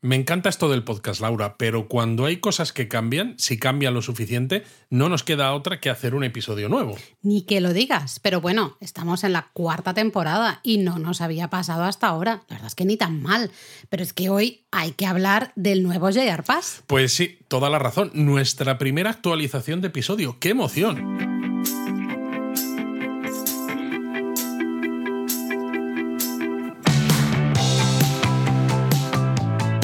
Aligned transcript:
Me 0.00 0.14
encanta 0.14 0.48
esto 0.48 0.68
del 0.68 0.84
podcast, 0.84 1.20
Laura, 1.20 1.56
pero 1.58 1.88
cuando 1.88 2.24
hay 2.24 2.36
cosas 2.36 2.72
que 2.72 2.86
cambian, 2.86 3.34
si 3.36 3.58
cambian 3.58 3.94
lo 3.94 4.02
suficiente, 4.02 4.62
no 4.90 5.08
nos 5.08 5.24
queda 5.24 5.52
otra 5.52 5.80
que 5.80 5.90
hacer 5.90 6.14
un 6.14 6.22
episodio 6.22 6.68
nuevo. 6.68 6.96
Ni 7.20 7.42
que 7.42 7.60
lo 7.60 7.72
digas, 7.72 8.20
pero 8.20 8.40
bueno, 8.40 8.76
estamos 8.80 9.24
en 9.24 9.32
la 9.32 9.50
cuarta 9.52 9.94
temporada 9.94 10.60
y 10.62 10.78
no 10.78 11.00
nos 11.00 11.20
había 11.20 11.50
pasado 11.50 11.82
hasta 11.82 12.06
ahora. 12.06 12.44
La 12.48 12.56
verdad 12.56 12.68
es 12.68 12.76
que 12.76 12.84
ni 12.84 12.96
tan 12.96 13.20
mal. 13.22 13.50
Pero 13.88 14.04
es 14.04 14.12
que 14.12 14.30
hoy 14.30 14.66
hay 14.70 14.92
que 14.92 15.06
hablar 15.06 15.52
del 15.56 15.82
nuevo 15.82 16.10
JR 16.10 16.44
Pass. 16.44 16.84
Pues 16.86 17.12
sí, 17.12 17.40
toda 17.48 17.68
la 17.68 17.80
razón. 17.80 18.12
Nuestra 18.14 18.78
primera 18.78 19.10
actualización 19.10 19.80
de 19.80 19.88
episodio. 19.88 20.38
¡Qué 20.38 20.50
emoción! 20.50 21.37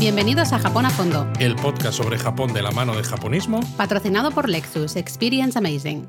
Bienvenidos 0.04 0.52
a 0.52 0.58
Japón 0.58 0.84
a 0.84 0.90
Fondo, 0.90 1.32
El 1.40 1.56
podcast 1.56 1.96
sobre 1.96 2.18
Japón 2.18 2.52
de 2.52 2.60
la 2.60 2.70
mano 2.72 2.94
de 2.94 3.02
japonismo. 3.02 3.60
patrocinado 3.78 4.32
por 4.32 4.50
Lexus 4.50 4.96
Experience 4.96 5.58
Amazing. 5.58 6.06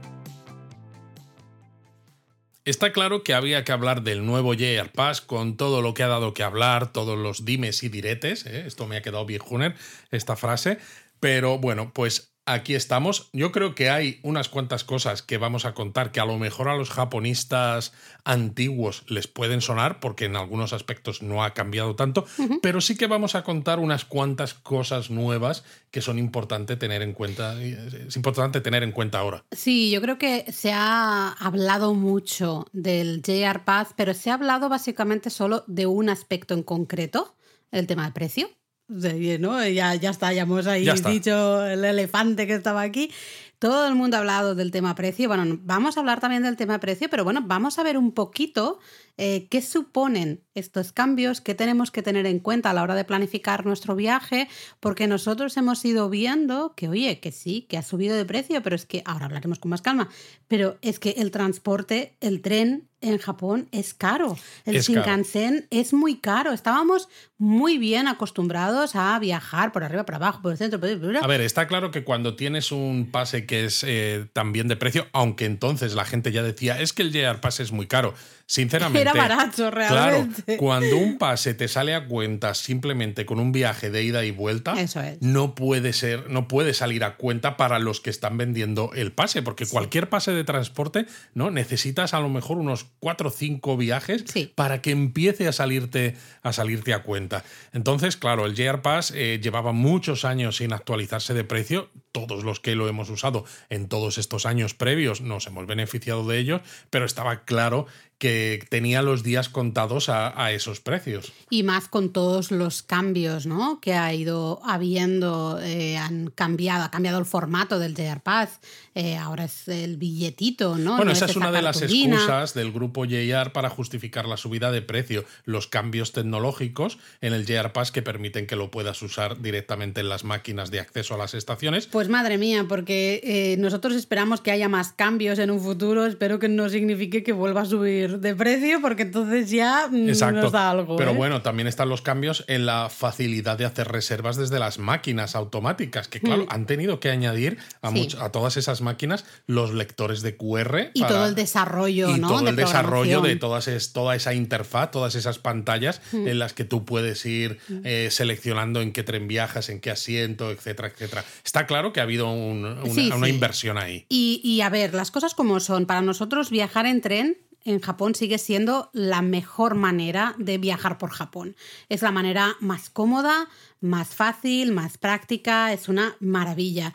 Está 2.65 2.91
claro 2.91 3.23
que 3.23 3.33
había 3.33 3.63
que 3.63 3.71
hablar 3.71 4.03
del 4.03 4.25
nuevo 4.25 4.53
JR 4.53 4.91
Pass 4.91 5.21
con 5.21 5.55
todo 5.55 5.81
lo 5.81 5.93
que 5.93 6.03
ha 6.03 6.09
dado 6.09 6.33
que 6.33 6.43
hablar, 6.43 6.91
todos 6.91 7.17
los 7.17 7.45
dimes 7.45 7.83
y 7.83 7.87
diretes. 7.87 8.45
¿eh? 8.45 8.65
Esto 8.67 8.85
me 8.85 8.97
ha 8.97 9.01
quedado 9.01 9.25
bien, 9.25 9.39
Juner, 9.39 9.75
esta 10.11 10.35
frase. 10.35 10.77
Pero 11.21 11.57
bueno, 11.57 11.93
pues 11.93 12.34
aquí 12.45 12.75
estamos. 12.75 13.29
Yo 13.33 13.51
creo 13.51 13.75
que 13.75 13.89
hay 13.89 14.19
unas 14.23 14.49
cuantas 14.49 14.83
cosas 14.83 15.21
que 15.21 15.37
vamos 15.37 15.65
a 15.65 15.73
contar 15.73 16.11
que 16.11 16.19
a 16.19 16.25
lo 16.25 16.37
mejor 16.37 16.69
a 16.69 16.75
los 16.75 16.89
japonistas 16.89 17.93
antiguos 18.23 19.03
les 19.07 19.27
pueden 19.27 19.61
sonar 19.61 19.99
porque 19.99 20.25
en 20.25 20.35
algunos 20.35 20.73
aspectos 20.73 21.21
no 21.21 21.43
ha 21.43 21.53
cambiado 21.53 21.95
tanto, 21.95 22.25
pero 22.61 22.81
sí 22.81 22.95
que 22.95 23.07
vamos 23.07 23.35
a 23.35 23.43
contar 23.43 23.79
unas 23.79 24.05
cuantas 24.05 24.53
cosas 24.53 25.09
nuevas 25.09 25.63
que 25.91 26.01
son 26.01 26.19
importante 26.19 26.75
tener 26.75 27.01
en 27.01 27.13
cuenta. 27.13 27.61
Es 27.61 28.15
importante 28.15 28.61
tener 28.61 28.83
en 28.83 28.91
cuenta 28.91 29.19
ahora. 29.19 29.43
Sí, 29.51 29.89
yo 29.91 30.01
creo 30.01 30.17
que 30.17 30.51
se 30.51 30.71
ha 30.71 31.31
hablado 31.33 31.93
mucho 31.93 32.67
del 32.73 33.21
JR 33.21 33.63
Pass, 33.63 33.89
pero 33.95 34.13
se 34.13 34.29
ha 34.29 34.35
hablado 34.35 34.69
básicamente 34.69 35.29
solo 35.29 35.63
de 35.67 35.85
un 35.85 36.09
aspecto 36.09 36.53
en 36.53 36.63
concreto, 36.63 37.35
el 37.71 37.87
tema 37.87 38.03
del 38.03 38.13
precio. 38.13 38.49
Sí, 38.87 39.37
¿no? 39.39 39.65
Ya, 39.67 39.95
ya 39.95 40.11
está, 40.11 40.31
ya 40.31 40.43
hemos 40.43 40.67
ahí 40.67 40.85
Ya 40.85 40.93
dicho 40.93 41.65
el 41.65 41.83
elefante 41.83 42.45
que 42.45 42.53
estaba 42.53 42.81
aquí. 42.81 43.11
Todo 43.57 43.87
el 43.87 43.95
mundo 43.95 44.17
ha 44.17 44.19
hablado 44.19 44.53
del 44.53 44.69
tema 44.69 44.93
precio. 44.93 45.27
Bueno, 45.27 45.57
vamos 45.63 45.97
a 45.97 46.01
hablar 46.01 46.19
también 46.19 46.43
del 46.43 46.55
tema 46.55 46.79
precio, 46.79 47.09
pero 47.09 47.23
bueno, 47.23 47.41
vamos 47.43 47.79
a 47.79 47.83
ver 47.83 47.97
un 47.97 48.11
poquito 48.11 48.79
eh, 49.17 49.47
qué 49.49 49.61
suponen 49.61 50.43
estos 50.53 50.91
cambios, 50.91 51.41
qué 51.41 51.55
tenemos 51.55 51.89
que 51.89 52.03
tener 52.03 52.27
en 52.27 52.39
cuenta 52.39 52.69
a 52.69 52.73
la 52.73 52.83
hora 52.83 52.93
de 52.93 53.05
planificar 53.05 53.65
nuestro 53.65 53.95
viaje, 53.95 54.49
porque 54.79 55.07
nosotros 55.07 55.57
hemos 55.57 55.83
ido 55.83 56.09
viendo 56.09 56.75
que, 56.75 56.89
oye, 56.89 57.19
que 57.19 57.31
sí, 57.31 57.65
que 57.67 57.77
ha 57.77 57.81
subido 57.81 58.15
de 58.15 58.25
precio, 58.25 58.61
pero 58.61 58.75
es 58.75 58.85
que 58.85 59.01
ahora 59.05 59.25
hablaremos 59.25 59.57
con 59.57 59.69
más 59.69 59.81
calma, 59.81 60.09
pero 60.47 60.77
es 60.81 60.99
que 60.99 61.11
el 61.17 61.31
transporte, 61.31 62.17
el 62.19 62.41
tren 62.41 62.89
en 63.05 63.17
Japón 63.19 63.69
es 63.71 63.93
caro. 63.93 64.37
El 64.65 64.77
Es 64.77 64.87
caro. 64.87 64.99
Shinkansen 65.01 65.67
es 65.69 65.93
muy 65.93 66.17
caro. 66.17 66.51
Estábamos 66.51 67.07
muy 67.37 67.77
bien 67.77 68.07
acostumbrados 68.07 68.95
a 68.95 69.17
viajar 69.19 69.71
por 69.71 69.83
arriba, 69.83 70.05
por 70.05 70.15
abajo, 70.15 70.41
por 70.41 70.51
el 70.51 70.57
centro, 70.57 70.79
por 70.79 70.89
el... 70.89 71.17
A 71.17 71.27
ver, 71.27 71.41
está 71.41 71.67
claro 71.67 71.91
que 71.91 72.03
cuando 72.03 72.35
tienes 72.35 72.71
un 72.71 73.09
pase 73.11 73.45
que 73.45 73.65
es 73.65 73.83
eh, 73.85 74.27
también 74.33 74.67
de 74.67 74.77
precio, 74.77 75.07
aunque 75.11 75.45
entonces 75.45 75.93
la 75.95 76.05
gente 76.05 76.31
ya 76.31 76.43
decía, 76.43 76.79
es 76.79 76.93
que 76.93 77.03
el 77.03 77.11
JR 77.11 77.41
Pass 77.41 77.59
es 77.59 77.71
muy 77.71 77.87
caro. 77.87 78.13
Sinceramente. 78.47 79.01
Era 79.01 79.13
barato, 79.13 79.71
realmente. 79.71 80.43
Claro, 80.43 80.59
cuando 80.59 80.97
un 80.97 81.17
pase 81.17 81.55
te 81.55 81.67
sale 81.67 81.95
a 81.95 82.05
cuenta 82.07 82.53
simplemente 82.53 83.25
con 83.25 83.39
un 83.39 83.51
viaje 83.51 83.89
de 83.89 84.03
ida 84.03 84.23
y 84.23 84.29
vuelta, 84.29 84.79
Eso 84.79 85.01
es. 85.01 85.19
no 85.21 85.55
puede 85.55 85.93
ser, 85.93 86.29
no 86.29 86.47
puede 86.47 86.75
salir 86.75 87.03
a 87.03 87.15
cuenta 87.15 87.57
para 87.57 87.79
los 87.79 88.01
que 88.01 88.11
están 88.11 88.37
vendiendo 88.37 88.91
el 88.93 89.11
pase, 89.11 89.41
porque 89.41 89.65
cualquier 89.65 90.09
pase 90.09 90.31
de 90.31 90.43
transporte, 90.43 91.07
¿no? 91.33 91.49
Necesitas 91.49 92.13
a 92.13 92.19
lo 92.19 92.29
mejor 92.29 92.57
unos 92.59 92.85
cuatro 92.99 93.29
o 93.29 93.31
cinco 93.31 93.77
viajes 93.77 94.23
Sí. 94.31 94.51
para 94.53 94.81
que 94.81 94.91
empiece 94.91 95.47
a 95.47 95.51
salirte, 95.51 96.15
a 96.43 96.53
salirte 96.53 96.93
a 96.93 97.01
cuenta. 97.01 97.43
Entonces, 97.73 98.15
claro, 98.15 98.45
el 98.45 98.53
JR 98.55 98.81
Pass 98.83 99.11
eh, 99.15 99.39
llevaba 99.41 99.71
muchos 99.71 100.23
años 100.23 100.57
sin 100.57 100.71
actualizarse 100.71 101.33
de 101.33 101.43
precio. 101.43 101.89
Todos 102.11 102.43
los 102.43 102.59
que 102.59 102.75
lo 102.75 102.87
hemos 102.87 103.09
usado 103.09 103.43
en 103.69 103.87
todos 103.89 104.17
estos 104.19 104.45
años 104.45 104.73
previos 104.75 105.19
nos 105.21 105.47
hemos 105.47 105.65
beneficiado 105.65 106.25
de 106.27 106.37
ellos, 106.37 106.61
pero 106.91 107.05
estaba 107.05 107.43
claro 107.43 107.87
que 108.25 108.65
tenía 108.69 109.03
los 109.03 109.21
días 109.21 109.49
contados 109.49 110.09
a, 110.09 110.33
a 110.43 110.51
esos 110.51 110.79
precios. 110.79 111.31
Y 111.51 111.61
más 111.61 111.87
con 111.87 112.11
todos 112.11 112.49
los 112.49 112.81
cambios 112.81 113.45
¿no? 113.45 113.79
que 113.79 113.93
ha 113.93 114.11
ido 114.15 114.59
habiendo, 114.65 115.59
eh, 115.61 115.95
han 115.97 116.31
cambiado, 116.31 116.85
ha 116.85 116.89
cambiado 116.89 117.19
el 117.19 117.25
formato 117.25 117.77
del 117.77 117.93
JR 117.93 118.21
Pass, 118.21 118.59
eh, 118.95 119.15
ahora 119.15 119.43
es 119.43 119.67
el 119.67 119.97
billetito, 119.97 120.79
¿no? 120.79 120.95
Bueno, 120.95 121.05
No 121.05 121.11
esa 121.11 121.25
es 121.25 121.35
una 121.35 121.51
de 121.51 121.61
las 121.61 121.83
excusas 121.83 122.55
del 122.55 122.71
grupo 122.71 123.05
JR 123.05 123.51
para 123.51 123.69
justificar 123.69 124.25
la 124.25 124.37
subida 124.37 124.71
de 124.71 124.81
precio, 124.81 125.23
los 125.43 125.67
cambios 125.67 126.11
tecnológicos 126.11 126.97
en 127.21 127.33
el 127.33 127.45
JR 127.45 127.73
Pass 127.73 127.91
que 127.91 128.01
permiten 128.01 128.47
que 128.47 128.55
lo 128.55 128.71
puedas 128.71 129.03
usar 129.03 129.39
directamente 129.39 130.01
en 130.01 130.09
las 130.09 130.23
máquinas 130.23 130.71
de 130.71 130.79
acceso 130.79 131.13
a 131.13 131.19
las 131.19 131.35
estaciones. 131.35 131.85
Pues 131.85 132.09
madre 132.09 132.39
mía, 132.39 132.65
porque 132.67 133.21
eh, 133.23 133.57
nosotros 133.59 133.93
esperamos 133.93 134.41
que 134.41 134.49
haya 134.49 134.67
más 134.67 134.93
cambios 134.93 135.37
en 135.37 135.51
un 135.51 135.61
futuro, 135.61 136.07
espero 136.07 136.39
que 136.39 136.49
no 136.49 136.69
signifique 136.69 137.21
que 137.21 137.33
vuelva 137.33 137.61
a 137.61 137.65
subir 137.65 138.14
de 138.19 138.35
precio, 138.35 138.79
porque 138.81 139.03
entonces 139.03 139.49
ya 139.49 139.87
mm, 139.91 140.09
Exacto. 140.09 140.41
nos 140.41 140.51
da 140.51 140.69
algo. 140.71 140.95
Pero 140.97 141.11
¿eh? 141.11 141.15
bueno, 141.15 141.41
también 141.41 141.67
están 141.67 141.89
los 141.89 142.01
cambios 142.01 142.43
en 142.47 142.65
la 142.65 142.89
facilidad 142.89 143.57
de 143.57 143.65
hacer 143.65 143.87
reservas 143.87 144.37
desde 144.37 144.59
las 144.59 144.79
máquinas 144.79 145.35
automáticas, 145.35 146.07
que 146.07 146.19
claro, 146.19 146.45
han 146.49 146.65
tenido 146.65 146.99
que 146.99 147.09
añadir 147.09 147.57
a, 147.81 147.91
Mm. 147.91 147.93
Sí. 147.95 147.99
much- 148.01 148.21
a 148.21 148.31
todas 148.31 148.57
esas 148.57 148.81
máquinas 148.81 149.25
los 149.47 149.73
lectores 149.73 150.21
de 150.21 150.35
QR. 150.37 150.91
Y 150.93 151.01
para- 151.01 151.13
todo 151.13 151.25
el 151.27 151.35
desarrollo, 151.35 152.09
y 152.15 152.19
¿no? 152.19 152.27
todo 152.27 152.41
de 152.43 152.49
el 152.51 152.55
desarrollo 152.55 153.21
de 153.21 153.35
todas 153.35 153.67
es, 153.67 153.93
toda 153.93 154.15
esa 154.15 154.33
interfaz, 154.33 154.91
todas 154.91 155.15
esas 155.15 155.39
pantallas 155.39 156.01
Mm. 156.11 156.27
en 156.27 156.39
las 156.39 156.53
que 156.53 156.63
tú 156.65 156.85
puedes 156.85 157.25
ir 157.25 157.59
eh, 157.83 158.09
seleccionando 158.11 158.81
en 158.81 158.91
qué 158.91 159.03
tren 159.03 159.27
viajas, 159.27 159.69
en 159.69 159.79
qué 159.79 159.91
asiento, 159.91 160.51
etcétera, 160.51 160.87
etcétera. 160.89 161.23
Está 161.43 161.65
claro 161.67 161.93
que 161.93 161.99
ha 161.99 162.03
habido 162.03 162.31
un- 162.31 162.65
una, 162.65 162.85
Sí, 162.93 163.11
una 163.15 163.25
sí. 163.27 163.31
inversión 163.33 163.77
ahí. 163.77 164.05
Y, 164.09 164.41
y 164.43 164.61
a 164.61 164.69
ver, 164.69 164.93
las 164.93 165.11
cosas 165.11 165.33
como 165.33 165.59
son. 165.59 165.85
Para 165.85 166.01
nosotros 166.01 166.49
viajar 166.49 166.85
en 166.85 167.01
tren 167.01 167.37
en 167.65 167.81
Japón 167.81 168.15
sigue 168.15 168.37
siendo 168.37 168.89
la 168.93 169.21
mejor 169.21 169.75
manera 169.75 170.35
de 170.37 170.57
viajar 170.57 170.97
por 170.97 171.09
Japón. 171.09 171.55
Es 171.89 172.01
la 172.01 172.11
manera 172.11 172.55
más 172.61 172.89
cómoda, 172.89 173.49
más 173.81 174.15
fácil, 174.15 174.71
más 174.71 174.97
práctica, 174.97 175.73
es 175.73 175.89
una 175.89 176.15
maravilla. 176.19 176.93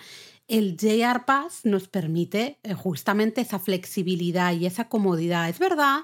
El 0.49 0.77
JR 0.77 1.25
Pass 1.27 1.61
nos 1.65 1.89
permite 1.89 2.59
eh, 2.63 2.75
justamente 2.75 3.41
esa 3.41 3.59
flexibilidad 3.59 4.53
y 4.53 4.67
esa 4.67 4.89
comodidad. 4.89 5.49
Es 5.49 5.59
verdad 5.59 6.01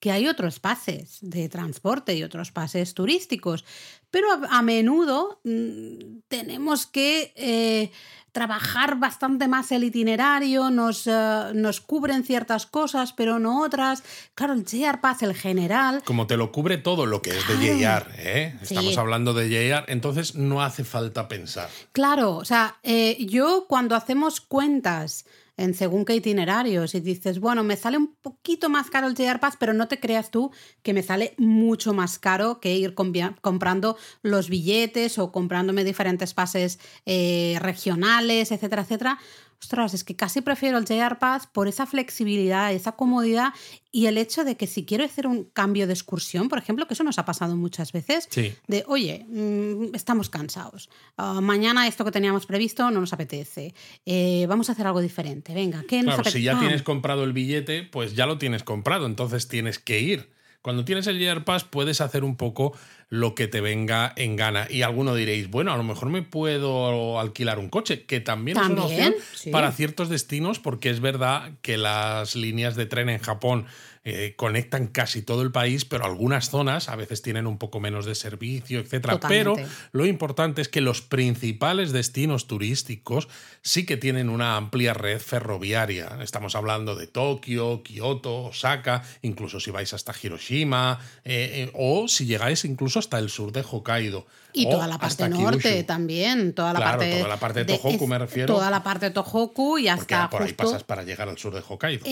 que 0.00 0.10
hay 0.10 0.28
otros 0.28 0.60
pases 0.60 1.18
de 1.20 1.48
transporte 1.48 2.14
y 2.16 2.22
otros 2.22 2.52
pases 2.52 2.94
turísticos, 2.94 3.66
pero 4.10 4.28
a, 4.48 4.62
menudo 4.62 5.40
mm, 5.44 6.20
tenemos 6.28 6.86
que 6.86 7.32
eh, 7.36 7.92
trabajar 8.32 8.98
bastante 8.98 9.48
más 9.48 9.72
el 9.72 9.84
itinerario, 9.84 10.70
nos, 10.70 11.06
eh, 11.06 11.50
nos 11.54 11.80
cubren 11.80 12.24
ciertas 12.24 12.66
cosas, 12.66 13.12
pero 13.12 13.38
no 13.38 13.62
otras. 13.62 14.02
Claro, 14.34 14.54
el 14.54 14.64
JR 14.64 15.00
Pass, 15.00 15.22
el 15.22 15.34
general, 15.34 16.02
Como 16.04 16.26
te 16.26 16.36
lo 16.36 16.52
cubre 16.52 16.78
todo 16.78 17.06
lo 17.06 17.22
que 17.22 17.30
es 17.30 17.48
de. 17.48 17.54
JR, 17.56 18.06
¿eh? 18.16 18.56
Sí. 18.62 18.74
Estamos 18.74 18.98
hablando 18.98 19.34
de 19.34 19.48
JR, 19.48 19.84
entonces 19.92 20.34
no 20.34 20.62
hace 20.62 20.84
falta 20.84 21.28
pensar. 21.28 21.68
Claro, 21.92 22.36
o 22.36 22.44
sea, 22.44 22.76
eh, 22.82 23.16
yo 23.26 23.66
cuando 23.68 23.96
hacemos 23.96 24.40
cuentas 24.40 25.24
en 25.60 25.74
según 25.74 26.06
qué 26.06 26.14
itinerarios 26.14 26.94
y 26.94 27.00
dices, 27.00 27.38
bueno, 27.38 27.62
me 27.62 27.76
sale 27.76 27.98
un 27.98 28.14
poquito 28.14 28.70
más 28.70 28.88
caro 28.88 29.08
el 29.08 29.14
JR 29.14 29.38
Pass, 29.40 29.56
pero 29.58 29.74
no 29.74 29.88
te 29.88 30.00
creas 30.00 30.30
tú 30.30 30.50
que 30.82 30.94
me 30.94 31.02
sale 31.02 31.34
mucho 31.36 31.92
más 31.92 32.18
caro 32.18 32.60
que 32.60 32.74
ir 32.74 32.94
comprando 32.94 33.98
los 34.22 34.48
billetes 34.48 35.18
o 35.18 35.30
comprándome 35.30 35.84
diferentes 35.84 36.32
pases 36.32 36.80
eh, 37.04 37.58
regionales, 37.60 38.52
etcétera, 38.52 38.82
etcétera. 38.82 39.18
Ostras, 39.62 39.92
es 39.92 40.04
que 40.04 40.16
casi 40.16 40.40
prefiero 40.40 40.78
el 40.78 40.86
JR 40.86 41.18
Pass 41.18 41.46
por 41.46 41.68
esa 41.68 41.84
flexibilidad, 41.86 42.72
esa 42.72 42.92
comodidad 42.92 43.52
y 43.92 44.06
el 44.06 44.16
hecho 44.16 44.42
de 44.42 44.56
que 44.56 44.66
si 44.66 44.86
quiero 44.86 45.04
hacer 45.04 45.26
un 45.26 45.44
cambio 45.44 45.86
de 45.86 45.92
excursión, 45.92 46.48
por 46.48 46.58
ejemplo, 46.58 46.86
que 46.86 46.94
eso 46.94 47.04
nos 47.04 47.18
ha 47.18 47.26
pasado 47.26 47.56
muchas 47.56 47.92
veces, 47.92 48.26
Sí. 48.30 48.54
de, 48.68 48.84
oye, 48.86 49.26
mm, 49.28 49.94
estamos 49.94 50.30
cansados, 50.30 50.88
Ah, 51.18 51.40
mañana 51.42 51.86
esto 51.86 52.04
que 52.06 52.10
teníamos 52.10 52.46
previsto 52.46 52.90
no 52.90 53.00
nos 53.00 53.12
apetece, 53.12 53.74
Eh, 54.06 54.46
vamos 54.48 54.70
a 54.70 54.72
hacer 54.72 54.86
algo 54.86 55.00
diferente, 55.02 55.52
venga, 55.52 55.84
¿qué 55.86 55.96
nos 55.98 56.04
Claro, 56.06 56.20
apetece? 56.22 56.38
si 56.38 56.44
ya 56.44 56.52
¡Pam! 56.52 56.60
tienes 56.60 56.82
comprado 56.82 57.24
el 57.24 57.34
billete, 57.34 57.82
pues 57.82 58.14
ya 58.14 58.24
lo 58.24 58.38
tienes 58.38 58.62
comprado, 58.64 59.04
entonces 59.04 59.46
tienes 59.46 59.78
que 59.78 60.00
ir. 60.00 60.30
Cuando 60.62 60.84
tienes 60.84 61.06
el 61.06 61.18
JR 61.18 61.42
Pass 61.44 61.64
puedes 61.64 62.00
hacer 62.00 62.22
un 62.22 62.36
poco 62.36 62.76
lo 63.08 63.34
que 63.34 63.48
te 63.48 63.60
venga 63.60 64.12
en 64.16 64.36
gana. 64.36 64.66
Y 64.68 64.82
alguno 64.82 65.14
diréis, 65.14 65.48
bueno, 65.48 65.72
a 65.72 65.76
lo 65.76 65.82
mejor 65.82 66.10
me 66.10 66.22
puedo 66.22 67.18
alquilar 67.18 67.58
un 67.58 67.70
coche, 67.70 68.04
que 68.04 68.20
también, 68.20 68.58
es 68.58 68.68
una 68.68 68.84
opción 68.84 69.14
para 69.50 69.72
ciertos 69.72 70.10
destinos, 70.10 70.58
porque 70.58 70.90
es 70.90 71.00
verdad 71.00 71.52
que 71.62 71.78
las 71.78 72.36
líneas 72.36 72.76
de 72.76 72.86
tren 72.86 73.08
en 73.08 73.18
Japón 73.20 73.66
eh, 74.02 74.32
conectan 74.34 74.86
casi 74.86 75.20
todo 75.20 75.42
el 75.42 75.52
país, 75.52 75.84
pero 75.84 76.06
algunas 76.06 76.48
zonas 76.48 76.88
a 76.88 76.96
veces 76.96 77.20
tienen 77.20 77.46
un 77.46 77.58
poco 77.58 77.80
menos 77.80 78.06
de 78.06 78.14
servicio, 78.14 78.80
etc. 78.80 79.18
Pero 79.28 79.56
lo 79.92 80.06
importante 80.06 80.62
es 80.62 80.70
que 80.70 80.80
los 80.80 81.02
principales 81.02 81.92
destinos 81.92 82.46
turísticos 82.46 83.28
sí 83.60 83.84
que 83.84 83.98
tienen 83.98 84.30
una 84.30 84.56
amplia 84.56 84.94
red 84.94 85.20
ferroviaria. 85.20 86.18
Estamos 86.22 86.54
hablando 86.54 86.94
de 86.94 87.08
Tokio, 87.08 87.82
Kioto, 87.82 88.44
Osaka, 88.44 89.02
incluso 89.20 89.60
si 89.60 89.70
vais 89.70 89.92
hasta 89.92 90.14
Hiroshima, 90.20 90.98
eh, 91.24 91.68
eh, 91.68 91.70
o 91.74 92.08
si 92.08 92.24
llegáis 92.24 92.64
incluso 92.64 93.00
hasta 93.00 93.18
el 93.18 93.28
sur 93.28 93.52
de 93.52 93.62
Hokkaido. 93.70 94.26
Y 94.54 94.64
toda 94.64 94.86
la 94.86 94.96
parte 94.96 95.28
norte 95.28 95.84
también, 95.84 96.54
toda 96.54 96.72
la 96.72 96.80
parte 96.80 97.18
toda 97.18 97.28
la 97.28 97.38
parte 97.38 97.64
de 97.64 97.76
Tohoku 97.76 98.06
me 98.06 98.18
refiero. 98.18 98.54
Toda 98.54 98.70
la 98.70 98.82
parte 98.82 99.06
de 99.06 99.10
Tohoku 99.12 99.76
y 99.76 99.88
hasta 99.88 100.30
por 100.30 100.42
ahí 100.42 100.54
pasas 100.54 100.84
para 100.84 101.02
llegar 101.02 101.28
al 101.28 101.36
sur 101.36 101.52
de 101.52 101.60
Hokkaido. 101.60 102.06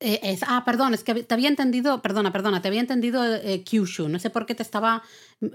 Eh, 0.00 0.20
es, 0.22 0.40
ah, 0.46 0.62
perdón, 0.64 0.94
es 0.94 1.02
que 1.02 1.24
te 1.24 1.34
había 1.34 1.48
entendido, 1.48 2.00
perdona, 2.02 2.32
perdona, 2.32 2.62
te 2.62 2.68
había 2.68 2.80
entendido 2.80 3.24
eh, 3.24 3.64
Kyushu. 3.64 4.08
No 4.08 4.20
sé 4.20 4.30
por 4.30 4.46
qué 4.46 4.54
te 4.54 4.62
estaba, 4.62 5.02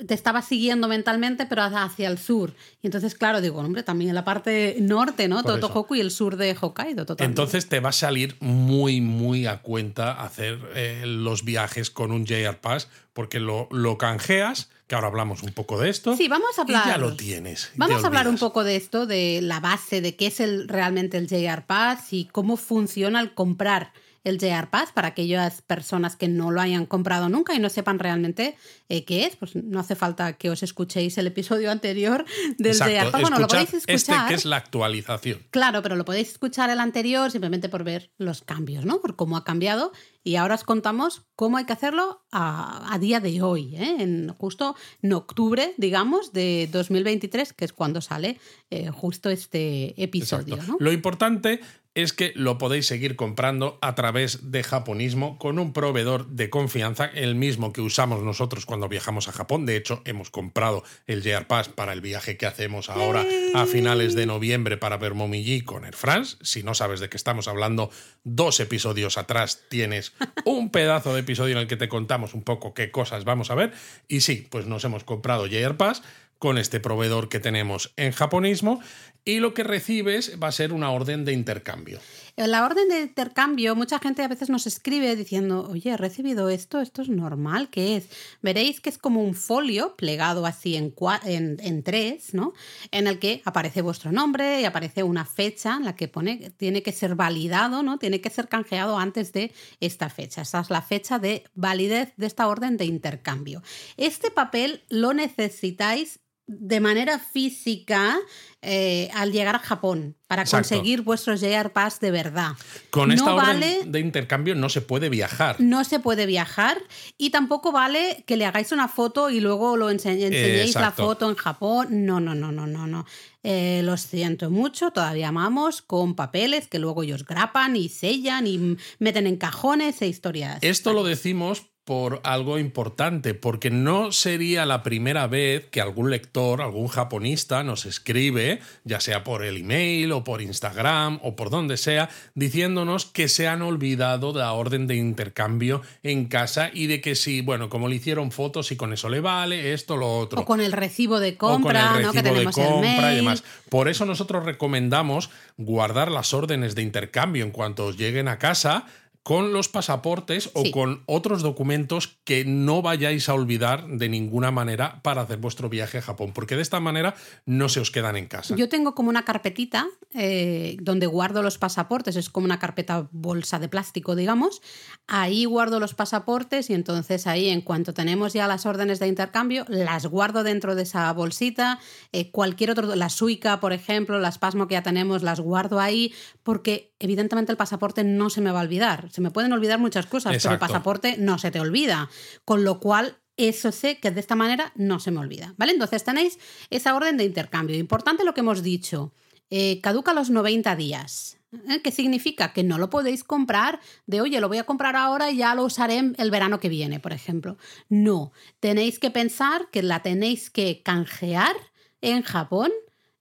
te 0.06 0.14
estaba 0.14 0.42
siguiendo 0.42 0.90
mentalmente, 0.90 1.46
pero 1.46 1.64
hacia 1.64 2.10
el 2.10 2.18
sur. 2.18 2.54
Y 2.82 2.88
entonces, 2.88 3.16
claro, 3.16 3.40
digo, 3.40 3.60
hombre, 3.60 3.84
también 3.84 4.10
en 4.10 4.16
la 4.16 4.26
parte 4.26 4.76
norte, 4.82 5.30
¿no? 5.30 5.44
Tohoku 5.44 5.96
y 5.96 6.02
el 6.02 6.12
sur 6.12 6.36
de 6.36 6.58
Hokkaido, 6.60 7.06
totalmente. 7.06 7.42
Entonces 7.42 7.70
te 7.70 7.80
va 7.80 7.90
a 7.90 7.94
salir 7.94 8.36
muy, 8.42 9.00
muy 9.00 9.46
a 9.46 9.62
cuenta 9.62 10.12
hacer 10.22 10.60
eh, 10.76 11.04
los 11.06 11.46
viajes 11.46 11.90
con 11.90 12.12
un 12.12 12.26
JR 12.26 12.58
Pass, 12.60 12.90
porque 13.14 13.40
lo, 13.40 13.70
lo 13.72 13.98
canjeas 13.98 14.70
que 14.88 14.96
ahora 14.96 15.08
hablamos 15.08 15.42
un 15.44 15.54
poco 15.54 15.80
de 15.80 15.90
esto. 15.90 16.18
Sí, 16.18 16.28
vamos 16.28 16.60
a 16.60 16.64
hablar. 16.64 16.86
Y 16.86 16.90
ya 16.90 16.98
lo 16.98 17.16
tienes. 17.16 17.72
Vamos 17.78 18.04
a 18.04 18.08
hablar 18.08 18.28
un 18.28 18.38
poco 18.38 18.66
de 18.66 18.76
esto, 18.76 19.06
de 19.06 19.40
la 19.42 19.62
base, 19.62 20.02
de 20.02 20.18
qué 20.18 20.28
es 20.28 20.42
el, 20.42 20.68
realmente 20.68 21.18
el 21.18 21.30
JR 21.30 21.66
Pass 21.66 22.12
y 22.12 22.26
cómo 22.26 22.58
funciona 22.58 23.20
al 23.20 23.34
comprar 23.34 23.94
el 24.24 24.40
JR 24.40 24.70
Pass 24.70 24.92
para 24.92 25.10
aquellas 25.10 25.62
personas 25.62 26.16
que 26.16 26.28
no 26.28 26.52
lo 26.52 26.62
hayan 26.62 26.86
comprado 26.86 27.30
nunca 27.30 27.54
y 27.54 27.60
no 27.60 27.70
sepan 27.70 28.00
realmente 28.00 28.56
eh, 28.90 29.06
qué 29.06 29.26
es. 29.26 29.36
Pues 29.36 29.56
no 29.56 29.80
hace 29.80 29.96
falta 29.96 30.34
que 30.34 30.50
os 30.50 30.64
escuchéis 30.64 31.18
el 31.18 31.28
episodio 31.28 31.72
anterior 31.72 32.26
del 32.58 32.78
JR 32.78 33.12
Pass. 33.12 33.22
Bueno, 33.22 33.40
lo 33.40 33.48
podéis 33.48 33.74
escuchar. 33.74 33.96
Este 33.96 34.14
que 34.28 34.34
es 34.36 34.46
la 34.46 34.58
actualización. 34.58 35.40
Claro, 35.52 35.82
pero 35.82 35.96
lo 35.96 36.06
podéis 36.06 36.30
escuchar 36.30 36.70
el 36.70 36.80
anterior 36.80 37.32
simplemente 37.32 37.70
por 37.70 37.84
ver 37.84 38.12
los 38.18 38.42
cambios, 38.42 38.86
¿no? 38.86 39.02
Por 39.02 39.16
cómo 39.16 39.38
ha 39.38 39.44
cambiado. 39.44 39.92
Y 40.24 40.38
ahora 40.38 40.56
os 40.56 40.64
contamos 40.64 41.26
cómo 41.36 41.58
hay 41.58 41.66
que 41.66 41.74
hacerlo 41.74 42.24
a, 42.32 42.98
día 43.02 43.20
de 43.20 43.42
hoy, 43.42 43.76
¿eh? 43.76 43.98
en, 44.00 44.30
justo 44.30 44.76
en 45.02 45.12
octubre, 45.12 45.74
digamos, 45.78 46.32
de 46.32 46.70
2023, 46.72 47.52
que 47.52 47.66
es 47.66 47.74
cuando 47.74 48.00
sale 48.00 48.40
eh, 48.70 48.90
justo 48.90 49.30
este 49.30 50.02
episodio. 50.02 50.58
¿no? 50.66 50.78
Lo 50.80 50.94
importante 50.94 51.60
es 51.96 52.12
que 52.12 52.34
lo 52.36 52.58
podéis 52.58 52.88
seguir 52.88 53.16
comprando 53.16 53.78
a 53.82 53.94
través 53.94 54.52
de 54.52 54.64
Japonismo 54.64 55.38
con 55.38 55.60
un 55.60 55.74
proveedor 55.74 56.28
de 56.28 56.50
confianza, 56.50 57.06
el 57.06 57.36
mismo 57.36 57.72
que 57.72 57.82
usamos 57.82 58.24
nosotros 58.24 58.66
cuando 58.66 58.90
viajamos 58.90 59.28
a 59.28 59.32
Japón. 59.32 59.66
De 59.66 59.76
hecho, 59.76 60.02
hemos 60.06 60.32
comprado 60.32 60.84
el 61.06 61.22
JR 61.22 61.46
Pass 61.46 61.70
para 61.70 61.94
el 61.94 62.02
viaje 62.02 62.36
que 62.36 62.48
hacemos 62.48 62.90
ahora 62.90 63.26
a 63.54 63.66
finales 63.66 64.16
de 64.16 64.26
noviembre 64.26 64.78
para 64.78 64.98
ver 64.98 65.14
Momiji 65.14 65.62
con 65.62 65.86
Air 65.86 65.96
France. 65.96 66.38
Si 66.42 66.64
no 66.64 66.74
sabes 66.74 67.00
de 67.00 67.10
qué 67.10 67.18
estamos 67.18 67.48
hablando, 67.48 67.92
dos 68.24 68.60
episodios 68.60 69.18
atrás 69.18 69.62
tienes 69.70 70.14
un 70.46 70.72
pedazo 70.72 71.14
de 71.14 71.20
episodio 71.20 71.54
en 71.54 71.62
el 71.62 71.68
que 71.68 71.78
te 71.78 71.90
contamos 71.90 72.34
un 72.34 72.44
poco 72.44 72.74
qué 72.74 72.90
cosas 72.90 73.24
vamos 73.24 73.52
a 73.52 73.56
ver. 73.56 73.72
Y 74.08 74.22
sí, 74.22 74.48
pues 74.50 74.66
nos 74.66 74.84
hemos 74.84 75.04
comprado 75.04 75.46
JR 75.46 75.78
Pass 75.78 76.02
con 76.44 76.58
este 76.58 76.82
proveedor 76.82 77.30
que 77.30 77.40
tenemos 77.40 77.94
en 77.96 78.12
japonismo 78.12 78.82
y 79.26 79.40
lo 79.40 79.54
que 79.54 79.64
recibes 79.64 80.38
va 80.42 80.50
a 80.50 80.52
ser 80.52 80.74
una 80.74 80.92
orden 80.92 81.26
de 81.26 81.34
intercambio. 81.34 82.00
La 82.36 82.66
orden 82.66 82.90
de 82.90 83.02
intercambio, 83.02 83.76
mucha 83.76 84.00
gente 84.00 84.24
a 84.24 84.28
veces 84.28 84.50
nos 84.50 84.66
escribe 84.66 85.16
diciendo, 85.16 85.70
oye, 85.70 85.92
he 85.92 85.98
recibido 85.98 86.50
esto, 86.50 86.82
esto 86.82 87.04
es 87.04 87.10
normal, 87.10 87.70
¿qué 87.70 87.96
es? 87.96 88.10
Veréis 88.42 88.82
que 88.82 88.90
es 88.90 88.98
como 88.98 89.24
un 89.24 89.36
folio 89.36 89.96
plegado 89.96 90.48
así 90.48 90.76
en, 90.76 90.96
en, 91.26 91.84
tres, 91.84 92.34
¿no? 92.34 92.54
En 92.90 93.06
el 93.06 93.20
que 93.20 93.44
aparece 93.46 93.84
vuestro 93.84 94.12
nombre 94.12 94.62
y 94.62 94.66
aparece 94.66 95.04
una 95.04 95.26
fecha 95.26 95.76
en 95.78 95.86
la 95.86 95.96
que 95.96 96.08
pone, 96.08 96.52
tiene 96.58 96.82
que 96.82 96.92
ser 96.92 97.14
validado, 97.14 97.84
¿no? 97.84 98.00
Tiene 98.00 98.20
que 98.20 98.32
ser 98.32 98.48
canjeado 98.48 98.98
antes 98.98 99.32
de 99.32 99.54
esta 99.80 100.10
fecha. 100.10 100.42
Esta 100.42 100.60
es 100.62 100.72
la 100.72 100.82
fecha 100.82 101.20
de 101.20 101.44
validez 101.54 102.14
de 102.18 102.26
esta 102.26 102.48
orden 102.48 102.78
de 102.78 102.86
intercambio. 102.86 103.62
Este 103.96 104.32
papel 104.32 104.84
lo 104.90 105.14
necesitáis 105.14 106.23
de 106.46 106.80
manera 106.82 107.20
física 107.20 108.18
eh, 108.62 109.10
al 109.14 109.32
llegar 109.32 109.56
a 109.56 109.60
Japón 109.60 110.18
para 110.28 110.46
conseguir 110.46 111.02
vuestros 111.02 111.40
JR 111.40 111.72
Pass 111.72 112.00
de 112.00 112.12
verdad. 112.12 112.52
Con 112.90 113.12
esta 113.12 113.34
orden 113.34 113.92
de 113.92 114.00
intercambio 114.00 114.56
no 114.56 114.68
se 114.70 114.82
puede 114.82 115.10
viajar. 115.10 115.56
No 115.60 115.84
se 115.84 116.00
puede 116.00 116.26
viajar 116.26 116.78
y 117.18 117.30
tampoco 117.30 117.72
vale 117.72 118.24
que 118.28 118.36
le 118.36 118.46
hagáis 118.46 118.72
una 118.72 118.88
foto 118.88 119.30
y 119.30 119.40
luego 119.40 119.78
lo 119.78 119.90
enseñéis 119.90 120.76
la 120.76 120.92
foto 120.92 121.30
en 121.30 121.36
Japón. 121.36 122.06
No, 122.06 122.20
no, 122.20 122.36
no, 122.36 122.52
no, 122.52 122.68
no, 122.68 122.88
no. 122.88 123.06
Eh, 123.44 123.82
lo 123.84 123.98
siento 123.98 124.50
mucho, 124.50 124.92
todavía 124.92 125.28
amamos 125.28 125.82
con 125.82 126.16
papeles 126.16 126.68
que 126.68 126.80
luego 126.80 127.04
ellos 127.04 127.26
grapan 127.26 127.76
y 127.76 127.90
sellan 127.90 128.48
y 128.48 128.78
meten 129.00 129.28
en 129.28 129.36
cajones 129.36 130.02
e 130.02 130.08
historias. 130.08 130.60
Esto 130.62 130.94
lo 130.94 131.04
decimos 131.04 131.73
por 131.86 132.22
algo 132.24 132.60
importante, 132.60 133.34
porque 133.34 133.70
no 133.70 134.14
sería 134.14 134.66
la 134.66 134.84
primera 134.84 135.28
vez 135.28 135.66
que 135.70 135.82
algún 135.82 136.12
lector, 136.12 136.62
algún 136.62 136.88
japonista 136.88 137.64
nos 137.64 137.86
escribe, 137.86 138.60
ya 138.86 139.02
sea 139.02 139.24
por 139.26 139.44
el 139.44 139.58
email 139.58 140.14
o 140.14 140.24
por 140.24 140.42
Instagram 140.42 141.20
o 141.24 141.36
por 141.36 141.50
donde 141.50 141.76
sea, 141.76 142.10
diciéndonos 142.36 143.06
que 143.06 143.28
se 143.28 143.50
han 143.50 143.62
olvidado 143.62 144.32
de 144.32 144.40
la 144.40 144.54
orden 144.54 144.88
de 144.88 144.96
intercambio 144.96 145.82
en 146.04 146.26
casa 146.26 146.70
y 146.74 146.88
de 146.88 147.02
que 147.02 147.16
si, 147.16 147.42
bueno, 147.42 147.70
como 147.70 147.90
le 147.90 147.96
hicieron 147.96 148.32
fotos 148.32 148.72
y 148.72 148.78
con 148.78 148.94
eso 148.94 149.10
le 149.10 149.20
vale, 149.20 149.74
esto, 149.74 149.98
lo 149.98 150.20
otro. 150.20 150.42
O 150.42 150.46
con 150.46 150.62
el 150.62 150.72
recibo 150.72 151.20
de 151.20 151.36
compra, 151.36 152.00
¿no? 152.00 152.14
que 152.14 152.24
tenemos 152.24 152.56
de 152.56 152.62
compra 152.64 153.14
y 153.14 153.18
demás. 153.18 153.44
Por 153.70 153.90
eso 153.90 154.06
nosotros 154.06 154.46
recomendamos 154.46 155.30
guardar 155.58 156.12
las 156.12 156.34
órdenes 156.34 156.76
de 156.76 156.82
intercambio 156.82 157.44
en 157.44 157.52
cuanto 157.52 157.86
os 157.88 157.98
lleguen 157.98 158.28
a 158.30 158.40
casa 158.40 158.86
con 159.24 159.54
los 159.54 159.70
pasaportes 159.70 160.52
o 160.54 160.70
con 160.72 161.04
otros 161.06 161.42
documentos 161.42 162.20
que 162.26 162.44
no 162.44 162.82
vayáis 162.82 163.30
a 163.30 163.34
olvidar 163.34 163.88
de 163.88 164.10
ninguna 164.10 164.52
manera 164.52 165.02
para 165.02 165.22
hacer 165.22 165.38
vuestro 165.38 165.70
viaje 165.70 166.00
a 166.00 166.02
Japón, 166.02 166.32
porque 166.34 166.58
de 166.58 166.62
esta 166.62 166.82
manera 166.82 167.16
no 167.46 167.70
se 167.70 167.80
os 167.80 167.90
quedan 167.90 168.18
en 168.18 168.28
casa. 168.28 168.56
Yo 168.58 168.68
tengo 168.68 168.94
como 168.94 169.10
una 169.10 169.24
carpetita 169.24 169.88
eh, 170.14 170.76
donde 170.82 171.08
guardo 171.08 171.42
los 171.42 171.58
pasaportes, 171.58 172.18
es 172.18 172.30
como 172.30 172.44
una 172.46 172.60
carpeta 172.60 173.08
bolsa 173.12 173.60
de 173.60 173.70
plástico, 173.70 174.18
digamos. 174.18 174.62
Ahí 175.08 175.46
guardo 175.46 175.80
los 175.80 175.94
pasaportes 175.94 176.70
y 176.70 176.74
entonces 176.74 177.26
ahí, 177.26 177.48
en 177.48 177.62
cuanto 177.62 177.94
tenemos 177.94 178.34
ya 178.34 178.46
las 178.48 178.66
órdenes 178.66 179.00
de 179.00 179.08
intercambio, 179.08 179.64
las 179.70 180.06
guardo 180.06 180.44
dentro 180.44 180.76
de 180.76 180.84
esa 180.84 181.12
bolsita. 181.14 181.80
Eh, 182.12 182.30
cualquier 182.30 182.72
otro, 182.72 182.94
la 182.96 183.10
Suica, 183.10 183.62
por 183.62 183.72
ejemplo, 183.72 184.20
las 184.20 184.38
Pasmo 184.38 184.68
que 184.68 184.74
ya 184.74 184.84
tenemos, 184.84 185.24
las 185.24 185.40
guardo 185.40 185.80
ahí, 185.80 186.14
porque 186.44 186.94
evidentemente 187.00 187.54
el 187.54 187.58
pasaporte 187.58 188.04
no 188.04 188.30
se 188.30 188.42
me 188.42 188.52
va 188.52 188.60
a 188.60 188.64
olvidar 188.64 189.13
se 189.14 189.22
me 189.22 189.30
pueden 189.30 189.54
olvidar 189.54 189.78
muchas 189.78 190.08
cosas, 190.08 190.36
pero 190.42 190.56
el 190.56 190.60
pasaporte 190.60 191.18
no 191.20 191.38
se 191.38 191.52
te 191.52 191.60
olvida. 191.60 192.10
Con 192.46 192.64
lo 192.64 192.80
cual, 192.80 193.20
eso 193.38 193.72
sé 193.72 194.00
que 194.00 194.10
de 194.10 194.20
esta 194.20 194.36
manera 194.36 194.74
no 194.74 195.00
se 195.00 195.12
me 195.12 195.20
olvida. 195.20 195.54
¿Vale? 195.56 195.74
Entonces 195.74 196.04
tenéis 196.04 196.40
esa 196.72 196.96
orden 196.96 197.18
de 197.18 197.24
intercambio. 197.24 197.78
Importante 197.78 198.24
lo 198.24 198.34
que 198.34 198.40
hemos 198.40 198.64
dicho. 198.64 199.14
Eh, 199.52 199.82
caduca 199.82 200.16
los 200.16 200.32
90 200.32 200.76
días. 200.76 201.38
¿eh? 201.70 201.80
¿Qué 201.84 201.92
significa? 201.92 202.54
Que 202.54 202.64
no 202.64 202.80
lo 202.80 202.90
podéis 202.90 203.24
comprar 203.24 203.80
de, 204.08 204.20
oye, 204.20 204.40
lo 204.40 204.48
voy 204.48 204.58
a 204.58 204.64
comprar 204.64 204.96
ahora 204.96 205.30
y 205.30 205.38
ya 205.38 205.54
lo 205.54 205.64
usaré 205.64 206.02
el 206.18 206.32
verano 206.32 206.60
que 206.60 206.70
viene, 206.70 207.00
por 207.00 207.14
ejemplo. 207.14 207.60
No, 207.90 208.32
tenéis 208.60 208.98
que 208.98 209.12
pensar 209.12 209.70
que 209.72 209.84
la 209.84 210.02
tenéis 210.02 210.50
que 210.50 210.82
canjear 210.82 211.56
en 212.02 212.24
Japón 212.24 212.72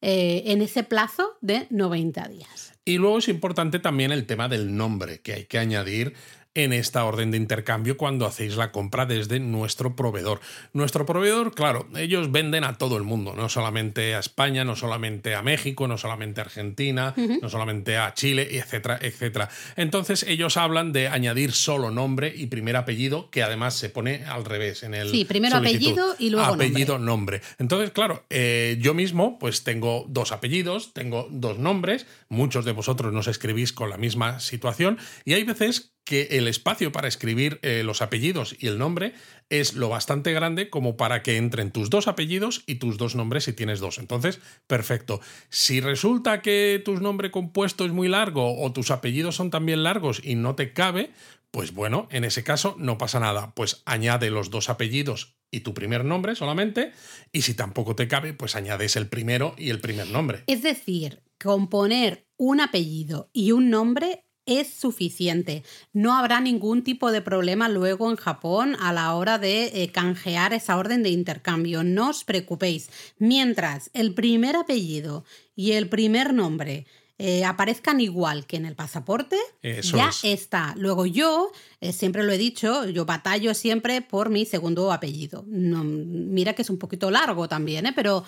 eh, 0.01 0.45
en 0.47 0.63
ese 0.63 0.85
plazo 0.85 1.37
de 1.43 1.67
90 1.69 2.29
días. 2.29 2.72
Y 2.85 2.99
luego 2.99 3.19
es 3.19 3.29
importante 3.29 3.79
también 3.79 4.11
el 4.11 4.27
tema 4.27 4.49
del 4.49 4.77
nombre 4.77 5.21
que 5.21 5.35
hay 5.35 5.45
que 5.45 5.59
añadir 5.59 6.15
en 6.55 6.73
esta 6.73 7.05
orden 7.05 7.31
de 7.31 7.39
intercambio 7.39 7.97
cuando 7.97 8.27
hacéis 8.27 8.57
la 8.57 8.73
compra 8.73 9.07
desde 9.07 9.41
nuestro 9.41 9.97
proveedor. 9.97 10.41
Nuestro 10.73 11.07
proveedor, 11.07 11.55
claro, 11.55 11.89
ellos 11.97 12.31
venden 12.31 12.65
a 12.65 12.77
todo 12.77 12.97
el 12.97 13.05
mundo, 13.05 13.35
no 13.35 13.49
solamente 13.49 14.15
a 14.15 14.19
España, 14.19 14.65
no 14.65 14.77
solamente 14.77 15.35
a 15.35 15.43
México, 15.43 15.89
no 15.89 15.97
solamente 15.97 16.41
a 16.41 16.45
Argentina, 16.45 17.15
no 17.41 17.49
solamente 17.49 17.97
a 17.97 18.13
Chile, 18.15 18.49
etcétera, 18.51 18.99
etcétera. 19.01 19.49
Entonces 19.77 20.25
ellos 20.25 20.57
hablan 20.57 20.93
de 20.93 21.09
añadir 21.09 21.53
solo 21.53 21.91
nombre 21.91 22.33
y 22.35 22.47
primer 22.47 22.77
apellido, 22.77 23.31
que 23.31 23.43
además 23.43 23.75
se 23.75 23.89
pone 23.89 24.25
al 24.27 24.45
revés 24.45 24.83
en 24.83 24.95
el 24.95 25.11
Sí, 25.11 25.25
primero 25.25 25.57
apellido 25.57 26.15
y 26.19 26.31
luego 26.31 26.55
apellido, 26.55 26.99
nombre. 26.99 27.41
Entonces, 27.59 27.91
claro, 27.91 28.25
eh, 28.29 28.77
yo 28.81 28.95
mismo 28.95 29.39
pues 29.39 29.65
tengo 29.65 30.05
dos 30.09 30.33
apellidos, 30.33 30.93
tengo 30.93 31.29
dos 31.31 31.59
nombres, 31.59 32.07
muchos 32.29 32.65
de 32.65 32.73
vosotros 32.73 33.13
nos 33.13 33.27
escribís 33.27 33.73
con 33.73 33.89
la 33.91 33.97
misma 33.97 34.41
situación 34.41 34.99
y 35.25 35.35
hay 35.35 35.45
veces 35.45 35.93
que 36.05 36.29
el 36.33 36.49
espacio 36.49 36.93
para 36.93 37.09
escribir 37.09 37.59
eh, 37.63 37.83
los 37.85 38.03
apellidos 38.03 38.57
y 38.59 38.67
el 38.67 38.79
nombre 38.79 39.15
es 39.51 39.75
lo 39.75 39.89
bastante 39.89 40.33
grande 40.33 40.69
como 40.71 40.97
para 40.97 41.23
que 41.23 41.37
entren 41.37 41.71
tus 41.71 41.91
dos 41.91 42.09
apellidos 42.09 42.65
y 42.67 42.77
tus 42.77 42.99
dos 42.99 43.15
nombres 43.15 43.45
si 43.45 43.53
tienes 43.53 43.81
dos. 43.81 43.99
Entonces, 43.99 44.41
perfecto. 44.67 45.21
Si 45.49 45.81
resulta 45.81 46.43
que 46.43 46.83
tu 46.85 46.97
nombre 46.97 47.31
compuesto 47.31 47.85
es 47.85 47.93
muy 47.93 48.09
largo 48.09 48.61
o 48.61 48.73
tus 48.73 48.91
apellidos 48.91 49.37
son 49.37 49.51
también 49.51 49.83
largos 49.83 50.21
y 50.25 50.35
no 50.35 50.55
te 50.55 50.73
cabe, 50.73 51.11
pues 51.51 51.75
bueno, 51.75 52.09
en 52.11 52.25
ese 52.25 52.43
caso 52.43 52.75
no 52.79 52.99
pasa 52.99 53.21
nada. 53.21 53.53
Pues 53.55 53.83
añade 53.85 54.31
los 54.31 54.51
dos 54.51 54.71
apellidos 54.71 55.37
y 55.51 55.61
tu 55.61 55.75
primer 55.75 56.05
nombre 56.05 56.35
solamente. 56.35 56.93
Y 57.31 57.43
si 57.43 57.55
tampoco 57.55 57.95
te 57.95 58.09
cabe, 58.09 58.33
pues 58.33 58.57
añades 58.57 58.97
el 58.97 59.09
primero 59.09 59.55
y 59.59 59.71
el 59.71 59.81
primer 59.81 60.09
nombre. 60.09 60.45
Es 60.47 60.63
decir, 60.63 61.23
componer 61.41 62.27
un 62.39 62.61
apellido 62.61 63.29
y 63.33 63.53
un 63.53 63.71
nombre 63.71 64.25
es 64.47 64.73
suficiente. 64.73 65.63
No 65.93 66.15
habrá 66.17 66.41
ningún 66.41 66.83
tipo 66.83 67.13
de 67.13 67.23
problema 67.23 67.69
luego 67.69 68.11
en 68.11 68.17
Japón 68.17 68.77
a 68.81 68.93
la 68.93 69.15
hora 69.15 69.39
de 69.39 69.83
eh, 69.83 69.93
canjear 69.93 70.53
esa 70.53 70.77
orden 70.77 71.03
de 71.03 71.11
intercambio. 71.11 71.85
No 71.85 72.11
os 72.11 72.25
preocupéis. 72.25 72.91
Mientras 73.19 73.91
el 73.95 74.15
primer 74.15 74.57
apellido 74.57 75.25
y 75.55 75.73
el 75.73 75.89
primer 75.89 76.35
nombre 76.35 76.87
eh, 77.19 77.45
aparezcan 77.45 78.01
igual 78.01 78.47
que 78.47 78.57
en 78.57 78.67
el 78.67 78.75
pasaporte, 78.75 79.37
ya 79.63 80.11
está. 80.25 80.75
Luego 80.77 81.07
yo, 81.07 81.53
eh, 81.83 81.93
siempre 81.93 82.23
lo 82.23 82.33
he 82.33 82.39
dicho, 82.39 82.87
yo 82.87 83.05
batallo 83.05 83.53
siempre 83.53 84.01
por 84.01 84.31
mi 84.31 84.47
segundo 84.47 84.91
apellido. 84.93 85.45
No, 85.47 85.85
mira 85.85 86.55
que 86.55 86.63
es 86.63 86.71
un 86.71 86.79
poquito 86.79 87.11
largo 87.11 87.49
también, 87.49 87.93
pero 87.95 88.25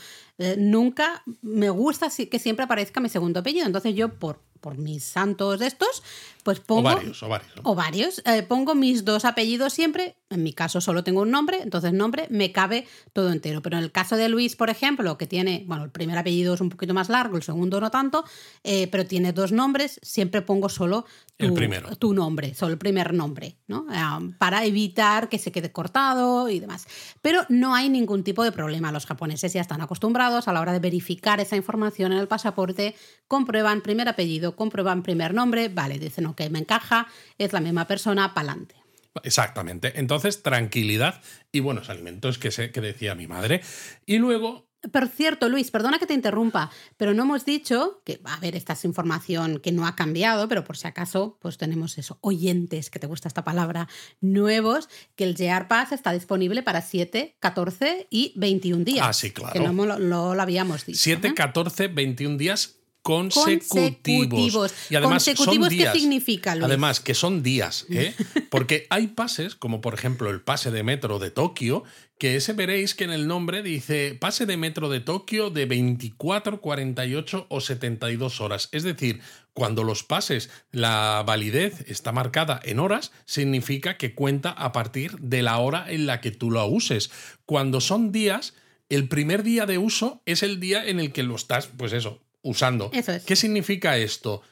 nunca 0.58 1.22
me 1.40 1.70
gusta 1.70 2.08
que 2.10 2.38
siempre 2.38 2.64
aparezca 2.64 3.00
mi 3.00 3.08
segundo 3.08 3.40
apellido. 3.40 3.66
Entonces 3.66 3.94
yo 3.94 4.12
por 4.18 4.40
por 4.64 4.78
mis 4.78 5.04
santos 5.04 5.60
estos, 5.60 6.02
pues 6.42 6.58
pongo... 6.58 6.88
O 6.88 6.94
varios, 6.94 7.22
o 7.22 7.28
varios. 7.28 7.52
O 7.64 7.74
varios. 7.74 8.22
Eh, 8.24 8.42
pongo 8.42 8.74
mis 8.74 9.04
dos 9.04 9.26
apellidos 9.26 9.74
siempre. 9.74 10.16
En 10.30 10.42
mi 10.42 10.54
caso 10.54 10.80
solo 10.80 11.04
tengo 11.04 11.20
un 11.20 11.30
nombre, 11.30 11.60
entonces 11.60 11.92
nombre 11.92 12.26
me 12.30 12.50
cabe 12.50 12.88
todo 13.12 13.30
entero. 13.30 13.60
Pero 13.60 13.76
en 13.76 13.84
el 13.84 13.92
caso 13.92 14.16
de 14.16 14.30
Luis, 14.30 14.56
por 14.56 14.70
ejemplo, 14.70 15.18
que 15.18 15.26
tiene, 15.26 15.64
bueno, 15.66 15.84
el 15.84 15.90
primer 15.90 16.16
apellido 16.16 16.54
es 16.54 16.62
un 16.62 16.70
poquito 16.70 16.94
más 16.94 17.10
largo, 17.10 17.36
el 17.36 17.42
segundo 17.42 17.78
no 17.78 17.90
tanto, 17.90 18.24
eh, 18.62 18.88
pero 18.88 19.04
tiene 19.04 19.34
dos 19.34 19.52
nombres, 19.52 20.00
siempre 20.02 20.40
pongo 20.40 20.70
solo 20.70 21.04
tu, 21.36 21.44
el 21.44 21.52
primero. 21.52 21.94
tu 21.96 22.14
nombre, 22.14 22.54
solo 22.54 22.72
el 22.72 22.78
primer 22.78 23.12
nombre, 23.12 23.43
¿no? 23.66 23.86
Eh, 23.92 24.34
para 24.38 24.64
evitar 24.64 25.28
que 25.28 25.38
se 25.38 25.52
quede 25.52 25.72
cortado 25.72 26.48
y 26.48 26.60
demás. 26.60 26.86
Pero 27.22 27.42
no 27.48 27.74
hay 27.74 27.88
ningún 27.88 28.24
tipo 28.24 28.44
de 28.44 28.52
problema. 28.52 28.92
Los 28.92 29.06
japoneses 29.06 29.52
ya 29.52 29.60
están 29.60 29.80
acostumbrados 29.80 30.48
a 30.48 30.52
la 30.52 30.60
hora 30.60 30.72
de 30.72 30.78
verificar 30.78 31.40
esa 31.40 31.56
información 31.56 32.12
en 32.12 32.18
el 32.18 32.28
pasaporte, 32.28 32.94
comprueban 33.28 33.80
primer 33.80 34.08
apellido, 34.08 34.56
comprueban 34.56 35.02
primer 35.02 35.34
nombre, 35.34 35.68
vale, 35.68 35.98
dicen, 35.98 36.26
ok, 36.26 36.42
me 36.50 36.60
encaja, 36.60 37.06
es 37.38 37.52
la 37.52 37.60
misma 37.60 37.86
persona, 37.86 38.34
pa'lante. 38.34 38.74
Exactamente. 39.22 39.98
Entonces, 40.00 40.42
tranquilidad 40.42 41.22
y 41.52 41.60
buenos 41.60 41.88
alimentos, 41.88 42.38
que, 42.38 42.50
sé, 42.50 42.72
que 42.72 42.80
decía 42.80 43.14
mi 43.14 43.26
madre. 43.26 43.62
Y 44.06 44.18
luego 44.18 44.66
por 44.92 45.08
cierto, 45.08 45.48
Luis, 45.48 45.70
perdona 45.70 45.98
que 45.98 46.06
te 46.06 46.14
interrumpa, 46.14 46.70
pero 46.96 47.14
no 47.14 47.22
hemos 47.22 47.44
dicho 47.44 48.02
que, 48.04 48.20
a 48.24 48.38
ver, 48.40 48.56
esta 48.56 48.74
es 48.74 48.84
información 48.84 49.60
que 49.60 49.72
no 49.72 49.86
ha 49.86 49.96
cambiado, 49.96 50.48
pero 50.48 50.64
por 50.64 50.76
si 50.76 50.86
acaso, 50.86 51.38
pues 51.40 51.58
tenemos 51.58 51.98
eso, 51.98 52.18
oyentes, 52.20 52.90
que 52.90 52.98
te 52.98 53.06
gusta 53.06 53.28
esta 53.28 53.44
palabra, 53.44 53.88
nuevos, 54.20 54.88
que 55.16 55.24
el 55.24 55.34
JR 55.34 55.68
Pass 55.68 55.92
está 55.92 56.12
disponible 56.12 56.62
para 56.62 56.82
7, 56.82 57.36
14 57.40 58.06
y 58.10 58.32
21 58.36 58.84
días. 58.84 59.06
Ah, 59.08 59.12
sí, 59.12 59.30
claro. 59.30 59.52
Que 59.52 59.60
no 59.60 59.98
lo, 59.98 60.40
habíamos 60.40 60.86
dicho. 60.86 60.98
7, 61.00 61.34
14, 61.34 61.88
21 61.88 62.36
días 62.36 62.76
consecutivos. 63.04 64.74
Y 64.88 64.96
además 64.96 65.24
¿Consecutivos 65.24 65.68
son 65.68 65.76
días. 65.76 65.92
qué 65.92 66.00
significa, 66.00 66.52
Además, 66.52 67.00
que 67.00 67.14
son 67.14 67.42
días, 67.42 67.84
¿eh? 67.90 68.14
Porque 68.50 68.86
hay 68.88 69.08
pases, 69.08 69.54
como 69.54 69.82
por 69.82 69.92
ejemplo 69.92 70.30
el 70.30 70.40
pase 70.40 70.70
de 70.70 70.82
metro 70.82 71.18
de 71.18 71.30
Tokio, 71.30 71.84
que 72.18 72.36
ese 72.36 72.52
veréis 72.52 72.94
que 72.94 73.04
en 73.04 73.10
el 73.10 73.26
nombre 73.26 73.62
dice 73.62 74.16
pase 74.20 74.46
de 74.46 74.56
metro 74.56 74.88
de 74.88 75.00
Tokio 75.00 75.50
de 75.50 75.66
24, 75.66 76.60
48 76.60 77.46
o 77.48 77.60
72 77.60 78.40
horas. 78.40 78.68
Es 78.72 78.82
decir, 78.82 79.20
cuando 79.52 79.84
los 79.84 80.02
pases, 80.02 80.50
la 80.70 81.22
validez 81.26 81.84
está 81.88 82.12
marcada 82.12 82.60
en 82.64 82.80
horas, 82.80 83.12
significa 83.24 83.96
que 83.96 84.14
cuenta 84.14 84.50
a 84.50 84.72
partir 84.72 85.18
de 85.18 85.42
la 85.42 85.58
hora 85.58 85.86
en 85.88 86.06
la 86.06 86.20
que 86.20 86.30
tú 86.30 86.50
lo 86.50 86.64
uses. 86.66 87.10
Cuando 87.46 87.80
son 87.80 88.12
días, 88.12 88.54
el 88.88 89.08
primer 89.08 89.42
día 89.42 89.66
de 89.66 89.78
uso 89.78 90.22
es 90.26 90.42
el 90.42 90.60
día 90.60 90.84
en 90.86 91.00
el 91.00 91.12
que 91.12 91.22
lo 91.22 91.34
estás, 91.36 91.68
pues 91.68 91.92
eso, 91.92 92.20
usando. 92.42 92.90
¿Qué 93.26 93.36
significa 93.36 93.96
esto? 93.96 94.42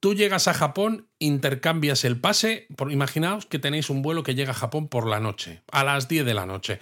Tú 0.00 0.14
llegas 0.14 0.48
a 0.48 0.54
Japón, 0.54 1.06
intercambias 1.20 2.04
el 2.04 2.18
pase. 2.18 2.66
Por, 2.76 2.90
imaginaos 2.90 3.46
que 3.46 3.60
tenéis 3.60 3.88
un 3.90 4.02
vuelo 4.02 4.24
que 4.24 4.34
llega 4.34 4.50
a 4.50 4.54
Japón 4.54 4.88
por 4.88 5.06
la 5.06 5.20
noche, 5.20 5.62
a 5.70 5.84
las 5.84 6.08
10 6.08 6.26
de 6.26 6.34
la 6.34 6.46
noche. 6.46 6.80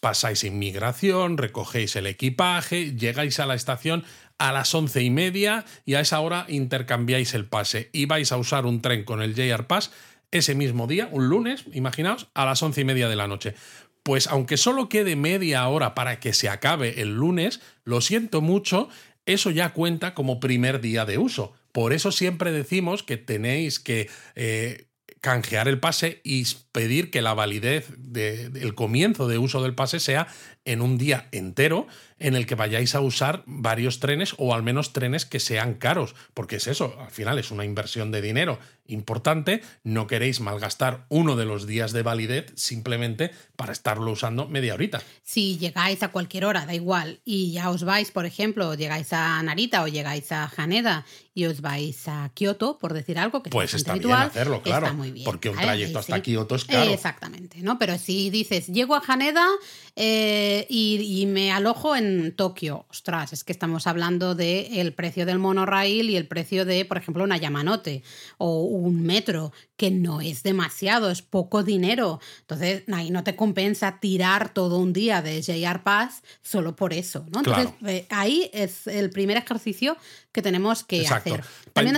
Pasáis 0.00 0.44
inmigración, 0.44 1.38
recogéis 1.38 1.96
el 1.96 2.06
equipaje, 2.06 2.94
llegáis 2.94 3.40
a 3.40 3.46
la 3.46 3.54
estación 3.54 4.04
a 4.38 4.52
las 4.52 4.72
once 4.74 5.02
y 5.02 5.10
media 5.10 5.64
y 5.84 5.94
a 5.94 6.00
esa 6.00 6.20
hora 6.20 6.46
intercambiáis 6.48 7.34
el 7.34 7.46
pase 7.46 7.90
y 7.92 8.06
vais 8.06 8.30
a 8.30 8.36
usar 8.36 8.66
un 8.66 8.80
tren 8.80 9.04
con 9.04 9.20
el 9.20 9.34
JR 9.34 9.66
Pass 9.66 9.90
ese 10.30 10.54
mismo 10.54 10.86
día, 10.86 11.08
un 11.10 11.28
lunes, 11.28 11.64
imaginaos, 11.72 12.28
a 12.34 12.44
las 12.44 12.62
once 12.62 12.82
y 12.82 12.84
media 12.84 13.08
de 13.08 13.16
la 13.16 13.26
noche. 13.26 13.54
Pues 14.02 14.26
aunque 14.26 14.56
solo 14.56 14.88
quede 14.88 15.16
media 15.16 15.66
hora 15.68 15.94
para 15.94 16.20
que 16.20 16.32
se 16.32 16.48
acabe 16.48 17.00
el 17.00 17.14
lunes, 17.14 17.60
lo 17.84 18.00
siento 18.00 18.40
mucho, 18.40 18.88
eso 19.26 19.50
ya 19.50 19.72
cuenta 19.72 20.14
como 20.14 20.40
primer 20.40 20.80
día 20.80 21.04
de 21.04 21.18
uso. 21.18 21.52
Por 21.72 21.92
eso 21.92 22.12
siempre 22.12 22.52
decimos 22.52 23.02
que 23.02 23.16
tenéis 23.16 23.78
que 23.78 24.08
eh, 24.34 24.87
canjear 25.20 25.68
el 25.68 25.80
pase 25.80 26.20
y 26.24 26.46
pedir 26.72 27.10
que 27.10 27.22
la 27.22 27.34
validez 27.34 27.92
del 27.96 28.74
comienzo 28.74 29.28
de 29.28 29.38
uso 29.38 29.62
del 29.62 29.74
pase 29.74 30.00
sea 30.00 30.28
en 30.64 30.80
un 30.82 30.98
día 30.98 31.28
entero 31.32 31.86
en 32.18 32.34
el 32.34 32.46
que 32.46 32.54
vayáis 32.54 32.94
a 32.94 33.00
usar 33.00 33.42
varios 33.46 34.00
trenes 34.00 34.34
o 34.38 34.54
al 34.54 34.62
menos 34.62 34.92
trenes 34.92 35.24
que 35.24 35.40
sean 35.40 35.74
caros, 35.74 36.14
porque 36.34 36.56
es 36.56 36.66
eso, 36.66 36.96
al 37.00 37.10
final 37.10 37.38
es 37.38 37.50
una 37.50 37.64
inversión 37.64 38.10
de 38.10 38.22
dinero 38.22 38.58
importante, 38.88 39.62
no 39.84 40.06
queréis 40.06 40.40
malgastar 40.40 41.06
uno 41.08 41.36
de 41.36 41.44
los 41.44 41.66
días 41.66 41.92
de 41.92 42.02
validez 42.02 42.52
simplemente 42.56 43.30
para 43.56 43.72
estarlo 43.72 44.10
usando 44.10 44.48
media 44.48 44.74
horita. 44.74 45.00
Si 45.22 45.58
llegáis 45.58 46.02
a 46.02 46.08
cualquier 46.08 46.44
hora, 46.44 46.66
da 46.66 46.74
igual, 46.74 47.20
y 47.24 47.52
ya 47.52 47.70
os 47.70 47.84
vais, 47.84 48.10
por 48.10 48.26
ejemplo, 48.26 48.74
llegáis 48.74 49.12
a 49.12 49.42
Narita 49.42 49.82
o 49.82 49.88
llegáis 49.88 50.32
a 50.32 50.50
Haneda 50.56 51.04
y 51.34 51.44
os 51.46 51.60
vais 51.60 52.08
a 52.08 52.30
Kioto, 52.34 52.78
por 52.78 52.94
decir 52.94 53.18
algo, 53.18 53.44
que 53.44 53.50
pues 53.50 53.72
es 53.72 53.76
está 53.76 53.94
bien 53.94 54.10
hacerlo, 54.10 54.60
claro, 54.60 54.92
muy 54.94 55.12
bien, 55.12 55.24
porque 55.24 55.50
un 55.50 55.56
trayecto 55.56 56.00
hasta 56.00 56.20
Kioto 56.20 56.56
es 56.56 56.64
caro. 56.64 56.90
Exactamente, 56.90 57.62
¿no? 57.62 57.78
Pero 57.78 57.96
si 57.96 58.30
dices, 58.30 58.66
llego 58.66 58.96
a 58.96 59.02
Haneda 59.06 59.46
eh, 59.94 60.66
y, 60.68 61.26
me 61.28 61.52
alojo 61.52 61.94
en 61.94 62.34
Tokio, 62.34 62.86
ostras, 62.88 63.32
es 63.32 63.44
que 63.44 63.52
estamos 63.52 63.86
hablando 63.86 64.34
del 64.34 64.78
el 64.78 64.92
precio 64.94 65.26
del 65.26 65.38
monorail 65.38 66.10
y 66.10 66.16
el 66.16 66.26
precio 66.26 66.64
de, 66.64 66.84
por 66.84 66.96
ejemplo, 66.96 67.22
una 67.22 67.36
Yamanote 67.36 68.02
o 68.38 68.62
un 68.78 69.02
metro, 69.02 69.52
que 69.76 69.90
no 69.90 70.20
es 70.20 70.42
demasiado, 70.42 71.10
es 71.10 71.22
poco 71.22 71.62
dinero. 71.62 72.20
Entonces, 72.40 72.82
ahí 72.92 73.10
no 73.10 73.24
te 73.24 73.36
compensa 73.36 74.00
tirar 74.00 74.52
todo 74.52 74.78
un 74.78 74.92
día 74.92 75.22
de 75.22 75.40
JR 75.42 75.82
Pass 75.82 76.22
solo 76.42 76.74
por 76.74 76.92
eso, 76.92 77.26
¿no? 77.30 77.40
Entonces, 77.40 77.68
eh, 77.86 78.06
ahí 78.10 78.50
es 78.52 78.86
el 78.86 79.10
primer 79.10 79.36
ejercicio 79.36 79.96
que 80.32 80.42
tenemos 80.42 80.84
que 80.84 81.06
hacer. 81.06 81.44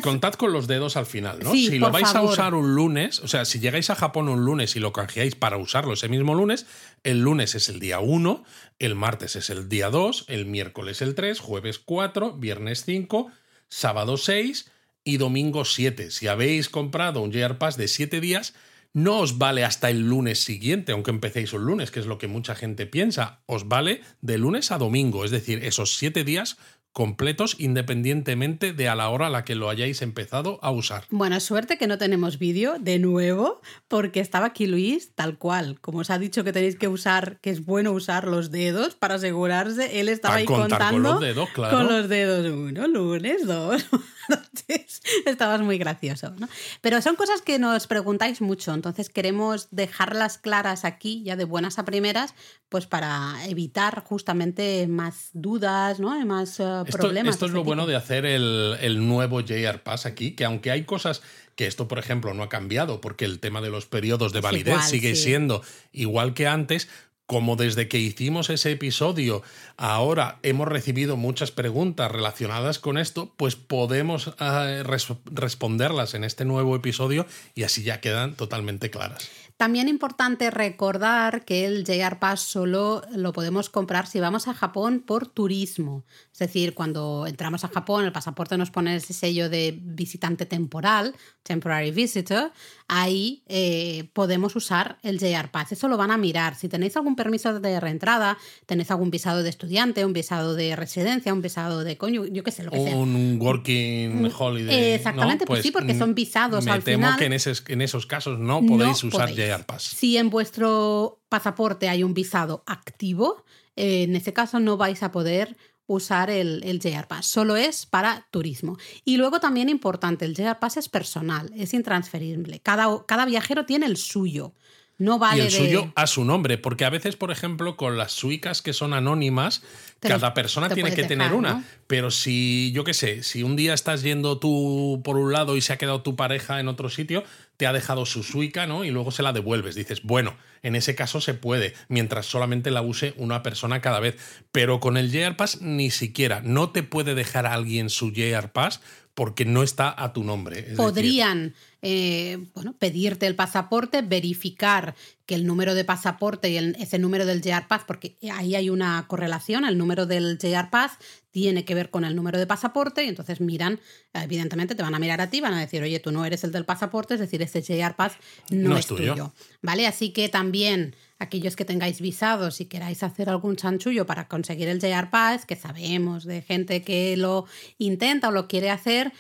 Contad 0.03 0.35
con 0.35 0.53
los 0.53 0.67
dedos 0.67 0.97
al 0.97 1.07
final, 1.07 1.41
¿no? 1.43 1.53
si 1.53 1.79
lo 1.79 1.91
vais 1.91 2.15
a 2.15 2.23
usar 2.23 2.55
un 2.55 2.75
lunes, 2.75 3.21
o 3.21 3.29
sea, 3.29 3.45
si 3.45 3.61
llegáis 3.61 3.91
a 3.91 3.95
Japón 3.95 4.29
un 4.29 4.45
lunes 4.45 4.77
y 4.77 4.81
lo 4.81 4.93
canjeáis 4.93 5.35
para 5.35 5.57
usarlo 5.57 5.95
ese 5.95 6.09
mismo 6.09 6.35
lunes, 6.35 6.67
el 7.03 7.21
lunes 7.21 7.55
es 7.55 7.69
el 7.69 7.81
día 7.81 8.01
1, 8.01 8.45
el 8.79 8.95
martes 8.95 9.37
es 9.37 9.51
el 9.51 9.69
día 9.69 9.91
2, 9.91 10.27
el 10.29 10.47
miércoles 10.47 11.03
el 11.03 11.15
3, 11.15 11.41
jueves 11.41 11.79
4, 11.79 12.35
viernes 12.35 12.85
5, 12.85 13.31
sábado 13.69 14.17
6 14.17 14.71
y 15.05 15.17
domingo 15.17 15.65
7. 15.65 16.11
Si 16.11 16.27
habéis 16.29 16.69
comprado 16.69 17.23
un 17.23 17.33
JR 17.33 17.59
Pass 17.59 17.77
de 17.77 17.89
7 17.89 18.21
días, 18.21 18.55
no 18.93 19.19
os 19.19 19.39
vale 19.39 19.65
hasta 19.65 19.89
el 19.89 20.09
lunes 20.09 20.43
siguiente, 20.43 20.93
aunque 20.93 21.11
empecéis 21.11 21.53
un 21.53 21.65
lunes, 21.65 21.91
que 21.91 22.01
es 22.01 22.07
lo 22.07 22.19
que 22.19 22.27
mucha 22.27 22.55
gente 22.55 22.87
piensa. 22.87 23.43
Os 23.47 23.69
vale 23.69 24.03
de 24.21 24.39
lunes 24.39 24.73
a 24.73 24.79
domingo, 24.79 25.25
es 25.25 25.31
decir, 25.31 25.65
esos 25.65 25.97
7 25.97 26.25
días 26.25 26.59
completos 26.93 27.57
independientemente 27.59 28.73
de 28.73 28.89
a 28.89 28.95
la 28.95 29.09
hora 29.11 29.29
a 29.29 29.31
la 29.31 29.45
que 29.45 29.55
lo 29.55 29.69
hayáis 29.69 30.03
empezado 30.03 30.59
a 30.63 30.71
usar. 30.71 31.05
Buena 31.11 31.41
suerte 31.41 31.79
que 31.79 31.87
no 31.87 31.99
tenemos 31.99 32.39
vídeo 32.39 32.79
de 32.81 32.99
nuevo, 32.99 33.61
porque 33.89 34.21
estaba 34.21 34.47
aquí 34.47 34.67
Luis 34.67 35.15
tal 35.15 35.39
cual. 35.39 35.81
Como 35.81 35.99
os 36.01 36.11
ha 36.11 36.19
dicho 36.19 36.45
que 36.45 36.53
tenéis 36.53 36.77
que 36.77 36.89
usar, 36.89 37.39
que 37.41 37.51
es 37.51 37.65
bueno 37.65 37.93
usar 37.93 38.27
los 38.27 38.51
dedos 38.51 38.95
para 38.95 39.15
asegurarse, 39.15 40.01
él 40.01 40.09
estaba 40.09 40.37
ahí 40.37 40.45
contando 40.45 40.91
con 40.91 41.03
los 41.03 41.21
dedos, 41.21 41.49
claro. 41.51 41.77
Con 41.77 41.87
los 41.89 42.09
dedos, 42.09 42.47
uno, 42.53 42.89
lunes, 42.89 43.47
dos, 43.47 43.87
Estabas 45.27 45.61
muy 45.61 45.79
gracioso, 45.79 46.33
¿no? 46.39 46.49
Pero 46.81 47.01
son 47.03 47.17
cosas 47.17 47.43
que 47.43 47.59
nos 47.59 47.87
preguntáis 47.87 48.41
mucho, 48.41 48.73
entonces 48.73 49.11
queremos 49.11 49.69
dejarlas 49.71 50.39
claras 50.39 50.85
aquí, 50.85 51.23
ya 51.25 51.37
de 51.37 51.45
buenas 51.45 51.79
a 51.79 51.85
primeras, 51.85 52.35
pues 52.69 52.87
para 52.87 53.35
evitar 53.47 54.05
justamente 54.05 54.87
más 54.89 55.31
dudas, 55.33 55.99
¿no? 55.99 56.19
Y 56.19 56.25
más 56.25 56.61
uh, 56.61 56.80
esto, 56.89 56.99
problemas. 56.99 57.35
Esto 57.35 57.47
es 57.47 57.53
lo 57.53 57.65
bueno 57.65 57.87
de 57.87 57.97
hacer 57.97 58.27
el, 58.27 58.77
el 58.81 59.07
nuevo 59.07 59.41
JR 59.41 59.83
Pass 59.83 60.07
aquí, 60.07 60.33
que 60.33 60.45
aunque 60.45 60.71
hay 60.71 60.85
cosas 60.85 61.23
que 61.57 61.67
esto, 61.67 61.89
por 61.89 61.99
ejemplo, 61.99 62.33
no 62.33 62.43
ha 62.43 62.49
cambiado, 62.49 63.01
porque 63.01 63.25
el 63.25 63.39
tema 63.39 63.61
de 63.61 63.71
los 63.71 63.87
periodos 63.87 64.33
de 64.33 64.41
validez 64.41 64.75
igual, 64.75 64.83
sigue 64.89 65.15
sí. 65.15 65.25
siendo 65.25 65.63
igual 65.93 66.33
que 66.33 66.47
antes, 66.47 66.89
como 67.27 67.55
desde 67.55 67.87
que 67.87 67.99
hicimos 67.99 68.51
ese 68.51 68.73
episodio, 68.73 69.43
ahora 69.77 70.39
hemos 70.43 70.67
recibido 70.67 71.17
muchas 71.17 71.53
preguntas 71.53 72.11
relacionadas 72.11 72.79
con 72.79 72.99
esto, 72.99 73.33
pues 73.37 73.55
podemos 73.55 74.33
eh, 74.41 74.83
res 74.83 75.07
responderlas 75.27 76.15
en 76.15 76.25
este 76.25 76.45
nuevo 76.45 76.75
episodio 76.75 77.27
y 77.55 77.63
así 77.63 77.83
ya 77.83 78.01
quedan 78.01 78.35
totalmente 78.35 78.91
claras. 78.91 79.31
También 79.61 79.89
importante 79.89 80.51
recordar 80.51 81.45
que 81.45 81.67
el 81.67 81.85
JR 81.85 82.19
Pass 82.19 82.41
solo 82.41 83.03
lo 83.15 83.35
podemos 83.35 83.69
comprar 83.69 84.07
si 84.07 84.19
vamos 84.19 84.49
a 84.49 84.55
Japón 84.55 85.05
por 85.07 85.27
turismo. 85.27 86.07
Es 86.33 86.39
decir, 86.39 86.73
cuando 86.73 87.27
entramos 87.27 87.63
a 87.65 87.69
Japón, 87.69 88.07
el 88.07 88.11
pasaporte 88.11 88.57
nos 88.57 88.71
pone 88.71 88.97
ese 88.97 89.13
sello 89.13 89.51
de 89.51 89.79
visitante 89.79 90.47
temporal, 90.47 91.15
temporary 91.43 91.91
visitor, 91.91 92.53
ahí 92.89 93.43
eh, 93.49 94.09
podemos 94.15 94.57
usar 94.57 94.99
el 95.03 95.19
JR 95.19 95.51
Pass. 95.51 95.73
Eso 95.73 95.89
lo 95.89 95.99
van 95.99 96.11
a 96.11 96.17
mirar. 96.17 96.55
Si 96.55 96.71
tenéis 96.71 96.97
algún 96.97 97.15
permiso 97.15 97.61
de 97.61 97.81
reentrada, 97.81 98.39
tenéis 98.65 98.91
algún 98.91 99.11
visado 99.11 99.43
de 99.43 99.51
estudiante, 99.51 100.07
un 100.07 100.15
visado 100.15 100.55
de 100.55 100.75
residencia, 100.75 101.35
un 101.35 101.43
visado 101.43 101.85
de 101.85 101.99
coño, 101.99 102.25
yo 102.25 102.43
qué 102.45 102.51
sé, 102.51 102.63
lo 102.63 102.71
que 102.71 102.83
sea. 102.83 102.97
Un 102.97 103.39
working 103.39 104.33
holiday. 104.39 104.95
Exactamente, 104.95 105.45
¿no? 105.45 105.49
pues 105.49 105.63
sí, 105.63 105.71
porque 105.71 105.95
son 105.95 106.15
visados 106.15 106.65
me 106.65 106.71
al 106.71 106.83
temo 106.83 107.09
final. 107.09 107.19
que 107.19 107.27
en, 107.27 107.35
esos, 107.35 107.63
en 107.69 107.83
esos 107.83 108.07
casos 108.07 108.39
no 108.39 108.65
podéis 108.65 109.05
No 109.05 109.09
usar 109.11 109.29
podéis. 109.29 109.50
Si 109.85 110.17
en 110.17 110.31
vuestro 110.31 111.21
pasaporte 111.29 111.89
hay 111.89 112.03
un 112.03 112.15
visado 112.15 112.63
activo, 112.67 113.45
eh, 113.77 114.03
en 114.05 114.17
ese 114.17 114.33
caso 114.33 114.61
no 114.61 114.77
vais 114.77 115.03
a 115.03 115.13
poder 115.13 115.57
usar 115.87 116.31
el, 116.31 116.63
el 116.65 116.79
JR 116.81 117.07
Pass, 117.09 117.27
solo 117.27 117.57
es 117.57 117.85
para 117.87 118.27
turismo. 118.31 118.79
Y 119.05 119.17
luego 119.17 119.41
también 119.41 119.69
importante, 119.69 120.25
el 120.25 120.35
JR 120.37 120.59
Pass 120.61 120.77
es 120.77 120.89
personal, 120.89 121.51
es 121.57 121.75
intransferible. 121.75 122.61
Cada, 122.61 123.05
cada 123.07 123.25
viajero 123.25 123.67
tiene 123.67 123.87
el 123.87 123.97
suyo. 123.97 124.53
No 124.99 125.19
vale 125.19 125.39
y 125.45 125.47
el 125.47 125.51
de- 125.53 125.59
suyo 125.59 125.93
a 125.97 126.07
su 126.07 126.25
nombre, 126.27 126.59
porque 126.59 126.85
a 126.85 126.91
veces, 126.91 127.17
por 127.17 127.31
ejemplo, 127.33 127.77
con 127.79 127.97
las 127.97 128.13
suicas 128.13 128.61
que 128.61 128.75
son 128.75 128.93
anónimas, 128.93 129.63
Te 129.99 130.09
cada 130.09 130.35
persona 130.35 130.69
te 130.69 130.75
tiene 130.75 130.95
que 130.95 131.05
tener 131.05 131.33
una. 131.33 131.55
¿no? 131.55 131.65
Pero 131.87 132.11
si, 132.11 132.71
yo 132.73 132.85
qué 132.85 132.93
sé, 132.93 133.23
si 133.23 133.43
un 133.43 133.57
día 133.57 133.73
estás 133.73 134.03
yendo 134.03 134.39
tú 134.39 135.01
por 135.03 135.17
un 135.17 135.33
lado 135.33 135.57
y 135.57 135.63
se 135.63 135.73
ha 135.73 135.79
quedado 135.79 136.03
tu 136.03 136.17
pareja 136.17 136.61
en 136.61 136.69
otro 136.69 136.91
sitio, 136.91 137.25
te 137.61 137.67
ha 137.67 137.75
dejado 137.75 138.07
su 138.07 138.23
suica, 138.23 138.67
¿no? 138.67 138.85
Y 138.85 138.91
luego 138.91 139.11
se 139.11 139.23
la 139.23 139.35
devuelves. 139.35 139.75
Dices, 139.75 140.03
bueno, 140.03 140.35
en 140.63 140.77
ese 140.77 140.95
caso 140.95 141.21
se 141.21 141.35
puede, 141.35 141.75
mientras 141.89 142.25
solamente 142.25 142.71
la 142.71 142.81
use 142.81 143.13
una 143.19 143.43
persona 143.43 143.83
cada 143.83 144.01
vez. 144.01 144.17
Pero 144.51 144.81
con 144.81 144.97
el 144.97 145.13
JR 145.13 145.37
Pass 145.37 145.61
ni 145.61 145.91
siquiera. 145.91 146.41
No 146.43 146.71
te 146.71 146.83
puede 146.83 147.15
dejar 147.15 147.45
alguien 147.45 147.91
su 147.91 148.13
JR 148.13 148.51
Pass 148.51 148.81
porque 149.21 149.45
no 149.45 149.63
está 149.63 149.95
a 150.03 150.15
tu 150.15 150.25
nombre. 150.25 150.61
Es 150.61 150.65
decir, 150.65 150.77
podrían 150.79 151.55
eh, 151.83 152.39
bueno, 152.55 152.75
pedirte 152.79 153.27
el 153.27 153.35
pasaporte, 153.35 154.01
verificar 154.01 154.95
que 155.27 155.35
el 155.35 155.47
número 155.47 155.75
de 155.75 155.85
pasaporte 155.85 156.49
y 156.49 156.57
el- 156.57 156.75
ese 156.79 156.99
número 156.99 157.27
del 157.27 157.43
JR 157.43 157.67
Pass, 157.69 157.83
porque 157.87 158.17
ahí 158.33 158.55
hay 158.55 158.71
una 158.71 159.05
correlación, 159.09 159.67
el 159.67 159.77
número 159.77 160.07
del 160.07 160.39
JR 160.41 160.71
Pass 160.71 160.93
tiene 161.31 161.67
que 161.67 161.75
ver 161.75 161.91
con 161.91 162.05
el 162.07 162.17
número 162.17 162.39
de 162.39 162.47
pasaporte 162.47 163.05
y 163.05 163.09
entonces 163.09 163.43
miran, 163.43 163.79
evidentemente 164.15 164.75
te 164.75 164.83
van 164.83 164.95
a 164.95 164.99
mirar 164.99 165.21
a 165.21 165.29
ti, 165.29 165.43
van 165.43 165.53
a 165.53 165.61
decir, 165.61 165.83
oye, 165.83 166.01
tú 166.01 166.13
no 166.13 166.25
eres 166.25 166.43
el 166.45 166.53
del 166.53 166.65
pasaporte, 166.65 167.13
es 167.15 167.21
decir, 167.21 167.43
este 167.43 167.61
JR 167.63 167.95
Pass 167.97 168.15
no, 168.51 168.71
No 168.71 168.75
es 168.77 168.81
es 168.81 168.87
tuyo. 168.87 169.13
tuyo. 169.13 169.33
¿Vale? 169.61 169.87
Así 169.87 170.11
que 170.11 170.31
también 170.31 170.97
aquellos 171.21 171.55
que 171.55 171.65
tengáis 171.65 172.01
visados 172.01 172.61
y 172.61 172.65
queráis 172.67 173.03
hacer 173.05 173.29
algún 173.29 173.55
chanchullo 173.55 174.07
para 174.07 174.27
conseguir 174.27 174.69
el 174.69 174.81
JR 174.81 175.11
Pass, 175.11 175.47
que 175.47 175.55
sabemos 175.55 176.25
de 176.25 176.43
gente 176.43 176.83
que 176.83 177.17
lo 177.17 177.47
intenta 177.79 178.29
o 178.29 178.33
lo 178.33 178.49
quiere 178.49 178.71
hacer, 178.71 179.13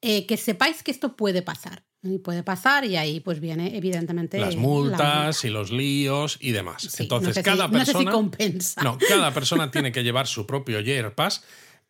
eh, 0.00 0.24
que 0.26 0.36
sepáis 0.38 0.82
que 0.82 0.90
esto 0.90 1.16
puede 1.16 1.42
pasar. 1.42 1.84
Y 2.00 2.18
puede 2.20 2.44
pasar 2.44 2.84
y 2.84 2.96
ahí 2.96 3.18
pues 3.18 3.40
viene 3.40 3.76
evidentemente 3.76 4.38
las 4.38 4.54
la 4.54 4.60
multas 4.60 5.44
y 5.44 5.48
los 5.50 5.72
líos 5.72 6.38
y 6.40 6.52
demás. 6.52 6.82
Sí, 6.82 7.02
Entonces, 7.02 7.28
no 7.30 7.34
sé 7.34 7.40
si- 7.40 7.44
cada 7.44 7.66
no 7.66 7.78
sé 7.80 7.86
si 7.86 7.92
persona. 7.92 8.12
compensa. 8.12 8.82
No, 8.84 8.96
cada 8.98 9.34
persona 9.34 9.70
tiene 9.72 9.90
que 9.90 10.04
llevar 10.04 10.28
su 10.28 10.46
propio 10.46 10.78
JR 10.80 11.12
Pass. 11.14 11.42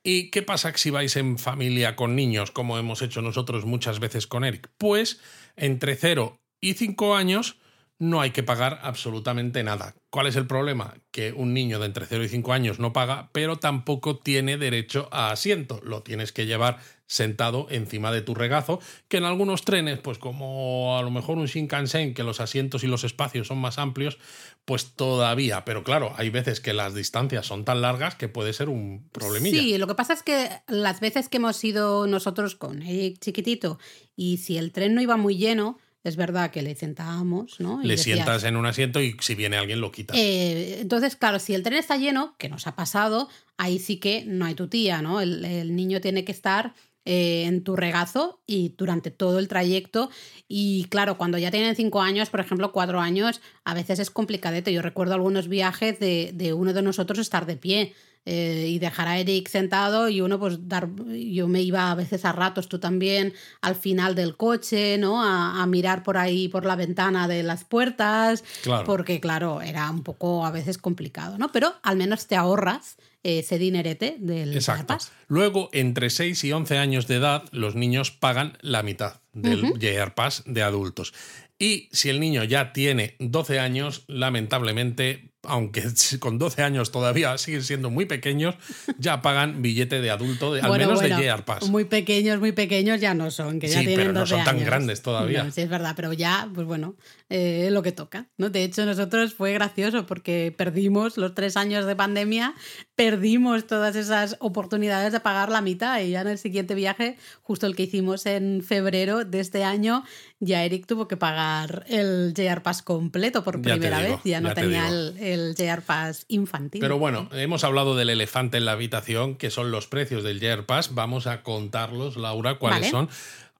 ¿Y 0.02 0.30
qué 0.30 0.42
pasa 0.42 0.72
si 0.76 0.88
vais 0.88 1.14
en 1.16 1.37
familia 1.38 1.94
con 1.94 2.16
niños, 2.16 2.50
como 2.52 2.78
hemos 2.78 3.02
hecho 3.02 3.20
nosotros 3.20 3.66
muchas 3.66 4.00
veces 4.00 4.26
con 4.26 4.44
Eric? 4.44 4.70
Pues 4.78 5.20
entre 5.56 5.94
0 5.94 6.40
y 6.58 6.72
5 6.72 7.14
años 7.14 7.58
no 7.99 8.21
hay 8.21 8.31
que 8.31 8.43
pagar 8.43 8.78
absolutamente 8.83 9.64
nada. 9.64 9.95
¿Cuál 10.11 10.28
es 10.28 10.37
el 10.37 10.47
problema? 10.47 10.95
Que 11.11 11.33
un 11.33 11.52
niño 11.52 11.81
de 11.81 11.87
entre 11.87 12.07
0 12.07 12.25
y 12.25 12.28
5 12.28 12.52
años 12.52 12.78
no 12.78 12.93
paga, 12.93 13.31
pero 13.33 13.57
tampoco 13.57 14.19
tiene 14.19 14.57
derecho 14.57 15.09
a 15.11 15.33
asiento. 15.33 15.81
Lo 15.83 16.02
tienes 16.02 16.33
que 16.33 16.47
llevar 16.47 16.78
sentado 17.07 17.67
encima 17.71 18.12
de 18.12 18.21
tu 18.21 18.35
regazo, 18.35 18.81
que 19.09 19.16
en 19.16 19.25
algunos 19.25 19.64
trenes, 19.64 19.99
pues 19.99 20.18
como 20.18 20.96
a 20.99 21.03
lo 21.03 21.11
mejor 21.11 21.38
un 21.38 21.46
Shinkansen, 21.46 22.14
que 22.14 22.22
los 22.22 22.38
asientos 22.40 22.85
y 22.85 22.87
los 22.87 23.03
espacios 23.03 23.49
son 23.49 23.59
más 23.59 23.79
amplios, 23.79 24.18
pues 24.64 24.92
todavía. 24.94 25.64
Pero 25.64 25.83
claro, 25.83 26.12
hay 26.16 26.31
veces 26.31 26.61
que 26.61 26.75
las 26.75 26.94
distancias 26.94 27.46
son 27.46 27.64
tan 27.64 27.81
largas 27.81 28.14
que 28.14 28.29
puede 28.29 28.53
ser 28.53 28.68
un 28.68 29.09
problemilla. 29.11 29.59
Sí, 29.59 29.79
lo 29.79 29.87
que 29.87 29.94
pasa 29.94 30.12
es 30.12 30.22
que 30.22 30.51
las 30.68 31.01
veces 31.01 31.29
que 31.29 31.38
hemos 31.38 31.64
ido 31.64 32.07
nosotros 32.07 32.55
con 32.55 32.83
Eric 32.83 33.18
chiquitito 33.18 33.79
y 34.14 34.37
si 34.37 34.59
el 34.59 34.72
tren 34.72 34.94
no 34.94 35.01
iba 35.01 35.16
muy 35.16 35.37
lleno, 35.37 35.79
es 36.09 36.16
verdad 36.16 36.51
que 36.51 36.62
le 36.62 36.75
sentábamos, 36.75 37.61
¿no? 37.61 37.83
Y 37.83 37.87
Le 37.87 37.94
decías, 37.94 38.16
sientas 38.16 38.44
en 38.44 38.57
un 38.57 38.66
asiento 38.66 39.01
y 39.01 39.16
si 39.21 39.35
viene 39.35 39.57
alguien 39.57 39.81
lo 39.81 39.92
quitas. 39.92 40.16
Eh, 40.16 40.81
entonces, 40.81 41.16
claro, 41.16 41.38
si 41.38 41.55
el 41.55 41.62
tren 41.62 41.79
está 41.79 41.97
lleno, 41.97 42.35
que 42.38 42.49
nos 42.49 42.66
ha 42.66 42.75
pasado, 42.75 43.29
ahí 43.57 43.79
sí 43.79 43.99
que 43.99 44.25
no 44.27 44.44
hay 44.44 44.55
tu 44.55 44.68
tía, 44.68 45.03
¿no? 45.03 45.21
El, 45.21 45.44
el 45.44 45.77
niño 45.77 46.01
tiene 46.01 46.25
que 46.25 46.33
estar 46.33 46.75
eh, 47.11 47.44
en 47.47 47.64
tu 47.64 47.75
regazo 47.75 48.42
y 48.47 48.75
durante 48.77 49.11
todo 49.11 49.38
el 49.38 49.49
trayecto. 49.49 50.11
Y 50.47 50.85
claro, 50.90 51.16
cuando 51.16 51.38
ya 51.38 51.51
tienen 51.51 51.75
cinco 51.75 52.03
años, 52.03 52.29
por 52.29 52.40
ejemplo, 52.40 52.71
cuatro 52.71 53.01
años, 53.01 53.40
a 53.64 53.73
veces 53.73 53.99
es 53.99 54.11
complicadete. 54.11 54.75
Yo 54.75 54.83
recuerdo 54.83 55.14
algunos 55.14 55.49
viajes 55.49 55.99
de, 56.01 56.33
de 56.35 56.53
uno 56.53 56.75
de 56.75 56.83
nosotros 56.83 57.18
estar 57.18 57.47
de 57.47 57.57
pie. 57.57 57.94
Eh, 58.31 58.67
y 58.69 58.79
dejar 58.79 59.09
a 59.09 59.19
Eric 59.19 59.49
sentado 59.49 60.11
y 60.11 60.21
uno 60.21 60.38
pues 60.38 60.69
dar 60.69 60.87
yo 61.09 61.49
me 61.49 61.62
iba 61.62 61.91
a 61.91 61.95
veces 61.95 62.27
a 62.27 62.33
ratos 62.33 62.69
tú 62.69 62.79
también 62.79 63.33
al 63.62 63.75
final 63.75 64.14
del 64.14 64.37
coche 64.37 64.99
no 64.99 65.23
a, 65.25 65.62
a 65.62 65.67
mirar 65.67 66.03
por 66.03 66.19
ahí 66.19 66.49
por 66.49 66.67
la 66.67 66.77
ventana 66.77 67.27
de 67.27 67.43
las 67.43 67.64
puertas 67.64 68.45
Claro. 68.62 68.85
porque 68.85 69.19
claro, 69.19 69.62
era 69.62 69.91
un 69.91 70.03
poco 70.03 70.45
a 70.45 70.51
veces 70.51 70.77
complicado, 70.77 71.38
¿no? 71.38 71.51
Pero 71.53 71.73
al 71.83 71.97
menos 71.97 72.27
te 72.27 72.37
ahorras 72.37 72.97
ese 73.23 73.59
dinerete 73.59 74.17
del 74.19 74.55
Exacto. 74.55 74.97
Luego, 75.27 75.71
entre 75.73 76.11
6 76.11 76.45
y 76.45 76.53
11 76.53 76.77
años 76.79 77.07
de 77.07 77.17
edad, 77.17 77.45
los 77.51 77.75
niños 77.75 78.11
pagan 78.11 78.59
la 78.61 78.83
mitad 78.83 79.21
del 79.33 79.73
JR 79.81 80.14
Pass 80.14 80.43
de 80.47 80.62
adultos. 80.62 81.14
Y 81.59 81.88
si 81.93 82.09
el 82.11 82.21
niño 82.21 82.45
ya 82.45 82.73
tiene 82.73 83.17
12 83.19 83.59
años, 83.59 84.05
lamentablemente, 84.07 85.33
aunque 85.44 85.83
con 86.20 86.38
12 86.38 86.62
años 86.62 86.90
todavía 86.90 87.37
siguen 87.38 87.62
siendo 87.62 87.90
muy 87.90 88.07
pequeños, 88.07 88.57
ya 88.98 89.22
pagan 89.22 89.62
billete 89.62 90.01
de 90.01 90.11
adulto, 90.11 90.53
de, 90.55 90.61
al 90.61 90.70
menos 90.72 90.94
bueno, 91.01 91.16
de 91.16 91.29
JR 91.31 91.44
Pass. 91.44 91.68
Muy 91.68 91.85
pequeños, 91.85 92.38
muy 92.40 92.53
pequeños 92.53 93.01
ya 93.01 93.14
no 93.14 93.31
son, 93.31 93.61
que 93.61 93.68
ya 93.68 93.81
Sí, 93.81 93.87
tienen 93.87 93.98
pero 93.98 94.12
no 94.12 94.20
12 94.20 94.35
son 94.35 94.44
tan 94.44 94.57
años. 94.57 94.66
grandes 94.66 95.03
todavía. 95.03 95.44
No, 95.44 95.51
sí, 95.51 95.61
es 95.61 95.68
verdad, 95.68 95.94
pero 95.96 96.12
ya, 96.12 96.48
pues 96.55 96.66
bueno, 96.66 96.96
eh, 97.31 97.64
es 97.66 97.72
lo 97.72 97.83
que 97.83 97.92
toca. 97.92 98.27
¿no? 98.37 98.51
De 98.51 98.64
hecho, 98.64 98.85
nosotros 98.85 99.35
fue 99.35 99.53
gracioso 99.53 100.07
porque 100.07 100.55
perdimos 100.57 101.16
los 101.16 101.35
tres 101.35 101.57
años 101.57 101.87
de 101.87 101.94
pandemia, 101.94 102.55
perdimos 102.96 103.66
todas 103.66 103.94
esas 103.96 104.37
oportunidades 104.40 105.12
de 105.12 105.20
pagar 105.20 105.51
la 105.51 105.61
mitad 105.61 106.01
y 106.01 106.11
ya 106.11 106.22
en 106.22 106.29
el 106.29 106.38
siguiente 106.38 106.74
viaje, 106.74 107.16
justo 107.42 107.66
el 107.66 107.77
que 107.77 107.85
hicimos 107.85 108.27
en 108.27 108.62
febrero 108.62 109.24
de 109.24 109.40
este 109.40 109.62
año, 109.62 110.05
ya 110.40 110.64
Eric 110.64 110.87
tuvo 110.87 111.07
que 111.09 111.16
pagar 111.16 111.85
el 111.88 112.33
JR 112.37 112.62
Pass 112.62 112.83
completo 112.83 113.44
por 113.44 113.57
Ya 113.57 113.62
primera 113.74 114.01
digo, 114.01 114.16
vez, 114.16 114.24
ya 114.24 114.40
no 114.40 114.48
ya 114.48 114.55
te 114.55 114.61
tenía 114.62 114.88
el, 114.88 115.14
el 115.33 115.55
JR 115.57 115.83
Pass 115.83 116.25
infantil. 116.29 116.81
Pero 116.81 116.99
bueno, 116.99 117.29
hemos 117.33 117.64
hablado 117.64 117.97
del 117.97 118.11
elefante 118.11 118.59
en 118.59 118.64
la 118.64 118.73
habitación, 118.73 119.37
que 119.37 119.51
son 119.51 119.71
los 119.71 119.87
precios 119.87 120.25
del 120.25 120.41
JR 120.41 120.64
Pass. 120.67 120.95
Vamos 120.95 121.27
a 121.27 121.43
contarlos, 121.43 122.17
Laura, 122.17 122.55
cuáles 122.55 122.81
Vale. 122.81 122.91
son. 122.91 123.09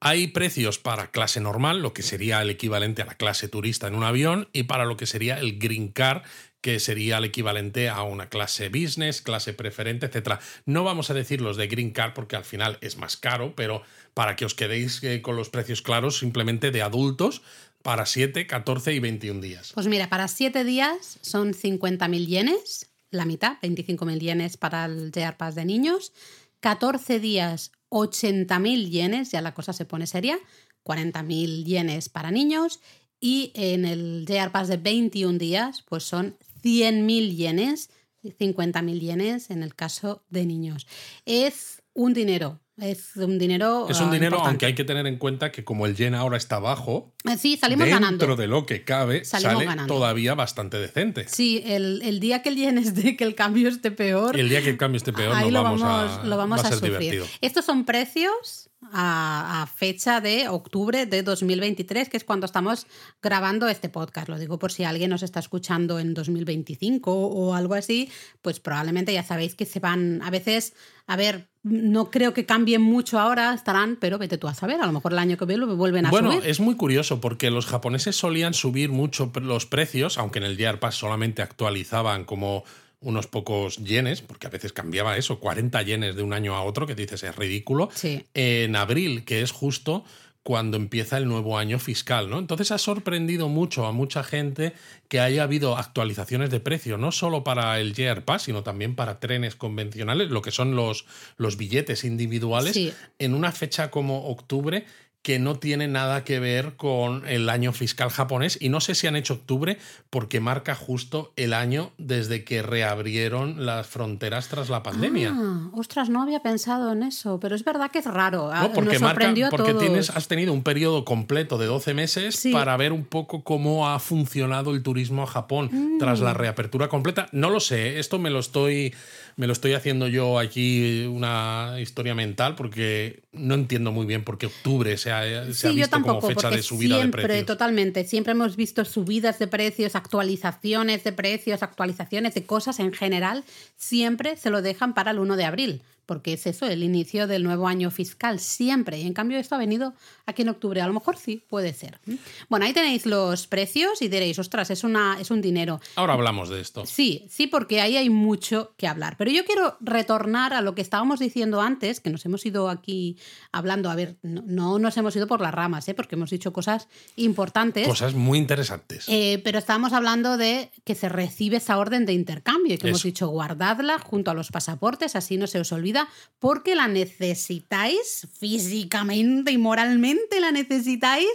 Hay 0.01 0.29
precios 0.29 0.79
para 0.79 1.11
clase 1.11 1.41
normal, 1.41 1.83
lo 1.83 1.93
que 1.93 2.03
sería 2.03 2.41
el 2.41 2.51
equivalente 2.51 3.03
a 3.03 3.07
la 3.07 3.17
clase 3.17 3.49
turista 3.49 3.89
en 3.89 3.97
un 3.97 4.05
avión, 4.05 4.49
y 4.53 4.65
para 4.65 4.85
lo 4.85 4.97
que 4.97 5.07
sería 5.07 5.41
el 5.41 5.59
Green 5.59 5.89
Card, 5.89 6.23
que 6.61 6.81
sería 6.81 7.19
el 7.19 7.25
equivalente 7.25 7.89
a 7.89 8.03
una 8.03 8.29
clase 8.29 8.69
business, 8.69 9.23
clase 9.23 9.53
preferente, 9.53 10.07
etc. 10.07 10.41
No 10.67 10.85
vamos 10.85 11.11
a 11.11 11.15
decir 11.15 11.41
los 11.41 11.57
de 11.57 11.69
Green 11.69 11.91
Card 11.91 12.15
porque 12.15 12.37
al 12.37 12.45
final 12.45 12.79
es 12.81 12.97
más 12.97 13.17
caro, 13.17 13.55
pero 13.57 13.83
para 14.15 14.37
que 14.37 14.45
os 14.45 14.55
quedéis 14.55 15.03
eh, 15.05 15.23
con 15.23 15.37
los 15.37 15.51
precios 15.51 15.83
claros, 15.83 16.19
simplemente 16.19 16.71
de 16.71 16.83
adultos 16.83 17.43
para 17.89 18.05
7, 18.05 18.47
14 18.47 18.93
y 18.93 18.99
21 18.99 19.41
días. 19.41 19.73
Pues 19.73 19.87
mira, 19.87 20.11
para 20.11 20.29
siete 20.29 20.63
días 20.63 21.19
son 21.23 21.55
50.000 21.55 22.27
yenes, 22.27 22.91
la 23.11 23.25
mitad, 23.25 23.57
25.000 23.63 24.19
yenes 24.19 24.59
para 24.59 24.85
el 24.85 25.11
JR 25.11 25.39
Pass 25.39 25.55
de 25.55 25.65
niños, 25.65 26.13
14 26.61 27.19
días, 27.19 27.73
80.000 27.89 28.91
yenes, 28.91 29.31
ya 29.31 29.41
la 29.41 29.55
cosa 29.55 29.73
se 29.73 29.87
pone 29.87 30.07
seria, 30.07 30.39
40.000 30.85 31.65
yenes 31.65 32.11
para 32.11 32.31
niños 32.31 32.81
y 33.21 33.53
en 33.55 33.87
el 33.87 34.27
JR 34.29 34.51
Pass 34.51 34.69
de 34.69 34.77
21 34.77 35.39
días, 35.39 35.83
pues 35.89 36.05
son 36.05 36.37
100.000 36.63 37.37
yenes, 37.37 37.89
50.000 38.23 39.01
yenes 39.01 39.49
en 39.49 39.63
el 39.63 39.75
caso 39.75 40.27
de 40.29 40.45
niños. 40.45 40.87
Es 41.25 41.81
un 41.95 42.13
dinero, 42.13 42.61
es 42.81 43.17
un 43.17 43.39
dinero. 43.39 43.87
Es 43.89 43.99
un 44.01 44.09
ah, 44.09 44.13
dinero, 44.13 44.37
importante. 44.37 44.49
aunque 44.49 44.67
hay 44.67 44.75
que 44.75 44.85
tener 44.85 45.07
en 45.07 45.19
cuenta 45.19 45.51
que 45.53 45.65
como 45.65 45.87
el 45.87 45.97
yen 45.97 46.15
ahora 46.15 46.37
está 46.37 46.59
bajo, 46.59 47.13
Eh, 47.25 47.37
Sí, 47.37 47.57
salimos 47.57 47.87
dentro 47.87 48.01
ganando. 48.01 48.37
de 48.37 48.47
lo 48.47 48.65
que 48.67 48.85
cabe, 48.85 49.25
Salimos 49.25 49.53
sale 49.55 49.65
ganando. 49.67 49.93
todavía 49.95 50.35
bastante 50.35 50.79
decente. 50.79 51.27
Sí, 51.29 51.63
el, 51.67 52.01
el 52.03 52.21
día 52.21 52.43
que 52.43 52.49
el 52.51 52.57
yen 52.57 52.79
esté, 52.79 53.17
que 53.17 53.25
el 53.25 53.35
cambio 53.35 53.69
esté 53.69 53.91
peor. 53.91 54.39
El 54.39 54.49
día 54.49 54.63
que 54.63 54.71
el 54.71 54.77
cambio 54.79 54.97
esté 54.99 55.13
peor, 55.13 55.35
ahí 55.35 55.45
nos 55.45 55.53
lo 55.53 55.63
vamos, 55.63 55.83
a, 55.83 56.23
lo 56.25 56.37
vamos 56.37 56.63
va 56.65 56.69
a, 56.69 56.73
sufrir. 56.73 56.93
divertido. 56.99 57.27
Estos 57.41 57.65
son 57.65 57.85
precios 57.85 58.71
a, 58.93 59.63
a 59.63 59.67
fecha 59.67 60.21
de 60.21 60.49
octubre 60.49 61.05
de 61.07 61.23
2023, 61.25 62.09
que 62.09 62.17
es 62.17 62.25
cuando 62.25 62.47
estamos 62.47 62.87
grabando 63.21 63.69
este 63.69 63.89
podcast. 63.89 64.29
Lo 64.29 64.39
digo 64.39 64.59
por 64.61 64.71
si 64.73 64.85
alguien 64.85 65.11
nos 65.11 65.23
está 65.25 65.41
escuchando 65.41 65.99
en 65.99 66.15
2025 66.15 67.13
o 67.13 67.55
algo 67.55 67.75
así, 67.75 68.11
pues 68.43 68.61
probablemente 68.61 69.13
ya 69.13 69.23
sabéis 69.25 69.55
que 69.57 69.67
se 69.67 69.81
van 69.81 70.23
a 70.23 70.31
veces, 70.31 70.75
a 71.07 71.17
ver, 71.17 71.49
no 71.69 72.11
creo 72.11 72.35
que 72.35 72.45
cambien 72.47 72.83
mucho 72.83 73.19
ahora, 73.19 73.55
estarán, 73.55 73.97
pero 74.01 74.19
vete 74.19 74.39
tú 74.39 74.49
a 74.49 74.55
saber, 74.55 74.81
a 74.81 74.87
lo 74.87 74.93
mejor 74.93 75.13
el 75.13 75.19
año 75.19 75.37
que 75.37 75.45
viene 75.45 75.67
lo 75.67 75.77
vuelven 75.77 76.07
a 76.07 76.11
Bueno, 76.11 76.33
subir. 76.33 76.47
es 76.49 76.61
muy 76.61 76.77
curioso 76.77 77.21
porque 77.21 77.51
los 77.51 77.67
japoneses 77.67 78.17
solían 78.17 78.55
subir 78.55 78.91
mucho 78.91 79.31
los 79.43 79.67
precios, 79.67 80.19
aunque 80.19 80.39
en 80.39 80.45
el 80.45 80.57
Year 80.57 80.81
Pass 80.81 80.97
solamente 80.97 81.43
actualizaban 81.43 82.25
como 82.25 82.65
unos 83.01 83.29
pocos 83.29 83.77
yenes, 83.77 84.23
porque 84.23 84.49
a 84.49 84.51
veces 84.51 84.73
cambiaba 84.73 85.17
eso, 85.17 85.39
40 85.39 85.81
yenes 85.83 86.17
de 86.17 86.23
un 86.23 86.33
año 86.33 86.57
a 86.57 86.63
otro, 86.63 86.87
que 86.87 86.97
dices 86.97 87.23
es 87.23 87.37
ridículo. 87.37 87.91
Sí. 87.95 88.25
En 88.35 88.75
abril, 88.75 89.25
que 89.25 89.43
es 89.43 89.53
justo 89.53 90.05
cuando 90.49 90.79
empieza 90.79 91.19
el 91.19 91.29
nuevo 91.29 91.59
año 91.59 91.79
fiscal, 91.79 92.31
¿no? 92.31 92.39
Entonces 92.39 92.71
ha 92.71 92.79
sorprendido 92.79 93.51
mucho 93.51 93.85
a 93.85 93.93
mucha 93.93 94.25
gente 94.25 94.73
que 95.09 95.21
haya 95.21 95.43
habido 95.43 95.77
actualizaciones 95.77 96.49
de 96.49 96.59
precio, 96.59 96.97
no 96.97 97.13
solo 97.13 97.45
para 97.45 97.79
el 97.81 97.93
JR 97.95 98.25
Pass, 98.25 98.45
sino 98.45 98.63
también 98.63 98.95
para 98.95 99.21
trenes 99.21 99.57
convencionales, 99.57 100.31
lo 100.31 100.41
que 100.41 100.51
son 100.51 100.75
los, 100.75 101.05
los 101.37 101.59
billetes 101.59 102.03
individuales, 102.03 102.73
Sí. 102.73 102.95
en 103.19 103.35
una 103.35 103.53
fecha 103.53 103.91
como 103.91 104.29
octubre 104.31 104.87
que 105.29 105.39
no 105.39 105.59
tiene 105.59 105.89
nada 105.89 106.25
que 106.25 106.41
ver 106.41 106.77
con 106.77 107.29
el 107.29 107.51
año 107.51 107.75
fiscal 107.75 108.09
japonés 108.09 108.57
y 108.63 108.71
no 108.71 108.81
sé 108.81 108.95
si 108.95 109.07
han 109.09 109.15
hecho 109.15 109.35
octubre 109.35 109.77
porque 110.09 110.41
marca 110.41 110.75
justo 110.75 111.35
el 111.37 111.53
año 111.53 111.91
desde 111.99 112.45
que 112.45 112.63
reabrieron 112.63 113.67
las 113.67 113.87
fronteras 113.87 114.49
tras 114.49 114.71
la 114.71 114.83
pandemia. 114.83 115.35
Ah, 115.37 115.69
ostras, 115.75 116.09
no 116.09 116.23
había 116.23 116.41
pensado 116.41 116.93
en 116.93 117.03
eso, 117.03 117.39
pero 117.41 117.55
es 117.57 117.63
verdad 117.63 117.91
que 117.91 117.99
es 117.99 118.07
raro. 118.07 118.51
Ah, 118.51 118.63
No, 118.63 118.73
porque 118.73 118.93
Nos 118.95 119.03
marca, 119.03 119.17
sorprendió 119.17 119.49
a 119.49 119.51
porque 119.51 119.73
todos. 119.73 119.85
tienes, 119.85 120.09
has 120.09 120.29
tenido 120.29 120.55
un 120.55 120.63
periodo 120.63 121.05
completo 121.05 121.59
de 121.59 121.67
12 121.67 121.93
meses 121.93 122.35
Sí. 122.37 122.51
para 122.51 122.75
ver 122.79 122.93
un 122.95 123.05
poco 123.05 123.45
cómo 123.45 123.87
ha 123.91 123.99
funcionado 123.99 124.71
el 124.75 124.83
turismo 124.83 125.25
a 125.25 125.27
Japón 125.27 125.99
tras 125.99 126.23
Mm. 126.23 126.25
la 126.25 126.33
reapertura 126.33 126.89
completa. 126.89 127.29
No 127.33 127.51
lo 127.51 127.61
sé, 127.61 127.99
esto 127.99 128.19
me 128.19 128.31
lo 128.31 128.39
estoy 128.39 128.95
me 129.39 129.47
lo 129.47 129.53
estoy 129.53 129.73
haciendo 129.75 130.09
yo 130.09 130.41
aquí 130.41 131.05
una 131.07 131.77
historia 131.79 132.13
mental 132.13 132.57
porque 132.57 133.23
no 133.33 133.55
entiendo 133.55 133.93
muy 133.93 134.05
bien 134.05 134.25
por 134.25 134.37
qué 134.37 134.47
octubre 134.47 134.97
se 134.99 135.13
ha, 135.13 135.23
se 135.23 135.39
ha 135.39 135.53
Sí, 135.53 135.69
yo 135.69 135.75
visto 135.75 135.91
tampoco, 135.91 136.21
como 136.23 136.35
fecha 136.35 136.51
de 136.51 136.61
subida 136.61 136.97
siempre, 136.97 137.23
de 137.23 137.29
precios. 137.29 137.47
totalmente, 137.47 138.05
siempre 138.05 138.33
hemos 138.33 138.57
visto 138.57 138.85
subidas 138.85 139.39
de 139.39 139.47
precios, 139.47 139.95
actualizaciones 139.95 141.05
de 141.05 141.13
precios, 141.13 141.63
actualizaciones 141.63 142.35
de 142.35 142.47
cosas 142.47 142.81
en 142.81 142.93
general, 142.93 143.45
siempre 143.77 144.37
se 144.37 144.51
lo 144.51 144.61
dejan 144.61 144.93
para 144.93 145.13
el 145.13 145.21
1 145.21 145.37
de 145.37 145.45
abril, 145.45 145.83
porque 146.09 146.33
es 146.33 146.47
eso, 146.47 146.65
el 146.65 146.83
inicio 146.83 147.27
del 147.27 147.45
nuevo 147.45 147.69
año 147.69 147.91
fiscal, 147.91 148.41
siempre. 148.41 148.99
Y 148.99 149.07
en 149.07 149.13
cambio 149.13 149.39
esto 149.39 149.55
ha 149.55 149.59
venido 149.59 149.93
aquí 150.25 150.41
en 150.41 150.49
octubre, 150.49 150.81
a 150.81 150.87
lo 150.87 150.95
mejor 150.95 151.19
sí, 151.19 151.45
puede 151.51 151.75
ser. 151.75 152.01
Bueno, 152.49 152.65
ahí 152.65 152.73
tenéis 152.73 153.05
los 153.05 153.47
precios 153.47 154.01
y 154.01 154.09
diréis, 154.09 154.39
ostras, 154.39 154.71
es, 154.71 154.85
una, 154.85 155.19
es 155.21 155.31
un 155.31 155.43
dinero. 155.43 155.83
Ahora 155.97 156.15
hablamos 156.15 156.49
de 156.49 156.63
esto. 156.63 156.87
Sí, 156.87 157.27
sí, 157.29 157.47
porque 157.47 157.83
ahí 157.83 157.99
hay 157.99 158.09
mucho 158.09 158.73
que 158.79 158.89
hablar. 158.89 159.17
Pero 159.19 159.31
yo 159.31 159.45
quiero 159.45 159.77
retornar 159.81 160.55
a 160.55 160.63
lo 160.63 160.75
que 160.75 160.81
estábamos 160.81 161.21
diciendo 161.21 161.61
antes, 161.61 162.01
que 162.01 162.09
nos 162.09 162.25
hemos 162.25 162.45
ido 162.47 162.71
aquí 162.71 163.19
hablando. 163.53 163.91
A 163.91 163.95
ver, 163.95 164.17
no, 164.23 164.43
no 164.47 164.79
nos 164.79 164.97
hemos 164.97 165.15
ido 165.15 165.27
por 165.27 165.43
las 165.43 165.53
ramas, 165.53 165.89
¿eh? 165.89 165.95
porque 165.95 166.15
hemos 166.15 166.31
dicho 166.31 166.55
cosas 166.55 166.89
importantes. 167.17 167.87
Cosas 167.87 168.15
muy 168.15 168.39
interesantes. 168.39 169.05
Eh, 169.09 169.43
pero 169.45 169.59
estábamos 169.59 169.93
hablando 169.93 170.39
de 170.39 170.71
que 170.85 170.95
se 170.95 171.11
recibe 171.11 171.59
esa 171.59 171.77
orden 171.77 172.07
de 172.07 172.15
intercambio 172.15 172.75
y 172.75 172.79
que 172.79 172.89
hemos 172.89 173.03
dicho 173.03 173.29
guardadla 173.29 173.99
junto 173.99 174.31
a 174.31 174.35
los 174.35 174.51
pasaportes, 174.51 175.15
así 175.15 175.37
no 175.37 175.47
se 175.47 175.61
os 175.61 175.71
olvida, 175.71 175.98
porque 176.39 176.75
la 176.75 176.89
necesitáis 176.89 178.29
físicamente 178.39 179.51
y 179.51 179.59
moralmente, 179.59 180.41
la 180.41 180.53
necesitáis 180.53 181.29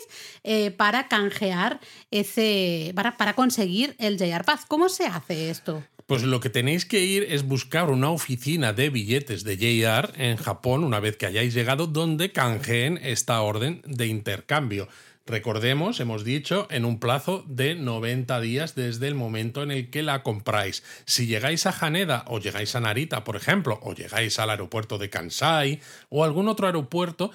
eh, 0.43 0.71
para 0.71 1.07
canjear 1.07 1.79
ese, 2.11 2.91
para, 2.95 3.17
para 3.17 3.33
conseguir 3.33 3.95
el 3.99 4.17
JR 4.17 4.43
Pass. 4.45 4.65
¿Cómo 4.67 4.89
se 4.89 5.05
hace 5.05 5.49
esto? 5.49 5.83
Pues 6.05 6.23
lo 6.23 6.41
que 6.41 6.49
tenéis 6.49 6.85
que 6.85 6.99
ir 6.99 7.23
es 7.29 7.47
buscar 7.47 7.89
una 7.89 8.09
oficina 8.09 8.73
de 8.73 8.89
billetes 8.89 9.43
de 9.43 9.57
JR 9.57 10.11
en 10.17 10.35
Japón 10.35 10.83
una 10.83 10.99
vez 10.99 11.15
que 11.15 11.25
hayáis 11.25 11.53
llegado 11.53 11.87
donde 11.87 12.31
canjeen 12.31 12.99
esta 13.01 13.41
orden 13.41 13.81
de 13.85 14.07
intercambio. 14.07 14.89
Recordemos, 15.25 16.01
hemos 16.01 16.25
dicho, 16.25 16.67
en 16.69 16.83
un 16.83 16.99
plazo 16.99 17.45
de 17.47 17.75
90 17.75 18.41
días 18.41 18.75
desde 18.75 19.07
el 19.07 19.15
momento 19.15 19.63
en 19.63 19.71
el 19.71 19.89
que 19.89 20.03
la 20.03 20.21
compráis. 20.21 20.83
Si 21.05 21.27
llegáis 21.27 21.65
a 21.65 21.71
Haneda 21.79 22.25
o 22.27 22.39
llegáis 22.39 22.75
a 22.75 22.81
Narita, 22.81 23.23
por 23.23 23.37
ejemplo, 23.37 23.79
o 23.83 23.93
llegáis 23.93 24.37
al 24.39 24.49
aeropuerto 24.49 24.97
de 24.97 25.09
Kansai 25.09 25.79
o 26.09 26.25
algún 26.25 26.49
otro 26.49 26.67
aeropuerto, 26.67 27.31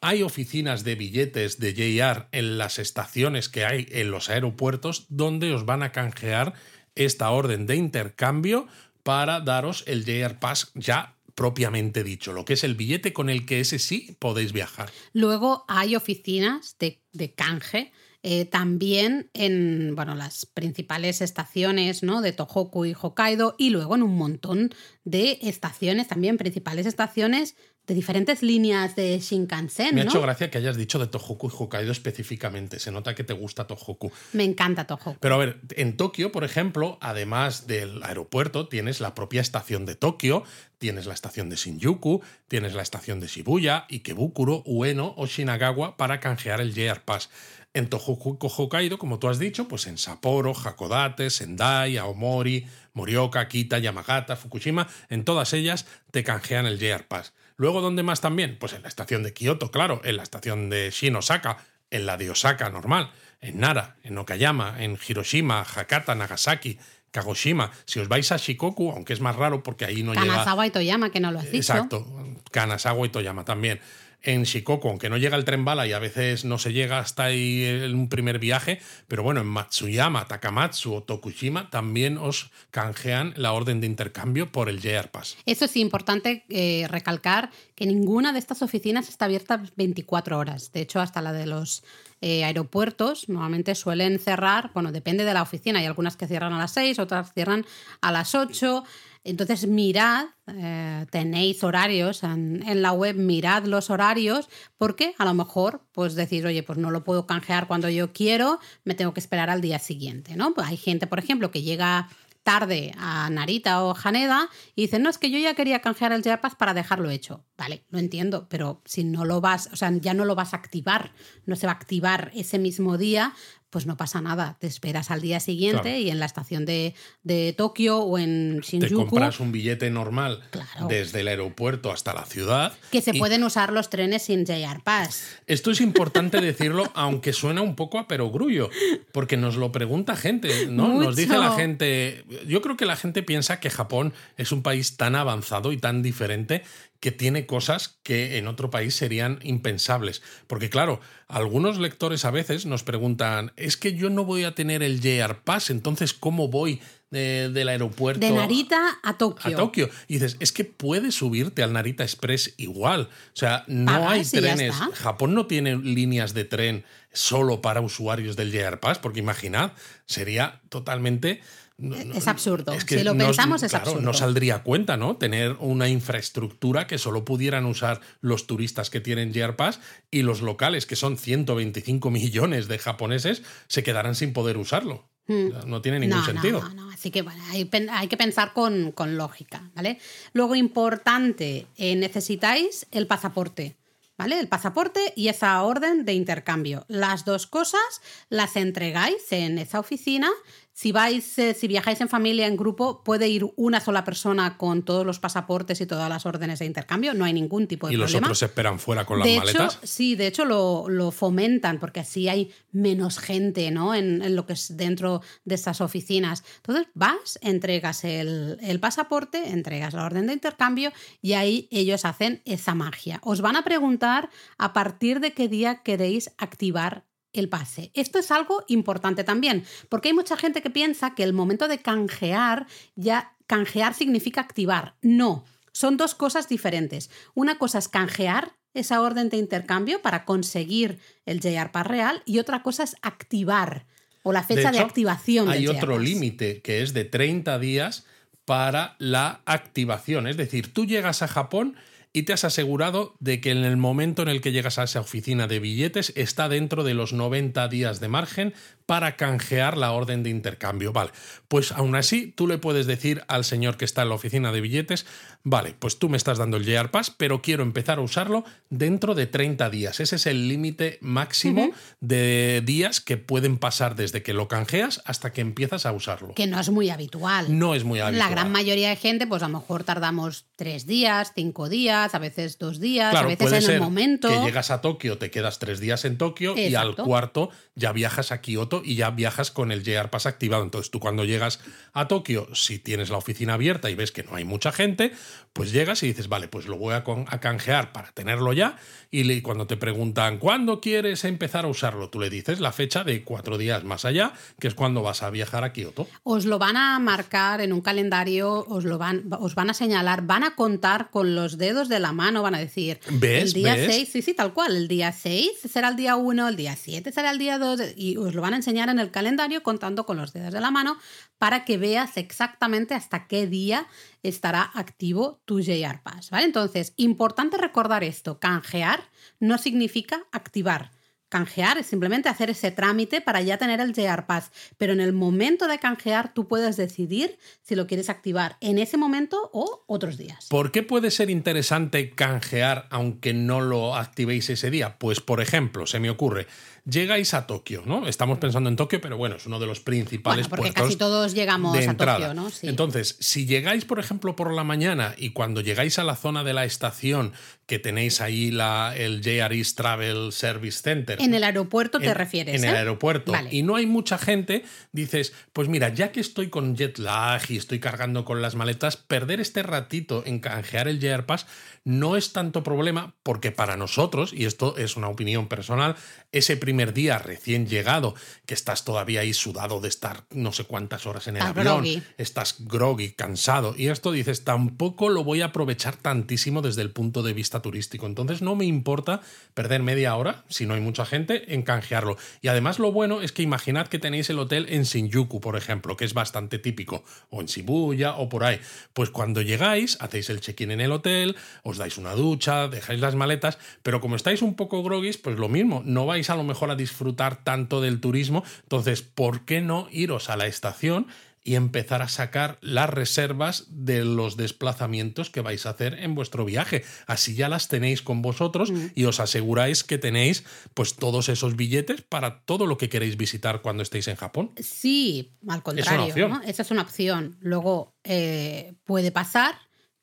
hay 0.00 0.22
oficinas 0.22 0.84
de 0.84 0.94
billetes 0.94 1.58
de 1.58 1.74
JR 1.74 2.28
en 2.30 2.58
las 2.58 2.78
estaciones 2.78 3.48
que 3.48 3.64
hay 3.64 3.88
en 3.90 4.12
los 4.12 4.30
aeropuertos 4.30 5.06
donde 5.08 5.52
os 5.52 5.66
van 5.66 5.82
a 5.82 5.90
canjear 5.90 6.54
esta 6.94 7.30
orden 7.30 7.66
de 7.66 7.74
intercambio 7.74 8.68
para 9.02 9.40
daros 9.40 9.82
el 9.88 10.04
JR 10.04 10.38
Pass 10.38 10.70
ya 10.74 11.15
propiamente 11.36 12.02
dicho, 12.02 12.32
lo 12.32 12.44
que 12.44 12.54
es 12.54 12.64
el 12.64 12.74
billete 12.74 13.12
con 13.12 13.30
el 13.30 13.46
que 13.46 13.60
ese 13.60 13.78
sí 13.78 14.16
podéis 14.18 14.52
viajar. 14.52 14.90
Luego 15.12 15.64
hay 15.68 15.94
oficinas 15.94 16.76
de, 16.80 17.34
canje. 17.34 17.92
eh, 18.22 18.46
también 18.46 19.30
en 19.34 19.94
bueno, 19.94 20.16
las 20.16 20.46
principales 20.46 21.20
estaciones 21.20 22.02
¿no? 22.02 22.22
de 22.22 22.32
Tohoku 22.32 22.86
y 22.86 22.96
Hokkaido 23.00 23.54
y 23.58 23.70
luego 23.70 23.94
en 23.94 24.02
un 24.02 24.16
montón 24.16 24.74
de 25.04 25.38
estaciones, 25.42 26.08
también 26.08 26.38
principales 26.38 26.86
estaciones 26.86 27.54
de 27.86 27.94
diferentes 27.94 28.42
líneas 28.42 28.96
de 28.96 29.18
Shinkansen. 29.18 29.94
Me 29.94 30.00
ha 30.00 30.04
¿no? 30.04 30.10
hecho 30.10 30.20
gracia 30.20 30.50
que 30.50 30.58
hayas 30.58 30.76
dicho 30.76 30.98
de 30.98 31.06
Tohoku 31.06 31.48
y 31.48 31.52
Hokkaido 31.56 31.92
específicamente, 31.92 32.80
se 32.80 32.90
nota 32.90 33.14
que 33.14 33.22
te 33.22 33.32
gusta 33.32 33.66
Tohoku. 33.66 34.10
Me 34.32 34.44
encanta 34.44 34.86
Tohoku. 34.86 35.16
Pero 35.20 35.34
a 35.36 35.38
ver, 35.38 35.60
en 35.76 35.96
Tokio, 35.96 36.32
por 36.32 36.42
ejemplo, 36.42 36.98
además 37.00 37.66
del 37.66 38.02
aeropuerto, 38.02 38.68
tienes 38.68 39.00
la 39.00 39.14
propia 39.14 39.40
estación 39.40 39.86
de 39.86 39.94
Tokio, 39.94 40.42
tienes 40.78 41.06
la 41.06 41.14
estación 41.14 41.48
de 41.48 41.56
Shinjuku, 41.56 42.22
tienes 42.48 42.74
la 42.74 42.82
estación 42.82 43.20
de 43.20 43.28
Shibuya, 43.28 43.86
Ikebukuro, 43.88 44.62
Ueno 44.66 45.14
o 45.16 45.26
Shinagawa 45.26 45.96
para 45.96 46.18
canjear 46.18 46.60
el 46.60 46.74
JR 46.74 47.02
Pass. 47.04 47.30
En 47.72 47.88
Tohoku 47.88 48.38
y 48.42 48.46
Hokkaido, 48.48 48.98
como 48.98 49.18
tú 49.18 49.28
has 49.28 49.38
dicho, 49.38 49.68
pues 49.68 49.86
en 49.86 49.98
Sapporo, 49.98 50.54
Hakodate, 50.54 51.28
Sendai, 51.30 51.98
Aomori, 51.98 52.66
Morioka, 52.94 53.46
Kita, 53.46 53.78
Yamagata, 53.78 54.34
Fukushima, 54.34 54.88
en 55.10 55.24
todas 55.24 55.52
ellas 55.52 55.86
te 56.10 56.24
canjean 56.24 56.66
el 56.66 56.78
JR 56.78 57.06
Pass. 57.06 57.34
Luego, 57.56 57.80
¿dónde 57.80 58.02
más 58.02 58.20
también? 58.20 58.58
Pues 58.58 58.72
en 58.74 58.82
la 58.82 58.88
estación 58.88 59.22
de 59.22 59.32
Kioto, 59.32 59.70
claro, 59.70 60.00
en 60.04 60.16
la 60.16 60.22
estación 60.22 60.68
de 60.68 60.90
Shin-Osaka, 60.90 61.58
en 61.90 62.06
la 62.06 62.16
de 62.16 62.30
Osaka 62.30 62.68
normal, 62.68 63.10
en 63.40 63.60
Nara, 63.60 63.96
en 64.02 64.18
Okayama, 64.18 64.76
en 64.82 64.98
Hiroshima, 65.08 65.62
Hakata, 65.62 66.14
Nagasaki, 66.14 66.78
Kagoshima. 67.10 67.70
Si 67.86 67.98
os 67.98 68.08
vais 68.08 68.30
a 68.32 68.36
Shikoku, 68.36 68.90
aunque 68.90 69.12
es 69.14 69.20
más 69.20 69.36
raro 69.36 69.62
porque 69.62 69.86
ahí 69.86 70.02
no 70.02 70.12
llega... 70.12 70.26
Kanazawa 70.26 70.66
y 70.66 70.70
Toyama, 70.70 71.10
que 71.10 71.20
no 71.20 71.32
lo 71.32 71.38
has 71.38 71.46
dicho. 71.46 71.56
Exacto, 71.56 72.06
Kanazawa 72.50 73.06
y 73.06 73.08
Toyama 73.08 73.44
también. 73.44 73.80
En 74.26 74.42
Shikoku, 74.42 74.88
aunque 74.88 75.08
no 75.08 75.18
llega 75.18 75.36
el 75.36 75.44
tren 75.44 75.64
bala 75.64 75.86
y 75.86 75.92
a 75.92 76.00
veces 76.00 76.44
no 76.44 76.58
se 76.58 76.72
llega 76.72 76.98
hasta 76.98 77.22
ahí 77.22 77.62
en 77.64 77.94
un 77.94 78.08
primer 78.08 78.40
viaje, 78.40 78.80
pero 79.06 79.22
bueno, 79.22 79.40
en 79.40 79.46
Matsuyama, 79.46 80.26
Takamatsu 80.26 80.94
o 80.94 81.02
Tokushima 81.04 81.70
también 81.70 82.18
os 82.18 82.50
canjean 82.72 83.34
la 83.36 83.52
orden 83.52 83.80
de 83.80 83.86
intercambio 83.86 84.50
por 84.50 84.68
el 84.68 84.80
JR 84.80 85.08
Pass. 85.12 85.36
Eso 85.46 85.68
sí, 85.68 85.80
importante 85.80 86.44
eh, 86.48 86.88
recalcar 86.88 87.50
que 87.76 87.86
ninguna 87.86 88.32
de 88.32 88.40
estas 88.40 88.62
oficinas 88.62 89.08
está 89.08 89.26
abierta 89.26 89.62
24 89.76 90.36
horas. 90.36 90.72
De 90.72 90.80
hecho, 90.80 91.00
hasta 91.00 91.22
la 91.22 91.32
de 91.32 91.46
los 91.46 91.84
eh, 92.20 92.42
aeropuertos 92.42 93.28
normalmente 93.28 93.76
suelen 93.76 94.18
cerrar, 94.18 94.72
bueno, 94.74 94.90
depende 94.90 95.24
de 95.24 95.34
la 95.34 95.42
oficina. 95.42 95.78
Hay 95.78 95.86
algunas 95.86 96.16
que 96.16 96.26
cierran 96.26 96.52
a 96.52 96.58
las 96.58 96.72
6, 96.72 96.98
otras 96.98 97.32
cierran 97.32 97.64
a 98.00 98.10
las 98.10 98.34
8. 98.34 98.82
Entonces 99.26 99.66
mirad, 99.66 100.26
eh, 100.46 101.04
tenéis 101.10 101.64
horarios 101.64 102.22
en, 102.22 102.62
la 102.80 102.92
web, 102.92 103.16
mirad 103.16 103.64
los 103.64 103.90
horarios, 103.90 104.48
porque 104.78 105.14
a 105.18 105.24
lo 105.24 105.34
mejor 105.34 105.82
pues 105.90 106.14
decir, 106.14 106.46
oye, 106.46 106.62
pues 106.62 106.78
no 106.78 106.92
lo 106.92 107.02
puedo 107.02 107.26
canjear 107.26 107.66
cuando 107.66 107.88
yo 107.88 108.12
quiero, 108.12 108.60
me 108.84 108.94
tengo 108.94 109.12
que 109.12 109.18
esperar 109.20 109.50
al 109.50 109.60
día 109.60 109.80
siguiente, 109.80 110.36
¿no? 110.36 110.54
Pues 110.54 110.68
hay 110.68 110.76
gente, 110.76 111.08
por 111.08 111.18
ejemplo, 111.18 111.50
que 111.50 111.62
llega 111.62 112.08
tarde 112.44 112.92
a 112.96 113.28
Narita 113.28 113.82
o 113.82 113.96
Haneda 114.00 114.48
y 114.76 114.82
dicen, 114.82 115.02
no, 115.02 115.10
es 115.10 115.18
que 115.18 115.32
yo 115.32 115.38
ya 115.40 115.54
quería 115.54 115.80
canjear 115.80 116.12
el 116.12 116.22
JR 116.22 116.40
Pass 116.40 116.54
para 116.54 116.74
dejarlo 116.74 117.10
hecho. 117.10 117.44
Vale, 117.58 117.84
lo 117.90 117.98
entiendo, 117.98 118.46
pero 118.48 118.80
si 118.84 119.02
no 119.02 119.24
lo 119.24 119.40
vas, 119.40 119.68
o 119.72 119.76
sea, 119.76 119.90
ya 119.90 120.14
no 120.14 120.24
lo 120.24 120.36
vas 120.36 120.54
a 120.54 120.58
activar, 120.58 121.10
no 121.46 121.56
se 121.56 121.66
va 121.66 121.72
a 121.72 121.74
activar 121.74 122.30
ese 122.36 122.60
mismo 122.60 122.96
día, 122.98 123.34
pues 123.76 123.84
no 123.84 123.98
pasa 123.98 124.22
nada. 124.22 124.56
Te 124.58 124.66
esperas 124.66 125.10
al 125.10 125.20
día 125.20 125.38
siguiente 125.38 125.82
Claro. 125.82 125.98
y 125.98 126.08
en 126.08 126.18
la 126.18 126.24
estación 126.24 126.64
de, 126.64 126.94
de 127.24 127.52
Tokio 127.52 127.98
o 127.98 128.16
en 128.16 128.62
Te 128.62 128.66
Shinjuku, 128.78 129.04
compras 129.06 129.38
un 129.38 129.52
billete 129.52 129.90
normal 129.90 130.42
Claro. 130.50 130.86
desde 130.88 131.20
el 131.20 131.28
aeropuerto 131.28 131.92
hasta 131.92 132.14
la 132.14 132.24
ciudad. 132.24 132.72
que 132.90 133.02
se 133.02 133.14
y 133.14 133.18
pueden 133.18 133.44
usar 133.44 133.74
los 133.74 133.90
trenes 133.90 134.22
sin 134.22 134.46
JR 134.46 134.80
Pass. 134.82 135.26
Esto 135.46 135.70
es 135.70 135.82
importante 135.82 136.40
decirlo, 136.40 136.90
aunque 136.94 137.34
suena 137.34 137.60
un 137.60 137.76
poco 137.76 137.98
a 137.98 138.08
perogrullo, 138.08 138.70
porque 139.12 139.36
nos 139.36 139.56
lo 139.56 139.72
pregunta 139.72 140.16
gente, 140.16 140.68
¿no? 140.70 140.88
Nos 140.98 141.14
dice 141.14 141.36
la 141.36 141.50
gente. 141.52 142.24
Yo 142.48 142.62
creo 142.62 142.78
que 142.78 142.86
la 142.86 142.96
gente 142.96 143.22
piensa 143.22 143.60
que 143.60 143.68
Japón 143.68 144.14
es 144.38 144.52
un 144.52 144.62
país 144.62 144.96
tan 144.96 145.16
avanzado 145.16 145.70
y 145.70 145.76
tan 145.76 146.00
diferente 146.02 146.62
que 147.06 147.12
tiene 147.12 147.46
cosas 147.46 148.00
que 148.02 148.36
en 148.36 148.48
otro 148.48 148.68
país 148.68 148.92
serían 148.96 149.38
impensables. 149.44 150.22
Porque, 150.48 150.70
claro, 150.70 151.00
algunos 151.28 151.78
lectores 151.78 152.24
a 152.24 152.32
veces 152.32 152.66
nos 152.66 152.82
preguntan: 152.82 153.52
es 153.54 153.76
que 153.76 153.94
yo 153.94 154.10
no 154.10 154.24
voy 154.24 154.42
a 154.42 154.56
tener 154.56 154.82
el 154.82 155.00
JR 155.00 155.36
Pass, 155.44 155.70
entonces, 155.70 156.12
¿cómo 156.12 156.48
voy 156.48 156.80
de- 157.12 157.48
del 157.50 157.68
aeropuerto? 157.68 158.18
De 158.26 158.32
Narita 158.32 158.98
a 159.04 159.16
Tokio. 159.16 159.54
a 159.54 159.56
Tokio. 159.56 159.88
Y 160.08 160.14
dices, 160.14 160.36
es 160.40 160.50
que 160.50 160.64
puedes 160.64 161.14
subirte 161.14 161.62
al 161.62 161.72
Narita 161.74 162.02
Express 162.02 162.54
igual. 162.56 163.02
O 163.02 163.36
sea, 163.36 163.62
no 163.68 163.92
Pagas 163.92 164.10
hay 164.34 164.40
trenes. 164.40 164.74
Japón 164.74 165.32
no 165.34 165.46
tiene 165.46 165.76
líneas 165.76 166.34
de 166.34 166.44
tren 166.44 166.84
solo 167.12 167.62
para 167.62 167.82
usuarios 167.82 168.34
del 168.34 168.50
JR 168.50 168.80
Pass, 168.80 168.98
porque 168.98 169.20
imaginad, 169.20 169.74
sería 170.06 170.60
totalmente. 170.70 171.40
No- 171.78 171.96
no- 172.04 172.14
Es 172.14 172.26
absurdo. 172.28 172.72
es 172.72 172.84
que 172.84 172.98
si 172.98 173.04
lo 173.04 173.12
no- 173.14 173.26
pensamos, 173.26 173.62
es 173.62 173.70
claro, 173.70 173.84
absurdo. 173.86 174.02
No 174.04 174.12
saldría 174.14 174.56
a 174.56 174.62
cuenta, 174.62 174.96
¿no? 174.96 175.16
Tener 175.16 175.56
una 175.60 175.88
infraestructura 175.88 176.86
que 176.86 176.98
solo 176.98 177.24
pudieran 177.24 177.66
usar 177.66 178.00
los 178.20 178.46
turistas 178.46 178.88
que 178.90 179.00
tienen 179.00 179.32
JR 179.32 179.56
Pass 179.56 179.80
y 180.10 180.22
los 180.22 180.40
locales, 180.42 180.86
que 180.86 180.96
son 180.96 181.18
125 181.18 182.10
millones 182.10 182.68
de 182.68 182.78
japoneses, 182.78 183.42
se 183.68 183.82
quedarán 183.82 184.14
sin 184.14 184.32
poder 184.32 184.56
usarlo. 184.56 185.08
Sea, 185.26 185.62
no 185.66 185.82
tiene 185.82 185.98
ningún 185.98 186.20
Hmm. 186.20 186.24
sentido. 186.26 186.62
Así 186.94 187.10
que 187.10 187.22
bueno, 187.22 187.42
hay, 187.50 187.68
hay 187.90 188.06
que 188.06 188.16
pensar 188.16 188.52
con, 188.52 188.92
con 188.92 189.16
lógica, 189.18 189.70
¿vale? 189.74 189.98
Luego, 190.32 190.54
importante, 190.54 191.66
eh, 191.76 191.96
necesitáis 191.96 192.86
el 192.92 193.08
pasaporte, 193.08 193.76
¿vale? 194.16 194.38
El 194.38 194.46
pasaporte 194.46 195.12
y 195.16 195.26
esa 195.26 195.60
orden 195.64 196.04
de 196.04 196.12
intercambio. 196.14 196.84
Las 196.86 197.24
dos 197.24 197.48
cosas 197.48 197.80
las 198.28 198.54
entregáis 198.56 199.16
en 199.32 199.58
esa 199.58 199.80
oficina. 199.80 200.30
Si 200.78 200.92
vais, 200.92 201.38
eh, 201.38 201.54
si 201.54 201.68
viajáis 201.68 202.02
en 202.02 202.10
familia, 202.10 202.46
en 202.46 202.54
grupo, 202.54 203.02
puede 203.02 203.28
ir 203.28 203.46
una 203.56 203.80
sola 203.80 204.04
persona 204.04 204.58
con 204.58 204.82
todos 204.82 205.06
los 205.06 205.18
pasaportes 205.18 205.80
y 205.80 205.86
todas 205.86 206.10
las 206.10 206.26
órdenes 206.26 206.58
de 206.58 206.66
intercambio. 206.66 207.14
No 207.14 207.24
hay 207.24 207.32
ningún 207.32 207.66
tipo 207.66 207.86
de 207.86 207.94
Y 207.94 207.96
los 207.96 208.10
problema. 208.10 208.26
otros 208.26 208.40
se 208.40 208.44
esperan 208.44 208.78
fuera 208.78 209.06
con 209.06 209.18
las 209.18 209.26
de 209.26 209.38
maletas. 209.38 209.76
Hecho, 209.76 209.86
sí, 209.86 210.16
de 210.16 210.26
hecho 210.26 210.44
lo, 210.44 210.90
lo 210.90 211.12
fomentan 211.12 211.80
porque 211.80 212.00
así 212.00 212.28
hay 212.28 212.52
menos 212.72 213.18
gente 213.18 213.70
¿no? 213.70 213.94
en, 213.94 214.20
en 214.20 214.36
lo 214.36 214.44
que 214.44 214.52
es 214.52 214.76
dentro 214.76 215.22
de 215.46 215.54
estas 215.54 215.80
oficinas. 215.80 216.44
Entonces 216.58 216.88
vas, 216.92 217.38
entregas 217.40 218.04
el, 218.04 218.58
el 218.60 218.78
pasaporte, 218.78 219.48
entregas 219.48 219.94
la 219.94 220.04
orden 220.04 220.26
de 220.26 220.34
intercambio 220.34 220.92
y 221.22 221.32
ahí 221.32 221.68
ellos 221.70 222.04
hacen 222.04 222.42
esa 222.44 222.74
magia. 222.74 223.18
Os 223.22 223.40
van 223.40 223.56
a 223.56 223.64
preguntar 223.64 224.28
a 224.58 224.74
partir 224.74 225.20
de 225.20 225.32
qué 225.32 225.48
día 225.48 225.76
queréis 225.76 226.32
activar 226.36 227.06
el 227.40 227.48
pase. 227.48 227.90
Esto 227.94 228.18
es 228.18 228.30
algo 228.30 228.64
importante 228.68 229.24
también, 229.24 229.64
porque 229.88 230.08
hay 230.08 230.14
mucha 230.14 230.36
gente 230.36 230.62
que 230.62 230.70
piensa 230.70 231.14
que 231.14 231.22
el 231.22 231.32
momento 231.32 231.68
de 231.68 231.78
canjear 231.78 232.66
ya 232.94 233.32
canjear 233.46 233.94
significa 233.94 234.40
activar. 234.40 234.96
No, 235.02 235.44
son 235.72 235.96
dos 235.96 236.14
cosas 236.14 236.48
diferentes. 236.48 237.10
Una 237.34 237.58
cosa 237.58 237.78
es 237.78 237.88
canjear 237.88 238.52
esa 238.74 239.00
orden 239.00 239.28
de 239.28 239.38
intercambio 239.38 240.02
para 240.02 240.24
conseguir 240.24 240.98
el 241.24 241.40
JR 241.40 241.70
Pass 241.70 241.86
real 241.86 242.22
y 242.26 242.38
otra 242.38 242.62
cosa 242.62 242.84
es 242.84 242.96
activar 243.02 243.86
o 244.22 244.32
la 244.32 244.42
fecha 244.42 244.70
de, 244.70 244.78
hecho, 244.78 244.86
activación. 244.86 245.48
Hay 245.48 245.66
del 245.66 245.76
otro 245.76 245.98
límite 245.98 246.60
que 246.60 246.82
es 246.82 246.92
de 246.92 247.04
30 247.04 247.58
días 247.58 248.06
para 248.44 248.96
la 248.98 249.40
activación. 249.44 250.26
Es 250.26 250.36
decir, 250.36 250.72
tú 250.72 250.84
llegas 250.84 251.22
a 251.22 251.28
Japón 251.28 251.76
y 252.16 252.22
te 252.22 252.32
has 252.32 252.44
asegurado 252.44 253.14
de 253.20 253.42
que 253.42 253.50
en 253.50 253.58
el 253.58 253.76
momento 253.76 254.22
en 254.22 254.28
el 254.28 254.40
que 254.40 254.50
llegas 254.50 254.78
a 254.78 254.84
esa 254.84 255.00
oficina 255.00 255.46
de 255.48 255.60
billetes 255.60 256.14
está 256.16 256.48
dentro 256.48 256.82
de 256.82 256.94
los 256.94 257.12
90 257.12 257.68
días 257.68 258.00
de 258.00 258.08
margen 258.08 258.54
para 258.86 259.16
canjear 259.16 259.76
la 259.76 259.92
orden 259.92 260.22
de 260.22 260.30
intercambio. 260.30 260.92
Vale, 260.92 261.10
pues 261.48 261.72
aún 261.72 261.94
así 261.96 262.32
tú 262.34 262.46
le 262.46 262.58
puedes 262.58 262.86
decir 262.86 263.22
al 263.28 263.44
señor 263.44 263.76
que 263.76 263.84
está 263.84 264.02
en 264.02 264.08
la 264.10 264.14
oficina 264.14 264.52
de 264.52 264.60
billetes, 264.60 265.06
vale, 265.42 265.74
pues 265.78 265.98
tú 265.98 266.08
me 266.08 266.16
estás 266.16 266.38
dando 266.38 266.56
el 266.56 266.64
JR 266.64 266.90
Pass, 266.90 267.10
pero 267.10 267.42
quiero 267.42 267.62
empezar 267.62 267.98
a 267.98 268.02
usarlo 268.02 268.44
dentro 268.70 269.14
de 269.14 269.26
30 269.26 269.68
días. 269.70 270.00
Ese 270.00 270.16
es 270.16 270.26
el 270.26 270.48
límite 270.48 270.98
máximo 271.00 271.70
de 272.00 272.62
días 272.64 273.00
que 273.00 273.16
pueden 273.16 273.58
pasar 273.58 273.96
desde 273.96 274.22
que 274.22 274.32
lo 274.32 274.48
canjeas 274.48 275.02
hasta 275.04 275.32
que 275.32 275.40
empiezas 275.40 275.84
a 275.86 275.92
usarlo. 275.92 276.34
Que 276.34 276.46
no 276.46 276.60
es 276.60 276.70
muy 276.70 276.90
habitual. 276.90 277.58
No 277.58 277.74
es 277.74 277.84
muy 277.84 278.00
habitual. 278.00 278.18
La 278.18 278.30
gran 278.30 278.52
mayoría 278.52 278.88
de 278.90 278.96
gente, 278.96 279.26
pues 279.26 279.42
a 279.42 279.48
lo 279.48 279.58
mejor 279.58 279.82
tardamos 279.84 280.46
tres 280.56 280.86
días, 280.86 281.32
cinco 281.34 281.68
días, 281.68 282.14
a 282.14 282.18
veces 282.18 282.58
dos 282.58 282.80
días, 282.80 283.10
Claro, 283.10 283.26
a 283.28 283.34
veces 283.34 283.64
en 283.68 283.74
el 283.74 283.80
momento. 283.80 284.28
que 284.28 284.38
llegas 284.44 284.70
a 284.70 284.80
Tokio, 284.80 285.18
te 285.18 285.30
quedas 285.30 285.58
tres 285.58 285.80
días 285.80 286.04
en 286.04 286.18
Tokio 286.18 286.56
y 286.56 286.74
al 286.76 286.94
cuarto 286.94 287.50
ya 287.74 287.92
viajas 287.92 288.32
a 288.32 288.40
Kioto 288.40 288.75
y 288.84 288.96
ya 288.96 289.10
viajas 289.10 289.50
con 289.50 289.72
el 289.72 289.82
JR 289.82 290.10
Pass 290.10 290.26
activado. 290.26 290.62
Entonces 290.62 290.90
tú 290.90 291.00
cuando 291.00 291.24
llegas 291.24 291.60
a 291.92 292.08
Tokio, 292.08 292.48
si 292.54 292.78
tienes 292.78 293.10
la 293.10 293.18
oficina 293.18 293.54
abierta 293.54 293.90
y 293.90 293.94
ves 293.94 294.12
que 294.12 294.22
no 294.22 294.34
hay 294.34 294.44
mucha 294.44 294.72
gente, 294.72 295.12
pues 295.52 295.72
llegas 295.72 296.02
y 296.02 296.08
dices, 296.08 296.28
vale, 296.28 296.48
pues 296.48 296.66
lo 296.66 296.76
voy 296.76 296.94
a, 296.94 297.04
a 297.26 297.40
canjear 297.40 297.92
para 297.92 298.12
tenerlo 298.12 298.52
ya. 298.52 298.78
Y 299.16 299.24
le- 299.24 299.42
cuando 299.42 299.66
te 299.66 299.78
preguntan, 299.78 300.36
¿cuándo 300.36 300.78
quieres 300.82 301.24
empezar 301.24 301.64
a 301.64 301.68
usarlo? 301.68 302.10
Tú 302.10 302.20
le 302.20 302.28
dices 302.28 302.60
la 302.60 302.70
fecha 302.70 303.02
de 303.02 303.24
cuatro 303.24 303.56
días 303.56 303.82
más 303.82 304.04
allá, 304.04 304.34
que 304.60 304.68
es 304.68 304.74
cuando 304.74 305.02
vas 305.02 305.22
a 305.22 305.30
viajar 305.30 305.64
a 305.64 305.72
Kioto. 305.72 306.06
Os 306.22 306.44
lo 306.44 306.58
van 306.58 306.76
a 306.76 306.98
marcar 306.98 307.62
en 307.62 307.72
un 307.72 307.80
calendario, 307.80 308.66
os 308.68 308.84
lo 308.84 308.98
van, 308.98 309.24
os 309.40 309.54
van 309.54 309.70
a 309.70 309.74
señalar, 309.74 310.26
van 310.26 310.44
a 310.44 310.54
contar 310.54 311.08
con 311.10 311.34
los 311.34 311.56
dedos 311.56 311.88
de 311.88 311.98
la 311.98 312.12
mano, 312.12 312.42
van 312.42 312.56
a 312.56 312.58
decir, 312.58 313.00
¿Ves? 313.10 313.44
el 313.44 313.52
día 313.54 313.74
¿Ves? 313.74 313.86
6, 313.94 314.08
sí, 314.12 314.20
sí, 314.20 314.34
tal 314.34 314.52
cual, 314.52 314.76
el 314.76 314.86
día 314.86 315.12
6 315.12 315.50
será 315.66 315.88
el 315.88 315.96
día 315.96 316.16
1, 316.16 316.48
el 316.48 316.56
día 316.56 316.76
7 316.76 317.10
será 317.10 317.30
el 317.30 317.38
día 317.38 317.58
2, 317.58 317.80
y 317.96 318.18
os 318.18 318.34
lo 318.34 318.42
van 318.42 318.52
a 318.52 318.56
enseñar 318.56 318.90
en 318.90 318.98
el 318.98 319.10
calendario 319.10 319.62
contando 319.62 320.04
con 320.04 320.18
los 320.18 320.34
dedos 320.34 320.52
de 320.52 320.60
la 320.60 320.70
mano 320.70 320.98
para 321.38 321.64
que 321.64 321.78
veas 321.78 322.18
exactamente 322.18 322.92
hasta 322.94 323.26
qué 323.26 323.46
día 323.46 323.86
estará 324.22 324.70
activo 324.74 325.40
tu 325.44 325.60
JR 325.60 326.02
Pass, 326.02 326.30
¿vale? 326.30 326.46
Entonces, 326.46 326.92
importante 326.96 327.56
recordar 327.56 328.04
esto, 328.04 328.38
canjear 328.38 329.00
no 329.40 329.58
significa 329.58 330.24
activar. 330.32 330.90
Canjear 331.28 331.78
es 331.78 331.86
simplemente 331.86 332.28
hacer 332.28 332.50
ese 332.50 332.70
trámite 332.70 333.20
para 333.20 333.40
ya 333.40 333.58
tener 333.58 333.80
el 333.80 333.92
JR 333.92 334.26
Pass, 334.26 334.52
pero 334.78 334.92
en 334.92 335.00
el 335.00 335.12
momento 335.12 335.66
de 335.66 335.80
canjear 335.80 336.32
tú 336.32 336.46
puedes 336.46 336.76
decidir 336.76 337.36
si 337.62 337.74
lo 337.74 337.88
quieres 337.88 338.08
activar 338.10 338.56
en 338.60 338.78
ese 338.78 338.96
momento 338.96 339.50
o 339.52 339.82
otros 339.88 340.18
días. 340.18 340.46
¿Por 340.48 340.70
qué 340.70 340.84
puede 340.84 341.10
ser 341.10 341.28
interesante 341.28 342.10
canjear 342.10 342.86
aunque 342.90 343.34
no 343.34 343.60
lo 343.60 343.96
activéis 343.96 344.48
ese 344.50 344.70
día? 344.70 344.98
Pues, 344.98 345.20
por 345.20 345.40
ejemplo, 345.40 345.88
se 345.88 345.98
me 345.98 346.10
ocurre, 346.10 346.46
llegáis 346.88 347.34
a 347.34 347.46
Tokio, 347.46 347.82
¿no? 347.84 348.06
Estamos 348.06 348.38
pensando 348.38 348.70
en 348.70 348.76
Tokio, 348.76 349.00
pero 349.00 349.16
bueno, 349.16 349.36
es 349.36 349.46
uno 349.46 349.58
de 349.58 349.66
los 349.66 349.80
principales 349.80 350.48
Bueno, 350.48 350.62
porque 350.62 350.72
puertos 350.72 350.82
casi 350.84 350.96
todos 350.96 351.34
llegamos 351.34 351.72
de 351.72 351.80
a 351.80 351.90
entrada. 351.90 352.18
Tokio, 352.28 352.34
¿no? 352.34 352.50
Sí. 352.50 352.68
Entonces, 352.68 353.16
si 353.20 353.46
llegáis, 353.46 353.84
por 353.84 353.98
ejemplo, 353.98 354.36
por 354.36 354.52
la 354.54 354.64
mañana 354.64 355.14
y 355.18 355.30
cuando 355.30 355.60
llegáis 355.60 355.98
a 355.98 356.04
la 356.04 356.16
zona 356.16 356.44
de 356.44 356.52
la 356.54 356.64
estación 356.64 357.32
que 357.66 357.80
tenéis 357.80 358.20
ahí 358.20 358.52
la, 358.52 358.94
el 358.96 359.22
JR 359.22 359.52
East 359.52 359.76
Travel 359.76 360.32
Service 360.32 360.80
Center, 360.82 361.20
en 361.20 361.34
el 361.34 361.42
aeropuerto 361.42 361.98
te 361.98 362.06
en- 362.06 362.14
refieres. 362.14 362.54
En 362.62 362.68
el 362.68 362.74
¿eh? 362.76 362.78
aeropuerto. 362.78 363.32
Vale. 363.32 363.48
Y 363.52 363.62
no 363.64 363.74
hay 363.74 363.86
mucha 363.86 364.18
gente, 364.18 364.64
dices, 364.92 365.32
pues 365.52 365.68
mira, 365.68 365.88
ya 365.92 366.12
que 366.12 366.20
estoy 366.20 366.48
con 366.48 366.76
jet 366.76 366.98
lag 366.98 367.42
y 367.48 367.56
estoy 367.56 367.80
cargando 367.80 368.24
con 368.24 368.40
las 368.40 368.54
maletas, 368.54 368.96
perder 368.96 369.40
este 369.40 369.64
ratito 369.64 370.22
en 370.26 370.38
canjear 370.38 370.86
el 370.86 371.00
JR 371.00 371.26
Pass 371.26 371.46
no 371.84 372.16
es 372.16 372.32
tanto 372.32 372.62
problema 372.62 373.14
porque 373.24 373.50
para 373.50 373.76
nosotros, 373.76 374.32
y 374.32 374.44
esto 374.44 374.76
es 374.76 374.96
una 374.96 375.08
opinión 375.08 375.48
personal, 375.48 375.96
ese 376.32 376.56
primer 376.56 376.75
día 376.84 377.18
recién 377.18 377.66
llegado, 377.66 378.14
que 378.44 378.54
estás 378.54 378.84
todavía 378.84 379.20
ahí 379.20 379.32
sudado 379.32 379.80
de 379.80 379.88
estar 379.88 380.24
no 380.30 380.52
sé 380.52 380.64
cuántas 380.64 381.06
horas 381.06 381.26
en 381.28 381.36
el 381.36 381.42
Estás 381.42 381.56
avión, 381.56 381.82
groggy. 381.82 382.02
estás 382.18 382.56
groggy, 382.60 383.12
cansado, 383.12 383.74
y 383.76 383.88
esto 383.88 384.12
dices, 384.12 384.44
tampoco 384.44 385.08
lo 385.08 385.24
voy 385.24 385.40
a 385.40 385.46
aprovechar 385.46 385.96
tantísimo 385.96 386.62
desde 386.62 386.82
el 386.82 386.90
punto 386.90 387.22
de 387.22 387.32
vista 387.32 387.62
turístico. 387.62 388.06
Entonces 388.06 388.42
no 388.42 388.54
me 388.54 388.66
importa 388.66 389.20
perder 389.54 389.82
media 389.82 390.14
hora, 390.16 390.44
si 390.48 390.66
no 390.66 390.74
hay 390.74 390.80
mucha 390.80 391.06
gente, 391.06 391.54
en 391.54 391.62
canjearlo. 391.62 392.16
Y 392.42 392.48
además 392.48 392.78
lo 392.78 392.92
bueno 392.92 393.22
es 393.22 393.32
que 393.32 393.42
imaginad 393.42 393.88
que 393.88 393.98
tenéis 393.98 394.28
el 394.30 394.38
hotel 394.38 394.66
en 394.68 394.82
Shinjuku, 394.82 395.40
por 395.40 395.56
ejemplo, 395.56 395.96
que 395.96 396.04
es 396.04 396.14
bastante 396.14 396.58
típico, 396.58 397.04
o 397.30 397.40
en 397.40 397.46
Shibuya 397.46 398.16
o 398.16 398.28
por 398.28 398.44
ahí. 398.44 398.60
Pues 398.92 399.10
cuando 399.10 399.42
llegáis, 399.42 399.96
hacéis 400.00 400.30
el 400.30 400.40
check-in 400.40 400.70
en 400.72 400.80
el 400.80 400.92
hotel, 400.92 401.36
os 401.62 401.78
dais 401.78 401.98
una 401.98 402.12
ducha, 402.12 402.68
dejáis 402.68 403.00
las 403.00 403.14
maletas, 403.14 403.58
pero 403.82 404.00
como 404.00 404.16
estáis 404.16 404.42
un 404.42 404.54
poco 404.54 404.82
groguis, 404.82 405.18
pues 405.18 405.38
lo 405.38 405.48
mismo, 405.48 405.82
no 405.84 406.06
vais 406.06 406.28
a 406.30 406.36
lo 406.36 406.42
mejor 406.42 406.65
a 406.70 406.76
disfrutar 406.76 407.42
tanto 407.44 407.80
del 407.80 408.00
turismo, 408.00 408.44
entonces, 408.62 409.02
¿por 409.02 409.44
qué 409.44 409.60
no 409.60 409.88
iros 409.90 410.30
a 410.30 410.36
la 410.36 410.46
estación? 410.46 411.06
y 411.48 411.54
empezar 411.54 412.02
a 412.02 412.08
sacar 412.08 412.58
las 412.60 412.90
reservas 412.90 413.66
de 413.68 414.04
los 414.04 414.36
desplazamientos 414.36 415.30
que 415.30 415.42
vais 415.42 415.64
a 415.64 415.70
hacer 415.70 415.94
en 416.00 416.16
vuestro 416.16 416.44
viaje. 416.44 416.82
Así 417.06 417.36
ya 417.36 417.48
las 417.48 417.68
tenéis 417.68 418.02
con 418.02 418.20
vosotros 418.20 418.72
Mm. 418.72 418.86
y 418.96 419.04
os 419.04 419.20
aseguráis 419.20 419.84
que 419.84 419.96
tenéis 419.96 420.42
pues 420.74 420.96
todos 420.96 421.28
esos 421.28 421.54
billetes 421.54 422.02
para 422.02 422.40
todo 422.40 422.66
lo 422.66 422.76
que 422.78 422.88
queréis 422.88 423.16
visitar 423.16 423.62
cuando 423.62 423.84
estéis 423.84 424.08
en 424.08 424.16
Japón. 424.16 424.50
Sí, 424.58 425.36
al 425.46 425.62
contrario. 425.62 426.40
Esa 426.44 426.62
es 426.62 426.70
una 426.72 426.82
opción. 426.82 427.36
Luego 427.38 427.94
eh, 428.02 428.74
puede 428.84 429.12
pasar 429.12 429.54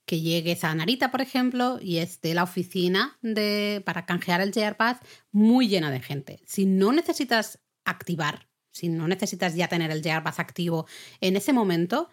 que 0.05 0.21
llegues 0.21 0.63
a 0.63 0.75
Narita, 0.75 1.11
por 1.11 1.21
ejemplo, 1.21 1.79
y 1.81 1.97
esté 1.97 2.33
la 2.33 2.43
oficina 2.43 3.17
de, 3.21 3.81
para 3.85 4.05
canjear 4.05 4.41
el 4.41 4.51
JR 4.51 4.75
Pass 4.75 4.97
muy 5.31 5.67
llena 5.67 5.91
de 5.91 6.01
gente. 6.01 6.41
Si 6.45 6.65
no 6.65 6.91
necesitas 6.91 7.59
activar, 7.85 8.47
si 8.71 8.89
no 8.89 9.07
necesitas 9.07 9.55
ya 9.55 9.67
tener 9.67 9.91
el 9.91 10.01
JR 10.01 10.23
Pass 10.23 10.39
activo 10.39 10.87
en 11.21 11.37
ese 11.37 11.53
momento, 11.53 12.09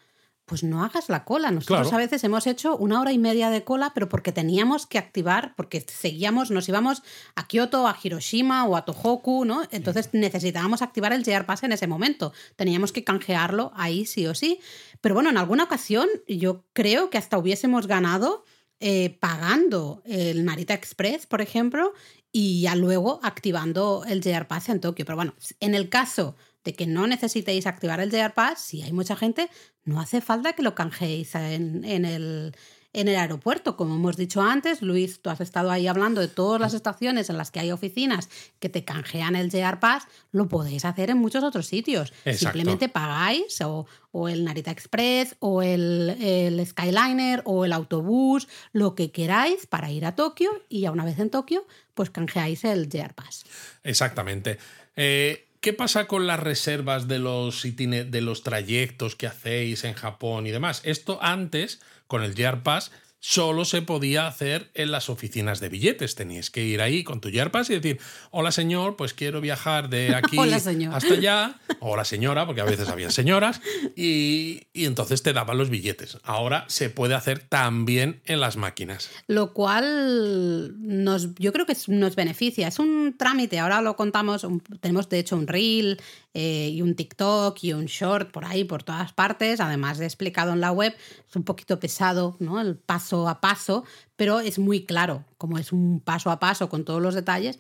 pues 0.51 0.65
no 0.65 0.83
hagas 0.85 1.09
la 1.09 1.25
cola. 1.25 1.53
Nosotros 1.53 1.89
Claro. 1.89 1.97
a 1.97 1.99
veces 2.01 2.25
hemos 2.25 2.45
hecho 2.49 2.77
una 2.77 3.01
hora 3.01 3.13
y 3.13 3.19
media 3.19 3.51
de 3.51 3.63
cola, 3.63 3.93
pero 3.95 4.09
porque 4.09 4.33
teníamos 4.33 4.85
que 4.85 4.99
activar, 4.99 5.55
porque 5.55 5.81
seguíamos, 5.81 6.51
nos 6.51 6.69
íbamos 6.69 7.05
a 7.37 7.47
Kioto, 7.47 7.87
a 7.87 7.97
Hiroshima 8.03 8.65
o 8.67 8.77
a 8.77 8.85
Tohoku, 8.85 9.45
¿no? 9.45 9.63
Entonces 9.71 10.09
necesitábamos 10.13 10.83
activar 10.83 11.13
el 11.13 11.23
JR 11.25 11.47
Pass 11.47 11.63
en 11.63 11.71
ese 11.71 11.87
momento. 11.87 12.33
Teníamos 12.57 12.91
que 12.91 13.05
canjearlo 13.05 13.71
ahí 13.77 14.07
sí 14.07 14.27
o 14.27 14.35
sí. 14.35 14.59
Pero 15.01 15.15
bueno, 15.15 15.31
en 15.31 15.37
alguna 15.39 15.63
ocasión 15.63 16.09
yo 16.27 16.65
creo 16.73 17.11
que 17.11 17.19
hasta 17.19 17.39
hubiésemos 17.39 17.87
ganado 17.87 18.45
eh, 18.81 19.17
pagando 19.21 20.03
el 20.05 20.45
Narita 20.45 20.75
Express, 20.75 21.27
por 21.27 21.43
ejemplo, 21.43 21.93
y 22.33 22.63
ya 22.63 22.75
luego 22.75 23.21
activando 23.23 24.03
el 24.09 24.21
JR 24.21 24.49
Pass 24.49 24.69
en 24.69 24.81
Tokio. 24.81 25.05
Pero 25.05 25.15
bueno, 25.15 25.35
en 25.61 25.77
el 25.77 25.89
caso 25.89 26.35
de 26.65 26.75
que 26.75 26.87
no 26.87 27.07
necesitéis 27.07 27.67
activar 27.67 28.01
el 28.01 28.11
JR 28.11 28.33
Pass, 28.35 28.61
si 28.61 28.83
hay 28.83 28.93
mucha 28.93 29.17
gente, 29.17 29.49
no 29.85 30.01
hace 30.01 30.21
falta 30.21 30.53
que 30.53 30.63
lo 30.63 30.75
canjeéis 30.75 31.35
en, 31.35 31.85
en 31.85 32.05
el, 32.05 32.55
en 32.93 33.09
el 33.09 33.17
aeropuerto. 33.17 33.77
Como 33.77 33.95
hemos 33.95 34.17
dicho 34.17 34.43
antes, 34.43 34.83
Luis, 34.83 35.23
tú 35.23 35.31
has 35.31 35.41
estado 35.41 35.71
ahí 35.71 35.87
hablando 35.87 36.21
de 36.21 36.29
todas 36.29 36.61
las 36.61 36.75
estaciones 36.75 37.31
en 37.31 37.39
las 37.39 37.51
que 37.51 37.61
hay 37.61 37.71
oficinas 37.71 38.29
que 38.59 38.69
te 38.69 38.85
canjean 38.85 39.37
el 39.37 39.51
JR 39.51 39.79
Pass, 39.79 40.07
lo 40.33 40.49
podéis 40.49 40.85
hacer 40.85 41.11
en 41.11 41.19
muchos 41.19 41.45
otros 41.45 41.67
sitios. 41.67 42.13
Exacto. 42.25 42.59
Simplemente 42.59 42.89
pagáis 42.89 43.61
o, 43.63 43.87
o 44.13 44.29
el 44.29 44.45
Narita 44.45 44.71
Express 44.71 45.37
o 45.39 45.63
el, 45.63 46.17
el 46.21 46.67
Skyliner 46.67 47.43
o 47.45 47.65
el 47.65 47.73
autobús, 47.73 48.49
lo 48.73 48.95
que 48.95 49.11
queráis 49.13 49.67
para 49.67 49.91
ir 49.91 50.05
a 50.05 50.15
Tokio 50.15 50.51
y 50.69 50.83
ya 50.83 50.91
una 50.91 51.05
vez 51.05 51.19
en 51.19 51.31
Tokio, 51.31 51.67
pues 51.95 52.11
canjeáis 52.11 52.65
el 52.65 52.89
JR 52.89 53.15
Pass. 53.15 53.45
Exactamente. 53.83 54.59
Eh, 54.97 55.47
¿Qué 55.61 55.75
pasa 55.75 56.07
con 56.07 56.27
las 56.27 56.41
reservas 56.41 57.07
de 57.07 57.19
los, 57.19 57.63
de 57.63 58.21
los 58.23 58.43
trayectos 58.43 59.15
que 59.15 59.27
hacéis 59.27 59.85
en 59.85 59.93
Japón 59.93 60.47
y 60.47 60.51
demás? 60.51 60.81
Esto 60.85 61.19
antes, 61.21 61.81
con 62.07 62.23
el 62.23 62.35
JR 62.35 62.63
Pass, 62.63 62.93
solo 63.23 63.65
se 63.67 63.83
podía 63.83 64.27
hacer 64.27 64.71
en 64.75 64.91
las 64.91 65.11
oficinas 65.11 65.61
de 65.61 65.69
billetes. 65.69 66.15
Teníais 66.15 66.51
que 66.51 66.65
ir 66.65 66.81
ahí 66.81 67.05
con 67.05 67.21
tu 67.21 67.29
JR 67.29 67.51
Pass 67.51 67.69
y 67.71 67.75
decir, 67.75 68.01
hola 68.31 68.51
señor, 68.51 68.97
pues 68.97 69.13
quiero 69.15 69.41
viajar 69.43 69.91
de 69.91 70.15
aquí 70.17 70.39
Hola, 70.39 70.57
hasta 70.57 70.71
allá. 71.15 71.61
Hola 71.81 72.05
señora, 72.05 72.47
porque 72.47 72.61
a 72.63 72.65
veces 72.65 72.89
había 72.89 73.11
señoras. 73.11 73.61
Y, 73.95 74.63
y 74.73 74.87
entonces 74.87 75.23
te 75.23 75.33
daban 75.33 75.57
los 75.59 75.71
billetes. 75.71 76.19
Ahora 76.25 76.65
se 76.69 76.91
puede 76.91 77.15
hacer 77.15 77.39
también 77.41 78.21
en 78.25 78.41
las 78.41 78.57
máquinas. 78.57 79.11
Lo 79.27 79.53
cual 79.53 80.75
nos, 80.81 81.35
yo 81.37 81.53
creo 81.53 81.67
que 81.67 81.77
nos 81.89 82.17
beneficia. 82.17 82.69
Es 82.69 82.79
un 82.79 83.15
trámite, 83.19 83.59
ahora 83.59 83.81
lo 83.83 83.97
contamos, 83.97 84.45
un- 84.45 84.61
tenemos 84.81 85.09
de 85.09 85.19
hecho 85.19 85.37
un 85.37 85.47
reel 85.47 86.01
eh, 86.33 86.69
y 86.73 86.83
un 86.83 86.95
TikTok 86.95 87.59
y 87.63 87.73
un 87.73 87.87
short 87.87 88.31
por 88.31 88.45
ahí, 88.45 88.65
por 88.65 88.83
todas 88.83 89.13
partes, 89.13 89.61
además 89.61 89.99
de 89.99 90.05
explicado 90.05 90.53
en 90.53 90.61
la 90.61 90.71
web. 90.71 90.95
Es 91.29 91.37
un 91.37 91.43
poquito 91.43 91.81
pesado, 91.81 92.37
¿no? 92.39 92.61
El 92.61 92.77
paso 92.77 93.29
a 93.29 93.41
paso, 93.41 93.85
pero 94.17 94.41
es 94.41 94.59
muy 94.59 94.85
claro, 94.85 95.25
como 95.39 95.59
es 95.59 95.73
un 95.73 96.01
paso 96.01 96.31
a 96.31 96.39
paso 96.39 96.69
con 96.69 96.85
todos 96.85 97.03
los 97.03 97.15
detalles. 97.15 97.59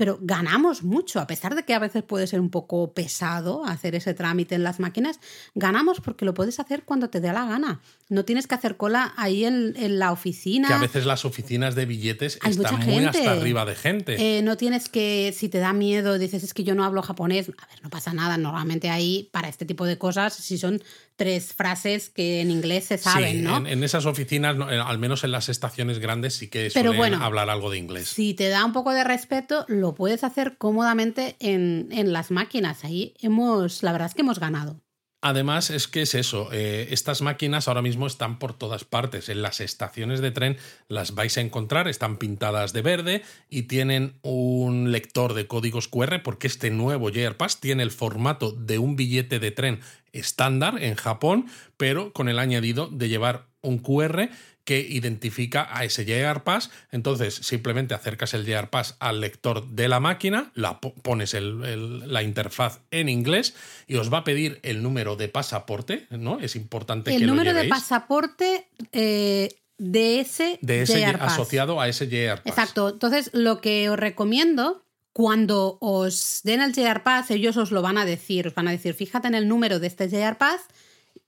Pero 0.00 0.18
ganamos 0.22 0.82
mucho, 0.82 1.20
a 1.20 1.26
pesar 1.26 1.54
de 1.54 1.62
que 1.62 1.74
a 1.74 1.78
veces 1.78 2.02
puede 2.02 2.26
ser 2.26 2.40
un 2.40 2.48
poco 2.48 2.94
pesado 2.94 3.66
hacer 3.66 3.94
ese 3.94 4.14
trámite 4.14 4.54
en 4.54 4.62
las 4.62 4.80
máquinas, 4.80 5.20
ganamos 5.54 6.00
porque 6.00 6.24
lo 6.24 6.32
puedes 6.32 6.58
hacer 6.58 6.84
cuando 6.84 7.10
te 7.10 7.20
dé 7.20 7.30
la 7.30 7.44
gana. 7.44 7.82
No 8.08 8.24
tienes 8.24 8.46
que 8.46 8.54
hacer 8.54 8.78
cola 8.78 9.12
ahí 9.18 9.44
en, 9.44 9.74
en 9.76 9.98
la 9.98 10.10
oficina. 10.12 10.68
Que 10.68 10.72
a 10.72 10.78
veces 10.78 11.04
las 11.04 11.26
oficinas 11.26 11.74
de 11.74 11.84
billetes 11.84 12.38
Hay 12.40 12.52
están 12.52 12.76
mucha 12.76 12.86
muy 12.86 12.94
gente. 12.94 13.18
hasta 13.18 13.32
arriba 13.32 13.66
de 13.66 13.74
gente. 13.74 14.38
Eh, 14.38 14.40
no 14.40 14.56
tienes 14.56 14.88
que, 14.88 15.34
si 15.36 15.50
te 15.50 15.58
da 15.58 15.74
miedo, 15.74 16.18
dices 16.18 16.44
es 16.44 16.54
que 16.54 16.64
yo 16.64 16.74
no 16.74 16.84
hablo 16.84 17.02
japonés. 17.02 17.50
A 17.50 17.66
ver, 17.66 17.82
no 17.82 17.90
pasa 17.90 18.14
nada. 18.14 18.38
Normalmente 18.38 18.88
ahí, 18.88 19.28
para 19.32 19.50
este 19.50 19.66
tipo 19.66 19.84
de 19.84 19.98
cosas, 19.98 20.32
si 20.32 20.56
son 20.56 20.82
tres 21.20 21.52
frases 21.52 22.08
que 22.08 22.40
en 22.40 22.50
inglés 22.50 22.86
se 22.86 22.96
saben, 22.96 23.32
sí, 23.32 23.42
¿no? 23.42 23.58
en, 23.58 23.66
en 23.66 23.84
esas 23.84 24.06
oficinas, 24.06 24.56
al 24.58 24.98
menos 24.98 25.22
en 25.22 25.32
las 25.32 25.50
estaciones 25.50 25.98
grandes, 25.98 26.32
sí 26.32 26.48
que 26.48 26.70
Pero 26.72 26.94
suelen 26.94 26.96
bueno, 26.96 27.22
hablar 27.22 27.50
algo 27.50 27.70
de 27.70 27.76
inglés. 27.76 28.08
Si 28.08 28.32
te 28.32 28.48
da 28.48 28.64
un 28.64 28.72
poco 28.72 28.94
de 28.94 29.04
respeto, 29.04 29.66
lo 29.68 29.94
puedes 29.94 30.24
hacer 30.24 30.56
cómodamente 30.56 31.36
en, 31.38 31.88
en 31.90 32.14
las 32.14 32.30
máquinas. 32.30 32.84
Ahí 32.84 33.12
hemos, 33.20 33.82
la 33.82 33.92
verdad 33.92 34.08
es 34.08 34.14
que 34.14 34.22
hemos 34.22 34.40
ganado. 34.40 34.80
Además, 35.22 35.68
es 35.68 35.86
que 35.86 36.02
es 36.02 36.14
eso, 36.14 36.48
eh, 36.50 36.88
estas 36.92 37.20
máquinas 37.20 37.68
ahora 37.68 37.82
mismo 37.82 38.06
están 38.06 38.38
por 38.38 38.54
todas 38.54 38.84
partes. 38.84 39.28
En 39.28 39.42
las 39.42 39.60
estaciones 39.60 40.22
de 40.22 40.30
tren 40.30 40.56
las 40.88 41.14
vais 41.14 41.36
a 41.36 41.42
encontrar, 41.42 41.88
están 41.88 42.16
pintadas 42.16 42.72
de 42.72 42.80
verde 42.80 43.22
y 43.50 43.64
tienen 43.64 44.14
un 44.22 44.92
lector 44.92 45.34
de 45.34 45.46
códigos 45.46 45.88
QR 45.88 46.22
porque 46.22 46.46
este 46.46 46.70
nuevo 46.70 47.10
JR 47.10 47.36
Pass 47.36 47.60
tiene 47.60 47.82
el 47.82 47.90
formato 47.90 48.52
de 48.52 48.78
un 48.78 48.96
billete 48.96 49.38
de 49.40 49.50
tren 49.50 49.80
estándar 50.12 50.82
en 50.82 50.94
Japón, 50.94 51.46
pero 51.76 52.14
con 52.14 52.30
el 52.30 52.38
añadido 52.38 52.88
de 52.88 53.10
llevar 53.10 53.46
un 53.60 53.78
QR 53.78 54.30
que 54.70 54.78
identifica 54.88 55.66
a 55.76 55.84
ese 55.84 56.04
JR 56.04 56.44
Pass. 56.44 56.70
Entonces, 56.92 57.34
simplemente 57.34 57.92
acercas 57.92 58.34
el 58.34 58.44
JR 58.46 58.68
Pass 58.70 58.94
al 59.00 59.20
lector 59.20 59.66
de 59.66 59.88
la 59.88 59.98
máquina, 59.98 60.52
la 60.54 60.78
po- 60.80 60.94
pones 60.94 61.34
el- 61.34 61.64
el- 61.64 62.12
la 62.12 62.22
interfaz 62.22 62.78
en 62.92 63.08
inglés 63.08 63.54
y 63.88 63.96
os 63.96 64.12
va 64.12 64.18
a 64.18 64.24
pedir 64.24 64.60
el 64.62 64.80
número 64.84 65.16
de 65.16 65.26
pasaporte, 65.28 66.06
¿no? 66.10 66.38
Es 66.38 66.54
importante 66.54 67.10
que 67.10 67.16
El 67.16 67.22
lo 67.26 67.34
número 67.34 67.52
de 67.52 67.64
pasaporte 67.68 68.68
eh, 68.92 69.48
de 69.78 70.20
ese, 70.20 70.58
de 70.62 70.82
ese 70.82 71.00
JR 71.00 71.18
Pass. 71.18 71.32
asociado 71.32 71.80
a 71.80 71.88
ese 71.88 72.06
JR 72.06 72.36
Pass. 72.42 72.46
Exacto. 72.46 72.90
Entonces, 72.90 73.30
lo 73.32 73.60
que 73.60 73.90
os 73.90 73.98
recomiendo, 73.98 74.84
cuando 75.12 75.78
os 75.80 76.42
den 76.44 76.60
el 76.60 76.72
JR 76.72 77.02
Pass, 77.02 77.32
ellos 77.32 77.56
os 77.56 77.72
lo 77.72 77.82
van 77.82 77.98
a 77.98 78.04
decir. 78.04 78.46
Os 78.46 78.54
van 78.54 78.68
a 78.68 78.70
decir, 78.70 78.94
fíjate 78.94 79.26
en 79.26 79.34
el 79.34 79.48
número 79.48 79.80
de 79.80 79.88
este 79.88 80.08
JR 80.08 80.36
Pass. 80.38 80.60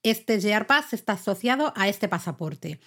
Este 0.04 0.40
JR 0.40 0.66
Pass 0.66 0.92
está 0.92 1.14
asociado 1.14 1.72
a 1.76 1.88
este 1.88 2.08
pasaporte. 2.08 2.78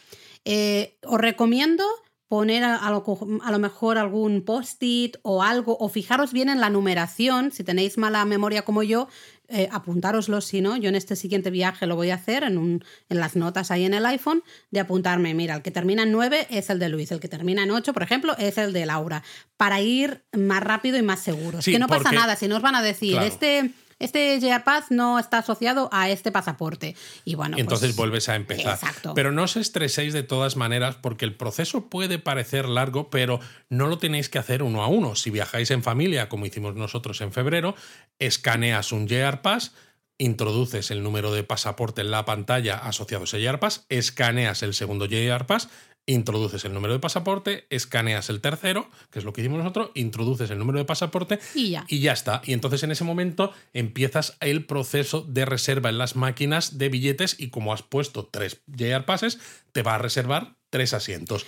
Eh, 0.45 0.97
os 1.03 1.19
recomiendo 1.19 1.83
poner 2.27 2.63
a, 2.63 2.75
a 2.77 2.89
lo, 2.91 3.03
co- 3.03 3.27
a 3.43 3.51
lo 3.51 3.59
mejor 3.59 3.97
algún 3.97 4.41
post-it 4.43 5.17
o 5.21 5.43
algo, 5.43 5.77
o 5.79 5.89
fijaros 5.89 6.33
bien 6.33 6.49
en 6.49 6.59
la 6.59 6.69
numeración, 6.69 7.51
si 7.51 7.63
tenéis 7.63 7.97
mala 7.97 8.25
memoria 8.25 8.63
como 8.63 8.81
yo, 8.81 9.07
eh, 9.47 9.69
apuntároslo 9.71 10.41
si 10.41 10.59
no, 10.59 10.75
yo 10.75 10.89
en 10.89 10.95
este 10.95 11.15
siguiente 11.15 11.51
viaje 11.51 11.85
lo 11.85 11.95
voy 11.95 12.09
a 12.09 12.15
hacer 12.15 12.43
en, 12.43 12.57
un, 12.57 12.83
en 13.09 13.19
las 13.19 13.35
notas 13.35 13.69
ahí 13.69 13.85
en 13.85 13.93
el 13.93 14.03
iPhone, 14.07 14.41
de 14.71 14.79
apuntarme, 14.79 15.35
mira, 15.35 15.53
el 15.55 15.61
que 15.61 15.69
termina 15.69 16.01
en 16.01 16.11
9 16.11 16.47
es 16.49 16.71
el 16.71 16.79
de 16.79 16.89
Luis, 16.89 17.11
el 17.11 17.19
que 17.19 17.27
termina 17.27 17.61
en 17.61 17.69
8, 17.69 17.93
por 17.93 18.01
ejemplo, 18.01 18.35
es 18.39 18.57
el 18.57 18.73
de 18.73 18.87
Laura, 18.87 19.21
para 19.55 19.81
ir 19.81 20.25
más 20.35 20.63
rápido 20.63 20.97
y 20.97 21.03
más 21.03 21.19
seguros. 21.19 21.63
Sí, 21.63 21.71
que 21.73 21.79
no 21.79 21.87
pasa 21.87 22.11
nada, 22.11 22.35
si 22.35 22.47
no 22.47 22.55
os 22.55 22.61
van 22.63 22.75
a 22.75 22.81
decir, 22.81 23.11
Claro. 23.13 23.27
este... 23.27 23.71
Este 23.97 24.37
JR 24.41 24.63
Pass 24.63 24.85
no 24.89 25.19
está 25.19 25.37
asociado 25.37 25.87
a 25.93 26.09
este 26.09 26.31
pasaporte. 26.31 26.95
Y 27.23 27.35
bueno, 27.35 27.57
entonces 27.57 27.89
pues, 27.89 27.97
vuelves 27.97 28.27
a 28.27 28.35
empezar. 28.35 28.73
Exacto. 28.73 29.13
Pero 29.13 29.31
no 29.31 29.43
os 29.43 29.55
estreséis 29.55 30.11
de 30.13 30.23
todas 30.23 30.57
maneras 30.57 30.97
porque 31.01 31.23
el 31.23 31.35
proceso 31.35 31.89
puede 31.89 32.19
parecer 32.19 32.67
largo, 32.67 33.09
pero 33.09 33.39
no 33.69 33.87
lo 33.87 33.97
tenéis 33.97 34.27
que 34.27 34.37
hacer 34.37 34.63
uno 34.63 34.83
a 34.83 34.87
uno. 34.87 35.15
Si 35.15 35.29
viajáis 35.29 35.71
en 35.71 35.81
familia, 35.81 36.27
como 36.27 36.45
hicimos 36.45 36.75
nosotros 36.75 37.21
en 37.21 37.31
febrero, 37.31 37.75
escaneas 38.19 38.91
un 38.91 39.07
JR 39.07 39.41
Pass, 39.41 39.71
introduces 40.17 40.91
el 40.91 41.01
número 41.01 41.33
de 41.33 41.43
pasaporte 41.43 42.01
en 42.01 42.11
la 42.11 42.25
pantalla 42.25 42.77
asociado 42.77 43.23
a 43.23 43.25
ese 43.25 43.41
JR 43.41 43.59
Pass, 43.59 43.85
escaneas 43.87 44.61
el 44.63 44.73
segundo 44.73 45.05
JR 45.05 45.45
Pass, 45.45 45.69
introduces 46.07 46.63
el 46.65 46.73
número 46.73 46.93
de 46.93 46.99
pasaporte, 46.99 47.65
escaneas 47.69 48.29
el 48.29 48.41
tercero, 48.41 48.89
que 49.09 49.19
es 49.19 49.25
lo 49.25 49.33
que 49.33 49.41
hicimos 49.41 49.59
nosotros, 49.59 49.91
introduces 49.95 50.49
el 50.51 50.59
número 50.59 50.79
de 50.79 50.85
pasaporte 50.85 51.39
Y 51.55 51.71
ya. 51.71 51.85
y 51.87 51.99
ya 51.99 52.13
está. 52.13 52.41
Y 52.45 52.53
entonces 52.53 52.83
en 52.83 52.91
ese 52.91 53.03
momento 53.03 53.51
empiezas 53.73 54.37
el 54.39 54.65
proceso 54.65 55.21
de 55.21 55.45
reserva 55.45 55.89
en 55.89 55.97
las 55.97 56.15
máquinas 56.15 56.77
de 56.77 56.89
billetes 56.89 57.35
y 57.39 57.49
como 57.49 57.73
has 57.73 57.81
puesto 57.81 58.25
tres 58.31 58.61
JR 58.67 59.05
Passes, 59.05 59.39
te 59.71 59.81
va 59.81 59.95
a 59.95 59.99
reservar 59.99 60.55
tres 60.69 60.93
asientos. 60.93 61.45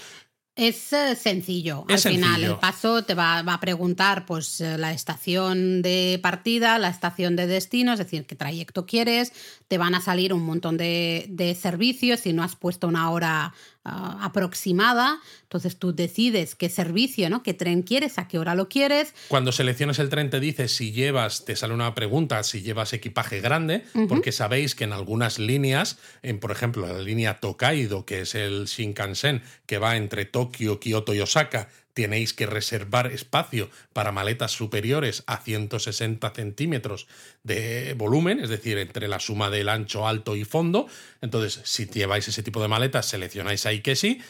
Es 0.55 0.91
eh, 0.91 1.15
sencillo. 1.15 1.85
Es 1.87 2.07
Al 2.07 2.13
final, 2.13 2.29
sencillo. 2.31 2.53
el 2.53 2.59
paso 2.59 3.03
te 3.03 3.13
va, 3.13 3.43
va 3.43 3.53
a 3.53 3.59
preguntar 3.59 4.25
pues, 4.25 4.59
eh, 4.59 4.79
la 4.79 4.91
estación 4.91 5.83
de 5.83 6.19
partida, 6.23 6.79
la 6.79 6.89
estación 6.89 7.35
de 7.35 7.45
destino, 7.45 7.93
es 7.93 7.99
decir, 7.99 8.25
qué 8.25 8.35
trayecto 8.35 8.87
quieres. 8.87 9.33
Te 9.67 9.77
van 9.77 9.93
a 9.93 10.01
salir 10.01 10.33
un 10.33 10.41
montón 10.41 10.75
de, 10.77 11.27
de 11.29 11.53
servicios. 11.53 12.21
Si 12.21 12.33
no 12.33 12.43
has 12.43 12.55
puesto 12.55 12.87
una 12.87 13.11
hora 13.11 13.53
ah, 13.87 14.19
aproximada. 14.21 15.19
Entonces 15.43 15.77
tú 15.77 15.93
decides 15.93 16.55
qué 16.55 16.69
servicio, 16.69 17.29
¿no? 17.29 17.41
qué 17.41 17.53
tren 17.53 17.81
quieres, 17.81 18.19
a 18.19 18.27
qué 18.27 18.37
hora 18.37 18.53
lo 18.53 18.67
quieres. 18.67 19.13
Cuando 19.29 19.51
selecciones 19.51 19.99
el 19.99 20.09
tren 20.09 20.29
te 20.29 20.39
dice 20.39 20.67
si 20.67 20.91
llevas, 20.91 21.45
te 21.45 21.55
sale 21.55 21.73
una 21.73 21.95
pregunta, 21.95 22.43
si 22.43 22.61
llevas 22.61 22.93
equipaje 22.93 23.39
grande, 23.39 23.83
porque 24.09 24.31
sabéis 24.31 24.75
que 24.75 24.83
en 24.83 24.93
algunas 24.93 25.39
líneas, 25.39 25.97
en, 26.21 26.39
por 26.39 26.51
ejemplo 26.51 26.85
la 26.85 26.99
línea 26.99 27.39
Tokaido, 27.39 28.05
que 28.05 28.21
es 28.21 28.35
el 28.35 28.65
Shinkansen, 28.65 29.41
que 29.65 29.77
va 29.77 29.95
entre 29.95 30.25
Tokio, 30.25 30.79
Kioto 30.79 31.13
y 31.13 31.21
Osaka, 31.21 31.69
tenéis 31.97 32.31
que 32.31 32.45
reservar 32.45 33.07
espacio 33.07 33.71
para 33.91 34.11
maletas 34.11 34.51
superiores 34.51 35.23
a 35.25 35.37
160 35.37 36.29
centímetros 36.29 37.07
de 37.41 37.95
volumen, 37.97 38.39
es 38.39 38.49
decir, 38.49 38.77
entre 38.77 39.07
la 39.07 39.19
suma 39.19 39.49
del 39.49 39.67
ancho, 39.67 40.07
alto 40.07 40.35
y 40.35 40.45
fondo. 40.45 40.85
Entonces, 41.21 41.59
si 41.63 41.87
lleváis 41.87 42.27
ese 42.27 42.43
tipo 42.43 42.61
de 42.61 42.67
maletas, 42.67 43.07
seleccionáis 43.07 43.65
ahí 43.65 43.81
que 43.81 43.95
sí. 43.95 44.21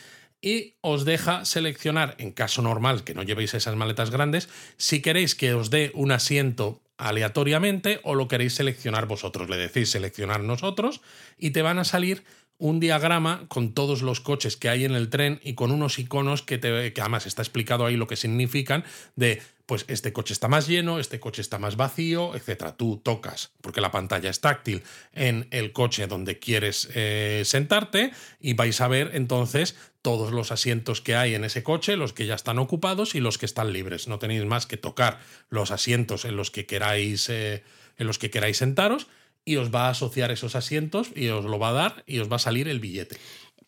Y 0.42 0.76
os 0.80 1.04
deja 1.04 1.44
seleccionar, 1.44 2.16
en 2.20 2.32
caso 2.32 2.62
normal 2.62 3.04
que 3.04 3.14
no 3.14 3.24
llevéis 3.24 3.54
esas 3.54 3.76
maletas 3.76 4.12
grandes, 4.12 4.48
si 4.78 5.02
queréis 5.02 5.36
que 5.36 5.54
os 5.54 5.70
dé 5.70 5.92
un 5.94 6.14
asiento 6.14 6.82
aleatoriamente 6.96 8.00
o 8.04 8.16
lo 8.16 8.30
queréis 8.30 8.56
seleccionar 8.56 9.08
vosotros. 9.08 9.50
Le 9.50 9.58
decís 9.58 9.92
seleccionar 9.92 10.40
nosotros 10.40 11.02
y 11.38 11.50
te 11.50 11.64
van 11.64 11.80
a 11.80 11.84
salir 11.84 12.24
un 12.60 12.80
diagrama 12.80 13.46
con 13.48 13.74
todos 13.74 14.02
los 14.02 14.20
coches 14.20 14.58
que 14.58 14.70
hay 14.70 14.86
en 14.86 14.96
el 14.96 15.10
tren 15.10 15.40
y 15.44 15.54
con 15.54 15.72
unos 15.72 16.00
iconos 16.00 16.42
que, 16.42 16.58
te, 16.58 16.94
que 16.94 17.02
además 17.02 17.26
está 17.26 17.42
explicado 17.42 17.86
ahí 17.86 17.96
lo 17.96 18.08
que 18.08 18.16
significan 18.16 18.84
de 19.16 19.42
pues 19.68 19.84
este 19.90 20.14
coche 20.14 20.32
está 20.32 20.48
más 20.48 20.66
lleno, 20.66 20.98
este 20.98 21.20
coche 21.20 21.42
está 21.42 21.60
más 21.60 21.76
vacío, 21.76 22.36
etcétera. 22.36 22.78
Tú 22.78 23.02
tocas, 23.04 23.52
porque 23.60 23.82
la 23.82 23.92
pantalla 23.92 24.30
es 24.30 24.40
táctil, 24.40 24.82
en 25.12 25.48
el 25.52 25.74
coche 25.74 26.08
donde 26.08 26.40
quieres 26.40 26.90
eh, 26.96 27.42
sentarte 27.44 28.12
y 28.40 28.54
vais 28.54 28.80
a 28.80 28.88
ver 28.88 29.12
entonces 29.14 29.76
todos 30.02 30.32
los 30.32 30.54
asientos 30.54 31.02
que 31.02 31.18
hay 31.18 31.36
en 31.36 31.44
ese 31.44 31.64
coche, 31.64 31.98
los 31.98 32.14
que 32.14 32.26
ya 32.26 32.36
están 32.36 32.60
ocupados 32.60 33.14
y 33.14 33.20
los 33.20 33.38
que 33.38 33.46
están 33.46 33.74
libres. 33.74 34.08
No 34.08 34.20
tenéis 34.20 34.46
más 34.46 34.68
que 34.68 34.78
tocar 34.78 35.20
los 35.50 35.72
asientos 35.72 36.24
en 36.24 36.38
los 36.38 36.50
que 36.50 36.66
queráis, 36.66 37.28
eh, 37.28 37.66
en 37.98 38.08
los 38.08 38.20
que 38.20 38.30
queráis 38.30 38.58
sentaros 38.58 39.08
y 39.48 39.56
os 39.56 39.74
va 39.74 39.88
a 39.88 39.92
asociar 39.92 40.30
esos 40.30 40.56
asientos 40.56 41.10
y 41.16 41.30
os 41.30 41.46
lo 41.46 41.58
va 41.58 41.70
a 41.70 41.74
dar 41.74 42.04
y 42.06 42.20
os 42.20 42.30
va 42.30 42.36
a 42.36 42.40
salir 42.40 42.68
el 42.68 42.82
billete. 42.82 43.18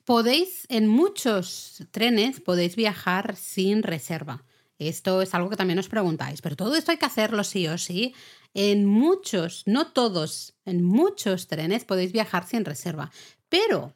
Podéis, 0.03 0.65
en 0.67 0.87
muchos 0.87 1.83
trenes, 1.91 2.41
podéis 2.41 2.75
viajar 2.75 3.37
sin 3.37 3.81
reserva. 3.81 4.43
Esto 4.77 5.21
es 5.21 5.33
algo 5.33 5.49
que 5.49 5.55
también 5.55 5.79
os 5.79 5.87
preguntáis, 5.87 6.41
pero 6.41 6.57
todo 6.57 6.75
esto 6.75 6.91
hay 6.91 6.97
que 6.97 7.05
hacerlo 7.05 7.45
sí 7.45 7.67
o 7.67 7.77
sí. 7.77 8.13
En 8.53 8.85
muchos, 8.85 9.63
no 9.67 9.87
todos, 9.87 10.55
en 10.65 10.83
muchos 10.83 11.47
trenes 11.47 11.85
podéis 11.85 12.11
viajar 12.11 12.45
sin 12.45 12.65
reserva. 12.65 13.11
Pero 13.47 13.95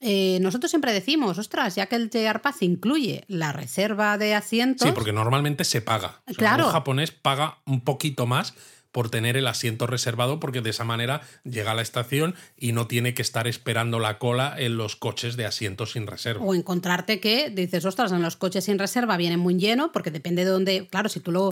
eh, 0.00 0.38
nosotros 0.40 0.70
siempre 0.70 0.94
decimos, 0.94 1.36
ostras, 1.36 1.74
ya 1.74 1.86
que 1.86 1.96
el 1.96 2.08
JR 2.08 2.40
Pass 2.40 2.62
incluye 2.62 3.24
la 3.28 3.52
reserva 3.52 4.16
de 4.16 4.34
asientos. 4.34 4.86
Sí, 4.86 4.94
porque 4.94 5.12
normalmente 5.12 5.64
se 5.64 5.82
paga. 5.82 6.22
claro. 6.36 6.66
Un 6.66 6.72
japonés 6.72 7.10
paga 7.10 7.58
un 7.66 7.82
poquito 7.82 8.26
más 8.26 8.54
por 8.98 9.10
tener 9.10 9.36
el 9.36 9.46
asiento 9.46 9.86
reservado 9.86 10.40
porque 10.40 10.60
de 10.60 10.70
esa 10.70 10.82
manera 10.82 11.20
llega 11.44 11.70
a 11.70 11.74
la 11.76 11.82
estación 11.82 12.34
y 12.56 12.72
no 12.72 12.88
tiene 12.88 13.14
que 13.14 13.22
estar 13.22 13.46
esperando 13.46 14.00
la 14.00 14.18
cola 14.18 14.56
en 14.58 14.76
los 14.76 14.96
coches 14.96 15.36
de 15.36 15.46
asientos 15.46 15.92
sin 15.92 16.08
reserva. 16.08 16.44
O 16.44 16.52
encontrarte 16.52 17.20
que 17.20 17.48
dices, 17.48 17.84
ostras, 17.84 18.10
en 18.10 18.22
los 18.22 18.34
coches 18.34 18.64
sin 18.64 18.76
reserva 18.76 19.16
viene 19.16 19.36
muy 19.36 19.54
lleno 19.54 19.92
porque 19.92 20.10
depende 20.10 20.44
de 20.44 20.50
dónde, 20.50 20.88
claro, 20.88 21.08
si 21.08 21.20
tú, 21.20 21.30
lo, 21.30 21.48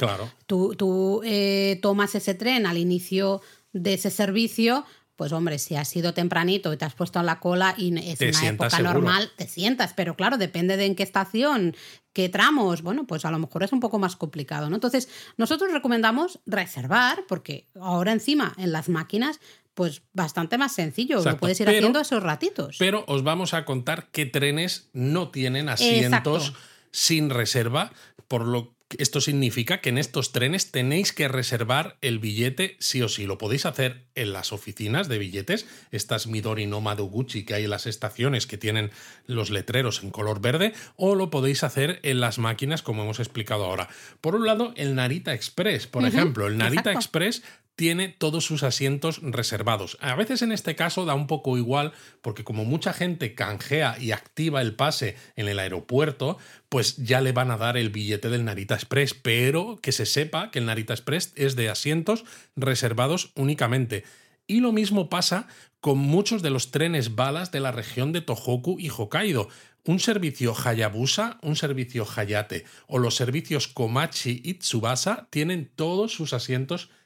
tú, 0.46 0.74
tú 0.74 1.22
eh, 1.24 1.78
tomas 1.82 2.16
ese 2.16 2.34
tren 2.34 2.66
al 2.66 2.78
inicio 2.78 3.40
de 3.72 3.94
ese 3.94 4.10
servicio, 4.10 4.84
pues 5.16 5.32
hombre, 5.32 5.58
si 5.58 5.74
has 5.76 5.88
sido 5.88 6.14
tempranito 6.14 6.72
y 6.72 6.76
te 6.76 6.84
has 6.84 6.94
puesto 6.94 7.18
en 7.18 7.26
la 7.26 7.40
cola 7.40 7.74
y 7.76 7.96
es 7.98 8.20
una 8.20 8.48
época 8.48 8.78
normal, 8.80 9.32
te 9.36 9.48
sientas, 9.48 9.94
pero 9.94 10.14
claro, 10.14 10.36
depende 10.36 10.76
de 10.76 10.84
en 10.84 10.94
qué 10.94 11.02
estación, 11.02 11.74
qué 12.12 12.28
tramos, 12.28 12.82
bueno, 12.82 13.06
pues 13.06 13.24
a 13.24 13.30
lo 13.30 13.38
mejor 13.38 13.62
es 13.62 13.72
un 13.72 13.80
poco 13.80 13.98
más 13.98 14.14
complicado, 14.14 14.68
¿no? 14.68 14.76
Entonces, 14.76 15.08
nosotros 15.38 15.72
recomendamos 15.72 16.40
reservar, 16.44 17.24
porque 17.26 17.66
ahora 17.80 18.12
encima 18.12 18.54
en 18.58 18.72
las 18.72 18.88
máquinas 18.88 19.40
pues 19.72 20.02
bastante 20.14 20.56
más 20.56 20.74
sencillo, 20.74 21.22
lo 21.22 21.36
puedes 21.36 21.60
ir 21.60 21.68
haciendo 21.68 22.00
esos 22.00 22.22
ratitos. 22.22 22.76
Pero 22.78 23.04
os 23.08 23.22
vamos 23.22 23.52
a 23.52 23.66
contar 23.66 24.08
qué 24.10 24.24
trenes 24.24 24.88
no 24.94 25.30
tienen 25.30 25.68
asientos 25.68 26.54
sin 26.92 27.28
reserva, 27.28 27.92
por 28.26 28.46
lo 28.46 28.75
esto 28.98 29.20
significa 29.20 29.80
que 29.80 29.88
en 29.88 29.98
estos 29.98 30.32
trenes 30.32 30.70
tenéis 30.70 31.12
que 31.12 31.26
reservar 31.26 31.96
el 32.02 32.20
billete 32.20 32.76
sí 32.78 33.02
o 33.02 33.08
sí. 33.08 33.26
Lo 33.26 33.36
podéis 33.36 33.66
hacer 33.66 34.06
en 34.14 34.32
las 34.32 34.52
oficinas 34.52 35.08
de 35.08 35.18
billetes, 35.18 35.66
estas 35.90 36.28
Midori 36.28 36.66
no 36.66 36.80
Madoguchi 36.80 37.44
que 37.44 37.54
hay 37.54 37.64
en 37.64 37.70
las 37.70 37.86
estaciones 37.86 38.46
que 38.46 38.58
tienen 38.58 38.92
los 39.26 39.50
letreros 39.50 40.04
en 40.04 40.10
color 40.10 40.40
verde, 40.40 40.72
o 40.94 41.16
lo 41.16 41.30
podéis 41.30 41.64
hacer 41.64 41.98
en 42.04 42.20
las 42.20 42.38
máquinas 42.38 42.82
como 42.82 43.02
hemos 43.02 43.18
explicado 43.18 43.64
ahora. 43.64 43.88
Por 44.20 44.36
un 44.36 44.46
lado, 44.46 44.72
el 44.76 44.94
Narita 44.94 45.34
Express, 45.34 45.86
por 45.88 46.04
ejemplo. 46.04 46.46
El 46.46 46.56
Narita 46.56 46.92
Express 46.92 47.42
tiene 47.76 48.08
todos 48.08 48.44
sus 48.44 48.62
asientos 48.62 49.20
reservados. 49.22 49.98
A 50.00 50.16
veces 50.16 50.40
en 50.40 50.50
este 50.50 50.74
caso 50.74 51.04
da 51.04 51.14
un 51.14 51.26
poco 51.26 51.58
igual 51.58 51.92
porque 52.22 52.42
como 52.42 52.64
mucha 52.64 52.94
gente 52.94 53.34
canjea 53.34 53.96
y 54.00 54.12
activa 54.12 54.62
el 54.62 54.74
pase 54.74 55.16
en 55.36 55.46
el 55.46 55.58
aeropuerto, 55.58 56.38
pues 56.70 56.96
ya 56.96 57.20
le 57.20 57.32
van 57.32 57.50
a 57.50 57.58
dar 57.58 57.76
el 57.76 57.90
billete 57.90 58.30
del 58.30 58.46
Narita 58.46 58.74
Express, 58.74 59.14
pero 59.14 59.78
que 59.82 59.92
se 59.92 60.06
sepa 60.06 60.50
que 60.50 60.58
el 60.58 60.66
Narita 60.66 60.94
Express 60.94 61.32
es 61.36 61.54
de 61.54 61.68
asientos 61.68 62.24
reservados 62.56 63.30
únicamente. 63.36 64.04
Y 64.46 64.60
lo 64.60 64.72
mismo 64.72 65.10
pasa 65.10 65.46
con 65.80 65.98
muchos 65.98 66.42
de 66.42 66.50
los 66.50 66.70
trenes 66.70 67.14
balas 67.14 67.52
de 67.52 67.60
la 67.60 67.72
región 67.72 68.12
de 68.12 68.22
Tohoku 68.22 68.78
y 68.80 68.88
Hokkaido. 68.88 69.48
Un 69.84 70.00
servicio 70.00 70.54
Hayabusa, 70.56 71.38
un 71.42 71.56
servicio 71.56 72.06
Hayate 72.16 72.64
o 72.88 72.98
los 72.98 73.14
servicios 73.14 73.68
Komachi 73.68 74.40
y 74.42 74.54
Tsubasa 74.54 75.28
tienen 75.30 75.70
todos 75.76 76.12
sus 76.12 76.32
asientos 76.32 76.86
reservados. 76.86 77.05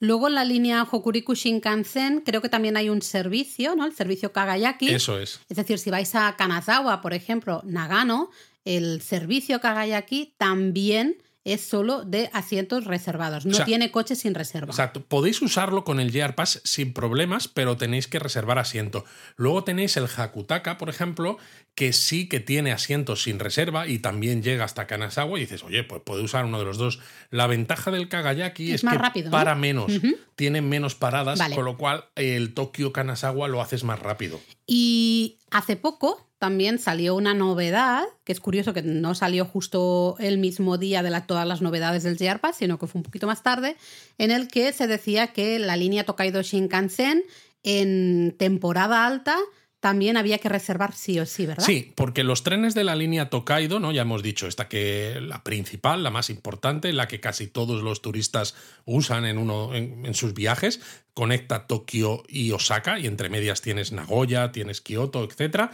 Luego 0.00 0.28
en 0.28 0.34
la 0.34 0.44
línea 0.44 0.86
Hokuriku 0.88 1.34
Shinkansen 1.34 2.20
creo 2.20 2.40
que 2.40 2.48
también 2.48 2.76
hay 2.76 2.88
un 2.88 3.02
servicio, 3.02 3.74
¿no? 3.74 3.84
El 3.84 3.94
servicio 3.94 4.32
Kagayaki. 4.32 4.90
Eso 4.90 5.18
es. 5.18 5.40
Es 5.48 5.56
decir, 5.56 5.78
si 5.78 5.90
vais 5.90 6.14
a 6.14 6.36
Kanazawa, 6.36 7.00
por 7.00 7.14
ejemplo, 7.14 7.62
Nagano, 7.64 8.30
el 8.64 9.00
servicio 9.00 9.60
Kagayaki 9.60 10.34
también 10.38 11.16
es 11.52 11.62
solo 11.62 12.04
de 12.04 12.30
asientos 12.32 12.84
reservados, 12.84 13.46
no 13.46 13.64
tiene 13.64 13.90
coches 13.90 14.20
sin 14.20 14.34
reserva. 14.34 14.70
Exacto, 14.70 15.02
podéis 15.02 15.40
usarlo 15.42 15.84
con 15.84 16.00
el 16.00 16.12
JR 16.12 16.34
Pass 16.34 16.60
sin 16.64 16.92
problemas, 16.92 17.48
pero 17.48 17.76
tenéis 17.76 18.06
que 18.08 18.18
reservar 18.18 18.58
asiento. 18.58 19.04
Luego 19.36 19.64
tenéis 19.64 19.96
el 19.96 20.06
Hakutaka, 20.06 20.78
por 20.78 20.88
ejemplo, 20.88 21.38
que 21.74 21.92
sí 21.92 22.28
que 22.28 22.40
tiene 22.40 22.72
asientos 22.72 23.22
sin 23.22 23.38
reserva 23.38 23.86
y 23.86 24.00
también 24.00 24.42
llega 24.42 24.64
hasta 24.64 24.86
Kanazawa 24.86 25.38
y 25.38 25.42
dices, 25.42 25.62
oye, 25.62 25.84
pues 25.84 26.02
puede 26.04 26.22
usar 26.22 26.44
uno 26.44 26.58
de 26.58 26.64
los 26.64 26.76
dos. 26.76 26.98
La 27.30 27.46
ventaja 27.46 27.90
del 27.90 28.08
Kagayaki 28.08 28.72
es, 28.72 28.82
que 28.82 29.22
para 29.30 29.54
menos, 29.54 29.92
tiene 30.34 30.60
menos 30.60 30.94
paradas, 30.94 31.40
con 31.54 31.64
lo 31.64 31.76
cual 31.76 32.06
el 32.16 32.54
Tokio 32.54 32.92
Kanazawa 32.92 33.48
lo 33.48 33.60
haces 33.60 33.84
más 33.84 34.00
rápido. 34.00 34.40
Y 34.66 35.38
hace 35.50 35.76
poco 35.76 36.27
también 36.38 36.78
salió 36.78 37.16
una 37.16 37.34
novedad, 37.34 38.04
que 38.24 38.32
es 38.32 38.40
curioso 38.40 38.72
que 38.72 38.82
no 38.82 39.14
salió 39.14 39.44
justo 39.44 40.16
el 40.20 40.38
mismo 40.38 40.78
día 40.78 41.02
de 41.02 41.20
todas 41.22 41.46
las 41.46 41.60
novedades 41.60 42.04
del 42.04 42.16
JR 42.16 42.38
Pass, 42.38 42.58
sino 42.58 42.78
que 42.78 42.86
fue 42.86 43.00
un 43.00 43.02
poquito 43.02 43.26
más 43.26 43.42
tarde, 43.42 43.76
en 44.18 44.30
el 44.30 44.48
que 44.48 44.72
se 44.72 44.86
decía 44.86 45.28
que 45.28 45.58
la 45.58 45.76
línea 45.76 46.04
Tokaido 46.04 46.42
Shinkansen 46.42 47.24
en 47.64 48.36
temporada 48.38 49.04
alta 49.04 49.36
también 49.80 50.16
había 50.16 50.38
que 50.38 50.48
reservar 50.48 50.92
sí 50.94 51.20
o 51.20 51.26
sí, 51.26 51.46
¿verdad? 51.46 51.64
Sí, 51.64 51.92
porque 51.94 52.24
los 52.24 52.42
trenes 52.42 52.74
de 52.74 52.82
la 52.82 52.96
línea 52.96 53.30
Tokaido, 53.30 53.78
¿no? 53.78 53.92
Ya 53.92 54.02
hemos 54.02 54.22
dicho, 54.22 54.48
esta 54.48 54.68
que 54.68 55.20
la 55.20 55.44
principal, 55.44 56.02
la 56.02 56.10
más 56.10 56.30
importante, 56.30 56.92
la 56.92 57.06
que 57.06 57.20
casi 57.20 57.46
todos 57.46 57.82
los 57.82 58.02
turistas 58.02 58.56
usan 58.84 59.24
en, 59.24 59.38
uno, 59.38 59.74
en, 59.74 60.14
sus 60.14 60.34
viajes, 60.34 60.80
conecta 61.14 61.68
Tokio 61.68 62.24
y 62.28 62.50
Osaka, 62.50 62.98
y 62.98 63.06
entre 63.06 63.28
medias 63.28 63.60
tienes 63.60 63.92
Nagoya, 63.92 64.50
tienes 64.50 64.80
Kioto, 64.80 65.22
etcétera 65.24 65.70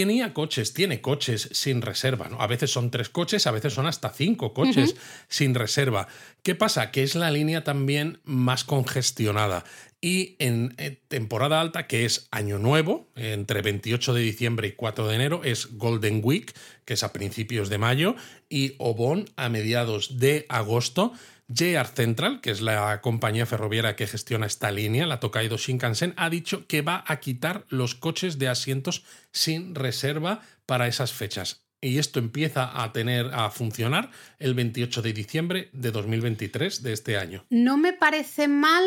tenía 0.00 0.34
coches, 0.34 0.74
tiene 0.74 1.00
coches 1.00 1.48
sin 1.52 1.80
reserva. 1.80 2.28
¿no? 2.28 2.40
A 2.40 2.48
veces 2.48 2.72
son 2.72 2.90
tres 2.90 3.08
coches, 3.08 3.46
a 3.46 3.52
veces 3.52 3.74
son 3.74 3.86
hasta 3.86 4.10
cinco 4.10 4.52
coches 4.52 4.96
sin 5.28 5.54
reserva. 5.54 6.08
¿Qué 6.42 6.56
pasa? 6.56 6.90
Que 6.90 7.04
es 7.04 7.14
la 7.14 7.30
línea 7.30 7.62
también 7.62 8.18
más 8.24 8.64
congestionada. 8.64 9.64
Y 10.00 10.34
en, 10.40 10.74
temporada 11.06 11.60
alta, 11.60 11.86
que 11.86 12.04
es 12.04 12.26
año 12.32 12.58
nuevo, 12.58 13.08
entre 13.14 13.62
28 13.62 14.14
de 14.14 14.20
diciembre 14.20 14.66
y 14.66 14.72
4 14.72 15.06
de 15.06 15.14
enero, 15.14 15.42
es 15.44 15.78
Golden 15.78 16.20
Week, 16.24 16.52
que 16.84 16.94
es 16.94 17.04
a 17.04 17.12
principios 17.12 17.68
de 17.68 17.78
mayo, 17.78 18.16
y 18.48 18.74
Obon 18.78 19.26
a 19.36 19.48
mediados 19.48 20.18
de 20.18 20.44
agosto. 20.48 21.12
JR 21.48 21.86
Central, 21.86 22.40
que 22.40 22.50
es 22.50 22.60
la 22.60 23.00
compañía 23.00 23.46
ferroviaria 23.46 23.96
que 23.96 24.06
gestiona 24.06 24.46
esta 24.46 24.70
línea, 24.70 25.06
la 25.06 25.20
Tokaido 25.20 25.56
Shinkansen, 25.56 26.14
ha 26.16 26.30
dicho 26.30 26.66
que 26.66 26.82
va 26.82 27.04
a 27.06 27.20
quitar 27.20 27.64
los 27.68 27.94
coches 27.94 28.38
de 28.38 28.48
asientos 28.48 29.04
sin 29.30 29.74
reserva 29.74 30.40
para 30.66 30.88
esas 30.88 31.12
fechas. 31.12 31.64
Y 31.80 31.98
esto 31.98 32.18
empieza 32.18 32.82
a 32.82 32.92
tener 32.92 33.26
a 33.34 33.50
funcionar 33.50 34.10
el 34.38 34.54
28 34.54 35.02
de 35.02 35.12
diciembre 35.12 35.68
de 35.72 35.90
2023 35.90 36.82
de 36.82 36.92
este 36.94 37.18
año. 37.18 37.44
No 37.50 37.76
me 37.76 37.92
parece 37.92 38.48
mal 38.48 38.84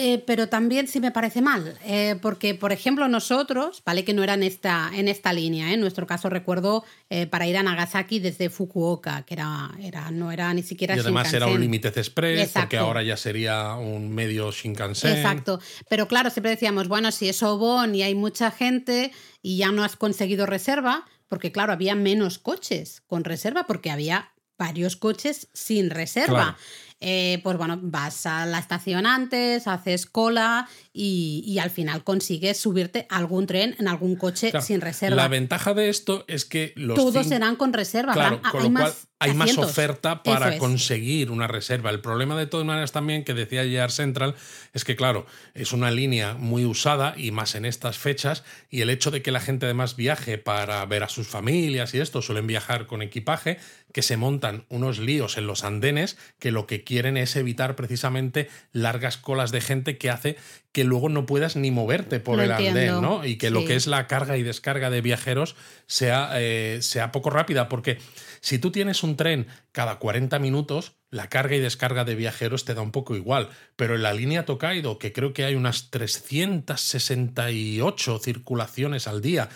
eh, 0.00 0.22
pero 0.26 0.48
también 0.48 0.88
sí 0.88 0.98
me 0.98 1.10
parece 1.10 1.42
mal, 1.42 1.78
eh, 1.84 2.16
porque 2.22 2.54
por 2.54 2.72
ejemplo 2.72 3.06
nosotros, 3.08 3.82
vale 3.84 4.04
que 4.04 4.14
no 4.14 4.22
era 4.22 4.34
en 4.34 4.42
esta, 4.42 4.90
en 4.94 5.08
esta 5.08 5.32
línea, 5.32 5.70
¿eh? 5.70 5.74
en 5.74 5.80
nuestro 5.80 6.06
caso 6.06 6.30
recuerdo 6.30 6.84
para 7.30 7.48
ir 7.48 7.56
a 7.56 7.62
Nagasaki 7.64 8.20
desde 8.20 8.50
Fukuoka, 8.50 9.22
que 9.22 9.34
era, 9.34 9.72
era 9.80 10.12
no 10.12 10.30
era 10.30 10.54
ni 10.54 10.62
siquiera 10.62 10.94
Y 10.94 11.00
además 11.00 11.32
era 11.32 11.48
un 11.48 11.60
límite 11.60 11.88
express, 11.88 12.52
porque 12.52 12.78
ahora 12.78 13.02
ya 13.02 13.16
sería 13.16 13.74
un 13.74 14.10
medio 14.14 14.52
Shinkansen. 14.52 15.16
Exacto, 15.16 15.60
pero 15.88 16.06
claro, 16.08 16.30
siempre 16.30 16.50
decíamos, 16.50 16.88
bueno, 16.88 17.10
si 17.10 17.28
es 17.28 17.42
Obon 17.42 17.94
y 17.94 18.02
hay 18.02 18.14
mucha 18.14 18.50
gente 18.50 19.12
y 19.42 19.56
ya 19.56 19.72
no 19.72 19.82
has 19.82 19.96
conseguido 19.96 20.46
reserva, 20.46 21.04
porque 21.28 21.52
claro, 21.52 21.72
había 21.72 21.94
menos 21.94 22.38
coches 22.38 23.02
con 23.06 23.24
reserva, 23.24 23.66
porque 23.66 23.90
había 23.90 24.32
varios 24.60 24.94
coches 24.96 25.48
sin 25.54 25.88
reserva. 25.88 26.58
Eh, 27.00 27.40
pues 27.42 27.56
bueno, 27.56 27.78
vas 27.82 28.26
a 28.26 28.44
la 28.44 28.58
estación 28.58 29.06
antes, 29.06 29.66
haces 29.66 30.04
cola 30.04 30.68
y, 30.92 31.58
al 31.60 31.70
final 31.70 32.04
consigues 32.04 32.58
subirte 32.58 33.06
a 33.08 33.16
algún 33.16 33.46
tren 33.46 33.74
en 33.78 33.88
algún 33.88 34.16
coche 34.16 34.52
sin 34.60 34.82
reserva. 34.82 35.16
La 35.16 35.28
ventaja 35.28 35.72
de 35.72 35.88
esto 35.88 36.24
es 36.28 36.44
que 36.44 36.74
los 36.76 36.96
todos 36.96 37.26
serán 37.26 37.56
con 37.56 37.72
reserva. 37.72 38.12
Claro, 38.12 38.40
con 38.50 38.62
lo 38.62 38.72
cual 38.72 38.92
hay 39.20 39.34
más 39.34 39.58
oferta 39.58 40.22
para 40.22 40.56
conseguir 40.56 41.30
una 41.30 41.46
reserva. 41.46 41.90
El 41.90 42.00
problema 42.00 42.38
de 42.38 42.46
todas 42.46 42.66
maneras 42.66 42.90
también 42.90 43.22
que 43.22 43.34
decía 43.34 43.64
JR 43.64 43.92
Central 43.92 44.34
es 44.72 44.84
que, 44.84 44.96
claro, 44.96 45.26
es 45.54 45.72
una 45.72 45.90
línea 45.90 46.34
muy 46.34 46.64
usada 46.64 47.12
y 47.18 47.30
más 47.30 47.54
en 47.54 47.66
estas 47.66 47.98
fechas 47.98 48.44
y 48.70 48.80
el 48.80 48.88
hecho 48.88 49.10
de 49.10 49.20
que 49.20 49.30
la 49.30 49.40
gente 49.40 49.66
además 49.66 49.94
viaje 49.94 50.38
para 50.38 50.84
ver 50.86 51.02
a 51.02 51.10
sus 51.10 51.28
familias 51.28 51.92
y 51.94 52.00
esto, 52.00 52.22
suelen 52.22 52.46
viajar 52.46 52.86
con 52.86 53.02
equipaje, 53.02 53.58
que 53.92 54.02
se 54.02 54.16
montan 54.16 54.64
unos 54.70 54.98
líos 54.98 55.36
en 55.36 55.46
los 55.46 55.64
andenes 55.64 56.16
que 56.38 56.50
lo 56.50 56.66
que 56.66 56.82
quieren 56.82 57.16
es 57.16 57.36
evitar 57.36 57.76
precisamente 57.76 58.48
largas 58.72 59.18
colas 59.18 59.50
de 59.50 59.60
gente 59.60 59.98
que 59.98 60.10
hace 60.10 60.36
que 60.72 60.84
luego 60.84 61.08
no 61.08 61.26
puedas 61.26 61.56
ni 61.56 61.70
moverte 61.70 62.20
por 62.20 62.40
el 62.40 62.52
andén, 62.52 63.00
¿no? 63.02 63.24
Y 63.24 63.36
que 63.36 63.50
lo 63.50 63.64
que 63.64 63.74
es 63.74 63.88
la 63.88 64.06
carga 64.06 64.36
y 64.36 64.44
descarga 64.44 64.88
de 64.88 65.00
viajeros 65.00 65.56
sea, 65.86 66.30
eh, 66.34 66.78
sea 66.80 67.10
poco 67.10 67.30
rápida, 67.30 67.68
porque 67.68 67.98
si 68.40 68.58
tú 68.58 68.70
tienes 68.70 69.02
un 69.02 69.16
tren 69.16 69.46
cada 69.72 69.98
40 69.98 70.38
minutos, 70.38 70.92
la 71.10 71.28
carga 71.28 71.56
y 71.56 71.60
descarga 71.60 72.04
de 72.04 72.14
viajeros 72.14 72.64
te 72.64 72.74
da 72.74 72.82
un 72.82 72.92
poco 72.92 73.16
igual, 73.16 73.48
pero 73.76 73.96
en 73.96 74.02
la 74.02 74.14
línea 74.14 74.44
Tokaido, 74.44 74.98
que 74.98 75.12
creo 75.12 75.32
que 75.32 75.44
hay 75.44 75.54
unas 75.54 75.90
368 75.90 78.18
circulaciones 78.18 79.06
al 79.08 79.20
día, 79.20 79.48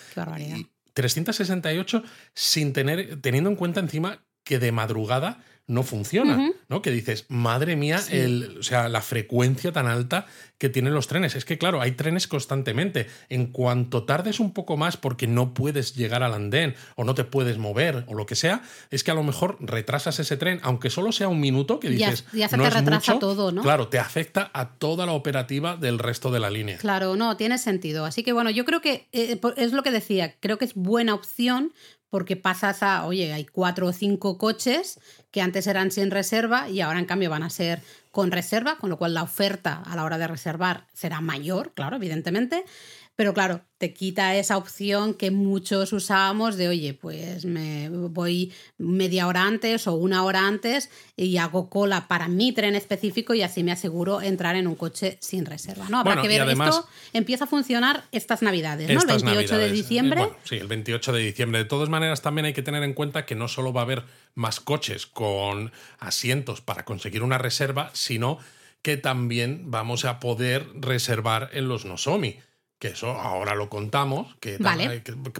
368 0.94 2.02
sin 2.34 2.72
tener, 2.72 3.20
teniendo 3.20 3.50
en 3.50 3.56
cuenta 3.56 3.80
encima 3.80 4.24
que 4.44 4.58
de 4.58 4.72
madrugada 4.72 5.44
no 5.66 5.82
funciona, 5.82 6.52
¿no? 6.68 6.82
Que 6.82 6.90
dices, 6.90 7.24
madre 7.28 7.74
mía, 7.74 7.98
el, 8.10 8.58
o 8.58 8.62
sea, 8.62 8.88
la 8.90 9.00
frecuencia 9.00 9.72
tan 9.72 9.86
alta 9.86 10.26
que 10.58 10.68
tienen 10.68 10.92
los 10.92 11.06
trenes. 11.06 11.36
Es 11.36 11.44
que, 11.46 11.56
claro, 11.56 11.80
hay 11.80 11.92
trenes 11.92 12.28
constantemente. 12.28 13.06
En 13.30 13.46
cuanto 13.46 14.04
tardes 14.04 14.40
un 14.40 14.52
poco 14.52 14.76
más 14.76 14.98
porque 14.98 15.26
no 15.26 15.54
puedes 15.54 15.94
llegar 15.94 16.22
al 16.22 16.34
andén 16.34 16.74
o 16.96 17.04
no 17.04 17.14
te 17.14 17.24
puedes 17.24 17.56
mover 17.56 18.04
o 18.08 18.14
lo 18.14 18.26
que 18.26 18.34
sea, 18.34 18.62
es 18.90 19.04
que 19.04 19.10
a 19.10 19.14
lo 19.14 19.22
mejor 19.22 19.56
retrasas 19.60 20.18
ese 20.20 20.36
tren, 20.36 20.60
aunque 20.62 20.90
solo 20.90 21.12
sea 21.12 21.28
un 21.28 21.40
minuto, 21.40 21.80
que 21.80 21.88
dices, 21.88 22.26
ya, 22.32 22.48
se 22.48 22.58
te 22.58 22.70
retrasa 22.70 23.18
todo, 23.18 23.50
¿no? 23.50 23.62
Claro, 23.62 23.88
te 23.88 23.98
afecta 23.98 24.50
a 24.52 24.74
toda 24.74 25.06
la 25.06 25.12
operativa 25.12 25.76
del 25.76 25.98
resto 25.98 26.30
de 26.30 26.40
la 26.40 26.50
línea. 26.50 26.76
Claro, 26.76 27.16
no, 27.16 27.38
tiene 27.38 27.56
sentido. 27.56 28.04
Así 28.04 28.22
que, 28.22 28.32
bueno, 28.34 28.50
yo 28.50 28.66
creo 28.66 28.82
que 28.82 29.08
eh, 29.12 29.40
es 29.56 29.72
lo 29.72 29.82
que 29.82 29.90
decía, 29.90 30.34
creo 30.40 30.58
que 30.58 30.66
es 30.66 30.74
buena 30.74 31.14
opción 31.14 31.72
porque 32.14 32.36
pasas 32.36 32.84
a, 32.84 33.06
oye, 33.06 33.32
hay 33.32 33.44
cuatro 33.44 33.88
o 33.88 33.92
cinco 33.92 34.38
coches 34.38 35.00
que 35.32 35.40
antes 35.40 35.66
eran 35.66 35.90
sin 35.90 36.12
reserva 36.12 36.68
y 36.68 36.80
ahora 36.80 37.00
en 37.00 37.06
cambio 37.06 37.28
van 37.28 37.42
a 37.42 37.50
ser 37.50 37.80
con 38.12 38.30
reserva, 38.30 38.78
con 38.78 38.88
lo 38.88 38.98
cual 38.98 39.14
la 39.14 39.24
oferta 39.24 39.82
a 39.84 39.96
la 39.96 40.04
hora 40.04 40.16
de 40.16 40.28
reservar 40.28 40.86
será 40.92 41.20
mayor, 41.20 41.72
claro, 41.74 41.96
evidentemente. 41.96 42.66
Pero 43.16 43.32
claro, 43.32 43.60
te 43.78 43.92
quita 43.92 44.34
esa 44.34 44.56
opción 44.56 45.14
que 45.14 45.30
muchos 45.30 45.92
usábamos 45.92 46.56
de, 46.56 46.68
oye, 46.68 46.94
pues 46.94 47.44
me 47.44 47.88
voy 47.88 48.52
media 48.76 49.28
hora 49.28 49.42
antes 49.42 49.86
o 49.86 49.94
una 49.94 50.24
hora 50.24 50.48
antes 50.48 50.90
y 51.16 51.36
hago 51.36 51.70
cola 51.70 52.08
para 52.08 52.26
mi 52.26 52.52
tren 52.52 52.74
específico 52.74 53.32
y 53.34 53.42
así 53.42 53.62
me 53.62 53.70
aseguro 53.70 54.20
entrar 54.20 54.56
en 54.56 54.66
un 54.66 54.74
coche 54.74 55.16
sin 55.20 55.46
reserva. 55.46 55.88
¿no? 55.88 56.00
Habrá 56.00 56.20
que 56.22 56.26
ver, 56.26 56.48
esto 56.48 56.88
empieza 57.12 57.44
a 57.44 57.46
funcionar 57.46 58.02
estas 58.10 58.42
navidades, 58.42 58.90
¿no? 58.90 59.00
El 59.00 59.06
28 59.06 59.58
de 59.58 59.70
diciembre. 59.70 60.28
sí, 60.42 60.56
el 60.56 60.66
28 60.66 61.12
de 61.12 61.20
diciembre. 61.20 61.58
De 61.58 61.66
todas 61.66 61.88
maneras, 61.88 62.20
también 62.20 62.46
hay 62.46 62.52
que 62.52 62.62
tener 62.62 62.82
en 62.82 62.94
cuenta 62.94 63.26
que 63.26 63.36
no 63.36 63.46
solo 63.46 63.72
va 63.72 63.82
a 63.82 63.84
haber 63.84 64.02
más 64.34 64.58
coches 64.58 65.06
con 65.06 65.70
asientos 66.00 66.60
para 66.60 66.84
conseguir 66.84 67.22
una 67.22 67.38
reserva, 67.38 67.90
sino 67.92 68.38
que 68.82 68.96
también 68.96 69.70
vamos 69.70 70.04
a 70.04 70.18
poder 70.18 70.66
reservar 70.74 71.50
en 71.52 71.68
los 71.68 71.84
Nosomi 71.84 72.38
que 72.78 72.88
eso 72.88 73.12
ahora 73.12 73.54
lo 73.54 73.70
contamos, 73.70 74.34
que, 74.40 74.58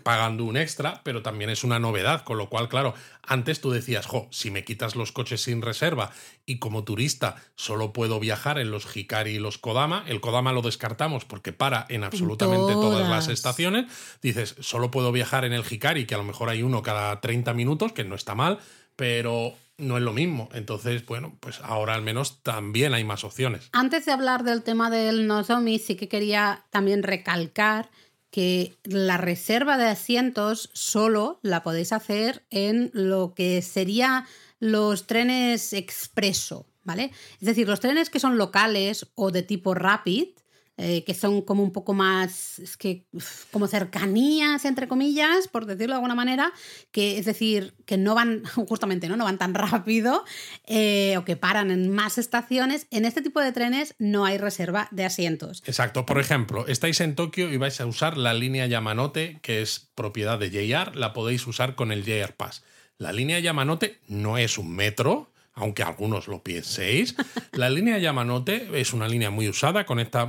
pagando 0.02 0.44
un 0.44 0.56
extra, 0.56 1.02
pero 1.04 1.22
también 1.22 1.50
es 1.50 1.64
una 1.64 1.78
novedad, 1.78 2.22
con 2.22 2.38
lo 2.38 2.48
cual, 2.48 2.68
claro, 2.68 2.94
antes 3.22 3.60
tú 3.60 3.70
decías, 3.70 4.06
jo, 4.06 4.28
si 4.30 4.50
me 4.50 4.64
quitas 4.64 4.96
los 4.96 5.12
coches 5.12 5.42
sin 5.42 5.60
reserva 5.60 6.10
y 6.46 6.58
como 6.58 6.84
turista 6.84 7.36
solo 7.54 7.92
puedo 7.92 8.20
viajar 8.20 8.58
en 8.58 8.70
los 8.70 8.96
Hikari 8.96 9.32
y 9.32 9.38
los 9.38 9.58
Kodama, 9.58 10.04
el 10.06 10.20
Kodama 10.20 10.52
lo 10.52 10.62
descartamos 10.62 11.24
porque 11.24 11.52
para 11.52 11.86
en 11.88 12.04
absolutamente 12.04 12.72
todas. 12.72 13.08
las 13.08 13.28
estaciones, 13.28 13.86
dices, 14.22 14.54
solo 14.60 14.90
puedo 14.90 15.12
viajar 15.12 15.44
en 15.44 15.52
el 15.52 15.64
Hikari, 15.68 16.06
que 16.06 16.14
a 16.14 16.18
lo 16.18 16.24
mejor 16.24 16.48
hay 16.48 16.62
uno 16.62 16.82
cada 16.82 17.20
30 17.20 17.52
minutos, 17.52 17.92
que 17.92 18.04
no 18.04 18.14
está 18.14 18.34
mal, 18.34 18.58
pero 18.96 19.54
no 19.78 19.96
es 19.96 20.02
lo 20.02 20.12
mismo. 20.12 20.48
Entonces, 20.52 21.04
bueno, 21.06 21.36
pues 21.40 21.60
ahora 21.62 21.94
al 21.94 22.02
menos 22.02 22.42
también 22.42 22.94
hay 22.94 23.04
más 23.04 23.24
opciones. 23.24 23.68
Antes 23.72 24.06
de 24.06 24.12
hablar 24.12 24.44
del 24.44 24.62
tema 24.62 24.90
del 24.90 25.26
Nozomi, 25.26 25.78
sí 25.78 25.96
que 25.96 26.08
quería 26.08 26.64
también 26.70 27.02
recalcar 27.02 27.90
que 28.30 28.76
la 28.82 29.16
reserva 29.16 29.78
de 29.78 29.86
asientos 29.86 30.70
solo 30.72 31.38
la 31.42 31.62
podéis 31.62 31.92
hacer 31.92 32.44
en 32.50 32.90
lo 32.92 33.32
que 33.34 33.62
sería 33.62 34.26
los 34.58 35.06
trenes 35.06 35.72
expreso, 35.72 36.66
¿vale? 36.82 37.12
Es 37.40 37.46
decir, 37.46 37.68
los 37.68 37.78
trenes 37.78 38.10
que 38.10 38.18
son 38.18 38.36
locales 38.36 39.06
o 39.14 39.30
de 39.30 39.42
tipo 39.42 39.74
rapid, 39.74 40.28
eh, 40.76 41.04
que 41.04 41.14
son 41.14 41.42
como 41.42 41.62
un 41.62 41.72
poco 41.72 41.94
más, 41.94 42.58
es 42.58 42.76
que, 42.76 43.06
como 43.52 43.68
cercanías, 43.68 44.64
entre 44.64 44.88
comillas, 44.88 45.46
por 45.46 45.66
decirlo 45.66 45.92
de 45.92 45.98
alguna 45.98 46.16
manera, 46.16 46.52
que 46.90 47.16
es 47.16 47.26
decir, 47.26 47.74
que 47.86 47.96
no 47.96 48.16
van, 48.16 48.44
justamente, 48.68 49.08
¿no? 49.08 49.16
No 49.16 49.24
van 49.24 49.38
tan 49.38 49.54
rápido 49.54 50.24
eh, 50.66 51.16
o 51.16 51.24
que 51.24 51.36
paran 51.36 51.70
en 51.70 51.90
más 51.90 52.18
estaciones. 52.18 52.88
En 52.90 53.04
este 53.04 53.22
tipo 53.22 53.40
de 53.40 53.52
trenes 53.52 53.94
no 53.98 54.24
hay 54.24 54.36
reserva 54.36 54.88
de 54.90 55.04
asientos. 55.04 55.62
Exacto. 55.64 56.06
Por 56.06 56.18
ejemplo, 56.18 56.66
estáis 56.66 57.00
en 57.00 57.14
Tokio 57.14 57.52
y 57.52 57.56
vais 57.56 57.80
a 57.80 57.86
usar 57.86 58.16
la 58.16 58.34
línea 58.34 58.66
Yamanote, 58.66 59.38
que 59.42 59.62
es 59.62 59.90
propiedad 59.94 60.40
de 60.40 60.50
JR, 60.50 60.96
la 60.96 61.12
podéis 61.12 61.46
usar 61.46 61.76
con 61.76 61.92
el 61.92 62.04
JR 62.04 62.34
Pass. 62.34 62.64
La 62.98 63.12
línea 63.12 63.38
Yamanote 63.38 64.00
no 64.08 64.38
es 64.38 64.58
un 64.58 64.74
metro, 64.74 65.32
aunque 65.54 65.82
algunos 65.82 66.28
lo 66.28 66.42
penséis. 66.42 67.14
La 67.52 67.70
línea 67.70 67.98
Yamanote 67.98 68.68
es 68.74 68.92
una 68.92 69.08
línea 69.08 69.30
muy 69.30 69.48
usada, 69.48 69.86
conecta 69.86 70.28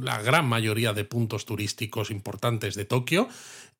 la 0.00 0.20
gran 0.22 0.46
mayoría 0.46 0.92
de 0.92 1.04
puntos 1.04 1.44
turísticos 1.44 2.10
importantes 2.10 2.74
de 2.74 2.84
Tokio 2.84 3.28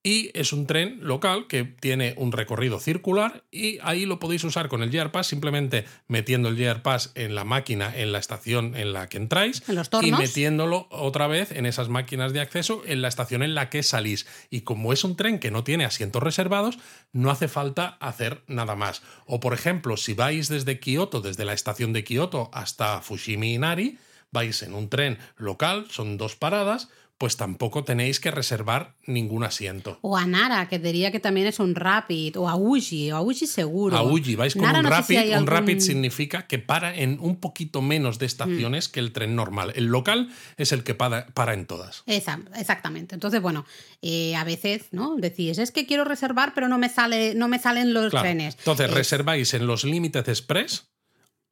y 0.06 0.30
es 0.34 0.52
un 0.52 0.68
tren 0.68 1.00
local 1.02 1.48
que 1.48 1.64
tiene 1.64 2.14
un 2.16 2.30
recorrido 2.30 2.78
circular 2.78 3.42
y 3.50 3.80
ahí 3.82 4.06
lo 4.06 4.20
podéis 4.20 4.44
usar 4.44 4.68
con 4.68 4.84
el 4.84 4.92
JR 4.92 5.10
Pass 5.10 5.26
simplemente 5.26 5.84
metiendo 6.06 6.48
el 6.48 6.56
JR 6.56 6.80
Pass 6.80 7.10
en 7.16 7.34
la 7.34 7.42
máquina 7.42 7.92
en 7.92 8.12
la 8.12 8.20
estación 8.20 8.76
en 8.76 8.92
la 8.92 9.08
que 9.08 9.16
entráis 9.16 9.64
y 10.02 10.12
metiéndolo 10.12 10.86
otra 10.92 11.26
vez 11.26 11.50
en 11.50 11.66
esas 11.66 11.88
máquinas 11.88 12.32
de 12.32 12.40
acceso 12.40 12.84
en 12.86 13.02
la 13.02 13.08
estación 13.08 13.42
en 13.42 13.56
la 13.56 13.68
que 13.68 13.82
salís. 13.82 14.28
Y 14.48 14.60
como 14.60 14.92
es 14.92 15.02
un 15.02 15.16
tren 15.16 15.40
que 15.40 15.50
no 15.50 15.64
tiene 15.64 15.84
asientos 15.84 16.22
reservados, 16.22 16.78
no 17.12 17.32
hace 17.32 17.48
falta 17.48 17.96
hacer 17.98 18.44
nada 18.46 18.76
más. 18.76 19.02
O 19.26 19.40
por 19.40 19.54
ejemplo, 19.54 19.96
si 19.96 20.14
vais 20.14 20.46
desde 20.46 20.78
Kioto, 20.78 21.20
desde 21.20 21.44
la 21.44 21.52
estación 21.52 21.92
de 21.92 22.04
Kioto 22.04 22.48
hasta 22.52 23.02
Fushimi 23.02 23.54
Inari, 23.54 23.98
vais 24.30 24.62
en 24.62 24.72
un 24.74 24.88
tren 24.88 25.18
local, 25.36 25.86
son 25.90 26.16
dos 26.16 26.36
paradas, 26.36 26.90
pues 27.18 27.36
tampoco 27.36 27.82
tenéis 27.82 28.20
que 28.20 28.30
reservar 28.30 28.94
ningún 29.06 29.42
asiento. 29.44 29.98
O 30.02 30.16
a 30.16 30.26
Nara, 30.26 30.68
que 30.68 30.78
diría 30.78 31.10
que 31.10 31.20
también 31.20 31.46
es 31.46 31.58
un 31.60 31.74
Rapid, 31.74 32.38
o 32.38 32.48
a 32.48 32.56
Uji, 32.56 33.10
o 33.12 33.16
a 33.16 33.22
Uji 33.22 33.46
seguro. 33.46 33.96
A 33.96 34.02
Uji, 34.02 34.36
vais 34.36 34.54
con 34.54 34.64
un 34.64 34.84
Rapid. 34.84 35.36
un 35.38 35.46
Rapid 35.46 35.78
significa 35.78 36.46
que 36.46 36.58
para 36.58 36.94
en 36.94 37.18
un 37.20 37.36
poquito 37.36 37.80
menos 37.80 38.18
de 38.18 38.26
estaciones 38.26 38.88
mm. 38.88 38.92
que 38.92 39.00
el 39.00 39.12
tren 39.12 39.34
normal. 39.34 39.72
El 39.76 39.86
local 39.86 40.28
es 40.58 40.72
el 40.72 40.84
que 40.84 40.94
para, 40.94 41.26
para 41.28 41.54
en 41.54 41.66
todas. 41.66 42.02
exactamente. 42.06 43.14
Entonces, 43.14 43.40
bueno, 43.40 43.64
eh, 44.02 44.36
a 44.36 44.44
veces, 44.44 44.88
¿no? 44.90 45.16
Decís, 45.16 45.58
es 45.58 45.70
que 45.70 45.86
quiero 45.86 46.04
reservar, 46.04 46.52
pero 46.54 46.68
no 46.68 46.76
me, 46.76 46.90
sale, 46.90 47.34
no 47.34 47.48
me 47.48 47.58
salen 47.58 47.94
los 47.94 48.12
trenes. 48.12 48.56
Entonces, 48.58 48.90
eh, 48.90 48.94
reserváis 48.94 49.54
en 49.54 49.66
los 49.66 49.84
límites 49.84 50.28
express 50.28 50.88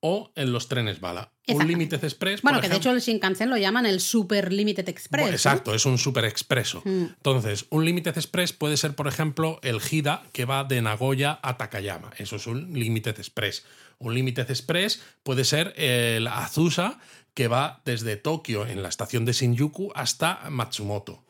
o 0.07 0.30
en 0.34 0.52
los 0.52 0.68
trenes 0.68 1.00
bala. 1.00 1.32
Un 1.48 1.66
Limited 1.66 2.05
Express. 2.05 2.42
Bueno, 2.42 2.61
que 2.61 2.68
de 2.68 2.76
hecho 2.76 2.90
el 2.90 3.00
Shinkansen 3.00 3.48
lo 3.48 3.57
llaman 3.57 3.86
el 3.86 4.00
Super 4.00 4.52
Limited 4.52 4.86
Express. 4.86 5.30
exacto, 5.30 5.74
es 5.74 5.86
un 5.86 5.96
super 5.96 6.26
expreso. 6.26 6.82
Mm. 6.84 7.05
Entonces, 7.16 7.64
un 7.70 7.86
Limited 7.86 8.14
Express 8.14 8.52
puede 8.52 8.76
ser, 8.76 8.94
por 8.94 9.09
ejemplo, 9.09 9.61
el 9.62 9.80
Hida 9.80 10.24
que 10.32 10.44
va 10.44 10.64
de 10.64 10.82
Nagoya 10.82 11.40
a 11.42 11.57
Takayama. 11.57 12.11
Eso 12.18 12.36
es 12.36 12.46
un 12.46 12.74
Limited 12.74 13.18
Express. 13.18 13.64
Un 13.98 14.12
Limited 14.12 14.50
Express 14.50 15.00
puede 15.22 15.44
ser 15.44 15.72
el 15.78 16.26
Azusa 16.26 16.98
que 17.35 17.49
va 17.49 17.82
desde 17.85 18.16
Tokio 18.16 18.64
en 18.64 18.82
la 18.82 18.89
estación 18.89 19.24
de 19.24 19.32
Shinjuku 19.32 19.91
hasta 19.95 20.49
Matsumoto, 20.51 21.24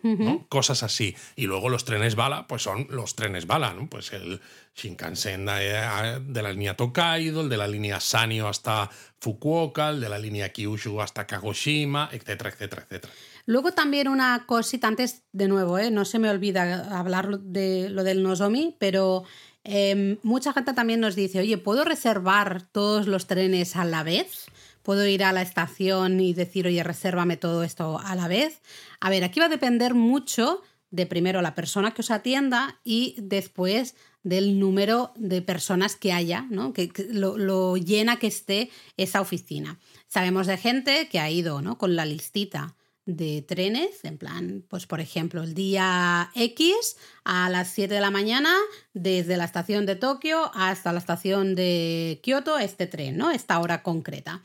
Cosas 0.51 0.83
así. 0.83 1.17
Y 1.35 1.47
luego 1.47 1.71
los 1.71 1.87
trenes 1.87 2.15
bala, 2.15 2.47
pues 2.47 2.63
son 2.63 2.87
los 2.91 3.17
trenes 3.17 3.47
bala, 3.47 3.73
¿no? 3.73 3.89
Pues 3.89 4.13
el 4.13 4.41
Shinkansen 4.77 5.47
de, 5.47 6.43
la 6.43 6.53
línea 6.53 6.77
Tokaido, 6.77 7.41
el 7.41 7.49
de 7.49 7.57
la 7.57 7.67
línea 7.67 8.01
Sanyo 8.01 8.49
hasta 8.49 8.91
Fukuoka, 9.19 9.91
el 9.91 10.01
de 10.01 10.11
la 10.11 10.19
línea 10.19 10.53
Kyushu 10.53 11.01
hasta 11.01 11.27
Kagoshima, 11.27 12.11
etcétera, 12.13 12.51
etcétera, 12.51 12.83
etcétera. 12.83 13.13
Luego 13.47 13.73
también 13.73 14.09
una 14.09 14.45
cosita, 14.47 14.89
antes 14.89 15.23
de 15.33 15.49
nuevo, 15.49 15.79
¿eh? 15.79 15.91
no 15.91 16.05
se 16.05 16.19
me 16.19 16.29
olvida 16.29 16.99
hablar 16.99 17.39
de 17.41 17.89
lo 17.89 18.05
del 18.05 18.23
Nozomi, 18.23 18.77
pero 18.79 19.25
em, 19.65 20.19
mucha 20.23 20.53
gente 20.53 20.75
también 20.75 21.01
nos 21.01 21.15
dice, 21.15 21.41
oye, 21.41 21.57
¿puedo 21.57 21.85
reservar 21.85 22.63
todos 22.73 23.07
los 23.07 23.27
trenes 23.27 23.77
a 23.77 23.87
la 23.87 24.03
vez? 24.03 24.47
Puedo 24.85 25.05
ir 25.07 25.25
a 25.25 25.33
la 25.33 25.43
estación 25.43 26.21
y 26.21 26.35
decir, 26.35 26.69
oye, 26.69 26.85
resérvame 26.85 27.37
todo 27.37 27.65
esto 27.65 27.99
a 27.99 28.15
la 28.15 28.29
vez. 28.29 28.61
A 29.01 29.11
ver, 29.11 29.25
aquí 29.25 29.41
va 29.41 29.47
a 29.47 29.49
depender 29.49 29.95
mucho 29.95 30.63
de 30.91 31.07
primero 31.07 31.43
la 31.43 31.57
persona 31.57 31.93
que 31.93 32.03
os 32.03 32.13
atienda 32.13 32.79
y 32.85 33.17
después 33.19 33.97
del 34.23 34.61
número 34.61 35.13
de 35.17 35.43
personas 35.43 35.97
que 35.97 36.13
haya, 36.13 36.47
¿no? 36.51 36.73
que, 36.73 36.93
lo, 37.11 37.77
llena 37.77 38.19
que 38.19 38.29
esté 38.29 38.71
esa 38.97 39.21
oficina. 39.21 39.81
Sabemos 40.07 40.47
de 40.47 40.57
gente 40.57 41.09
que 41.09 41.19
ha 41.19 41.31
ido 41.31 41.63
¿no? 41.63 41.79
con 41.79 41.97
la 41.97 42.07
listita 42.07 42.77
de 43.07 43.43
trenes, 43.43 44.05
en 44.05 44.19
plan, 44.19 44.65
pues 44.69 44.87
por 44.87 45.01
ejemplo, 45.01 45.43
el 45.43 45.55
día 45.55 46.31
X 46.35 46.97
a 47.25 47.51
las 47.51 47.69
7 47.73 47.93
de 47.93 48.01
la 48.01 48.11
mañana, 48.11 48.55
desde 48.95 49.37
la 49.37 49.45
estación 49.45 49.85
de 49.85 49.97
Tokio 49.97 50.51
hasta 50.55 50.93
la 50.93 51.01
estación 51.01 51.55
de 51.55 52.21
Kioto, 52.23 52.59
este 52.59 52.87
tren, 52.87 53.17
¿no? 53.17 53.31
Esta 53.31 53.59
hora 53.61 53.83
concreta 53.83 54.43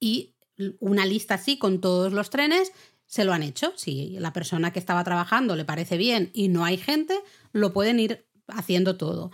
y 0.00 0.34
una 0.80 1.06
lista 1.06 1.34
así 1.34 1.58
con 1.58 1.80
todos 1.80 2.12
los 2.12 2.30
trenes 2.30 2.72
se 3.06 3.24
lo 3.24 3.32
han 3.32 3.42
hecho. 3.42 3.72
Si 3.76 4.16
la 4.18 4.32
persona 4.32 4.72
que 4.72 4.78
estaba 4.78 5.04
trabajando 5.04 5.56
le 5.56 5.64
parece 5.64 5.96
bien 5.96 6.30
y 6.34 6.48
no 6.48 6.64
hay 6.64 6.76
gente, 6.76 7.18
lo 7.52 7.72
pueden 7.72 8.00
ir 8.00 8.26
haciendo 8.48 8.96
todo. 8.96 9.30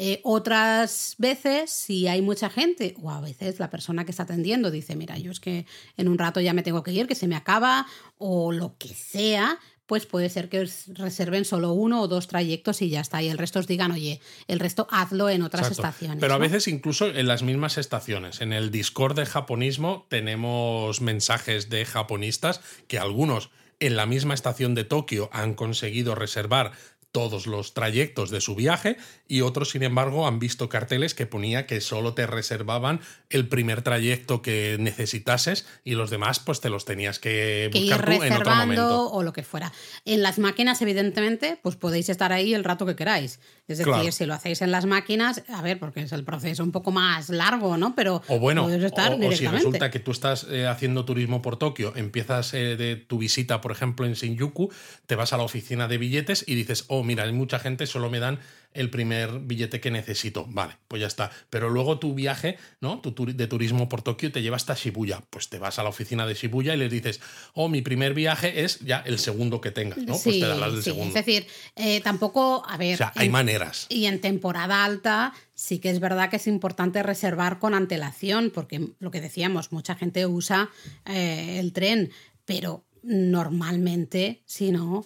Eh, 0.00 0.20
otras 0.22 1.16
veces, 1.18 1.70
si 1.70 2.06
hay 2.06 2.22
mucha 2.22 2.48
gente, 2.48 2.94
o 3.02 3.10
a 3.10 3.20
veces 3.20 3.58
la 3.58 3.68
persona 3.68 4.04
que 4.04 4.12
está 4.12 4.22
atendiendo 4.22 4.70
dice, 4.70 4.94
mira, 4.94 5.18
yo 5.18 5.32
es 5.32 5.40
que 5.40 5.66
en 5.96 6.06
un 6.06 6.18
rato 6.18 6.40
ya 6.40 6.52
me 6.52 6.62
tengo 6.62 6.84
que 6.84 6.92
ir, 6.92 7.08
que 7.08 7.16
se 7.16 7.26
me 7.26 7.34
acaba, 7.34 7.84
o 8.16 8.52
lo 8.52 8.76
que 8.78 8.94
sea, 8.94 9.58
pues 9.88 10.04
puede 10.04 10.28
ser 10.28 10.50
que 10.50 10.60
os 10.60 10.84
reserven 10.88 11.46
solo 11.46 11.72
uno 11.72 12.02
o 12.02 12.08
dos 12.08 12.28
trayectos 12.28 12.82
y 12.82 12.90
ya 12.90 13.00
está. 13.00 13.22
Y 13.22 13.28
el 13.30 13.38
resto 13.38 13.58
os 13.58 13.66
digan, 13.66 13.90
oye, 13.90 14.20
el 14.46 14.60
resto 14.60 14.86
hazlo 14.90 15.30
en 15.30 15.40
otras 15.40 15.70
estaciones. 15.70 16.18
Pero 16.20 16.34
a 16.34 16.38
veces 16.38 16.68
incluso 16.68 17.06
en 17.06 17.26
las 17.26 17.42
mismas 17.42 17.78
estaciones. 17.78 18.42
En 18.42 18.52
el 18.52 18.70
Discord 18.70 19.16
de 19.16 19.24
japonismo 19.24 20.04
tenemos 20.10 21.00
mensajes 21.00 21.70
de 21.70 21.86
japonistas 21.86 22.60
que 22.86 22.98
algunos 22.98 23.48
en 23.80 23.96
la 23.96 24.04
misma 24.04 24.34
estación 24.34 24.74
de 24.74 24.84
Tokio 24.84 25.30
han 25.32 25.54
conseguido 25.54 26.14
reservar 26.14 26.72
todos 27.12 27.46
los 27.46 27.74
trayectos 27.74 28.30
de 28.30 28.40
su 28.40 28.54
viaje 28.54 28.96
y 29.26 29.40
otros, 29.40 29.70
sin 29.70 29.82
embargo, 29.82 30.26
han 30.26 30.38
visto 30.38 30.68
carteles 30.68 31.14
que 31.14 31.26
ponía 31.26 31.66
que 31.66 31.80
solo 31.80 32.14
te 32.14 32.26
reservaban 32.26 33.00
el 33.30 33.48
primer 33.48 33.82
trayecto 33.82 34.42
que 34.42 34.76
necesitases 34.78 35.66
y 35.84 35.94
los 35.94 36.10
demás 36.10 36.38
pues 36.38 36.60
te 36.60 36.70
los 36.70 36.84
tenías 36.84 37.18
que 37.18 37.70
buscar 37.72 38.04
tú 38.04 38.22
en 38.22 38.32
otro 38.32 38.54
momento. 38.54 39.10
o 39.10 39.22
lo 39.22 39.32
que 39.32 39.42
fuera. 39.42 39.72
En 40.04 40.22
las 40.22 40.38
máquinas, 40.38 40.80
evidentemente, 40.82 41.58
pues 41.62 41.76
podéis 41.76 42.08
estar 42.08 42.32
ahí 42.32 42.54
el 42.54 42.64
rato 42.64 42.86
que 42.86 42.96
queráis. 42.96 43.40
Es 43.66 43.78
decir, 43.78 44.12
si 44.12 44.24
lo 44.24 44.34
hacéis 44.34 44.62
en 44.62 44.70
las 44.70 44.86
máquinas, 44.86 45.42
a 45.48 45.60
ver, 45.60 45.78
porque 45.78 46.00
es 46.00 46.12
el 46.12 46.24
proceso 46.24 46.64
un 46.64 46.72
poco 46.72 46.90
más 46.90 47.28
largo, 47.28 47.76
¿no? 47.76 47.94
Pero 47.94 48.22
o 48.28 48.38
bueno, 48.38 48.68
estar 48.70 49.12
o, 49.12 49.32
si 49.32 49.46
resulta 49.46 49.90
que 49.90 49.98
tú 49.98 50.10
estás 50.10 50.46
eh, 50.50 50.66
haciendo 50.66 51.04
turismo 51.04 51.42
por 51.42 51.58
Tokio, 51.58 51.94
empiezas 51.94 52.54
eh, 52.54 52.76
de 52.76 52.96
tu 52.96 53.18
visita, 53.18 53.60
por 53.60 53.72
ejemplo, 53.72 54.06
en 54.06 54.14
Shinjuku, 54.14 54.72
te 55.06 55.16
vas 55.16 55.32
a 55.32 55.36
la 55.36 55.42
oficina 55.42 55.86
de 55.86 55.98
billetes 55.98 56.44
y 56.46 56.54
dices, 56.54 56.84
oh, 56.88 56.97
mira, 57.04 57.24
hay 57.24 57.32
mucha 57.32 57.58
gente, 57.58 57.86
solo 57.86 58.10
me 58.10 58.20
dan 58.20 58.38
el 58.74 58.90
primer 58.90 59.40
billete 59.40 59.80
que 59.80 59.90
necesito. 59.90 60.46
Vale, 60.48 60.76
pues 60.86 61.00
ya 61.00 61.06
está. 61.06 61.30
Pero 61.50 61.70
luego 61.70 61.98
tu 61.98 62.14
viaje, 62.14 62.58
¿no? 62.80 63.00
Tu 63.00 63.26
de 63.34 63.46
turismo 63.46 63.88
por 63.88 64.02
Tokio 64.02 64.30
te 64.30 64.42
lleva 64.42 64.56
hasta 64.56 64.74
Shibuya. 64.74 65.22
Pues 65.30 65.48
te 65.48 65.58
vas 65.58 65.78
a 65.78 65.82
la 65.82 65.88
oficina 65.88 66.26
de 66.26 66.34
Shibuya 66.34 66.74
y 66.74 66.76
les 66.76 66.90
dices, 66.90 67.20
oh, 67.54 67.68
mi 67.68 67.82
primer 67.82 68.14
viaje 68.14 68.64
es 68.64 68.80
ya 68.80 69.02
el 69.06 69.18
segundo 69.18 69.60
que 69.60 69.70
tengas, 69.70 69.98
¿no? 69.98 70.16
pues 70.22 70.22
te 70.22 70.46
das 70.46 70.72
del 70.72 70.82
segundo. 70.82 71.08
Es 71.08 71.26
decir, 71.26 71.46
eh, 71.76 72.00
tampoco, 72.02 72.62
a 72.66 72.76
ver. 72.76 72.94
O 72.94 72.98
sea, 72.98 73.12
hay 73.16 73.28
maneras. 73.28 73.86
Y 73.88 74.06
en 74.06 74.20
temporada 74.20 74.84
alta 74.84 75.34
sí 75.54 75.80
que 75.80 75.90
es 75.90 75.98
verdad 75.98 76.30
que 76.30 76.36
es 76.36 76.46
importante 76.46 77.02
reservar 77.02 77.58
con 77.58 77.74
antelación, 77.74 78.52
porque 78.54 78.90
lo 79.00 79.10
que 79.10 79.20
decíamos, 79.20 79.72
mucha 79.72 79.96
gente 79.96 80.26
usa 80.26 80.70
eh, 81.04 81.58
el 81.58 81.72
tren, 81.72 82.12
pero 82.44 82.84
normalmente, 83.02 84.42
si 84.44 84.70
no 84.70 85.04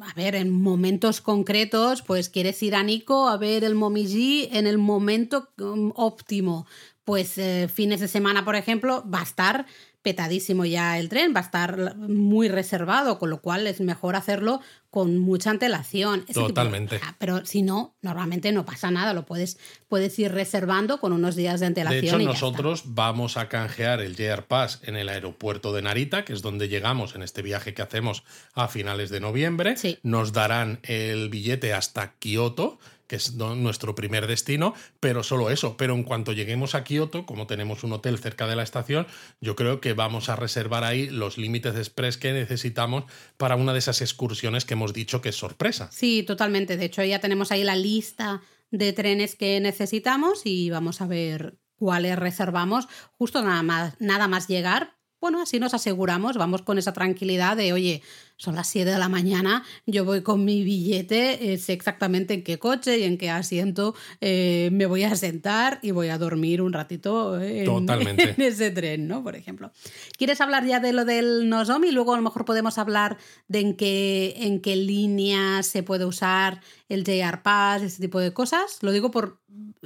a 0.00 0.14
ver, 0.14 0.34
en 0.34 0.50
momentos 0.50 1.20
concretos, 1.20 2.02
pues 2.02 2.28
quieres 2.28 2.62
ir 2.62 2.74
a 2.74 2.82
Nico 2.82 3.28
a 3.28 3.36
ver 3.36 3.64
el 3.64 3.74
Momiji 3.74 4.48
en 4.52 4.66
el 4.66 4.78
momento 4.78 5.48
mm, 5.56 5.90
óptimo. 5.94 6.66
Pues 7.04 7.38
eh, 7.38 7.68
fines 7.72 8.00
de 8.00 8.08
semana, 8.08 8.44
por 8.44 8.56
ejemplo, 8.56 9.04
va 9.08 9.20
a 9.20 9.24
estar 9.24 9.66
petadísimo 10.06 10.64
ya 10.64 11.00
el 11.00 11.08
tren, 11.08 11.32
va 11.34 11.40
a 11.40 11.42
estar 11.42 11.96
muy 11.96 12.48
reservado, 12.48 13.18
con 13.18 13.28
lo 13.28 13.40
cual 13.40 13.66
es 13.66 13.80
mejor 13.80 14.14
hacerlo 14.14 14.60
con 14.88 15.18
mucha 15.18 15.50
antelación. 15.50 16.24
Totalmente. 16.32 17.00
pero 17.18 17.44
si 17.44 17.62
no, 17.62 17.96
normalmente 18.02 18.52
no 18.52 18.64
pasa 18.64 18.92
nada, 18.92 19.14
lo 19.14 19.26
puedes, 19.26 19.58
puedes 19.88 20.16
ir 20.20 20.30
reservando 20.30 21.00
con 21.00 21.12
unos 21.12 21.34
días 21.34 21.58
de 21.58 21.66
antelación. 21.66 22.02
De 22.02 22.06
hecho, 22.06 22.18
nosotros 22.18 22.84
vamos 22.86 23.36
a 23.36 23.48
canjear 23.48 24.00
el 24.00 24.14
JR 24.14 24.44
Pass 24.44 24.78
en 24.84 24.94
el 24.94 25.08
aeropuerto 25.08 25.72
de 25.72 25.82
Narita, 25.82 26.24
que 26.24 26.34
es 26.34 26.40
donde 26.40 26.68
llegamos 26.68 27.16
en 27.16 27.24
este 27.24 27.42
viaje 27.42 27.74
que 27.74 27.82
hacemos 27.82 28.22
a 28.54 28.68
finales 28.68 29.10
de 29.10 29.18
noviembre. 29.18 29.74
Nos 30.04 30.32
darán 30.32 30.78
el 30.84 31.30
billete 31.30 31.74
hasta 31.74 32.12
Kioto 32.12 32.78
que 33.06 33.16
es 33.16 33.34
nuestro 33.34 33.94
primer 33.94 34.26
destino, 34.26 34.74
pero 35.00 35.22
solo 35.22 35.50
eso. 35.50 35.76
Pero 35.76 35.94
en 35.94 36.02
cuanto 36.02 36.32
lleguemos 36.32 36.74
a 36.74 36.84
Kioto, 36.84 37.26
como 37.26 37.46
tenemos 37.46 37.84
un 37.84 37.92
hotel 37.92 38.18
cerca 38.18 38.46
de 38.46 38.56
la 38.56 38.62
estación, 38.62 39.06
yo 39.40 39.56
creo 39.56 39.80
que 39.80 39.92
vamos 39.92 40.28
a 40.28 40.36
reservar 40.36 40.84
ahí 40.84 41.08
los 41.08 41.38
límites 41.38 41.76
express 41.76 42.16
que 42.16 42.32
necesitamos 42.32 43.04
para 43.36 43.56
una 43.56 43.72
de 43.72 43.78
esas 43.78 44.00
excursiones 44.00 44.64
que 44.64 44.74
hemos 44.74 44.92
dicho 44.92 45.20
que 45.20 45.30
es 45.30 45.36
sorpresa. 45.36 45.88
Sí, 45.92 46.22
totalmente. 46.22 46.76
De 46.76 46.86
hecho, 46.86 47.02
ya 47.04 47.20
tenemos 47.20 47.52
ahí 47.52 47.64
la 47.64 47.76
lista 47.76 48.42
de 48.70 48.92
trenes 48.92 49.36
que 49.36 49.60
necesitamos 49.60 50.42
y 50.44 50.70
vamos 50.70 51.00
a 51.00 51.06
ver 51.06 51.58
cuáles 51.76 52.18
reservamos 52.18 52.88
justo 53.12 53.42
nada 53.42 53.62
más, 53.62 53.94
nada 54.00 54.28
más 54.28 54.48
llegar. 54.48 54.96
Bueno, 55.20 55.40
así 55.40 55.58
nos 55.58 55.74
aseguramos, 55.74 56.36
vamos 56.36 56.62
con 56.62 56.78
esa 56.78 56.92
tranquilidad 56.92 57.56
de, 57.56 57.72
oye, 57.72 58.02
son 58.36 58.54
las 58.54 58.68
7 58.68 58.90
de 58.90 58.98
la 58.98 59.08
mañana, 59.08 59.64
yo 59.86 60.04
voy 60.04 60.22
con 60.22 60.44
mi 60.44 60.62
billete, 60.62 61.52
eh, 61.52 61.58
sé 61.58 61.72
exactamente 61.72 62.34
en 62.34 62.42
qué 62.42 62.58
coche 62.58 62.98
y 62.98 63.04
en 63.04 63.16
qué 63.16 63.30
asiento 63.30 63.94
eh, 64.20 64.68
me 64.72 64.86
voy 64.86 65.04
a 65.04 65.16
sentar 65.16 65.78
y 65.82 65.90
voy 65.90 66.08
a 66.08 66.18
dormir 66.18 66.60
un 66.60 66.72
ratito 66.72 67.40
en, 67.40 67.66
en, 67.88 68.42
ese 68.42 68.70
tren, 68.70 69.08
¿no? 69.08 69.22
Por 69.22 69.36
ejemplo. 69.36 69.72
¿Quieres 70.18 70.40
hablar 70.40 70.66
ya 70.66 70.80
de 70.80 70.92
lo 70.92 71.04
del 71.04 71.48
Nozomi? 71.48 71.90
Luego 71.90 72.12
a 72.12 72.16
lo 72.16 72.22
mejor 72.22 72.44
podemos 72.44 72.78
hablar 72.78 73.16
de 73.48 73.60
en 73.60 73.76
qué, 73.76 74.34
en 74.36 74.60
qué 74.60 74.76
línea 74.76 75.62
se 75.62 75.82
puede 75.82 76.04
usar 76.04 76.60
el 76.88 77.04
JR 77.04 77.42
Pass, 77.42 77.82
ese 77.82 78.00
tipo 78.00 78.20
de 78.20 78.32
cosas. 78.32 78.78
Lo 78.82 78.92
digo 78.92 79.10
por 79.10 79.40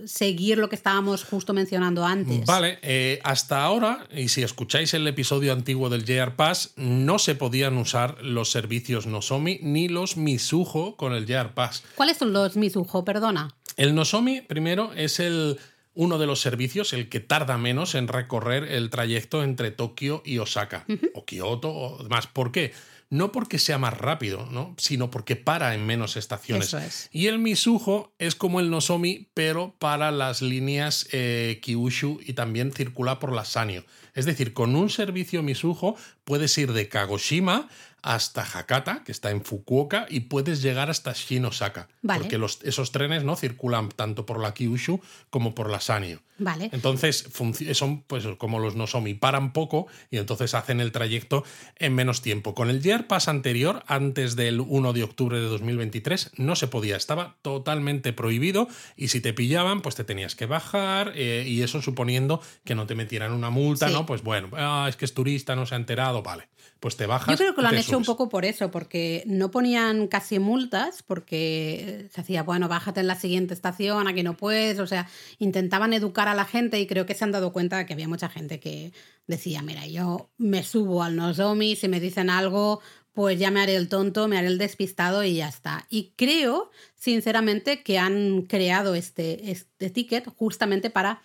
seguir 0.05 0.59
lo 0.59 0.69
que 0.69 0.77
estábamos 0.77 1.25
justo 1.25 1.53
mencionando 1.53 2.05
antes. 2.05 2.45
Vale, 2.47 2.79
eh, 2.83 3.21
hasta 3.23 3.63
ahora, 3.63 4.07
y 4.15 4.29
si 4.29 4.43
escucháis 4.43 4.95
el 4.95 5.07
episodio 5.07 5.53
antiguo 5.53 5.89
del 5.89 6.05
JR 6.05 6.35
Pass, 6.35 6.73
no 6.77 7.19
se 7.19 7.35
podían 7.35 7.77
usar 7.77 8.23
los 8.23 8.40
los 8.41 8.51
servicios 8.51 9.07
Nozomi 9.07 9.59
ni 9.61 9.89
los 9.89 10.17
Misujo 10.17 10.97
con 10.97 11.13
el 11.13 11.27
JR 11.27 11.53
Pass. 11.53 11.85
¿Cuáles 11.95 12.17
son 12.17 12.33
los 12.33 12.57
Misujo? 12.57 13.05
Perdona. 13.05 13.55
El 13.77 13.95
Nozomi, 13.95 14.41
primero, 14.41 14.95
es 14.95 15.21
el, 15.21 15.59
uno 15.93 16.17
de 16.17 16.27
los 16.27 16.41
servicios, 16.41 16.95
el 16.95 17.11
que 17.11 17.21
tarda 17.21 17.59
menos 17.59 17.95
en 17.95 18.09
recorrer 18.09 18.65
el 18.65 18.89
trayecto 18.89 19.45
entre 19.45 19.73
Tokio 19.73 20.23
y 20.25 20.39
Osaka, 20.39 20.87
o 21.13 21.27
Kioto, 21.27 21.69
o 21.69 22.03
demás. 22.03 22.29
¿Por 22.29 22.51
qué? 22.51 22.73
no 23.11 23.33
porque 23.33 23.59
sea 23.59 23.77
más 23.77 23.99
rápido, 23.99 24.47
¿no? 24.53 24.75
sino 24.79 25.11
porque 25.11 25.35
para 25.35 25.75
en 25.75 25.85
menos 25.85 26.17
estaciones. 26.17 27.09
Y 27.13 27.27
el 27.27 27.41
Misujo 27.41 28.15
es 28.19 28.37
como 28.37 28.61
el 28.61 28.71
Nozomi, 28.71 29.29
pero 29.35 29.75
para 29.79 30.13
las 30.13 30.43
líneas 30.43 31.09
eh, 31.11 31.59
Kyushu 31.61 32.21
y 32.25 32.35
también 32.35 32.73
circula 32.73 33.19
por 33.19 33.33
la 33.33 33.45
Sanyo. 33.45 33.85
Es 34.15 34.27
decir, 34.27 34.53
con 34.53 34.77
un 34.77 34.91
servicio 34.91 35.43
Misujo 35.43 35.97
puedes 36.25 36.57
ir 36.57 36.73
de 36.73 36.89
Kagoshima 36.89 37.69
hasta 38.03 38.43
Hakata, 38.43 39.03
que 39.05 39.13
está 39.13 39.31
en 39.31 39.45
Fukuoka, 39.45 40.07
y 40.09 40.21
puedes 40.21 40.63
llegar 40.63 40.91
hasta 40.91 41.13
Shinosaka. 41.13 41.89
Vale. 42.03 42.23
Porque 42.23 42.39
los, 42.39 42.61
esos 42.63 42.93
trenes 42.93 43.25
no 43.25 43.37
circulan 43.37 43.89
tanto 43.91 44.27
por 44.27 44.41
la 44.41 44.55
Kyushu 44.55 45.01
como 45.31 45.55
por 45.55 45.71
la 45.71 45.81
Sanyo. 45.81 46.21
Vale. 46.41 46.71
Entonces 46.73 47.29
son 47.73 48.03
pues 48.03 48.27
como 48.39 48.59
los 48.61 48.75
Nozomi, 48.75 49.13
paran 49.13 49.53
poco 49.53 49.87
y 50.11 50.17
entonces 50.17 50.55
hacen 50.55 50.81
el 50.81 50.91
trayecto 50.91 51.45
en 51.77 51.95
menos 51.95 52.23
tiempo. 52.23 52.55
Con 52.55 52.71
el 52.71 52.81
Pass 53.07 53.29
anterior, 53.29 53.85
antes 53.87 54.37
del 54.37 54.61
1 54.61 54.93
de 54.95 55.03
octubre 55.03 55.39
de 55.39 55.45
2023, 55.47 56.33
no 56.39 56.57
se 56.57 56.67
podía, 56.67 56.97
estaba 56.97 57.37
totalmente 57.43 58.15
prohibido 58.15 58.69
y 58.97 59.09
si 59.09 59.21
te 59.21 59.35
pillaban, 59.35 59.83
pues 59.83 59.95
te 59.97 60.05
tenías 60.05 60.35
que 60.35 60.47
bajar 60.47 61.13
eh, 61.15 61.45
y 61.47 61.63
eso 61.63 61.83
suponiendo 61.83 62.41
que 62.65 62.75
no 62.75 62.87
te 62.87 62.95
metieran 62.95 63.33
una 63.33 63.51
multa, 63.51 63.89
Sí. 63.89 63.93
¿no? 63.93 64.07
Pues 64.07 64.23
bueno, 64.23 64.49
ah, 64.55 64.87
es 64.89 64.97
que 64.97 65.05
es 65.05 65.13
turista, 65.13 65.55
no 65.55 65.67
se 65.67 65.75
ha 65.75 65.79
enterado, 65.79 66.23
vale, 66.23 66.49
pues 66.81 66.97
te 66.97 67.07
bajas. 67.07 67.29
Yo 67.29 67.37
creo 67.37 67.55
que 67.55 67.61
lo 67.61 67.69
han 67.69 67.77
hecho 67.77 67.99
un 67.99 68.05
poco 68.05 68.31
por 68.31 68.47
eso, 68.47 68.71
porque 68.71 69.23
no 69.27 69.51
ponían 69.51 70.09
casi 70.09 70.39
multas, 70.39 71.03
porque 71.03 72.09
se 72.11 72.23
hacía, 72.23 72.43
bueno, 72.43 72.69
bájate 72.69 73.01
en 73.01 73.07
la 73.07 73.17
siguiente 73.17 73.53
estación, 73.53 74.09
aquí 74.09 74.23
no 74.23 74.35
puedes, 74.37 74.79
o 74.79 74.87
sea, 74.87 75.07
intentaban 75.39 75.93
educar 75.93 76.27
a 76.27 76.35
la 76.35 76.47
gente 76.47 76.81
y 76.81 76.87
creo 76.87 77.05
que 77.05 77.15
se 77.15 77.25
han 77.25 77.33
dado 77.33 77.53
cuenta 77.53 77.77
de 77.77 77.85
que 77.85 77.93
había 77.93 78.09
mucha 78.09 78.31
gente 78.31 78.61
que 78.61 78.93
decía, 79.27 79.61
mira, 79.61 79.87
yo 79.87 80.31
me 80.39 80.63
subo 80.63 81.03
al 81.03 81.17
Nozomi, 81.17 81.77
si 81.77 81.87
me 81.87 82.01
dicen 82.01 82.31
algo, 82.31 82.81
pues 83.13 83.39
ya 83.39 83.51
me 83.51 83.61
haré 83.61 83.77
el 83.77 83.91
tonto, 83.91 84.27
me 84.27 84.39
haré 84.39 84.47
el 84.47 84.57
despistado 84.57 85.23
y 85.23 85.35
ya 85.35 85.49
está. 85.49 85.85
Y 85.91 86.15
creo, 86.17 86.71
sinceramente, 86.95 87.83
que 87.83 87.99
han 87.99 88.43
creado 88.43 88.95
este, 88.95 89.51
este 89.51 89.91
ticket 89.91 90.27
justamente 90.35 90.89
para 90.89 91.21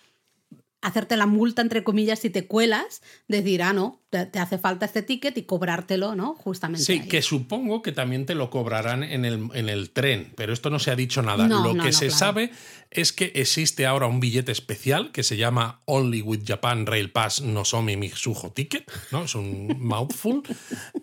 hacerte 0.86 1.16
la 1.16 1.26
multa, 1.26 1.62
entre 1.62 1.82
comillas, 1.82 2.20
si 2.20 2.30
te 2.30 2.46
cuelas, 2.46 3.02
decir, 3.28 3.62
ah, 3.62 3.72
no, 3.72 4.00
te, 4.10 4.26
te 4.26 4.38
hace 4.38 4.56
falta 4.56 4.86
este 4.86 5.02
ticket 5.02 5.36
y 5.36 5.42
cobrártelo, 5.42 6.14
¿no? 6.14 6.34
Justamente. 6.34 6.84
Sí, 6.84 7.00
ahí. 7.00 7.08
que 7.08 7.22
supongo 7.22 7.82
que 7.82 7.92
también 7.92 8.24
te 8.24 8.34
lo 8.34 8.50
cobrarán 8.50 9.02
en 9.02 9.24
el, 9.24 9.48
en 9.54 9.68
el 9.68 9.90
tren, 9.90 10.32
pero 10.36 10.52
esto 10.52 10.70
no 10.70 10.78
se 10.78 10.90
ha 10.90 10.96
dicho 10.96 11.22
nada. 11.22 11.48
No, 11.48 11.62
lo 11.62 11.74
no, 11.74 11.82
que 11.82 11.90
no, 11.90 11.98
se 11.98 12.06
claro. 12.06 12.18
sabe 12.18 12.50
es 12.90 13.12
que 13.12 13.32
existe 13.34 13.84
ahora 13.84 14.06
un 14.06 14.20
billete 14.20 14.52
especial 14.52 15.10
que 15.12 15.22
se 15.22 15.36
llama 15.36 15.82
Only 15.86 16.22
with 16.22 16.42
Japan 16.46 16.86
Rail 16.86 17.10
Pass 17.10 17.42
Nozomi 17.42 17.96
Mitsuho 17.96 18.52
Ticket, 18.52 18.90
¿no? 19.10 19.24
Es 19.24 19.34
un 19.34 19.76
mouthful. 19.80 20.42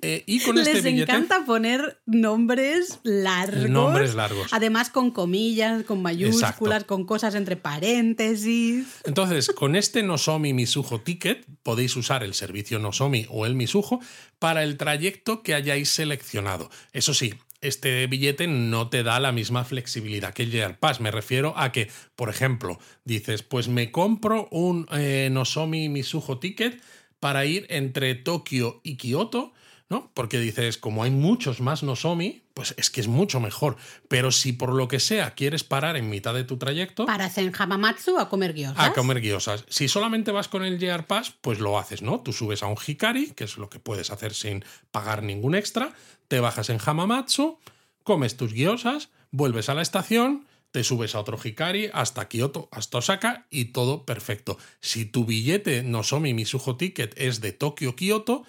Eh, 0.01 0.23
y 0.25 0.39
con 0.39 0.57
este 0.57 0.75
Les 0.75 0.83
billete... 0.83 1.11
encanta 1.11 1.45
poner 1.45 2.01
nombres 2.05 2.99
largos. 3.03 3.69
Nombres 3.69 4.15
largos. 4.15 4.47
Además 4.51 4.89
con 4.89 5.11
comillas, 5.11 5.83
con 5.83 6.01
mayúsculas, 6.01 6.53
Exacto. 6.77 6.87
con 6.87 7.05
cosas 7.05 7.35
entre 7.35 7.57
paréntesis. 7.57 8.87
Entonces, 9.03 9.49
con 9.49 9.72
este 9.75 10.03
Nozomi 10.03 10.53
Misujo 10.53 11.01
Ticket 11.01 11.45
podéis 11.63 11.95
usar 11.95 12.23
el 12.23 12.33
servicio 12.33 12.79
Nozomi 12.79 13.25
o 13.29 13.45
el 13.45 13.55
Misujo 13.55 13.99
para 14.39 14.63
el 14.63 14.77
trayecto 14.77 15.43
que 15.43 15.53
hayáis 15.53 15.89
seleccionado. 15.89 16.69
Eso 16.91 17.13
sí, 17.13 17.33
este 17.61 18.05
billete 18.07 18.47
no 18.47 18.89
te 18.89 19.03
da 19.03 19.19
la 19.19 19.31
misma 19.31 19.63
flexibilidad 19.63 20.33
que 20.33 20.43
el 20.43 20.51
Year 20.51 20.77
Pass. 20.77 20.99
Me 20.99 21.11
refiero 21.11 21.53
a 21.57 21.71
que, 21.71 21.89
por 22.15 22.29
ejemplo, 22.29 22.77
dices, 23.05 23.41
pues 23.41 23.69
me 23.69 23.91
compro 23.91 24.49
un 24.51 24.85
eh, 24.91 25.29
Nozomi 25.31 25.87
Misujo 25.87 26.39
Ticket 26.39 26.81
para 27.21 27.45
ir 27.45 27.65
entre 27.69 28.15
Tokio 28.15 28.81
y 28.83 28.97
Kioto, 28.97 29.53
¿no? 29.93 30.09
Porque 30.15 30.39
dices, 30.39 30.79
como 30.79 31.03
hay 31.03 31.11
muchos 31.11 31.61
más 31.61 31.83
Nozomi, 31.83 32.41
pues 32.55 32.73
es 32.77 32.89
que 32.89 32.99
es 32.99 33.07
mucho 33.07 33.39
mejor. 33.39 33.77
Pero 34.07 34.31
si 34.31 34.51
por 34.51 34.73
lo 34.73 34.87
que 34.87 34.99
sea 34.99 35.35
quieres 35.35 35.63
parar 35.63 35.97
en 35.97 36.09
mitad 36.09 36.33
de 36.33 36.43
tu 36.43 36.57
trayecto, 36.57 37.05
Paras 37.05 37.37
en 37.37 37.53
Hamamatsu 37.55 38.17
a 38.17 38.27
comer 38.27 38.55
gyozas. 38.55 38.79
a 38.79 38.93
comer 38.93 39.21
guiosas. 39.21 39.65
Si 39.69 39.87
solamente 39.87 40.31
vas 40.31 40.47
con 40.47 40.65
el 40.65 40.79
JR 40.79 41.05
Pass, 41.05 41.35
pues 41.41 41.59
lo 41.59 41.77
haces, 41.77 42.01
¿no? 42.01 42.21
Tú 42.21 42.33
subes 42.33 42.63
a 42.63 42.65
un 42.65 42.75
Hikari, 42.75 43.33
que 43.35 43.43
es 43.43 43.57
lo 43.57 43.69
que 43.69 43.77
puedes 43.77 44.09
hacer 44.09 44.33
sin 44.33 44.65
pagar 44.89 45.21
ningún 45.21 45.53
extra, 45.53 45.93
te 46.27 46.39
bajas 46.39 46.71
en 46.71 46.79
Hamamatsu, 46.83 47.59
comes 48.03 48.35
tus 48.35 48.51
guiosas, 48.51 49.09
vuelves 49.29 49.69
a 49.69 49.75
la 49.75 49.83
estación, 49.83 50.47
te 50.71 50.83
subes 50.83 51.13
a 51.13 51.19
otro 51.19 51.37
Hikari 51.37 51.91
hasta 51.93 52.27
Kioto, 52.27 52.67
hasta 52.71 52.97
Osaka 52.97 53.45
y 53.51 53.65
todo 53.65 54.07
perfecto. 54.07 54.57
Si 54.81 55.05
tu 55.05 55.23
billete 55.23 55.83
Nozomi 55.83 56.33
Misujo 56.33 56.77
Ticket 56.77 57.13
es 57.15 57.41
de 57.41 57.51
Tokio-Kioto, 57.51 58.43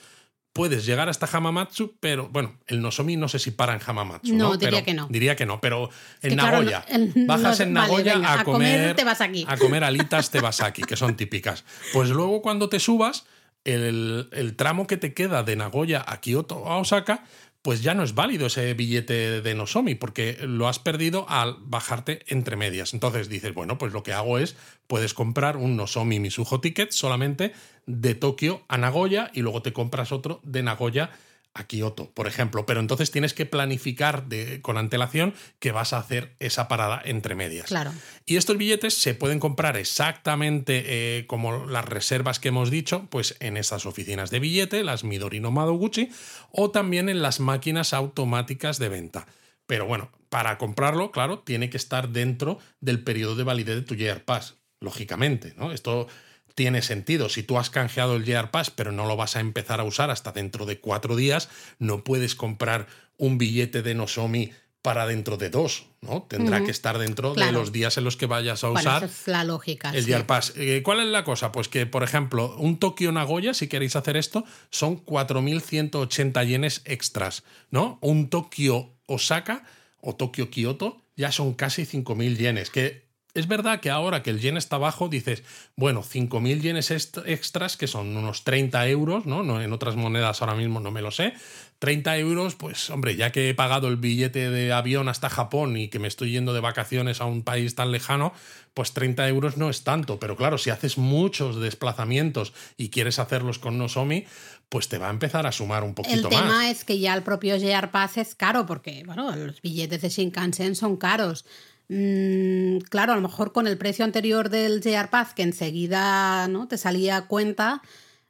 puedes 0.55 0.87
llegar 0.87 1.09
hasta 1.11 1.27
Hamamatsu, 1.31 1.97
pero 2.01 2.29
bueno, 2.31 2.57
el 2.69 2.81
Nozomi 2.81 3.17
no 3.17 3.29
sé 3.29 3.39
si 3.39 3.51
para 3.51 3.75
en 3.75 3.81
Hamamatsu. 3.85 4.33
No, 4.35 4.51
No, 4.51 4.57
diría 4.57 4.71
Pero- 4.79 4.85
que 4.87 4.95
no. 4.95 5.07
Diría 5.11 5.37
que 5.37 5.45
no, 5.45 5.61
pero 5.61 5.91
en 6.23 6.31
que 6.31 6.37
claro, 6.37 6.63
Nagoya. 6.63 6.87
no- 6.99 7.27
bajas 7.27 7.61
en 7.61 7.75
vale, 7.75 7.87
Nagoya 7.89 8.15
venga, 8.15 8.29
a, 8.33 8.41
a 8.41 8.45
comer 8.45 8.79
comer 8.81 8.97
tebasaki. 8.97 9.45
A 9.49 9.57
comer 9.59 9.85
alitas 9.85 10.31
tebasaki, 10.31 10.83
que 10.83 10.97
son 10.97 11.17
típicas. 11.17 11.65
Pues 11.93 12.09
luego 12.09 12.41
cuando 12.41 12.69
te 12.71 12.79
subas, 12.81 13.27
el, 13.65 14.29
el 14.33 14.57
tramo 14.57 14.87
que 14.87 14.97
te 14.97 15.13
queda 15.13 15.43
de 15.43 15.57
Nagoya 15.57 16.05
a 16.07 16.21
Kioto 16.21 16.67
a 16.69 16.77
Osaka, 16.79 17.25
pues 17.65 17.83
ya 17.83 17.95
no 17.95 18.03
es 18.03 18.15
válido 18.15 18.49
ese 18.49 18.75
billete 18.75 19.41
de 19.41 19.55
Nozomi, 19.55 19.95
porque 19.95 20.37
lo 20.43 20.69
has 20.69 20.79
perdido 20.79 21.25
al 21.31 21.57
bajarte 21.61 22.21
entre 22.27 22.57
medias. 22.57 22.93
Entonces 22.93 23.31
dices, 23.31 23.55
bueno, 23.55 23.79
pues 23.79 23.95
lo 23.95 24.03
que 24.03 24.13
hago 24.13 24.37
es, 24.37 24.55
puedes 24.87 25.15
comprar 25.15 25.57
un 25.57 25.75
Nozomi 25.75 26.21
Misujo 26.21 26.61
Ticket 26.61 26.93
solamente 26.93 27.55
de 27.87 28.15
Tokio 28.15 28.65
a 28.69 28.77
Nagoya 28.77 29.31
y 29.33 29.41
luego 29.41 29.63
te 29.63 29.73
compras 29.73 30.13
otro 30.13 30.41
de 30.43 30.63
Nagoya 30.63 31.09
a 31.55 31.65
Kioto, 31.65 32.11
por 32.11 32.27
ejemplo. 32.27 32.67
Pero 32.67 32.81
entonces 32.81 33.11
tienes 33.13 33.33
que 33.33 33.47
planificar 33.47 34.27
de- 34.27 34.61
con 34.61 34.77
antelación 34.77 35.35
que 35.61 35.71
vas 35.73 35.93
a 35.93 35.99
hacer 35.99 36.35
esa 36.41 36.67
parada 36.69 37.01
entre 37.05 37.37
medias. 37.37 37.67
Claro. 37.69 37.93
Y 38.27 38.37
estos 38.37 38.57
billetes 38.59 38.95
se 38.95 39.15
pueden 39.15 39.39
comprar 39.41 39.77
exactamente 39.77 40.85
eh, 41.19 41.27
como 41.27 41.67
las 41.67 41.85
reservas 41.85 42.39
que 42.41 42.49
hemos 42.49 42.71
dicho, 42.71 43.07
pues 43.11 43.37
en 43.41 43.57
estas 43.57 43.87
oficinas 43.87 44.31
de 44.31 44.41
billete, 44.41 44.85
las 44.85 45.05
Midorino 45.05 45.51
Madoguchi, 45.51 46.11
o 46.51 46.71
también 46.71 47.09
en 47.09 47.23
las 47.23 47.41
máquinas 47.41 47.95
automáticas 47.95 48.79
de 48.79 48.89
venta. 48.89 49.27
Pero 49.67 49.87
bueno, 49.87 50.11
para 50.29 50.59
comprarlo, 50.59 51.11
claro, 51.11 51.39
tiene 51.39 51.71
que 51.71 51.77
estar 51.77 52.09
dentro 52.11 52.59
del 52.81 53.03
periodo 53.03 53.37
de 53.37 53.45
validez 53.45 53.77
de 53.77 53.83
tu 53.83 53.95
Year 53.95 54.25
Pass, 54.25 54.57
lógicamente, 54.81 55.55
¿no? 55.57 55.73
Esto 55.73 56.07
tiene 56.55 56.83
sentido. 56.83 57.29
Si 57.29 57.43
tú 57.43 57.59
has 57.59 57.71
canjeado 57.71 58.17
el 58.17 58.25
Year 58.25 58.51
Pass, 58.51 58.71
pero 58.71 58.93
no 58.93 59.07
lo 59.07 59.17
vas 59.17 59.37
a 59.37 59.41
empezar 59.41 59.81
a 59.81 59.85
usar 59.85 60.11
hasta 60.11 60.33
dentro 60.33 60.67
de 60.67 60.79
cuatro 60.81 61.17
días, 61.17 61.49
no 61.79 62.05
puedes 62.05 62.35
comprar 62.35 62.87
un 63.17 63.39
billete 63.39 63.83
de 63.83 63.95
Nozomi 63.95 64.53
para 64.83 65.07
dentro 65.07 65.39
de 65.39 65.49
dos, 65.49 65.87
¿no? 66.03 66.25
Tendrá 66.29 66.63
que 66.63 66.71
estar 66.71 66.99
dentro 66.99 67.33
de 67.33 67.51
los 67.53 67.73
días 67.73 67.97
en 67.97 68.05
los 68.05 68.19
que 68.19 68.27
vayas 68.27 68.65
a 68.65 68.69
Bueno, 68.69 68.81
usar 68.81 69.05
esa 69.05 69.13
es 69.23 69.29
la 69.29 69.43
lógica. 69.43 69.91
el 69.95 70.03
sí. 70.05 70.09
Year 70.11 70.27
Pass. 70.27 70.53
Eh, 70.57 70.83
¿Cuál 70.85 71.01
es 71.01 71.07
la 71.07 71.25
cosa? 71.25 71.53
Pues 71.53 71.69
que, 71.69 71.87
por 71.87 72.03
ejemplo, 72.03 72.55
un 72.59 72.79
Tokio 72.79 73.11
Nagoya, 73.11 73.55
si 73.55 73.67
queréis 73.67 73.97
hacer 73.97 74.19
esto, 74.19 74.45
son 74.69 75.03
4.180 75.03 76.47
yenes 76.47 76.83
extras, 76.85 77.45
¿no? 77.71 77.99
Un 78.03 78.29
Tokio 78.29 78.91
Osaka 79.07 79.65
o 80.03 80.15
Tokio 80.17 80.51
Kioto 80.51 81.01
ya 81.17 81.33
son 81.33 81.55
casi 81.55 81.87
5.000 81.87 82.37
yenes, 82.37 82.71
que 82.71 83.04
es 83.35 83.49
verdad 83.49 83.81
que 83.81 83.91
ahora 83.91 84.23
que 84.23 84.31
el 84.31 84.41
yen 84.41 84.57
está 84.57 84.79
bajo, 84.79 85.09
dices, 85.09 85.43
bueno, 85.77 86.03
5.000 86.03 86.61
yenes 86.61 86.91
extras, 86.91 87.77
que 87.77 87.87
son 87.89 88.17
unos 88.17 88.45
30 88.45 88.89
euros, 88.89 89.27
¿no? 89.27 89.43
¿no? 89.43 89.61
En 89.61 89.73
otras 89.73 89.97
monedas 89.97 90.41
ahora 90.41 90.55
mismo 90.55 90.81
no 90.81 90.91
me 90.91 91.03
lo 91.03 91.11
sé. 91.11 91.35
30 91.81 92.17
euros, 92.19 92.55
pues 92.55 92.89
hombre, 92.91 93.17
ya 93.17 93.33
que 93.33 93.51
he 93.51 93.55
pagado 93.55 93.89
el 93.89 93.97
billete 93.97 94.49
de 94.49 94.73
avión 94.73 95.09
hasta 95.09 95.29
Japón 95.29 95.77
y 95.77 95.89
que 95.89 95.99
me 95.99 96.09
estoy 96.09 96.31
yendo 96.31 96.55
de 96.55 96.61
vacaciones 96.61 97.21
a 97.21 97.27
un 97.27 97.43
país 97.43 97.75
tan 97.75 97.91
lejano, 97.93 98.33
pues 98.73 98.93
30 98.93 99.29
euros 99.29 99.57
no 99.57 99.69
es 99.69 99.83
tanto. 99.85 100.19
Pero 100.19 100.37
claro, 100.37 100.57
si 100.57 100.71
haces 100.71 100.97
muchos 100.97 101.61
desplazamientos 101.61 102.53
y 102.79 102.89
quieres 102.89 103.19
hacerlos 103.19 103.59
con 103.59 103.77
Nozomi, 103.77 104.25
pues 104.69 104.89
te 104.89 104.99
va 104.99 105.09
a 105.09 105.11
empezar 105.11 105.47
a 105.47 105.53
sumar 105.53 105.83
un 105.83 105.91
El 105.91 105.95
poquito 105.95 106.29
tema 106.29 106.45
más. 106.45 106.71
es 106.71 106.85
que 106.85 106.99
ya 106.99 107.15
el 107.15 107.23
propio 107.23 107.57
JR 107.59 107.91
Pass 107.91 108.17
es 108.17 108.35
caro, 108.35 108.65
porque 108.65 109.03
bueno, 109.05 109.35
los 109.37 109.61
billetes 109.61 110.01
de 110.01 110.09
Shinkansen 110.09 110.77
son 110.77 110.97
caros. 110.97 111.45
Mm, 111.89 112.79
claro, 112.89 113.13
a 113.13 113.17
lo 113.17 113.23
mejor 113.23 113.53
con 113.53 113.67
el 113.67 113.77
precio 113.77 114.05
anterior 114.05 114.49
del 114.49 114.81
JR 114.83 115.11
Pass, 115.11 115.35
que 115.35 115.43
enseguida 115.43 116.49
¿no? 116.49 116.67
te 116.67 116.79
salía 116.79 117.17
a 117.19 117.27
cuenta, 117.27 117.83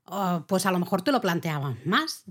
oh, 0.06 0.44
pues 0.48 0.66
a 0.66 0.72
lo 0.72 0.78
mejor 0.78 1.02
te 1.02 1.12
lo 1.12 1.20
planteaban 1.20 1.78
más. 1.84 2.24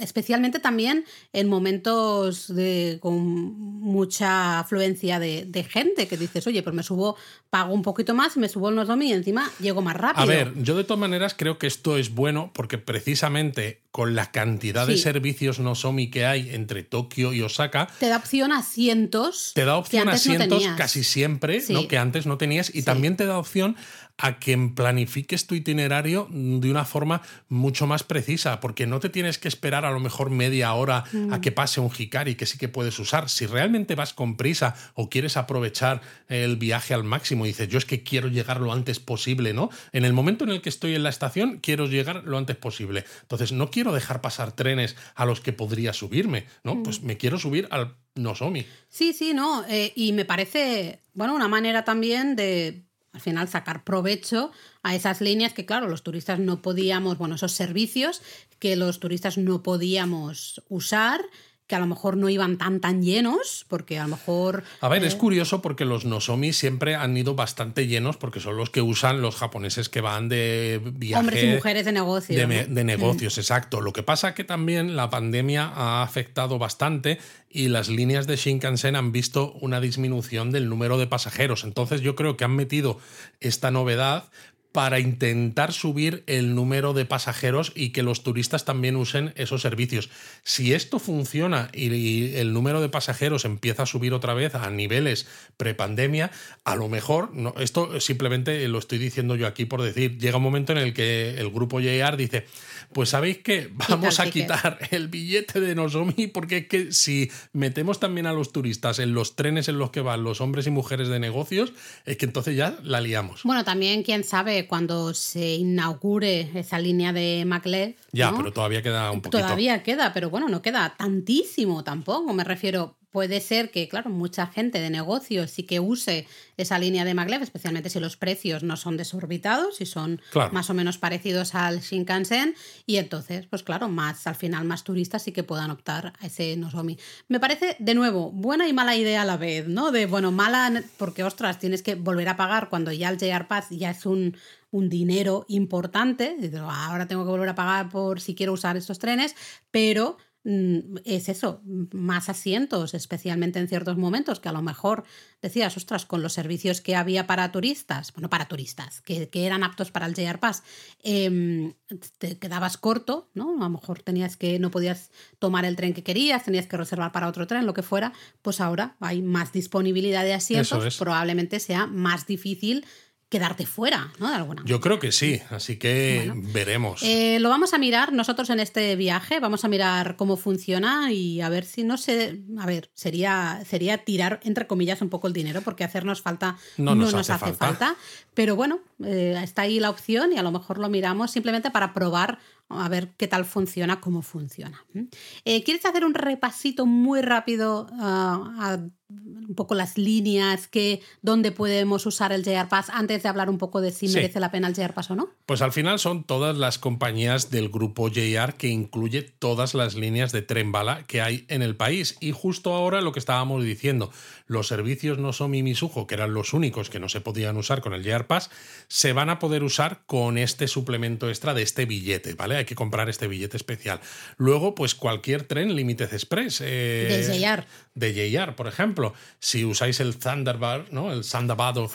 especialmente 0.00 0.58
también 0.58 1.04
en 1.32 1.48
momentos 1.48 2.54
de, 2.54 2.98
con 3.00 3.18
mucha 3.20 4.60
afluencia 4.60 5.18
de, 5.18 5.46
de 5.46 5.64
gente, 5.64 6.06
que 6.06 6.18
dices, 6.18 6.46
oye, 6.46 6.62
pues 6.62 6.74
me 6.76 6.82
subo, 6.82 7.16
pago 7.48 7.72
un 7.72 7.82
poquito 7.82 8.14
más, 8.14 8.36
me 8.36 8.48
subo 8.48 8.68
el 8.68 8.74
Nozomi 8.74 9.08
y 9.08 9.12
encima 9.12 9.50
llego 9.60 9.80
más 9.80 9.96
rápido. 9.96 10.22
A 10.22 10.26
ver, 10.26 10.52
yo 10.62 10.76
de 10.76 10.84
todas 10.84 11.00
maneras 11.00 11.34
creo 11.36 11.58
que 11.58 11.66
esto 11.66 11.96
es 11.96 12.14
bueno 12.14 12.50
porque 12.54 12.76
precisamente 12.76 13.82
con 13.90 14.14
la 14.14 14.30
cantidad 14.30 14.86
de 14.86 14.96
servicios 14.96 15.58
Nozomi 15.58 16.10
que 16.10 16.24
hay 16.24 16.50
entre 16.54 16.82
Tokio 16.84 17.32
y 17.32 17.42
Osaka, 17.42 17.88
te 17.98 18.08
da 18.08 18.16
opción 18.18 18.52
a 18.52 18.62
cientos. 18.62 19.52
te 19.54 19.64
da 19.64 19.76
opción 19.76 20.08
a 20.08 20.12
no 20.14 20.18
tenías. 20.38 20.76
casi 20.76 21.02
siempre, 21.04 21.60
Sí. 21.60 21.72
¿no? 21.72 21.88
Que 21.88 21.98
antes 21.98 22.26
no 22.26 22.38
tenías. 22.38 22.70
Y 22.70 22.80
Sí. 22.80 22.82
también 22.84 23.16
te 23.16 23.26
da 23.26 23.38
opción 23.38 23.76
a 24.22 24.38
que 24.38 24.54
planifiques 24.76 25.46
tu 25.46 25.54
itinerario 25.54 26.28
de 26.30 26.70
una 26.70 26.84
forma 26.84 27.22
mucho 27.48 27.86
más 27.86 28.02
precisa, 28.02 28.60
porque 28.60 28.86
no 28.86 29.00
te 29.00 29.08
tienes 29.08 29.38
que 29.38 29.48
esperar 29.48 29.86
a 29.86 29.90
lo 29.90 29.98
mejor 29.98 30.28
media 30.28 30.74
hora 30.74 31.04
Mm. 31.10 31.32
a 31.32 31.40
que 31.40 31.52
pase 31.52 31.80
un 31.80 31.90
Hikari 31.90 32.34
que 32.34 32.44
sí 32.44 32.58
que 32.58 32.68
puedes 32.68 32.98
usar. 32.98 33.30
Si 33.30 33.46
realmente 33.46 33.94
vas 33.94 34.12
con 34.12 34.36
prisa 34.36 34.74
o 34.92 35.08
quieres 35.08 35.38
aprovechar 35.38 36.02
el 36.28 36.56
viaje 36.56 36.92
al 36.92 37.02
máximo 37.02 37.46
y 37.46 37.48
dices, 37.48 37.68
yo 37.68 37.78
es 37.78 37.86
que 37.86 38.02
quiero 38.02 38.28
llegar 38.28 38.60
lo 38.60 38.74
antes 38.74 39.00
posible, 39.00 39.54
¿no? 39.54 39.70
En 39.92 40.04
el 40.04 40.12
momento 40.12 40.44
en 40.44 40.50
el 40.50 40.60
que 40.60 40.68
estoy 40.68 40.94
en 40.94 41.02
la 41.02 41.08
estación, 41.08 41.58
quiero 41.62 41.86
llegar 41.86 42.22
lo 42.26 42.36
antes 42.36 42.56
posible. 42.56 43.06
Entonces, 43.22 43.52
no 43.52 43.70
quiero 43.70 43.79
quiero 43.80 43.94
dejar 43.94 44.20
pasar 44.20 44.52
trenes 44.52 44.94
a 45.14 45.24
los 45.24 45.40
que 45.40 45.54
podría 45.54 45.94
subirme, 45.94 46.44
¿no? 46.64 46.74
Mm. 46.74 46.82
Pues 46.82 47.00
me 47.00 47.16
quiero 47.16 47.38
subir 47.38 47.66
al 47.70 47.96
Nozomi. 48.14 48.66
Sí, 48.90 49.14
sí, 49.14 49.32
no. 49.32 49.64
eh, 49.70 49.94
y 49.96 50.12
me 50.12 50.26
parece, 50.26 51.00
bueno, 51.14 51.34
una 51.34 51.48
manera 51.48 51.82
también 51.82 52.36
de 52.36 52.84
al 53.12 53.22
final 53.22 53.48
sacar 53.48 53.82
provecho 53.82 54.52
a 54.82 54.94
esas 54.94 55.22
líneas 55.22 55.54
que, 55.54 55.64
claro, 55.64 55.88
los 55.88 56.02
turistas 56.02 56.38
no 56.38 56.60
podíamos, 56.60 57.16
bueno, 57.16 57.36
esos 57.36 57.52
servicios 57.52 58.20
que 58.58 58.76
los 58.76 59.00
turistas 59.00 59.38
no 59.38 59.62
podíamos 59.62 60.62
usar, 60.68 61.22
que 61.70 61.76
a 61.76 61.78
lo 61.78 61.86
mejor 61.86 62.16
no 62.16 62.28
iban 62.28 62.58
tan 62.58 62.80
tan 62.80 63.00
llenos, 63.00 63.64
porque 63.68 63.96
a 64.00 64.02
lo 64.02 64.08
mejor... 64.08 64.64
A 64.80 64.88
ver, 64.88 65.04
es 65.04 65.14
eh, 65.14 65.18
curioso 65.18 65.62
porque 65.62 65.84
los 65.84 66.04
Nozomi 66.04 66.52
siempre 66.52 66.96
han 66.96 67.16
ido 67.16 67.36
bastante 67.36 67.86
llenos 67.86 68.16
porque 68.16 68.40
son 68.40 68.56
los 68.56 68.70
que 68.70 68.82
usan 68.82 69.22
los 69.22 69.36
japoneses 69.36 69.88
que 69.88 70.00
van 70.00 70.28
de 70.28 70.80
viaje. 70.82 71.20
Hombres 71.20 71.44
y 71.44 71.46
mujeres 71.46 71.84
de 71.84 71.92
negocio. 71.92 72.48
De, 72.48 72.66
de 72.66 72.84
negocios, 72.84 73.38
exacto. 73.38 73.80
Lo 73.80 73.92
que 73.92 74.02
pasa 74.02 74.34
que 74.34 74.42
también 74.42 74.96
la 74.96 75.10
pandemia 75.10 75.70
ha 75.72 76.02
afectado 76.02 76.58
bastante 76.58 77.20
y 77.48 77.68
las 77.68 77.88
líneas 77.88 78.26
de 78.26 78.34
Shinkansen 78.34 78.96
han 78.96 79.12
visto 79.12 79.52
una 79.60 79.80
disminución 79.80 80.50
del 80.50 80.68
número 80.68 80.98
de 80.98 81.06
pasajeros. 81.06 81.62
Entonces 81.62 82.00
yo 82.00 82.16
creo 82.16 82.36
que 82.36 82.44
han 82.44 82.56
metido 82.56 82.98
esta 83.38 83.70
novedad 83.70 84.24
para 84.72 85.00
intentar 85.00 85.72
subir 85.72 86.22
el 86.26 86.54
número 86.54 86.92
de 86.92 87.04
pasajeros 87.04 87.72
y 87.74 87.90
que 87.90 88.02
los 88.02 88.22
turistas 88.22 88.64
también 88.64 88.96
usen 88.96 89.32
esos 89.36 89.62
servicios. 89.62 90.10
Si 90.44 90.74
esto 90.74 90.98
funciona 90.98 91.70
y, 91.72 92.34
el 92.36 92.52
número 92.52 92.80
de 92.80 92.88
pasajeros 92.88 93.44
empieza 93.44 93.82
a 93.82 93.86
subir 93.86 94.12
otra 94.12 94.34
vez 94.34 94.54
a 94.54 94.70
niveles 94.70 95.26
prepandemia, 95.56 96.30
a 96.64 96.76
lo 96.76 96.88
mejor, 96.88 97.34
no, 97.34 97.54
esto 97.58 98.00
simplemente 98.00 98.66
lo 98.68 98.78
estoy 98.78 98.98
diciendo 98.98 99.34
yo 99.34 99.46
aquí 99.46 99.64
por 99.64 99.82
decir, 99.82 100.18
llega 100.18 100.36
un 100.36 100.42
momento 100.42 100.72
en 100.72 100.78
el 100.78 100.94
que 100.94 101.38
el 101.38 101.50
grupo 101.50 101.80
JR 101.80 102.16
dice, 102.16 102.46
pues 102.92 103.10
sabéis 103.10 103.38
que 103.38 103.70
vamos 103.72 104.20
a 104.20 104.24
ticket. 104.24 104.46
quitar 104.48 104.78
el 104.90 105.08
billete 105.08 105.60
de 105.60 105.74
Nozomi 105.74 106.26
porque 106.26 106.58
es 106.58 106.66
que 106.66 106.92
si 106.92 107.30
metemos 107.52 108.00
también 108.00 108.26
a 108.26 108.32
los 108.32 108.52
turistas 108.52 108.98
en 108.98 109.14
los 109.14 109.36
trenes 109.36 109.68
en 109.68 109.78
los 109.78 109.90
que 109.90 110.00
van 110.00 110.24
los 110.24 110.40
hombres 110.40 110.66
y 110.66 110.70
mujeres 110.70 111.08
de 111.08 111.20
negocios, 111.20 111.72
es 112.04 112.16
que 112.16 112.26
entonces 112.26 112.56
ya 112.56 112.78
la 112.82 113.00
liamos. 113.00 113.42
Bueno, 113.44 113.64
también, 113.64 114.02
quién 114.02 114.24
sabe, 114.24 114.66
cuando 114.66 115.14
se 115.14 115.54
inaugure 115.54 116.50
esa 116.54 116.78
línea 116.78 117.12
de 117.12 117.44
Maglev. 117.46 117.94
Ya, 118.12 118.30
¿no? 118.30 118.38
pero 118.38 118.52
todavía 118.52 118.82
queda 118.82 119.10
un 119.10 119.20
poquito. 119.20 119.38
Todavía 119.38 119.82
queda, 119.82 120.12
pero 120.12 120.30
bueno, 120.30 120.48
no 120.48 120.62
queda 120.62 120.94
tantísimo 120.96 121.84
tampoco. 121.84 122.32
Me 122.32 122.44
refiero, 122.44 122.96
puede 123.10 123.40
ser 123.40 123.70
que, 123.70 123.88
claro, 123.88 124.10
mucha 124.10 124.46
gente 124.46 124.80
de 124.80 124.90
negocio 124.90 125.46
sí 125.48 125.64
que 125.64 125.80
use 125.80 126.26
esa 126.56 126.78
línea 126.78 127.04
de 127.04 127.14
maglev, 127.14 127.42
especialmente 127.42 127.90
si 127.90 128.00
los 128.00 128.16
precios 128.16 128.62
no 128.62 128.76
son 128.76 128.96
desorbitados, 128.96 129.76
si 129.76 129.86
son 129.86 130.20
Claro. 130.30 130.52
más 130.52 130.70
o 130.70 130.74
menos 130.74 130.98
parecidos 130.98 131.54
al 131.54 131.80
Shinkansen. 131.80 132.54
Y 132.86 132.96
entonces, 132.96 133.46
pues 133.46 133.62
claro, 133.62 133.88
más 133.88 134.26
al 134.26 134.34
final 134.36 134.64
más 134.64 134.84
turistas 134.84 135.22
sí 135.22 135.32
que 135.32 135.42
puedan 135.42 135.70
optar 135.70 136.12
a 136.20 136.26
ese 136.26 136.56
Nozomi. 136.56 136.98
Me 137.28 137.40
parece, 137.40 137.76
de 137.78 137.94
nuevo, 137.94 138.30
buena 138.30 138.68
y 138.68 138.72
mala 138.72 138.96
idea 138.96 139.22
a 139.22 139.24
la 139.24 139.36
vez, 139.36 139.66
¿no? 139.66 139.90
De, 139.90 140.06
bueno, 140.06 140.30
mala 140.32 140.82
porque, 140.96 141.24
ostras, 141.24 141.58
tienes 141.58 141.82
que 141.82 141.94
volver 141.94 142.28
a 142.28 142.36
pagar 142.36 142.68
cuando 142.68 142.92
ya 142.92 143.08
el 143.08 143.18
JR 143.18 143.46
Pass 143.48 143.70
ya 143.70 143.90
es 143.90 144.06
un 144.06 144.36
un 144.72 144.88
dinero 144.88 145.44
importante, 145.48 146.36
ahora 146.62 147.08
tengo 147.08 147.24
que 147.24 147.30
volver 147.30 147.48
a 147.48 147.54
pagar 147.54 147.88
por 147.88 148.20
si 148.20 148.34
quiero 148.34 148.52
usar 148.52 148.76
estos 148.76 148.98
trenes, 149.00 149.34
pero 149.70 150.16
es 150.42 151.28
eso, 151.28 151.60
más 151.92 152.30
asientos, 152.30 152.94
especialmente 152.94 153.58
en 153.58 153.68
ciertos 153.68 153.98
momentos, 153.98 154.40
que 154.40 154.48
a 154.48 154.52
lo 154.52 154.62
mejor 154.62 155.04
decías, 155.42 155.76
ostras, 155.76 156.06
con 156.06 156.22
los 156.22 156.32
servicios 156.32 156.80
que 156.80 156.96
había 156.96 157.26
para 157.26 157.52
turistas, 157.52 158.12
bueno, 158.14 158.30
para 158.30 158.48
turistas, 158.48 159.02
que, 159.02 159.28
que 159.28 159.44
eran 159.44 159.62
aptos 159.62 159.90
para 159.90 160.06
el 160.06 160.14
JR 160.14 160.38
Pass, 160.38 160.62
em, 161.02 161.74
te 162.18 162.38
quedabas 162.38 162.78
corto, 162.78 163.30
¿no? 163.34 163.56
A 163.58 163.64
lo 163.64 163.70
mejor 163.70 164.02
tenías 164.02 164.38
que, 164.38 164.58
no 164.58 164.70
podías 164.70 165.10
tomar 165.38 165.66
el 165.66 165.76
tren 165.76 165.92
que 165.92 166.02
querías, 166.02 166.44
tenías 166.44 166.66
que 166.66 166.78
reservar 166.78 167.12
para 167.12 167.28
otro 167.28 167.46
tren, 167.46 167.66
lo 167.66 167.74
que 167.74 167.82
fuera, 167.82 168.14
pues 168.40 168.62
ahora 168.62 168.96
hay 169.00 169.20
más 169.20 169.52
disponibilidad 169.52 170.24
de 170.24 170.32
asientos, 170.32 170.86
es. 170.86 170.96
probablemente 170.96 171.60
sea 171.60 171.86
más 171.86 172.26
difícil 172.26 172.86
quedarte 173.30 173.64
fuera, 173.64 174.12
¿no? 174.18 174.28
De 174.28 174.34
alguna 174.34 174.62
Yo 174.66 174.80
creo 174.80 174.98
que 174.98 175.12
sí, 175.12 175.40
así 175.50 175.78
que 175.78 176.30
veremos. 176.52 177.02
eh, 177.02 177.38
lo 177.40 177.48
vamos 177.48 177.72
a 177.72 177.78
mirar 177.78 178.12
nosotros 178.12 178.50
en 178.50 178.60
este 178.60 178.96
viaje, 178.96 179.40
vamos 179.40 179.64
a 179.64 179.68
mirar 179.68 180.16
cómo 180.16 180.36
funciona 180.36 181.12
y 181.12 181.40
a 181.40 181.48
ver 181.48 181.64
si 181.64 181.84
no 181.84 181.96
sé, 181.96 182.42
a 182.58 182.66
ver, 182.66 182.90
sería, 182.92 183.62
sería 183.64 183.98
tirar 184.04 184.40
entre 184.42 184.66
comillas 184.66 185.00
un 185.00 185.08
poco 185.10 185.28
el 185.28 185.32
dinero 185.32 185.62
porque 185.62 185.84
hacernos 185.84 186.20
falta 186.20 186.56
No 186.76 186.94
no 186.96 187.02
nos 187.04 187.14
hace 187.14 187.32
hace, 187.32 187.54
falta. 187.54 187.66
falta. 187.66 187.96
pero 188.34 188.56
bueno, 188.56 188.80
eh, 189.04 189.38
está 189.42 189.62
ahí 189.62 189.78
la 189.80 189.90
opción 189.90 190.32
y 190.32 190.36
a 190.38 190.42
lo 190.42 190.50
mejor 190.50 190.78
lo 190.78 190.88
miramos 190.88 191.30
simplemente 191.30 191.70
para 191.70 191.94
probar 191.94 192.38
a 192.68 192.88
ver 192.88 193.14
qué 193.16 193.26
tal 193.28 193.44
funciona, 193.44 194.00
cómo 194.00 194.22
funciona. 194.22 194.84
¿Mm? 194.92 195.04
Eh, 195.44 195.62
¿Quieres 195.64 195.84
hacer 195.86 196.04
un 196.04 196.14
repasito 196.14 196.84
muy 196.86 197.20
rápido 197.22 197.86
ah, 198.00 198.54
a 198.60 198.78
un 199.10 199.54
poco 199.56 199.74
las 199.74 199.98
líneas 199.98 200.68
que 200.68 201.00
dónde 201.22 201.50
podemos 201.50 202.06
usar 202.06 202.32
el 202.32 202.44
JR 202.44 202.68
Pass 202.68 202.88
antes 202.90 203.22
de 203.24 203.28
hablar 203.28 203.50
un 203.50 203.58
poco 203.58 203.80
de 203.80 203.90
si 203.90 204.06
Sí. 204.06 204.14
merece 204.14 204.38
la 204.38 204.52
pena 204.52 204.68
el 204.68 204.74
JR 204.74 204.92
Pass 204.94 205.10
o 205.10 205.16
no? 205.16 205.28
Pues 205.46 205.60
al 205.60 205.72
final 205.72 205.98
son 205.98 206.22
todas 206.22 206.56
las 206.56 206.78
compañías 206.78 207.50
del 207.50 207.68
grupo 207.68 208.08
JR 208.08 208.54
que 208.54 208.68
incluye 208.68 209.22
todas 209.22 209.74
las 209.74 209.96
líneas 209.96 210.30
de 210.30 210.42
tren 210.42 210.70
bala 210.70 211.02
que 211.08 211.20
hay 211.20 211.46
en 211.48 211.62
el 211.62 211.74
país. 211.74 212.16
Y 212.20 212.30
justo 212.30 212.72
ahora 212.74 213.00
lo 213.00 213.10
que 213.12 213.18
estábamos 213.18 213.64
diciendo, 213.64 214.12
los 214.46 214.68
servicios 214.68 215.18
no 215.18 215.32
son 215.32 215.50
Misujo, 215.50 216.06
que 216.06 216.14
eran 216.14 216.32
los 216.32 216.54
únicos 216.54 216.88
que 216.88 217.00
no 217.00 217.08
se 217.08 217.20
podían 217.20 217.56
usar 217.56 217.80
con 217.80 217.92
el 217.92 218.04
JR 218.04 218.26
Pass, 218.28 218.50
se 218.86 219.12
van 219.12 219.30
a 219.30 219.40
poder 219.40 219.64
usar 219.64 220.02
con 220.06 220.38
este 220.38 220.68
suplemento 220.68 221.28
extra 221.28 221.54
de 221.54 221.62
este 221.62 221.86
billete, 221.86 222.34
¿vale? 222.34 222.54
Hay 222.56 222.64
que 222.66 222.76
comprar 222.76 223.08
este 223.08 223.26
billete 223.26 223.56
especial. 223.56 224.00
Luego, 224.36 224.76
pues 224.76 224.94
cualquier 224.94 225.42
tren 225.42 225.74
Limited 225.74 226.12
Express. 226.14 226.60
eh, 226.64 227.26
Del 227.26 227.40
JR. 227.42 227.64
De 227.94 228.12
JR, 228.14 228.54
por 228.54 228.68
ejemplo. 228.68 228.99
Si 229.38 229.64
usáis 229.64 230.00
el 230.00 230.18
Thunderbird, 230.18 230.90
¿no? 230.90 231.12
El 231.12 231.24
Sandabado 231.24 231.88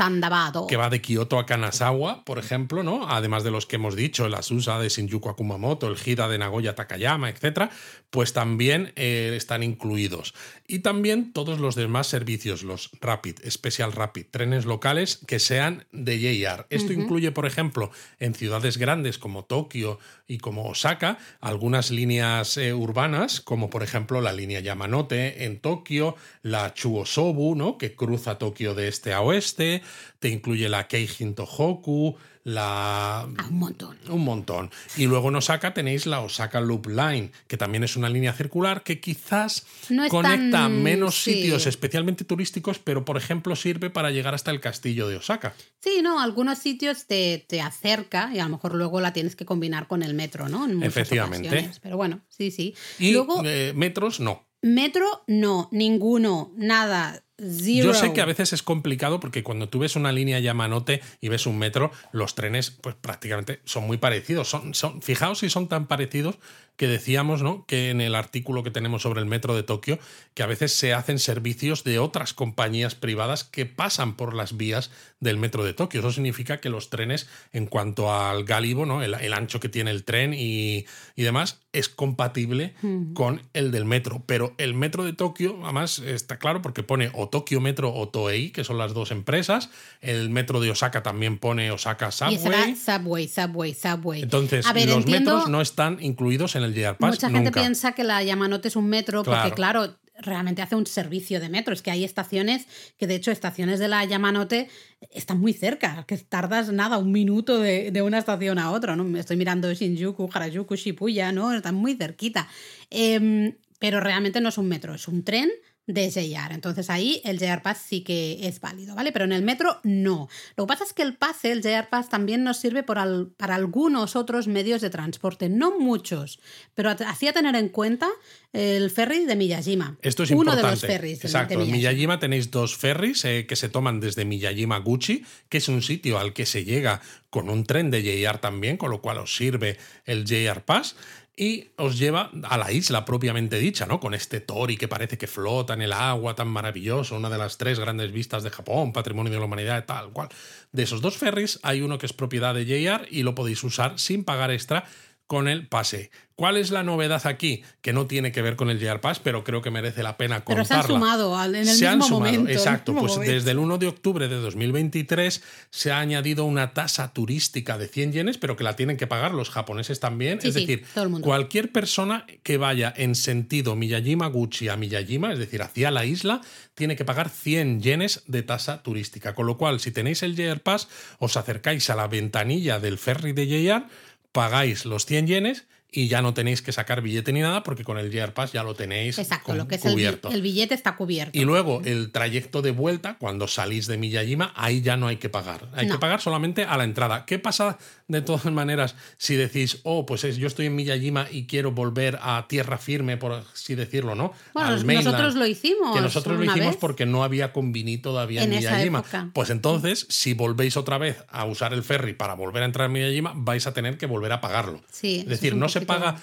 que 0.67 0.77
va 0.77 0.89
de 0.89 1.01
Kioto 1.01 1.39
a 1.39 1.45
Kanazawa, 1.45 2.23
por 2.23 2.39
ejemplo, 2.39 2.83
¿no? 2.83 3.07
Además 3.09 3.43
de 3.43 3.51
los 3.51 3.65
que 3.65 3.77
hemos 3.77 3.95
dicho, 3.95 4.25
el 4.25 4.33
Asusa 4.33 4.79
de 4.79 4.89
Shinjuku 4.89 5.29
a 5.29 5.35
Kumamoto, 5.35 5.87
el 5.87 5.97
Hida 6.03 6.27
de 6.27 6.37
Nagoya 6.37 6.71
a 6.71 6.75
Takayama, 6.75 7.29
etcétera, 7.29 7.69
pues 8.09 8.33
también 8.33 8.93
eh, 8.95 9.33
están 9.35 9.63
incluidos. 9.63 10.33
Y 10.67 10.79
también 10.79 11.31
todos 11.31 11.59
los 11.59 11.75
demás 11.75 12.07
servicios, 12.07 12.63
los 12.63 12.89
Rapid, 12.99 13.37
Special 13.47 13.91
Rapid, 13.91 14.25
trenes 14.31 14.65
locales 14.65 15.19
que 15.27 15.39
sean 15.39 15.85
de 15.91 16.17
JR. 16.17 16.65
Esto 16.71 16.91
incluye, 16.91 17.31
por 17.31 17.45
ejemplo, 17.45 17.91
en 18.19 18.33
ciudades 18.33 18.77
grandes 18.77 19.19
como 19.19 19.45
Tokio 19.45 19.99
y 20.27 20.39
como 20.39 20.67
Osaka, 20.67 21.19
algunas 21.39 21.91
líneas 21.91 22.57
eh, 22.57 22.73
urbanas, 22.73 23.41
como 23.41 23.69
por 23.69 23.83
ejemplo 23.83 24.21
la 24.21 24.33
línea 24.33 24.59
Yamanote 24.59 25.45
en 25.45 25.59
Tokio, 25.59 26.15
la 26.41 26.73
Chuosobu, 26.73 27.55
¿no? 27.55 27.77
que 27.77 27.93
cruza 27.93 28.39
Tokio 28.39 28.73
de 28.73 28.87
este 28.87 29.13
a 29.13 29.21
oeste, 29.21 29.83
te 30.19 30.29
incluye 30.29 30.67
la 30.67 30.87
Keijin 30.87 31.35
Tohoku, 31.35 32.17
la 32.45 33.21
Ah, 33.21 33.27
un 33.49 33.57
montón. 33.59 33.97
un 34.07 34.23
montón. 34.23 34.69
Y 34.95 35.07
luego 35.07 35.29
en 35.29 35.35
Osaka 35.35 35.73
tenéis 35.73 36.05
la 36.05 36.21
Osaka 36.21 36.61
Loop 36.61 36.85
Line, 36.87 37.31
que 37.47 37.57
también 37.57 37.83
es 37.83 37.97
una 37.97 38.07
línea 38.07 38.33
circular 38.33 38.83
que 38.83 39.01
quizás 39.01 39.65
No 39.89 40.07
conecta 40.09 40.51
tan- 40.51 40.83
menos 40.83 41.15
sí. 41.23 41.33
sitios 41.33 41.65
especialmente 41.65 42.23
turísticos, 42.23 42.77
pero 42.77 43.03
por 43.03 43.17
ejemplo 43.17 43.55
sirve 43.55 43.89
para 43.89 44.11
llegar 44.11 44.35
hasta 44.35 44.51
el 44.51 44.61
castillo 44.61 45.07
de 45.07 45.17
Osaka. 45.17 45.55
Sí, 45.81 46.01
no, 46.03 46.19
algunos 46.21 46.59
sitios 46.59 47.07
te, 47.07 47.43
te 47.49 47.61
acerca 47.61 48.29
y 48.33 48.37
a 48.39 48.43
lo 48.43 48.49
mejor 48.49 48.75
luego 48.75 49.01
la 49.01 49.11
tienes 49.11 49.35
que 49.35 49.45
combinar 49.45 49.87
con 49.87 50.03
el 50.03 50.13
metro, 50.13 50.47
¿no? 50.47 50.65
En 50.65 50.75
muchas 50.75 50.89
Efectivamente. 50.89 51.47
ocasiones. 51.47 51.79
Pero 51.79 51.97
bueno, 51.97 52.21
sí, 52.29 52.51
sí. 52.51 52.75
Y 52.99 53.11
luego, 53.13 53.41
eh, 53.43 53.73
metros 53.75 54.19
no. 54.19 54.47
metro, 54.61 55.23
no, 55.27 55.67
ninguno, 55.71 56.51
nada, 56.55 57.23
zero. 57.37 57.87
Yo 57.87 57.93
sé 57.93 58.13
que 58.13 58.21
a 58.21 58.25
veces 58.25 58.53
es 58.53 58.63
complicado 58.63 59.19
porque 59.19 59.43
cuando 59.43 59.69
tú 59.69 59.79
ves 59.79 59.95
una 59.95 60.11
línea 60.11 60.39
Yamanote 60.39 61.01
y 61.21 61.29
ves 61.29 61.45
un 61.45 61.57
metro, 61.57 61.91
los 62.11 62.35
trenes 62.35 62.71
pues 62.71 62.95
prácticamente 62.95 63.59
son 63.65 63.85
muy 63.85 63.97
parecidos. 63.97 64.49
Son, 64.49 64.73
son, 64.73 65.01
fijaos 65.01 65.39
si 65.39 65.49
son 65.49 65.67
tan 65.67 65.87
parecidos 65.87 66.37
que 66.77 66.87
decíamos, 66.87 67.41
¿no? 67.41 67.65
Que 67.67 67.89
en 67.89 68.01
el 68.01 68.15
artículo 68.15 68.63
que 68.63 68.71
tenemos 68.71 69.01
sobre 69.01 69.21
el 69.21 69.25
metro 69.27 69.55
de 69.55 69.63
Tokio, 69.63 69.97
que 70.33 70.43
a 70.43 70.45
veces 70.45 70.73
se 70.73 70.93
hacen 70.93 71.19
servicios 71.19 71.83
de 71.83 71.99
otras 71.99 72.33
compañías 72.33 72.95
privadas 72.95 73.43
que 73.45 73.65
pasan 73.65 74.15
por 74.15 74.33
las 74.33 74.57
vías 74.57 74.91
del 75.21 75.37
metro 75.37 75.63
de 75.63 75.73
Tokio. 75.73 76.01
Eso 76.01 76.11
significa 76.11 76.59
que 76.59 76.69
los 76.69 76.89
trenes, 76.89 77.27
en 77.53 77.65
cuanto 77.67 78.13
al 78.13 78.43
gálibo, 78.43 78.85
¿no? 78.85 79.01
El, 79.03 79.13
el 79.13 79.33
ancho 79.33 79.59
que 79.59 79.69
tiene 79.69 79.91
el 79.91 80.03
tren 80.03 80.33
y, 80.33 80.85
y 81.15 81.23
demás, 81.23 81.61
es 81.71 81.87
compatible 81.89 82.73
con 83.13 83.41
el 83.53 83.71
del 83.71 83.85
metro. 83.85 84.23
Pero 84.25 84.53
el 84.57 84.73
metro 84.73 85.03
de 85.05 85.13
Tokio, 85.13 85.59
además, 85.63 85.99
está 85.99 86.37
claro 86.39 86.61
porque 86.61 86.83
pone 86.83 87.09
o 87.13 87.29
Tokio 87.29 87.61
Metro 87.61 87.93
o 87.93 88.09
Toei, 88.09 88.51
que 88.51 88.63
son 88.63 88.77
las 88.77 88.93
dos 88.93 89.11
empresas. 89.11 89.69
El 90.01 90.29
metro 90.29 90.59
de 90.59 90.71
Osaka 90.71 91.03
también 91.03 91.37
pone 91.37 91.71
Osaka 91.71 92.09
Y 92.29 92.37
será 92.37 92.63
Subway. 92.65 92.75
Subway, 92.75 93.27
Subway, 93.27 93.73
Subway. 93.73 94.21
Entonces, 94.23 94.65
ver, 94.73 94.87
los 94.89 94.97
entiendo- 94.99 95.31
metros 95.35 95.49
no 95.49 95.61
están 95.61 95.97
incluidos 96.01 96.55
en 96.55 96.63
el 96.65 96.73
JR 96.73 96.97
Pass 96.97 97.11
Mucha 97.15 97.29
gente 97.29 97.45
nunca. 97.45 97.61
piensa 97.61 97.91
que 97.93 98.03
la 98.03 98.21
Yamanote 98.23 98.67
es 98.67 98.75
un 98.75 98.87
metro 98.87 99.23
porque, 99.23 99.51
Claro. 99.53 99.55
claro, 99.55 99.99
realmente 100.17 100.61
hace 100.61 100.75
un 100.75 100.85
servicio 100.85 101.39
de 101.41 101.49
metro. 101.49 101.73
Es 101.73 101.81
que 101.81 101.91
hay 101.91 102.03
estaciones 102.03 102.67
que, 102.97 103.05
de 103.07 103.15
hecho, 103.15 103.31
estaciones 103.31 103.79
de 103.79 103.87
la 103.89 104.03
Yamanote 104.05 104.69
están 105.11 105.39
muy 105.39 105.51
cerca, 105.53 106.05
que 106.07 106.17
tardas 106.17 106.71
nada, 106.71 106.97
un 106.97 107.11
minuto 107.11 107.59
de, 107.59 107.91
de 107.91 108.01
una 108.01 108.17
estación 108.19 108.57
a 108.59 108.71
otra. 108.71 108.95
¿no? 108.95 109.17
Estoy 109.17 109.35
mirando 109.37 109.73
Shinjuku, 109.73 110.29
Harajuku, 110.33 110.75
Shibuya, 110.75 111.31
¿no? 111.31 111.51
Están 111.53 111.75
muy 111.75 111.95
cerquita. 111.95 112.47
Eh, 112.91 113.57
pero 113.79 113.99
realmente 113.99 114.41
no 114.41 114.49
es 114.49 114.57
un 114.57 114.67
metro, 114.67 114.95
es 114.95 115.07
un 115.07 115.23
tren 115.23 115.49
de 115.87 116.09
JR. 116.09 116.53
Entonces 116.53 116.89
ahí 116.89 117.21
el 117.23 117.37
JR 117.39 117.61
Pass 117.61 117.83
sí 117.87 118.01
que 118.01 118.47
es 118.47 118.59
válido, 118.59 118.95
¿vale? 118.95 119.11
Pero 119.11 119.25
en 119.25 119.31
el 119.31 119.43
metro 119.43 119.79
no. 119.83 120.27
Lo 120.55 120.65
que 120.65 120.67
pasa 120.67 120.83
es 120.83 120.93
que 120.93 121.03
el 121.03 121.15
pase, 121.15 121.51
el 121.51 121.61
JR 121.61 121.87
Pass, 121.89 122.09
también 122.09 122.43
nos 122.43 122.57
sirve 122.57 122.83
para 122.83 123.55
algunos 123.55 124.15
otros 124.15 124.47
medios 124.47 124.81
de 124.81 124.89
transporte, 124.89 125.49
no 125.49 125.79
muchos, 125.79 126.39
pero 126.73 126.89
hacía 126.89 127.33
tener 127.33 127.55
en 127.55 127.69
cuenta 127.69 128.09
el 128.51 128.89
ferry 128.89 129.25
de 129.25 129.35
Miyajima. 129.35 129.97
Esto 130.01 130.23
es 130.23 130.31
Uno 130.31 130.53
importante. 130.53 130.65
de 130.65 130.71
los 130.71 130.81
ferries. 130.81 131.23
Exacto. 131.23 131.61
En 131.61 131.71
Miyajima. 131.71 132.19
Tenéis 132.19 132.49
dos 132.49 132.75
ferries 132.75 133.23
eh, 133.25 133.45
que 133.47 133.55
se 133.55 133.69
toman 133.69 133.99
desde 133.99 134.25
Miyajima 134.25 134.79
Gucci, 134.79 135.23
que 135.49 135.57
es 135.57 135.67
un 135.67 135.81
sitio 135.81 136.17
al 136.17 136.33
que 136.33 136.45
se 136.45 136.63
llega 136.63 137.01
con 137.29 137.49
un 137.49 137.65
tren 137.65 137.91
de 137.91 138.01
JR 138.01 138.39
también, 138.39 138.77
con 138.77 138.89
lo 138.89 139.01
cual 139.01 139.17
os 139.17 139.35
sirve 139.35 139.77
el 140.05 140.25
JR 140.25 140.63
Pass. 140.63 140.95
Y 141.37 141.67
os 141.75 141.99
lleva 141.99 142.31
a 142.43 142.57
la 142.57 142.71
isla 142.71 143.03
propiamente 143.03 143.59
dicha, 143.59 143.85
¿no? 143.85 143.99
Con 143.99 144.13
este 144.13 144.39
tori 144.39 144.77
que 144.77 144.87
parece 144.87 145.17
que 145.17 145.27
flota 145.27 145.73
en 145.73 145.81
el 145.81 145.91
agua 145.91 146.33
tan 146.33 146.47
maravilloso, 146.47 147.17
una 147.17 147.29
de 147.29 147.37
las 147.37 147.57
tres 147.57 147.77
grandes 147.77 148.13
vistas 148.13 148.43
de 148.43 148.51
Japón, 148.51 148.93
patrimonio 148.93 149.33
de 149.33 149.39
la 149.39 149.45
humanidad 149.45 149.85
tal 149.85 150.11
cual. 150.11 150.29
De 150.71 150.83
esos 150.83 151.01
dos 151.01 151.17
ferries 151.17 151.59
hay 151.61 151.81
uno 151.81 151.97
que 151.97 152.05
es 152.05 152.13
propiedad 152.13 152.55
de 152.55 152.65
JR 152.65 153.05
y 153.11 153.23
lo 153.23 153.35
podéis 153.35 153.61
usar 153.65 153.99
sin 153.99 154.23
pagar 154.23 154.49
extra 154.51 154.85
con 155.27 155.47
el 155.47 155.67
pase. 155.67 156.09
¿Cuál 156.37 156.57
es 156.57 156.69
la 156.69 156.83
novedad 156.83 157.25
aquí? 157.27 157.63
Que 157.81 157.93
no 157.93 158.07
tiene 158.07 158.33
que 158.33 158.41
ver 158.41 158.57
con 158.57 158.69
el 158.69 158.77
JR 158.77 158.99
Pass, 158.99 159.19
pero 159.19 159.45
creo 159.45 159.61
que 159.61 159.71
merece 159.71 160.03
la 160.03 160.17
pena 160.17 160.43
Pero 160.43 160.57
contarla. 160.59 160.83
se 160.83 160.91
han 160.91 160.99
sumado 160.99 161.43
en 161.45 161.55
el 161.55 161.65
Se 161.65 161.71
mismo 161.71 161.87
han 161.87 162.01
sumado, 162.01 162.19
momento. 162.19 162.51
Exacto, 162.51 162.91
mismo 162.91 163.01
pues 163.07 163.13
momento. 163.13 163.33
desde 163.33 163.51
el 163.51 163.59
1 163.59 163.77
de 163.77 163.87
octubre 163.87 164.27
de 164.27 164.35
2023 164.35 165.41
se 165.69 165.91
ha 165.93 165.99
añadido 165.99 166.43
una 166.43 166.73
tasa 166.73 167.13
turística 167.13 167.77
de 167.77 167.87
100 167.87 168.11
yenes, 168.11 168.37
pero 168.37 168.57
que 168.57 168.65
la 168.65 168.75
tienen 168.75 168.97
que 168.97 169.07
pagar 169.07 169.33
los 169.33 169.49
japoneses 169.49 170.01
también. 170.01 170.41
Sí, 170.41 170.49
es 170.49 170.55
sí, 170.55 170.65
decir, 170.65 170.85
cualquier 171.21 171.71
persona 171.71 172.25
que 172.43 172.57
vaya 172.57 172.93
en 172.97 173.15
sentido 173.15 173.77
Miyajima-Gucci 173.77 174.67
a 174.67 174.75
Miyajima, 174.75 175.31
es 175.31 175.39
decir, 175.39 175.61
hacia 175.61 175.89
la 175.89 176.03
isla, 176.03 176.41
tiene 176.73 176.97
que 176.97 177.05
pagar 177.05 177.29
100 177.29 177.81
yenes 177.81 178.23
de 178.27 178.43
tasa 178.43 178.83
turística. 178.83 179.33
Con 179.35 179.47
lo 179.47 179.57
cual, 179.57 179.79
si 179.79 179.91
tenéis 179.91 180.21
el 180.21 180.35
JR 180.35 180.59
Pass, 180.59 180.89
os 181.19 181.37
acercáis 181.37 181.89
a 181.89 181.95
la 181.95 182.09
ventanilla 182.09 182.81
del 182.81 182.97
ferry 182.97 183.31
de 183.31 183.47
JR, 183.47 183.85
pagáis 184.33 184.83
los 184.83 185.05
100 185.05 185.27
yenes 185.27 185.65
y 185.97 186.09
ya 186.09 186.21
no 186.21 186.33
tenéis 186.33 186.61
que 186.61 186.73
sacar 186.73 187.01
billete 187.01 187.31
ni 187.31 187.39
nada 187.39 187.63
porque 187.63 187.85
con 187.85 187.97
el 187.97 188.11
JR 188.11 188.33
Pass 188.33 188.51
ya 188.51 188.63
lo 188.63 188.75
tenéis 188.75 189.17
Exacto, 189.17 189.45
con- 189.45 189.57
lo 189.57 189.67
que 189.67 189.75
es 189.75 189.85
el, 189.85 189.93
cubierto. 189.93 190.29
el 190.29 190.41
billete 190.41 190.75
está 190.75 190.95
cubierto. 190.97 191.37
Y 191.37 191.45
luego 191.45 191.81
el 191.85 192.11
trayecto 192.11 192.61
de 192.61 192.71
vuelta, 192.71 193.15
cuando 193.17 193.47
salís 193.47 193.87
de 193.87 193.97
Miyajima, 193.97 194.51
ahí 194.55 194.81
ya 194.81 194.97
no 194.97 195.07
hay 195.07 195.15
que 195.17 195.29
pagar. 195.29 195.69
Hay 195.73 195.87
No. 195.87 195.93
que 195.93 195.99
pagar 195.99 196.19
solamente 196.19 196.65
a 196.65 196.75
la 196.77 196.83
entrada. 196.83 197.25
¿Qué 197.25 197.39
pasa 197.39 197.77
de 198.07 198.21
todas 198.21 198.45
maneras 198.45 198.95
si 199.17 199.35
decís, 199.35 199.79
oh, 199.83 200.05
pues 200.05 200.23
es, 200.23 200.37
yo 200.37 200.47
estoy 200.47 200.67
en 200.67 200.75
Miyajima 200.75 201.27
y 201.31 201.47
quiero 201.47 201.71
volver 201.71 202.19
a 202.21 202.45
tierra 202.47 202.77
firme, 202.77 203.17
por 203.17 203.31
así 203.31 203.73
decirlo, 203.75 204.13
¿no? 204.13 204.31
Bueno, 204.53 204.69
Al 204.69 204.85
mainland? 204.85 205.07
nosotros 205.07 205.35
lo 205.35 205.47
hicimos 205.47 205.95
Que 205.95 206.01
nosotros 206.01 206.37
lo 206.37 206.43
hicimos 206.43 206.67
vez. 206.73 206.77
porque 206.77 207.05
no 207.05 207.23
había 207.23 207.51
convini 207.51 207.97
todavía 207.97 208.43
en, 208.43 208.53
En 208.53 208.59
Miyajima. 208.59 209.03
Pues 209.33 209.49
entonces, 209.49 210.05
si 210.09 210.33
volvéis 210.33 210.77
otra 210.77 210.97
vez 210.97 211.23
a 211.29 211.45
usar 211.45 211.73
el 211.73 211.83
ferry 211.83 212.13
para 212.13 212.35
volver 212.35 212.63
a 212.63 212.65
entrar 212.67 212.87
en 212.87 212.93
Miyajima, 212.93 213.33
vais 213.35 213.65
a 213.65 213.73
tener 213.73 213.97
que 213.97 214.05
volver 214.05 214.31
a 214.33 214.41
pagarlo. 214.41 214.81
Sí, 214.91 215.21
es 215.21 215.27
decir, 215.27 215.53
es 215.53 215.59
no 215.59 215.67
se 215.69 215.81
paga 215.81 216.17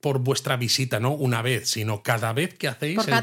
por 0.00 0.18
vuestra 0.20 0.56
visita, 0.56 1.00
¿no? 1.00 1.12
Una 1.12 1.42
vez, 1.42 1.68
sino 1.68 2.02
cada 2.02 2.32
vez 2.32 2.54
que 2.54 2.68
hacéis 2.68 2.98
el 2.98 3.04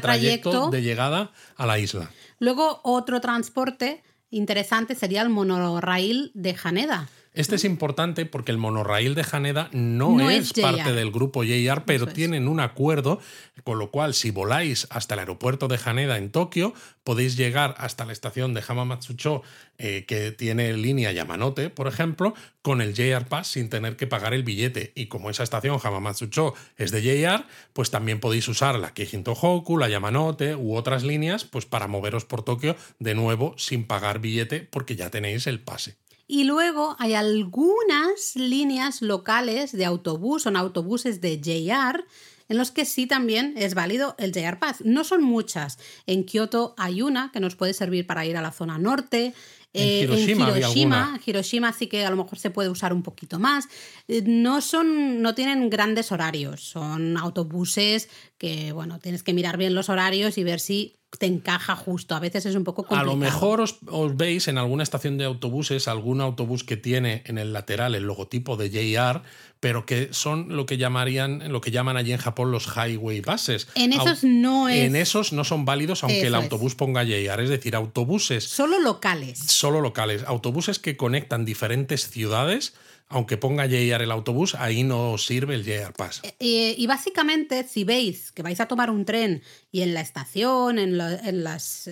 trayecto. 0.50 0.70
de 0.70 0.82
llegada 0.82 1.32
a 1.56 1.66
la 1.66 1.78
isla. 1.78 2.10
Luego, 2.38 2.80
otro 2.84 3.20
transporte 3.20 4.02
interesante 4.30 4.94
sería 4.94 5.22
el 5.22 5.28
monorail 5.28 6.30
de 6.34 6.56
Haneda. 6.62 7.08
Este 7.34 7.56
es 7.56 7.64
importante 7.64 8.26
porque 8.26 8.52
el 8.52 8.58
monorraíl 8.58 9.16
de 9.16 9.26
Haneda 9.30 9.68
no, 9.72 10.16
No 10.16 10.30
es, 10.30 10.52
parte 10.52 10.92
del 10.92 11.10
grupo 11.10 11.42
JR, 11.42 11.82
pero 11.84 12.06
es. 12.06 12.14
tienen 12.14 12.46
un 12.46 12.60
acuerdo, 12.60 13.18
con 13.64 13.80
lo 13.80 13.90
cual 13.90 14.14
si 14.14 14.30
voláis 14.30 14.86
hasta 14.90 15.14
el 15.14 15.20
aeropuerto 15.20 15.66
de 15.66 15.80
Haneda 15.84 16.16
en 16.16 16.30
Tokio, 16.30 16.74
podéis 17.02 17.36
llegar 17.36 17.74
hasta 17.78 18.04
la 18.04 18.12
estación 18.12 18.54
de 18.54 18.62
Hamamatsucho, 18.62 19.42
eh, 19.78 20.04
que 20.06 20.30
tiene 20.30 20.72
línea 20.74 21.10
Yamanote, 21.10 21.70
por 21.70 21.88
ejemplo, 21.88 22.34
con 22.62 22.80
el 22.80 22.94
JR 22.94 23.26
Pass 23.26 23.48
sin 23.48 23.68
tener 23.68 23.96
que 23.96 24.06
pagar 24.06 24.32
el 24.32 24.44
billete. 24.44 24.92
Y 24.94 25.06
como 25.06 25.28
esa 25.28 25.42
estación 25.42 25.80
Hamamatsucho 25.80 26.54
es 26.76 26.92
de 26.92 27.02
JR, 27.02 27.44
pues 27.72 27.90
también 27.90 28.20
podéis 28.20 28.46
usar 28.46 28.78
la 28.78 28.94
Keijin 28.94 29.24
Tohoku, 29.24 29.76
la 29.76 29.88
Yamanote 29.88 30.54
u 30.54 30.76
otras 30.76 31.02
líneas, 31.02 31.44
pues 31.44 31.66
para 31.66 31.88
moveros 31.88 32.24
por 32.24 32.44
Tokio 32.44 32.76
de 33.00 33.16
nuevo 33.16 33.54
sin 33.58 33.84
pagar 33.88 34.20
billete 34.20 34.60
porque 34.60 34.94
ya 34.94 35.10
tenéis 35.10 35.48
el 35.48 35.58
pase. 35.58 35.96
Y 36.26 36.44
luego 36.44 36.96
hay 36.98 37.14
algunas 37.14 38.34
líneas 38.34 39.02
locales 39.02 39.72
de 39.72 39.84
autobús, 39.84 40.42
son 40.42 40.56
autobuses 40.56 41.20
de 41.20 41.38
JR, 41.38 42.04
en 42.48 42.58
los 42.58 42.70
que 42.70 42.84
sí 42.84 43.06
también 43.06 43.54
es 43.56 43.74
válido 43.74 44.14
el 44.18 44.32
JR 44.32 44.58
Pass. 44.58 44.82
No 44.84 45.04
son 45.04 45.22
muchas. 45.22 45.78
En 46.06 46.24
Kioto 46.24 46.74
hay 46.76 47.02
una 47.02 47.30
que 47.32 47.40
nos 47.40 47.56
puede 47.56 47.74
servir 47.74 48.06
para 48.06 48.24
ir 48.26 48.36
a 48.36 48.42
la 48.42 48.52
zona 48.52 48.78
norte. 48.78 49.32
En 49.72 49.82
Eh, 49.82 50.00
Hiroshima 50.02 50.46
había 50.48 50.58
Hiroshima, 50.60 51.02
alguna. 51.04 51.20
Hiroshima 51.26 51.72
sí 51.72 51.86
que 51.88 52.04
a 52.04 52.10
lo 52.10 52.16
mejor 52.16 52.38
se 52.38 52.50
puede 52.50 52.68
usar 52.68 52.92
un 52.92 53.02
poquito 53.02 53.38
más. 53.38 53.66
Eh, 54.08 54.22
No 54.24 54.60
son, 54.60 55.20
no 55.22 55.34
tienen 55.34 55.68
grandes 55.70 56.12
horarios. 56.12 56.60
Son 56.62 57.16
autobuses 57.16 58.08
que, 58.38 58.72
bueno, 58.72 58.98
tienes 59.00 59.22
que 59.22 59.32
mirar 59.32 59.56
bien 59.56 59.74
los 59.74 59.88
horarios 59.88 60.38
y 60.38 60.44
ver 60.44 60.60
si 60.60 60.96
te 61.18 61.26
encaja 61.26 61.76
justo. 61.76 62.14
A 62.14 62.20
veces 62.20 62.46
es 62.46 62.54
un 62.54 62.64
poco 62.64 62.82
A 62.82 62.88
complicado. 62.88 63.10
lo 63.12 63.16
mejor 63.16 63.60
os, 63.60 63.76
os 63.86 64.16
veis 64.16 64.48
en 64.48 64.58
alguna 64.58 64.82
estación 64.82 65.18
de 65.18 65.24
autobuses, 65.24 65.88
algún 65.88 66.20
autobús 66.20 66.64
que 66.64 66.76
tiene 66.76 67.22
en 67.26 67.38
el 67.38 67.52
lateral 67.52 67.94
el 67.94 68.04
logotipo 68.04 68.56
de 68.56 68.70
JR, 68.70 69.22
pero 69.60 69.86
que 69.86 70.08
son 70.12 70.54
lo 70.56 70.66
que 70.66 70.76
llamarían, 70.76 71.50
lo 71.50 71.60
que 71.62 71.70
llaman 71.70 71.96
allí 71.96 72.12
en 72.12 72.18
Japón 72.18 72.50
los 72.50 72.66
highway 72.76 73.20
buses. 73.22 73.68
En 73.74 73.92
Au- 73.92 74.02
esos 74.02 74.24
no 74.24 74.68
es 74.68 74.76
En 74.82 74.96
esos 74.96 75.32
no 75.32 75.44
son 75.44 75.64
válidos 75.64 76.02
aunque 76.02 76.20
el 76.26 76.34
es. 76.34 76.42
autobús 76.42 76.74
ponga 76.74 77.02
JR, 77.04 77.42
es 77.42 77.48
decir, 77.50 77.74
autobuses 77.74 78.44
solo 78.44 78.78
locales. 78.80 79.38
solo 79.38 79.80
locales, 79.80 80.22
autobuses 80.26 80.78
que 80.78 80.96
conectan 80.96 81.44
diferentes 81.46 82.10
ciudades, 82.10 82.74
aunque 83.14 83.36
ponga 83.36 83.66
JR 83.66 84.02
el 84.02 84.10
autobús, 84.10 84.56
ahí 84.56 84.82
no 84.82 85.18
sirve 85.18 85.54
el 85.54 85.64
JR 85.64 85.92
Pass. 85.92 86.20
Eh, 86.40 86.74
y 86.76 86.86
básicamente, 86.88 87.62
si 87.62 87.84
veis 87.84 88.32
que 88.32 88.42
vais 88.42 88.58
a 88.58 88.66
tomar 88.66 88.90
un 88.90 89.04
tren 89.04 89.40
y 89.70 89.82
en 89.82 89.94
la 89.94 90.00
estación, 90.00 90.80
en, 90.80 90.98
las 90.98 91.88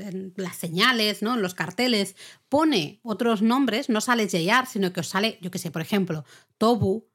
señales, 0.58 1.22
¿no? 1.22 1.34
en 1.34 1.42
los 1.42 1.54
carteles, 1.54 2.16
pone 2.48 2.98
otros 3.04 3.40
nombres, 3.40 3.88
no 3.88 4.00
sale 4.00 4.26
JR, 4.26 4.66
sino 4.66 4.92
que 4.92 4.98
os 4.98 5.06
sale, 5.06 5.38
yo 5.40 5.52
qué 5.52 5.60
sé, 5.60 5.70
por 5.70 5.80
ejemplo, 5.80 6.24
Tobu, 6.58 7.08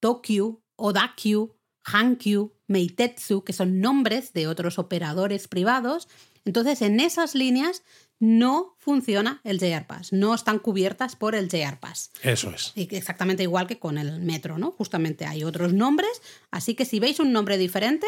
Tokyu, 0.00 0.62
Odakyu, 0.76 1.54
Hankyu, 1.84 2.54
Meitetsu, 2.66 3.44
que 3.44 3.52
son 3.52 3.80
nombres 3.80 4.32
de 4.32 4.46
otros 4.46 4.78
operadores 4.78 5.48
privados. 5.48 6.08
Entonces, 6.46 6.80
en 6.80 6.98
esas 6.98 7.34
líneas 7.34 7.82
no 8.20 8.76
funciona 8.78 9.40
el 9.44 9.58
JR 9.58 9.86
Pass, 9.86 10.12
no 10.12 10.34
están 10.34 10.58
cubiertas 10.58 11.16
por 11.16 11.34
el 11.34 11.48
JR 11.48 11.80
Pass. 11.80 12.12
Eso 12.22 12.50
es. 12.50 12.72
Y 12.76 12.94
Exactamente 12.94 13.42
igual 13.42 13.66
que 13.66 13.78
con 13.78 13.98
el 13.98 14.20
metro, 14.20 14.58
¿no? 14.58 14.70
Justamente 14.70 15.26
hay 15.26 15.42
otros 15.42 15.72
nombres, 15.72 16.22
así 16.50 16.74
que 16.74 16.84
si 16.84 17.00
veis 17.00 17.18
un 17.18 17.32
nombre 17.32 17.58
diferente, 17.58 18.06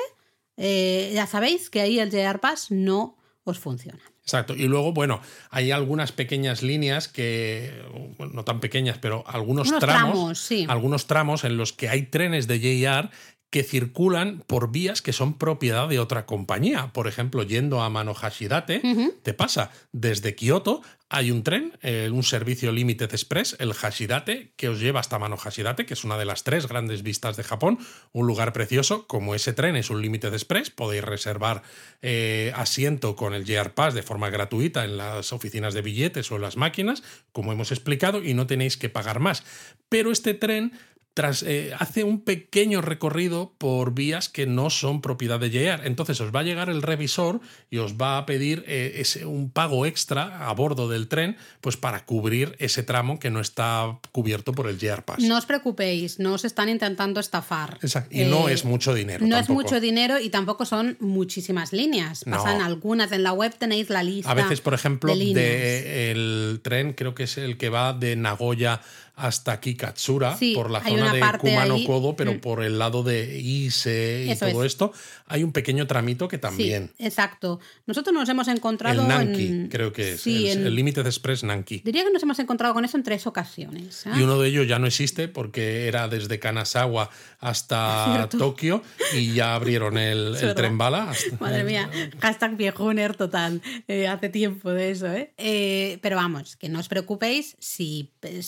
eh, 0.58 1.10
ya 1.14 1.26
sabéis 1.26 1.70
que 1.70 1.80
ahí 1.80 1.98
el 1.98 2.10
JR 2.10 2.38
Pass 2.40 2.70
no 2.70 3.16
os 3.44 3.58
funciona. 3.58 4.00
Exacto. 4.22 4.54
Y 4.54 4.68
luego, 4.68 4.92
bueno, 4.92 5.20
hay 5.50 5.72
algunas 5.72 6.12
pequeñas 6.12 6.62
líneas 6.62 7.08
que, 7.08 7.82
bueno, 8.16 8.34
no 8.34 8.44
tan 8.44 8.60
pequeñas, 8.60 8.98
pero 8.98 9.24
algunos 9.26 9.68
Unos 9.68 9.80
tramos, 9.80 10.12
tramos, 10.12 10.38
sí. 10.38 10.66
algunos 10.68 11.06
tramos 11.06 11.42
en 11.44 11.56
los 11.56 11.72
que 11.72 11.88
hay 11.88 12.02
trenes 12.02 12.46
de 12.46 12.60
JR 12.60 13.10
que 13.52 13.62
circulan 13.62 14.42
por 14.46 14.72
vías 14.72 15.02
que 15.02 15.12
son 15.12 15.36
propiedad 15.36 15.86
de 15.86 15.98
otra 15.98 16.24
compañía. 16.24 16.90
Por 16.94 17.06
ejemplo, 17.06 17.42
yendo 17.42 17.82
a 17.82 17.90
Mano 17.90 18.14
Hashidate, 18.14 18.80
Ujú. 18.82 19.14
te 19.22 19.34
pasa 19.34 19.70
desde 19.92 20.34
Kioto 20.34 20.80
hay 21.14 21.30
un 21.30 21.42
tren, 21.42 21.76
eh, 21.82 22.08
un 22.10 22.22
servicio 22.22 22.72
Limited 22.72 23.12
Express, 23.12 23.56
el 23.58 23.74
Hashidate, 23.74 24.54
que 24.56 24.70
os 24.70 24.80
lleva 24.80 25.00
hasta 25.00 25.18
Mano 25.18 25.36
Hashidate, 25.36 25.84
que 25.84 25.92
es 25.92 26.04
una 26.04 26.16
de 26.16 26.24
las 26.24 26.42
tres 26.42 26.66
grandes 26.66 27.02
vistas 27.02 27.36
de 27.36 27.42
Japón, 27.42 27.78
un 28.12 28.26
lugar 28.26 28.54
precioso. 28.54 29.06
Como 29.06 29.34
ese 29.34 29.52
tren 29.52 29.76
es 29.76 29.90
un 29.90 30.00
Limited 30.00 30.32
Express, 30.32 30.70
podéis 30.70 31.04
reservar 31.04 31.64
eh, 32.00 32.50
asiento 32.56 33.14
con 33.14 33.34
el 33.34 33.44
JR 33.44 33.74
Pass 33.74 33.92
de 33.92 34.02
forma 34.02 34.30
gratuita 34.30 34.86
en 34.86 34.96
las 34.96 35.34
oficinas 35.34 35.74
de 35.74 35.82
billetes 35.82 36.32
o 36.32 36.36
en 36.36 36.42
las 36.42 36.56
máquinas, 36.56 37.02
como 37.32 37.52
hemos 37.52 37.72
explicado, 37.72 38.24
y 38.24 38.32
no 38.32 38.46
tenéis 38.46 38.78
que 38.78 38.88
pagar 38.88 39.20
más. 39.20 39.44
Pero 39.90 40.12
este 40.12 40.32
tren 40.32 40.72
tras, 41.14 41.42
eh, 41.42 41.72
hace 41.78 42.04
un 42.04 42.20
pequeño 42.22 42.80
recorrido 42.80 43.52
por 43.58 43.94
vías 43.94 44.28
que 44.28 44.46
no 44.46 44.70
son 44.70 45.02
propiedad 45.02 45.38
de 45.38 45.50
JR. 45.50 45.86
Entonces 45.86 46.20
os 46.20 46.34
va 46.34 46.40
a 46.40 46.42
llegar 46.42 46.70
el 46.70 46.82
revisor 46.82 47.40
y 47.70 47.78
os 47.78 47.94
va 47.96 48.18
a 48.18 48.26
pedir 48.26 48.64
eh, 48.66 48.94
ese, 48.96 49.26
un 49.26 49.50
pago 49.50 49.84
extra 49.84 50.48
a 50.48 50.52
bordo 50.54 50.88
del 50.88 51.08
tren 51.08 51.36
pues 51.60 51.76
para 51.76 52.06
cubrir 52.06 52.56
ese 52.58 52.82
tramo 52.82 53.18
que 53.18 53.30
no 53.30 53.40
está 53.40 53.98
cubierto 54.10 54.52
por 54.52 54.68
el 54.68 54.78
JR 54.78 55.02
Pass. 55.04 55.18
No 55.20 55.36
os 55.36 55.46
preocupéis, 55.46 56.18
no 56.18 56.34
os 56.34 56.44
están 56.44 56.68
intentando 56.68 57.20
estafar. 57.20 57.78
Exacto. 57.82 58.16
Y 58.16 58.24
no 58.24 58.48
Eh, 58.48 58.54
es 58.54 58.64
mucho 58.64 58.94
dinero. 58.94 59.26
No 59.26 59.36
es 59.36 59.48
mucho 59.48 59.80
dinero 59.80 60.18
y 60.18 60.30
tampoco 60.30 60.64
son 60.64 60.96
muchísimas 61.00 61.72
líneas. 61.72 62.26
No. 62.26 62.38
Pasan 62.38 62.60
algunas. 62.60 63.12
En 63.12 63.22
la 63.22 63.32
web 63.32 63.54
tenéis 63.58 63.90
la 63.90 64.02
lista. 64.02 64.30
A 64.30 64.34
veces, 64.34 64.60
por 64.60 64.74
ejemplo, 64.74 65.12
de 65.12 65.18
líneas. 65.18 65.34
de 65.34 66.10
el 66.10 66.60
tren, 66.62 66.92
creo 66.94 67.14
que 67.14 67.24
es 67.24 67.36
el 67.38 67.56
que 67.58 67.68
va 67.68 67.92
de 67.92 68.16
Nagoya 68.16 68.80
hasta 69.14 69.60
Kikatsura, 69.60 70.36
Sí, 70.36 70.54
por 70.54 70.70
la 70.70 70.82
zona 70.82 71.12
de 71.12 71.20
Kumano 71.38 71.74
ahí. 71.74 71.84
Kodo, 71.86 72.16
pero 72.16 72.32
Mm. 72.34 72.40
por 72.40 72.62
el 72.64 72.78
lado 72.78 73.02
de 73.02 73.38
Ise 73.38 74.24
y 74.26 74.30
Eso 74.30 74.46
todo 74.48 74.64
es. 74.64 74.72
esto, 74.72 74.92
hay 75.26 75.44
un 75.44 75.52
pequeño 75.52 75.86
tramito 75.86 76.28
que 76.28 76.38
también. 76.38 76.90
Sí, 76.96 77.04
exacto. 77.04 77.60
Nosotros 77.86 78.14
nos 78.14 78.28
hemos 78.28 78.48
encontrado 78.48 79.02
el 79.02 79.08
Nanki, 79.08 79.46
en- 79.46 79.68
creo 79.68 79.92
que 79.92 80.12
es. 80.12 80.20
Sí, 80.22 80.48
el, 80.48 80.60
en- 80.60 80.66
el 80.68 80.74
Limited 80.74 81.06
Express 81.06 81.44
Nanki. 81.44 81.82
Diría 81.84 82.04
que 82.04 82.10
nos 82.10 82.22
hemos 82.22 82.38
encontrado 82.38 82.72
con 82.74 82.84
eso 82.84 82.96
en 82.96 83.02
tres 83.02 83.26
ocasiones. 83.26 84.06
¿eh? 84.06 84.10
Y 84.16 84.22
uno 84.22 84.38
de 84.40 84.48
ellos 84.48 84.66
ya 84.66 84.78
no 84.78 84.86
existe 84.86 85.28
porque 85.28 85.86
era 85.88 86.08
desde 86.08 86.38
Kanazawa 86.38 87.10
hasta. 87.38 88.28
Tokio 88.38 88.82
y 89.14 89.34
ya 89.34 89.54
abrieron 89.54 89.98
el, 89.98 90.36
el 90.40 90.54
tren 90.54 90.78
bala. 90.78 91.10
hasta- 91.10 91.36
Madre 91.40 91.64
mía, 91.64 91.90
hashtag 92.20 92.56
viejuner 92.56 93.14
total. 93.16 93.60
Eh, 93.88 94.06
hace 94.08 94.28
tiempo 94.30 94.70
de 94.70 94.90
eso, 94.90 95.06
¿eh? 95.08 95.32
Eh, 95.36 95.98
Pero 96.02 96.16
vamos, 96.16 96.56
que 96.56 96.68
no 96.68 96.78
os 96.80 96.88
preocupéis, 96.88 97.56
si 97.58 98.10
eh, 98.22 98.40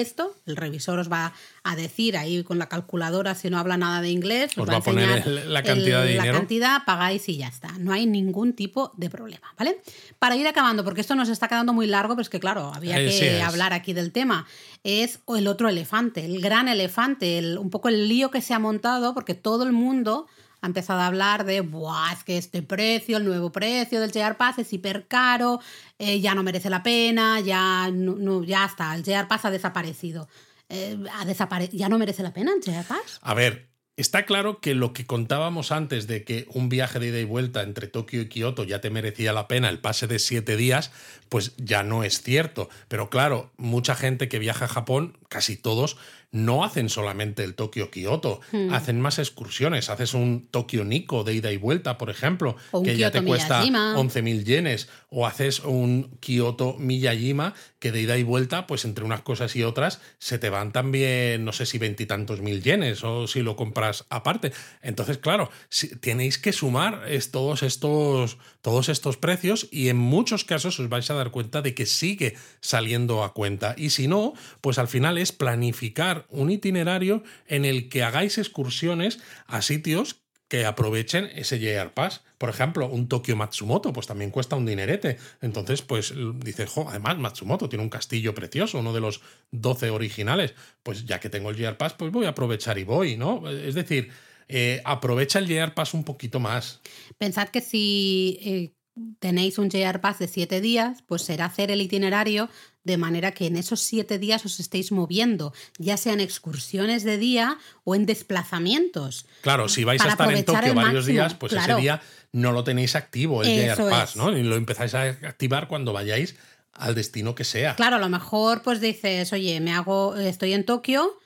esto, 0.00 0.34
el 0.46 0.56
revisor 0.56 0.98
os 0.98 1.10
va 1.10 1.32
a 1.62 1.76
decir 1.76 2.16
ahí 2.16 2.42
con 2.44 2.58
la 2.58 2.68
calculadora, 2.68 3.34
si 3.34 3.50
no 3.50 3.58
habla 3.58 3.76
nada 3.76 4.00
de 4.00 4.10
inglés, 4.10 4.52
os, 4.56 4.64
Os 4.64 4.68
va 4.68 4.76
a 4.76 4.80
poner 4.80 5.22
el- 5.26 5.52
la 5.52 5.62
cantidad 5.62 6.02
de 6.02 6.14
La 6.14 6.22
dinero. 6.22 6.38
cantidad, 6.38 6.84
pagáis 6.84 7.28
y 7.28 7.36
ya 7.38 7.48
está. 7.48 7.72
No 7.78 7.92
hay 7.92 8.06
ningún 8.06 8.52
tipo 8.52 8.92
de 8.96 9.10
problema, 9.10 9.52
¿vale? 9.58 9.80
Para 10.18 10.36
ir 10.36 10.46
acabando, 10.46 10.84
porque 10.84 11.00
esto 11.00 11.14
nos 11.14 11.28
está 11.28 11.48
quedando 11.48 11.72
muy 11.72 11.86
largo, 11.86 12.14
pero 12.14 12.22
es 12.22 12.28
que 12.30 12.40
claro, 12.40 12.72
había 12.74 12.96
que 12.96 13.10
sí 13.10 13.28
hablar 13.40 13.72
aquí 13.72 13.92
del 13.92 14.12
tema, 14.12 14.46
es 14.84 15.20
el 15.28 15.46
otro 15.48 15.68
elefante, 15.68 16.24
el 16.24 16.40
gran 16.40 16.68
elefante, 16.68 17.38
el- 17.38 17.58
un 17.58 17.70
poco 17.70 17.88
el 17.88 18.08
lío 18.08 18.30
que 18.30 18.40
se 18.42 18.54
ha 18.54 18.58
montado, 18.58 19.14
porque 19.14 19.34
todo 19.34 19.64
el 19.64 19.72
mundo 19.72 20.26
ha 20.64 20.66
empezado 20.66 21.00
a 21.00 21.06
hablar 21.06 21.44
de, 21.44 21.60
Buah, 21.60 22.12
es 22.14 22.24
que 22.24 22.38
este 22.38 22.62
precio, 22.62 23.18
el 23.18 23.24
nuevo 23.26 23.52
precio 23.52 24.00
del 24.00 24.10
JR 24.12 24.36
Pass 24.38 24.58
es 24.58 24.72
hiper 24.72 25.06
caro, 25.06 25.60
eh, 25.98 26.20
ya 26.20 26.34
no 26.34 26.42
merece 26.42 26.70
la 26.70 26.82
pena, 26.82 27.38
ya, 27.40 27.90
no, 27.92 28.42
ya 28.42 28.64
está, 28.64 28.94
el 28.94 29.02
JR 29.04 29.28
Pass 29.28 29.44
ha 29.44 29.50
desaparecido. 29.50 30.26
Eh, 30.70 30.96
ha 31.12 31.26
desapare- 31.26 31.68
¿Ya 31.70 31.90
no 31.90 31.98
merece 31.98 32.22
la 32.22 32.32
pena 32.32 32.52
el 32.56 32.62
JR 32.62 32.82
Pass? 32.84 33.18
A 33.20 33.34
ver, 33.34 33.68
está 33.98 34.24
claro 34.24 34.60
que 34.60 34.74
lo 34.74 34.94
que 34.94 35.04
contábamos 35.04 35.70
antes 35.70 36.06
de 36.06 36.24
que 36.24 36.46
un 36.54 36.70
viaje 36.70 36.98
de 36.98 37.08
ida 37.08 37.18
y 37.20 37.24
vuelta 37.24 37.62
entre 37.62 37.86
Tokio 37.86 38.22
y 38.22 38.28
Kioto 38.30 38.64
ya 38.64 38.80
te 38.80 38.88
merecía 38.88 39.34
la 39.34 39.46
pena 39.48 39.68
el 39.68 39.80
pase 39.80 40.06
de 40.06 40.18
siete 40.18 40.56
días, 40.56 40.90
pues 41.28 41.52
ya 41.58 41.82
no 41.82 42.02
es 42.04 42.22
cierto. 42.22 42.70
Pero 42.88 43.10
claro, 43.10 43.52
mucha 43.58 43.94
gente 43.94 44.28
que 44.30 44.38
viaja 44.38 44.64
a 44.64 44.68
Japón, 44.68 45.18
casi 45.34 45.56
todos, 45.56 45.96
no 46.30 46.62
hacen 46.64 46.88
solamente 46.88 47.42
el 47.42 47.54
Tokio-Kioto, 47.56 48.40
Hmm. 48.52 48.72
hacen 48.72 49.00
más 49.00 49.18
excursiones. 49.18 49.90
Haces 49.90 50.14
un 50.14 50.46
Tokio-Nico 50.48 51.24
de 51.24 51.34
ida 51.34 51.50
y 51.50 51.56
vuelta, 51.56 51.98
por 51.98 52.08
ejemplo, 52.08 52.56
O 52.70 52.84
que 52.84 52.96
ya 52.96 53.10
te 53.10 53.20
cuesta 53.24 53.58
Miyajima. 53.58 53.96
11.000 53.98 54.44
yenes, 54.44 54.88
o 55.10 55.26
haces 55.26 55.58
un 55.60 56.16
Kioto 56.20 56.76
Miyajima 56.78 57.54
que 57.80 57.90
de 57.90 58.00
ida 58.02 58.16
y 58.16 58.22
vuelta, 58.22 58.66
pues 58.68 58.84
entre 58.84 59.04
unas 59.04 59.22
cosas 59.22 59.56
y 59.56 59.64
otras, 59.64 60.00
se 60.18 60.38
te 60.38 60.50
van 60.50 60.70
también, 60.72 61.44
no 61.44 61.52
sé 61.52 61.66
si 61.66 61.78
veintitantos 61.78 62.40
mil 62.40 62.62
yenes 62.62 63.02
o 63.02 63.26
si 63.26 63.42
lo 63.42 63.56
compras 63.56 64.04
aparte. 64.08 64.52
Entonces, 64.82 65.18
claro, 65.18 65.50
si- 65.68 65.96
tenéis 65.96 66.38
que 66.38 66.52
sumar 66.52 67.02
es, 67.08 67.32
todos, 67.32 67.62
estos, 67.64 68.38
todos 68.64 68.88
estos 68.88 69.18
precios 69.18 69.68
y 69.70 69.90
en 69.90 69.98
muchos 69.98 70.46
casos 70.46 70.80
os 70.80 70.88
vais 70.88 71.10
a 71.10 71.14
dar 71.14 71.30
cuenta 71.30 71.60
de 71.60 71.74
que 71.74 71.84
sigue 71.84 72.34
saliendo 72.60 73.22
a 73.22 73.34
cuenta. 73.34 73.74
Y 73.76 73.90
si 73.90 74.08
no, 74.08 74.32
pues 74.62 74.78
al 74.78 74.88
final 74.88 75.18
es 75.18 75.32
planificar 75.32 76.24
un 76.30 76.50
itinerario 76.50 77.22
en 77.46 77.66
el 77.66 77.90
que 77.90 78.02
hagáis 78.02 78.38
excursiones 78.38 79.20
a 79.46 79.60
sitios 79.60 80.22
que 80.48 80.64
aprovechen 80.64 81.28
ese 81.34 81.58
JR 81.58 81.92
Pass. 81.92 82.22
Por 82.38 82.48
ejemplo, 82.48 82.86
un 82.86 83.06
Tokio 83.06 83.36
Matsumoto, 83.36 83.92
pues 83.92 84.06
también 84.06 84.30
cuesta 84.30 84.56
un 84.56 84.64
dinerete. 84.64 85.18
Entonces, 85.42 85.82
pues 85.82 86.14
dices, 86.36 86.70
jo, 86.70 86.88
además 86.88 87.18
Matsumoto 87.18 87.68
tiene 87.68 87.82
un 87.82 87.90
castillo 87.90 88.34
precioso, 88.34 88.78
uno 88.78 88.94
de 88.94 89.00
los 89.00 89.20
12 89.50 89.90
originales. 89.90 90.54
Pues 90.82 91.04
ya 91.04 91.20
que 91.20 91.28
tengo 91.28 91.50
el 91.50 91.56
JR 91.56 91.76
Pass, 91.76 91.92
pues 91.92 92.10
voy 92.10 92.24
a 92.24 92.30
aprovechar 92.30 92.78
y 92.78 92.84
voy, 92.84 93.18
¿no? 93.18 93.46
Es 93.46 93.74
decir, 93.74 94.10
eh, 94.48 94.82
aprovecha 94.84 95.38
el 95.38 95.46
JR 95.46 95.74
Pass 95.74 95.94
un 95.94 96.04
poquito 96.04 96.40
más. 96.40 96.80
Pensad 97.18 97.48
que 97.48 97.60
si 97.60 98.38
eh, 98.42 98.74
tenéis 99.18 99.58
un 99.58 99.70
JR 99.70 100.00
Pass 100.00 100.18
de 100.18 100.28
siete 100.28 100.60
días, 100.60 101.02
pues 101.06 101.22
será 101.22 101.46
hacer 101.46 101.70
el 101.70 101.80
itinerario 101.80 102.48
de 102.84 102.98
manera 102.98 103.32
que 103.32 103.46
en 103.46 103.56
esos 103.56 103.80
siete 103.80 104.18
días 104.18 104.44
os 104.44 104.60
estéis 104.60 104.92
moviendo, 104.92 105.54
ya 105.78 105.96
sean 105.96 106.20
excursiones 106.20 107.02
de 107.02 107.16
día 107.16 107.58
o 107.82 107.94
en 107.94 108.04
desplazamientos. 108.04 109.26
Claro, 109.40 109.68
si 109.68 109.84
vais 109.84 110.04
a 110.04 110.08
estar 110.08 110.30
en 110.30 110.44
Tokio 110.44 110.74
varios 110.74 111.06
máximo, 111.06 111.12
días, 111.12 111.34
pues 111.34 111.52
claro. 111.52 111.74
ese 111.74 111.82
día 111.82 112.02
no 112.32 112.52
lo 112.52 112.62
tenéis 112.62 112.94
activo 112.94 113.42
el 113.42 113.48
Eso 113.48 113.84
JR 113.84 113.90
Pass, 113.90 114.10
es. 114.10 114.16
¿no? 114.16 114.36
Y 114.36 114.42
lo 114.42 114.56
empezáis 114.56 114.94
a 114.94 115.02
activar 115.02 115.66
cuando 115.66 115.92
vayáis 115.92 116.36
al 116.72 116.94
destino 116.94 117.34
que 117.34 117.44
sea. 117.44 117.74
Claro, 117.76 117.96
a 117.96 118.00
lo 118.00 118.08
mejor 118.08 118.62
pues 118.62 118.80
dices, 118.80 119.32
oye, 119.32 119.60
me 119.60 119.72
hago, 119.72 120.14
estoy 120.16 120.52
en 120.52 120.64
Tokio, 120.64 121.18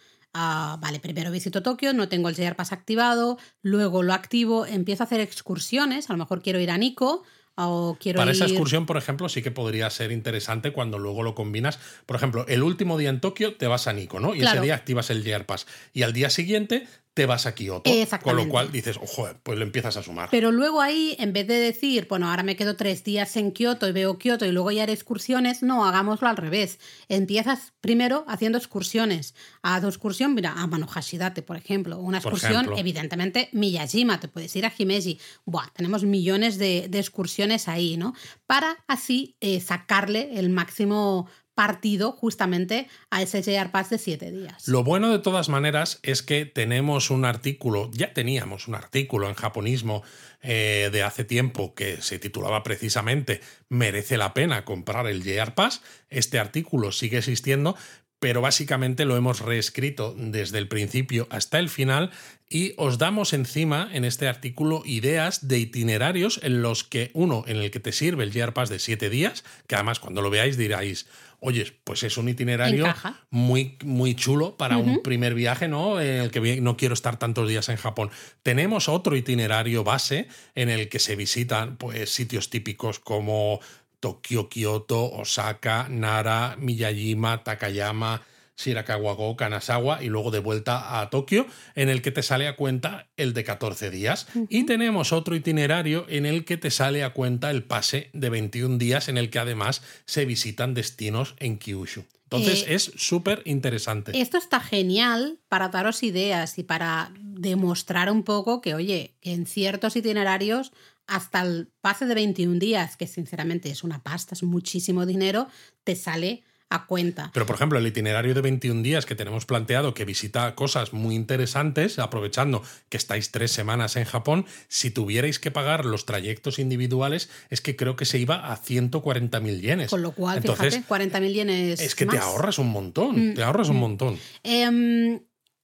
vale, 0.80 1.00
primero 1.00 1.30
visito 1.30 1.62
Tokio, 1.62 1.92
no 1.92 2.08
tengo 2.08 2.28
el 2.28 2.34
JR 2.36 2.54
Pass 2.54 2.72
activado, 2.72 3.38
luego 3.62 4.02
lo 4.02 4.12
activo, 4.14 4.66
empiezo 4.66 5.02
a 5.02 5.06
hacer 5.06 5.20
excursiones, 5.20 6.10
a 6.10 6.12
lo 6.12 6.18
mejor 6.18 6.42
quiero 6.42 6.60
ir 6.60 6.70
a 6.70 6.78
Nico 6.78 7.24
o 7.56 7.96
quiero 8.00 8.18
Para 8.18 8.30
ir... 8.30 8.36
esa 8.36 8.46
excursión, 8.46 8.86
por 8.86 8.96
ejemplo, 8.96 9.28
sí 9.28 9.42
que 9.42 9.50
podría 9.50 9.90
ser 9.90 10.12
interesante 10.12 10.72
cuando 10.72 10.98
luego 10.98 11.24
lo 11.24 11.34
combinas. 11.34 11.78
Por 12.06 12.14
ejemplo, 12.14 12.46
el 12.46 12.62
último 12.62 12.96
día 12.98 13.10
en 13.10 13.20
Tokio 13.20 13.56
te 13.56 13.66
vas 13.66 13.88
a 13.88 13.92
Nico, 13.92 14.20
¿no? 14.20 14.34
Y 14.34 14.40
Claro. 14.40 14.58
ese 14.58 14.64
día 14.66 14.74
activas 14.76 15.10
el 15.10 15.24
JR 15.24 15.44
Pass. 15.44 15.66
Y 15.92 16.02
al 16.02 16.12
día 16.12 16.30
siguiente 16.30 16.86
te 17.18 17.26
vas 17.26 17.46
a 17.46 17.54
Kioto. 17.56 17.90
Con 18.22 18.36
lo 18.36 18.48
cual 18.48 18.70
dices, 18.70 18.96
ojo, 18.96 19.28
pues 19.42 19.58
lo 19.58 19.64
empiezas 19.64 19.96
a 19.96 20.04
sumar. 20.04 20.28
Pero 20.30 20.52
luego 20.52 20.80
ahí, 20.80 21.16
en 21.18 21.32
vez 21.32 21.48
de 21.48 21.54
decir, 21.54 22.06
bueno, 22.08 22.30
ahora 22.30 22.44
me 22.44 22.54
quedo 22.54 22.76
tres 22.76 23.02
días 23.02 23.36
en 23.36 23.50
Kioto 23.50 23.88
y 23.88 23.92
veo 23.92 24.18
Kioto 24.18 24.46
y 24.46 24.52
luego 24.52 24.70
ya 24.70 24.84
haré 24.84 24.92
excursiones, 24.92 25.64
no, 25.64 25.84
hagámoslo 25.84 26.28
al 26.28 26.36
revés. 26.36 26.78
Empiezas 27.08 27.72
primero 27.80 28.24
haciendo 28.28 28.56
excursiones. 28.56 29.34
Haz 29.62 29.82
excursión, 29.82 30.32
mira, 30.36 30.52
a 30.52 30.68
Manohashidate, 30.68 31.42
por 31.42 31.56
ejemplo. 31.56 31.98
Una 31.98 32.18
excursión, 32.18 32.70
evidentemente, 32.76 33.48
Miyajima, 33.50 34.20
te 34.20 34.28
puedes 34.28 34.54
ir 34.54 34.64
a 34.64 34.72
Himeji. 34.78 35.18
Buah, 35.44 35.72
tenemos 35.74 36.04
millones 36.04 36.56
de, 36.56 36.86
de 36.88 37.00
excursiones 37.00 37.66
ahí, 37.66 37.96
¿no? 37.96 38.14
Para 38.46 38.84
así 38.86 39.34
eh, 39.40 39.58
sacarle 39.58 40.38
el 40.38 40.50
máximo 40.50 41.28
partido 41.58 42.12
justamente 42.12 42.86
a 43.10 43.20
ese 43.20 43.42
JR 43.42 43.72
Pass 43.72 43.90
de 43.90 43.98
siete 43.98 44.30
días. 44.30 44.68
Lo 44.68 44.84
bueno 44.84 45.10
de 45.10 45.18
todas 45.18 45.48
maneras 45.48 45.98
es 46.04 46.22
que 46.22 46.46
tenemos 46.46 47.10
un 47.10 47.24
artículo, 47.24 47.90
ya 47.92 48.14
teníamos 48.14 48.68
un 48.68 48.76
artículo 48.76 49.28
en 49.28 49.34
japonismo 49.34 50.04
eh, 50.40 50.88
de 50.92 51.02
hace 51.02 51.24
tiempo 51.24 51.74
que 51.74 52.00
se 52.00 52.20
titulaba 52.20 52.62
precisamente 52.62 53.40
Merece 53.68 54.18
la 54.18 54.34
pena 54.34 54.64
comprar 54.64 55.08
el 55.08 55.24
JR 55.24 55.52
Pass. 55.56 55.82
Este 56.10 56.38
artículo 56.38 56.92
sigue 56.92 57.18
existiendo, 57.18 57.74
pero 58.20 58.40
básicamente 58.40 59.04
lo 59.04 59.16
hemos 59.16 59.40
reescrito 59.40 60.14
desde 60.16 60.58
el 60.58 60.68
principio 60.68 61.26
hasta 61.28 61.58
el 61.58 61.68
final 61.68 62.12
y 62.48 62.72
os 62.76 62.98
damos 62.98 63.32
encima 63.32 63.88
en 63.92 64.04
este 64.04 64.26
artículo 64.26 64.82
ideas 64.84 65.48
de 65.48 65.58
itinerarios 65.58 66.40
en 66.42 66.62
los 66.62 66.82
que 66.82 67.10
uno, 67.14 67.44
en 67.46 67.58
el 67.58 67.70
que 67.70 67.80
te 67.80 67.92
sirve 67.92 68.24
el 68.24 68.32
JR 68.32 68.54
Pass 68.54 68.70
de 68.70 68.78
7 68.78 69.10
días, 69.10 69.44
que 69.66 69.74
además 69.74 70.00
cuando 70.00 70.22
lo 70.22 70.30
veáis 70.30 70.56
diráis, 70.56 71.06
oye, 71.40 71.72
pues 71.84 72.02
es 72.02 72.16
un 72.16 72.28
itinerario 72.28 72.86
Encaja. 72.86 73.20
muy, 73.30 73.76
muy 73.84 74.14
chulo 74.14 74.56
para 74.56 74.76
un 74.76 75.02
primer 75.02 75.34
viaje, 75.34 75.68
¿no? 75.68 76.00
En 76.00 76.22
el 76.22 76.30
que 76.30 76.60
no 76.60 76.76
quiero 76.76 76.94
estar 76.94 77.18
tantos 77.18 77.48
días 77.48 77.68
en 77.68 77.76
Japón. 77.76 78.10
Tenemos 78.42 78.88
otro 78.88 79.16
itinerario 79.16 79.84
base 79.84 80.28
en 80.54 80.68
el 80.68 80.88
que 80.88 80.98
se 80.98 81.16
visitan 81.16 81.76
pues, 81.76 82.10
sitios 82.10 82.50
típicos 82.50 82.98
como 82.98 83.60
Tokio, 84.00 84.48
Kioto, 84.48 85.10
Osaka, 85.10 85.86
Nara, 85.88 86.56
Miyajima, 86.58 87.42
Takayama, 87.44 88.22
Shirakawa-go, 88.58 89.36
Kanazawa 89.36 90.02
y 90.02 90.08
luego 90.08 90.30
de 90.30 90.40
vuelta 90.40 91.00
a 91.00 91.10
Tokio, 91.10 91.46
en 91.74 91.88
el 91.88 92.02
que 92.02 92.10
te 92.10 92.22
sale 92.22 92.48
a 92.48 92.56
cuenta 92.56 93.08
el 93.16 93.32
de 93.32 93.44
14 93.44 93.90
días. 93.90 94.26
Y 94.48 94.64
tenemos 94.64 95.12
otro 95.12 95.36
itinerario 95.36 96.06
en 96.08 96.26
el 96.26 96.44
que 96.44 96.56
te 96.56 96.70
sale 96.70 97.04
a 97.04 97.12
cuenta 97.12 97.50
el 97.50 97.62
pase 97.62 98.10
de 98.12 98.30
21 98.30 98.78
días, 98.78 99.08
en 99.08 99.16
el 99.16 99.30
que 99.30 99.38
además 99.38 99.82
se 100.04 100.24
visitan 100.24 100.74
destinos 100.74 101.34
en 101.38 101.58
Kyushu. 101.58 102.04
Entonces 102.30 102.64
Eh, 102.68 102.74
es 102.74 102.92
súper 102.96 103.42
interesante. 103.46 104.12
Esto 104.20 104.36
está 104.36 104.60
genial 104.60 105.38
para 105.48 105.68
daros 105.68 106.02
ideas 106.02 106.58
y 106.58 106.62
para 106.62 107.10
demostrar 107.14 108.10
un 108.10 108.22
poco 108.22 108.60
que, 108.60 108.74
oye, 108.74 109.14
que 109.22 109.32
en 109.32 109.46
ciertos 109.46 109.96
itinerarios, 109.96 110.72
hasta 111.06 111.40
el 111.40 111.68
pase 111.80 112.04
de 112.04 112.14
21 112.14 112.58
días, 112.58 112.98
que 112.98 113.06
sinceramente 113.06 113.70
es 113.70 113.82
una 113.82 114.02
pasta, 114.02 114.34
es 114.34 114.42
muchísimo 114.42 115.06
dinero, 115.06 115.48
te 115.84 115.96
sale 115.96 116.44
a 116.70 116.86
cuenta. 116.86 117.30
Pero, 117.32 117.46
por 117.46 117.56
ejemplo, 117.56 117.78
el 117.78 117.86
itinerario 117.86 118.34
de 118.34 118.40
21 118.40 118.82
días 118.82 119.06
que 119.06 119.14
tenemos 119.14 119.46
planteado, 119.46 119.94
que 119.94 120.04
visita 120.04 120.54
cosas 120.54 120.92
muy 120.92 121.14
interesantes, 121.14 121.98
aprovechando 121.98 122.62
que 122.88 122.96
estáis 122.96 123.30
tres 123.30 123.52
semanas 123.52 123.96
en 123.96 124.04
Japón, 124.04 124.46
si 124.68 124.90
tuvierais 124.90 125.38
que 125.38 125.50
pagar 125.50 125.84
los 125.84 126.04
trayectos 126.04 126.58
individuales, 126.58 127.30
es 127.50 127.60
que 127.60 127.76
creo 127.76 127.96
que 127.96 128.04
se 128.04 128.18
iba 128.18 128.52
a 128.52 128.56
140.000 128.56 129.60
yenes. 129.60 129.90
Con 129.90 130.02
lo 130.02 130.12
cual, 130.12 130.38
Entonces, 130.38 130.74
fíjate, 130.74 131.10
40.000 131.18 131.32
yenes. 131.32 131.80
Es 131.80 131.94
que 131.94 132.06
te 132.06 132.18
ahorras 132.18 132.58
un 132.58 132.68
montón, 132.68 133.34
te 133.34 133.42
ahorras 133.42 133.68
un 133.68 133.76
mm. 133.76 133.80
montón. 133.80 134.18
Eh, 134.44 135.20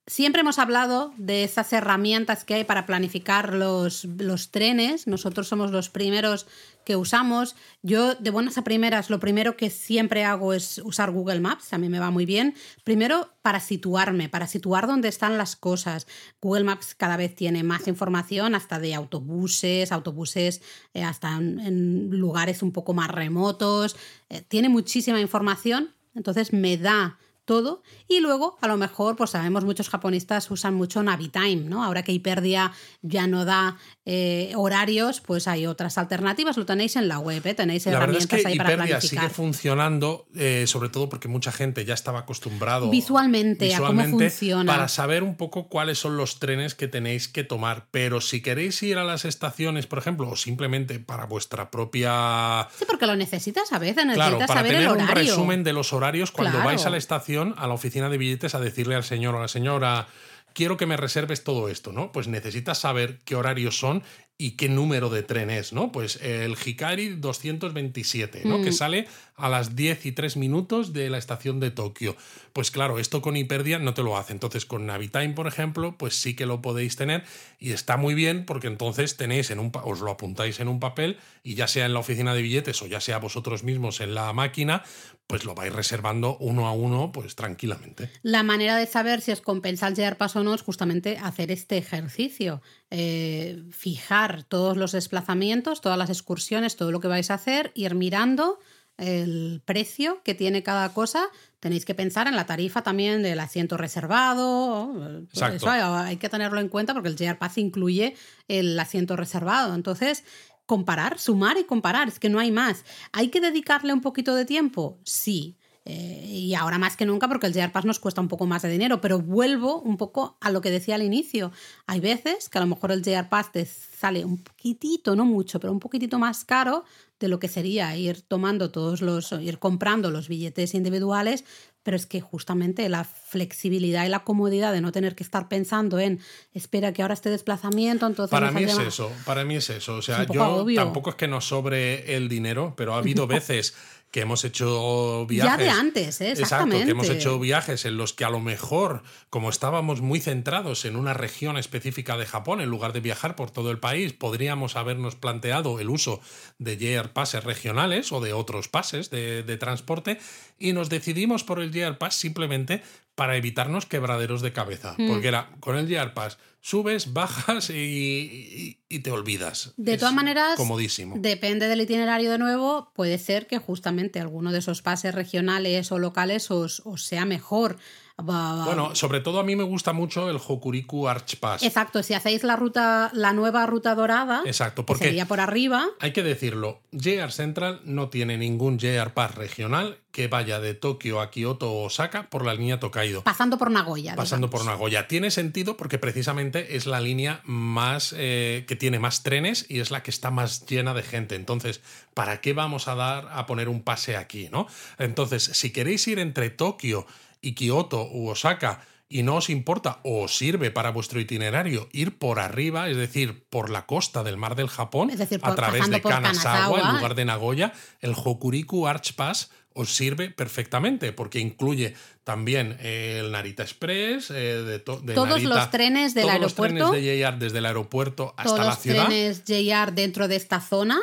Siempre 0.06 0.42
hemos 0.42 0.58
hablado 0.58 1.14
de 1.16 1.44
esas 1.44 1.72
herramientas 1.72 2.44
que 2.44 2.52
hay 2.52 2.64
para 2.64 2.84
planificar 2.84 3.54
los, 3.54 4.04
los, 4.04 4.50
trenes. 4.50 5.06
Nosotros 5.06 5.48
somos 5.48 5.70
los 5.70 5.88
primeros 5.88 6.46
que 6.84 6.94
usamos. 6.94 7.56
Yo, 7.82 8.14
de 8.14 8.28
buenas 8.28 8.58
a 8.58 8.64
primeras, 8.64 9.08
lo 9.08 9.18
primero 9.18 9.56
que 9.56 9.70
siempre 9.70 10.24
hago 10.24 10.52
es 10.52 10.76
usar 10.84 11.10
Google 11.10 11.40
Maps. 11.40 11.72
A 11.72 11.78
mí 11.78 11.88
me 11.88 12.00
va 12.00 12.10
muy 12.10 12.26
bien. 12.26 12.54
Primero, 12.84 13.30
para 13.40 13.60
situarme, 13.60 14.28
para 14.28 14.46
situar 14.46 14.86
dónde 14.86 15.08
están 15.08 15.38
las 15.38 15.56
cosas. 15.56 16.06
Google 16.38 16.64
Maps 16.64 16.94
cada 16.94 17.16
vez 17.16 17.34
tiene 17.34 17.62
más 17.62 17.88
información, 17.88 18.54
hasta 18.54 18.78
de 18.78 18.94
autobuses, 18.94 19.90
autobuses 19.90 20.60
eh, 20.92 21.02
hasta 21.02 21.34
en, 21.38 22.10
lugares 22.10 22.62
un 22.62 22.72
poco 22.72 22.92
más 22.92 23.10
remotos. 23.10 23.96
Eh, 24.28 24.42
tiene 24.42 24.68
muchísima 24.68 25.18
información. 25.18 25.94
Entonces 26.14 26.52
me 26.52 26.76
da 26.76 27.18
todo. 27.44 27.82
Y 28.08 28.20
luego, 28.20 28.56
a 28.60 28.68
lo 28.68 28.76
mejor, 28.76 29.16
pues 29.16 29.30
sabemos, 29.30 29.64
muchos 29.64 29.88
japonistas 29.88 30.50
usan 30.50 30.74
mucho 30.74 31.02
Navitime, 31.02 31.64
¿no? 31.68 31.84
Ahora 31.84 32.02
que 32.02 32.12
Hiperdia 32.12 32.72
ya 33.02 33.26
no 33.26 33.44
da 33.44 33.76
eh, 34.06 34.52
horarios, 34.56 35.20
pues 35.20 35.48
hay 35.48 35.66
otras 35.66 35.98
alternativas. 35.98 36.56
Lo 36.56 36.66
tenéis 36.66 36.96
en 36.96 37.08
la 37.08 37.18
web, 37.18 37.46
¿eh? 37.46 37.54
tenéis 37.54 37.86
herramientas 37.86 38.44
ahí 38.44 38.56
para 38.56 38.74
planificar. 38.74 39.02
sigue 39.02 39.28
funcionando, 39.30 40.26
eh, 40.34 40.64
sobre 40.66 40.88
todo 40.88 41.08
porque 41.08 41.28
mucha 41.28 41.52
gente 41.52 41.84
ya 41.84 41.94
estaba 41.94 42.20
acostumbrado 42.20 42.90
visualmente, 42.90 43.74
a 43.74 43.78
cómo 43.78 44.04
funciona. 44.04 44.72
Para 44.72 44.88
saber 44.88 45.22
un 45.22 45.36
poco 45.36 45.68
cuáles 45.68 45.98
son 45.98 46.16
los 46.16 46.38
trenes 46.38 46.74
que 46.74 46.88
tenéis 46.88 47.28
que 47.28 47.44
tomar. 47.44 47.86
Pero 47.90 48.20
si 48.20 48.42
queréis 48.42 48.82
ir 48.82 48.98
a 48.98 49.04
las 49.04 49.24
estaciones, 49.24 49.86
por 49.86 49.98
ejemplo, 49.98 50.28
o 50.28 50.36
simplemente 50.36 50.98
para 50.98 51.26
vuestra 51.26 51.70
propia. 51.70 52.68
Sí, 52.78 52.84
porque 52.86 53.06
lo 53.06 53.16
necesitas 53.16 53.72
a 53.72 53.78
veces, 53.78 54.06
necesitas 54.06 54.36
claro, 54.36 54.46
para 54.46 54.62
tener 54.62 54.88
un 54.88 55.08
resumen 55.08 55.64
de 55.64 55.72
los 55.72 55.92
horarios 55.92 56.30
cuando 56.30 56.58
vais 56.58 56.84
a 56.86 56.90
la 56.90 56.96
estación, 56.96 57.33
a 57.38 57.66
la 57.66 57.74
oficina 57.74 58.08
de 58.08 58.18
billetes, 58.18 58.54
a 58.54 58.60
decirle 58.60 58.94
al 58.94 59.04
señor 59.04 59.34
o 59.34 59.38
a 59.38 59.42
la 59.42 59.48
señora 59.48 60.06
quiero 60.54 60.76
que 60.76 60.86
me 60.86 60.96
reserves 60.96 61.44
todo 61.44 61.68
esto, 61.68 61.92
¿no? 61.92 62.12
Pues 62.12 62.28
necesitas 62.28 62.78
saber 62.78 63.18
qué 63.24 63.34
horarios 63.34 63.78
son 63.78 64.02
y 64.38 64.52
qué 64.52 64.68
número 64.68 65.10
de 65.10 65.22
tren 65.22 65.50
es, 65.50 65.72
¿no? 65.72 65.92
Pues 65.92 66.16
el 66.22 66.56
Hikari 66.56 67.10
227, 67.16 68.42
¿no? 68.44 68.62
Que 68.62 68.70
mm. 68.70 68.74
sale 68.74 69.08
a 69.36 69.48
las 69.48 69.74
10 69.74 70.06
y 70.06 70.12
3 70.12 70.36
minutos 70.36 70.92
de 70.92 71.10
la 71.10 71.18
estación 71.18 71.60
de 71.60 71.70
Tokio. 71.70 72.16
Pues 72.52 72.70
claro, 72.70 72.98
esto 72.98 73.20
con 73.20 73.36
Hiperdia 73.36 73.78
no 73.78 73.94
te 73.94 74.02
lo 74.02 74.16
hace. 74.16 74.32
Entonces 74.32 74.64
con 74.64 74.86
Navitime, 74.86 75.30
por 75.30 75.46
ejemplo, 75.46 75.96
pues 75.98 76.14
sí 76.20 76.34
que 76.34 76.46
lo 76.46 76.62
podéis 76.62 76.96
tener 76.96 77.24
y 77.58 77.72
está 77.72 77.96
muy 77.96 78.14
bien 78.14 78.46
porque 78.46 78.68
entonces 78.68 79.16
tenéis 79.16 79.50
en 79.50 79.58
un 79.58 79.72
os 79.84 80.00
lo 80.00 80.10
apuntáis 80.10 80.60
en 80.60 80.68
un 80.68 80.78
papel 80.78 81.18
y 81.42 81.54
ya 81.54 81.66
sea 81.66 81.86
en 81.86 81.94
la 81.94 82.00
oficina 82.00 82.34
de 82.34 82.42
billetes 82.42 82.80
o 82.82 82.86
ya 82.86 83.00
sea 83.00 83.18
vosotros 83.18 83.64
mismos 83.64 84.00
en 84.00 84.14
la 84.14 84.32
máquina, 84.32 84.82
pues 85.26 85.44
lo 85.44 85.54
vais 85.54 85.72
reservando 85.72 86.36
uno 86.38 86.68
a 86.68 86.72
uno, 86.72 87.10
pues 87.12 87.34
tranquilamente. 87.34 88.10
La 88.22 88.42
manera 88.42 88.76
de 88.76 88.86
saber 88.86 89.20
si 89.20 89.32
os 89.32 89.40
compensa 89.40 89.88
el 89.88 89.94
llegar 89.94 90.16
paso 90.16 90.40
o 90.40 90.44
no 90.44 90.54
es 90.54 90.62
justamente 90.62 91.18
hacer 91.18 91.50
este 91.50 91.76
ejercicio. 91.78 92.62
Eh, 92.90 93.62
fijar 93.70 94.44
todos 94.44 94.76
los 94.76 94.92
desplazamientos, 94.92 95.80
todas 95.80 95.98
las 95.98 96.10
excursiones, 96.10 96.76
todo 96.76 96.92
lo 96.92 97.00
que 97.00 97.08
vais 97.08 97.30
a 97.30 97.34
hacer, 97.34 97.72
ir 97.74 97.94
mirando 97.94 98.58
el 98.96 99.62
precio 99.64 100.22
que 100.22 100.34
tiene 100.34 100.62
cada 100.62 100.92
cosa. 100.92 101.28
Tenéis 101.60 101.84
que 101.84 101.94
pensar 101.94 102.26
en 102.26 102.36
la 102.36 102.46
tarifa 102.46 102.82
también 102.82 103.22
del 103.22 103.40
asiento 103.40 103.76
reservado. 103.76 105.26
Eso 105.32 105.70
hay 105.70 106.16
que 106.16 106.28
tenerlo 106.28 106.60
en 106.60 106.68
cuenta 106.68 106.94
porque 106.94 107.08
el 107.08 107.16
JR 107.16 107.38
Pass 107.38 107.58
incluye 107.58 108.16
el 108.48 108.78
asiento 108.78 109.16
reservado. 109.16 109.74
Entonces, 109.74 110.24
comparar, 110.66 111.18
sumar 111.18 111.56
y 111.58 111.64
comparar. 111.64 112.08
Es 112.08 112.18
que 112.18 112.28
no 112.28 112.38
hay 112.38 112.50
más. 112.50 112.84
¿Hay 113.12 113.28
que 113.28 113.40
dedicarle 113.40 113.92
un 113.92 114.00
poquito 114.00 114.34
de 114.34 114.44
tiempo? 114.44 114.98
Sí. 115.04 115.56
Eh, 115.86 116.24
y 116.26 116.54
ahora 116.54 116.78
más 116.78 116.96
que 116.96 117.04
nunca 117.04 117.28
porque 117.28 117.46
el 117.46 117.52
JR 117.52 117.70
Pass 117.70 117.84
nos 117.84 117.98
cuesta 117.98 118.22
un 118.22 118.28
poco 118.28 118.46
más 118.46 118.62
de 118.62 118.70
dinero, 118.70 119.02
pero 119.02 119.18
vuelvo 119.20 119.82
un 119.82 119.98
poco 119.98 120.38
a 120.40 120.50
lo 120.50 120.62
que 120.62 120.70
decía 120.70 120.94
al 120.94 121.02
inicio. 121.02 121.52
Hay 121.86 122.00
veces 122.00 122.48
que 122.48 122.56
a 122.56 122.62
lo 122.62 122.66
mejor 122.66 122.90
el 122.90 123.02
JR 123.02 123.28
Pass 123.28 123.52
te 123.52 123.66
sale 123.66 124.24
un 124.24 124.38
poquitito, 124.38 125.14
no 125.14 125.26
mucho, 125.26 125.60
pero 125.60 125.72
un 125.72 125.80
poquitito 125.80 126.18
más 126.18 126.44
caro 126.44 126.84
de 127.24 127.28
lo 127.28 127.38
que 127.38 127.48
sería 127.48 127.96
ir 127.96 128.20
tomando 128.20 128.70
todos 128.70 129.00
los, 129.00 129.32
ir 129.32 129.58
comprando 129.58 130.10
los 130.10 130.28
billetes 130.28 130.74
individuales, 130.74 131.46
pero 131.82 131.96
es 131.96 132.04
que 132.04 132.20
justamente 132.20 132.86
la 132.90 133.04
flexibilidad 133.04 134.04
y 134.04 134.10
la 134.10 134.24
comodidad 134.24 134.74
de 134.74 134.82
no 134.82 134.92
tener 134.92 135.14
que 135.14 135.22
estar 135.22 135.48
pensando 135.48 135.98
en 135.98 136.20
espera 136.52 136.92
que 136.92 137.00
ahora 137.00 137.14
este 137.14 137.30
desplazamiento, 137.30 138.06
entonces... 138.06 138.30
Para 138.30 138.52
mí 138.52 138.64
es 138.64 138.78
eso, 138.78 139.10
para 139.24 139.44
mí 139.46 139.56
es 139.56 139.70
eso. 139.70 139.96
O 139.96 140.02
sea, 140.02 140.26
yo 140.26 140.66
tampoco 140.74 141.10
es 141.10 141.16
que 141.16 141.26
nos 141.26 141.46
sobre 141.46 142.14
el 142.14 142.28
dinero, 142.28 142.74
pero 142.76 142.94
ha 142.94 142.98
habido 142.98 143.26
veces 143.26 143.74
que 144.14 144.20
hemos 144.20 144.44
hecho 144.44 145.26
viajes. 145.26 145.58
Ya 145.58 145.64
de 145.64 145.70
antes, 145.70 146.20
¿eh? 146.20 146.30
exactamente. 146.30 146.76
Exacto, 146.76 146.84
que 146.84 146.90
hemos 146.92 147.08
hecho 147.08 147.40
viajes 147.40 147.84
en 147.84 147.96
los 147.96 148.12
que 148.12 148.24
a 148.24 148.30
lo 148.30 148.38
mejor, 148.38 149.02
como 149.28 149.50
estábamos 149.50 150.02
muy 150.02 150.20
centrados 150.20 150.84
en 150.84 150.94
una 150.94 151.14
región 151.14 151.56
específica 151.56 152.16
de 152.16 152.24
Japón, 152.24 152.60
en 152.60 152.68
lugar 152.68 152.92
de 152.92 153.00
viajar 153.00 153.34
por 153.34 153.50
todo 153.50 153.72
el 153.72 153.80
país, 153.80 154.12
podríamos 154.12 154.76
habernos 154.76 155.16
planteado 155.16 155.80
el 155.80 155.90
uso 155.90 156.20
de 156.60 156.76
JR 156.76 157.12
Passes 157.12 157.42
regionales 157.42 158.12
o 158.12 158.20
de 158.20 158.34
otros 158.34 158.68
pases 158.68 159.10
de, 159.10 159.42
de 159.42 159.56
transporte 159.56 160.20
y 160.60 160.74
nos 160.74 160.90
decidimos 160.90 161.42
por 161.42 161.60
el 161.60 161.72
JR 161.72 161.98
Pass 161.98 162.14
simplemente 162.14 162.84
para 163.14 163.36
evitarnos 163.36 163.86
quebraderos 163.86 164.42
de 164.42 164.52
cabeza. 164.52 164.94
Mm. 164.98 165.08
Porque 165.08 165.28
era 165.28 165.50
con 165.60 165.76
el 165.76 165.88
JR 165.88 166.14
Pass 166.14 166.38
subes, 166.64 167.12
bajas 167.12 167.68
y, 167.68 168.80
te 169.02 169.10
olvidas. 169.10 169.74
De 169.76 169.98
todas 169.98 170.14
maneras, 170.14 170.56
comodísimo. 170.56 171.16
depende 171.18 171.68
del 171.68 171.82
itinerario 171.82 172.30
de 172.30 172.38
nuevo, 172.38 172.90
puede 172.94 173.18
ser 173.18 173.46
que 173.46 173.58
justamente 173.58 174.18
alguno 174.18 174.50
de 174.50 174.60
esos 174.60 174.80
pases 174.80 175.14
regionales 175.14 175.92
o 175.92 175.98
locales 175.98 176.50
os, 176.50 176.82
sea 176.96 177.26
mejor. 177.26 177.76
Bueno, 178.16 178.94
sobre 178.94 179.20
todo 179.20 179.40
a 179.40 179.42
mí 179.42 179.56
me 179.56 179.64
gusta 179.64 179.92
mucho 179.92 180.30
el 180.30 180.36
Hokuriku 180.36 181.08
Arch 181.08 181.36
Pass. 181.40 181.62
Exacto, 181.64 182.02
si 182.02 182.14
hacéis 182.14 182.44
la 182.44 182.54
ruta, 182.54 183.10
la 183.12 183.32
nueva 183.32 183.66
ruta 183.66 183.94
dorada, 183.94 184.42
Exacto, 184.46 184.86
porque 184.86 185.06
sería 185.06 185.26
por 185.26 185.40
arriba. 185.40 185.86
Hay 185.98 186.12
que 186.12 186.22
decirlo, 186.22 186.80
JR 186.92 187.32
Central 187.32 187.80
no 187.84 188.10
tiene 188.10 188.38
ningún 188.38 188.78
JR 188.78 189.12
Pass 189.12 189.34
regional 189.34 189.98
que 190.14 190.28
vaya 190.28 190.60
de 190.60 190.74
Tokio 190.74 191.20
a 191.20 191.32
Kioto 191.32 191.72
o 191.72 191.86
Osaka 191.86 192.30
por 192.30 192.44
la 192.44 192.54
línea 192.54 192.78
Tokaido. 192.78 193.24
Pasando 193.24 193.58
por 193.58 193.72
Nagoya. 193.72 194.14
Pasando 194.14 194.48
por 194.48 194.64
Nagoya. 194.64 195.08
Tiene 195.08 195.32
sentido 195.32 195.76
porque 195.76 195.98
precisamente 195.98 196.76
es 196.76 196.86
la 196.86 197.00
línea 197.00 197.40
más 197.42 198.14
eh, 198.16 198.64
que 198.68 198.76
tiene 198.76 199.00
más 199.00 199.24
trenes 199.24 199.66
y 199.68 199.80
es 199.80 199.90
la 199.90 200.04
que 200.04 200.12
está 200.12 200.30
más 200.30 200.66
llena 200.66 200.94
de 200.94 201.02
gente. 201.02 201.34
Entonces, 201.34 201.80
¿para 202.14 202.40
qué 202.40 202.52
vamos 202.52 202.86
a 202.86 202.94
dar 202.94 203.28
a 203.32 203.44
poner 203.46 203.68
un 203.68 203.82
pase 203.82 204.16
aquí, 204.16 204.48
no? 204.52 204.68
Entonces, 204.98 205.42
si 205.42 205.72
queréis 205.72 206.06
ir 206.06 206.20
entre 206.20 206.48
Tokio 206.48 207.08
y 207.44 207.54
Kioto 207.54 208.08
u 208.10 208.28
Osaka 208.28 208.80
y 209.08 209.22
no 209.22 209.36
os 209.36 209.50
importa 209.50 210.00
o 210.02 210.24
os 210.24 210.36
sirve 210.36 210.70
para 210.70 210.90
vuestro 210.90 211.20
itinerario 211.20 211.88
ir 211.92 212.18
por 212.18 212.40
arriba, 212.40 212.88
es 212.88 212.96
decir, 212.96 213.46
por 213.50 213.70
la 213.70 213.86
costa 213.86 214.24
del 214.24 214.36
mar 214.36 214.56
del 214.56 214.68
Japón, 214.68 215.10
a 215.42 215.54
través 215.54 215.90
de 215.90 216.00
Kanazawa, 216.00 216.80
en 216.80 216.96
lugar 216.96 217.14
de 217.14 217.24
Nagoya, 217.24 217.72
el 218.00 218.14
Hokuriku 218.16 218.86
Arch 218.86 219.14
Pass 219.14 219.50
os 219.74 219.94
sirve 219.94 220.30
perfectamente 220.30 221.12
porque 221.12 221.40
incluye 221.40 221.94
también 222.22 222.78
el 222.80 223.32
Narita 223.32 223.64
Express, 223.64 224.30
eh, 224.30 224.62
de, 224.62 224.78
todos 224.78 225.42
los 225.42 225.70
trenes 225.70 226.14
del 226.14 226.28
aeropuerto. 226.28 226.78
Los 226.78 226.90
trenes 226.90 227.04
de 227.04 227.22
JR 227.22 227.38
desde 227.38 227.58
el 227.58 227.66
aeropuerto 227.66 228.34
hasta 228.36 228.64
la 228.64 228.76
ciudad. 228.76 229.06
Todos 229.06 229.18
los 229.18 229.44
trenes 229.44 229.66
JR 229.68 229.92
dentro 229.92 230.28
de 230.28 230.36
esta 230.36 230.60
zona. 230.60 230.98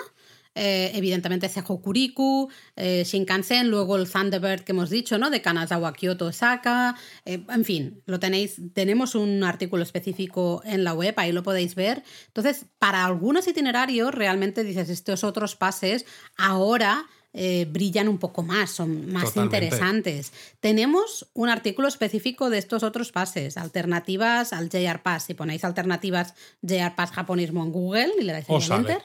Eh, 0.55 0.91
evidentemente 0.95 1.45
ese 1.45 1.63
Hokuriku, 1.65 2.49
eh, 2.75 3.03
Shinkansen, 3.05 3.69
luego 3.69 3.95
el 3.95 4.09
Thunderbird 4.09 4.63
que 4.63 4.73
hemos 4.73 4.89
dicho, 4.89 5.17
¿no? 5.17 5.29
De 5.29 5.41
Kanazawa, 5.41 5.93
Kyoto, 5.93 6.27
Osaka. 6.27 6.95
en 7.25 7.65
fin, 7.65 8.01
lo 8.05 8.19
tenéis. 8.19 8.61
Tenemos 8.73 9.15
un 9.15 9.43
artículo 9.43 9.83
específico 9.83 10.61
en 10.65 10.83
la 10.83 10.93
web, 10.93 11.13
ahí 11.17 11.31
lo 11.31 11.43
podéis 11.43 11.75
ver. 11.75 12.03
Entonces, 12.27 12.65
para 12.79 13.05
algunos 13.05 13.47
itinerarios, 13.47 14.13
realmente 14.13 14.63
dices, 14.63 14.89
estos 14.89 15.23
otros 15.23 15.55
pases, 15.55 16.05
ahora 16.37 17.05
eh, 17.33 17.65
brillan 17.69 18.09
un 18.09 18.17
poco 18.17 18.43
más, 18.43 18.71
son 18.71 19.09
más 19.11 19.37
interesantes. 19.37 20.33
Tenemos 20.59 21.29
un 21.33 21.47
artículo 21.47 21.87
específico 21.87 22.49
de 22.49 22.57
estos 22.57 22.83
otros 22.83 23.13
pases, 23.13 23.55
alternativas 23.55 24.51
al 24.51 24.69
JR 24.69 25.01
Pass. 25.01 25.23
Si 25.23 25.33
ponéis 25.33 25.63
alternativas 25.63 26.33
JR 26.61 26.93
Pass 26.93 27.11
japonismo 27.11 27.63
en 27.63 27.71
Google 27.71 28.11
y 28.19 28.23
le 28.25 28.33
dais 28.33 28.49
a 28.49 28.75
enter, 28.75 29.01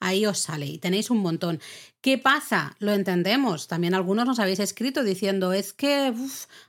ahí 0.00 0.26
os 0.26 0.38
sale 0.38 0.66
y 0.66 0.78
tenéis 0.78 1.10
un 1.10 1.18
montón. 1.18 1.60
¿Qué 2.00 2.18
pasa? 2.18 2.76
Lo 2.78 2.92
entendemos. 2.92 3.68
También 3.68 3.94
algunos 3.94 4.26
nos 4.26 4.38
habéis 4.38 4.60
escrito 4.60 5.02
diciendo, 5.02 5.52
es 5.52 5.72
que 5.72 6.12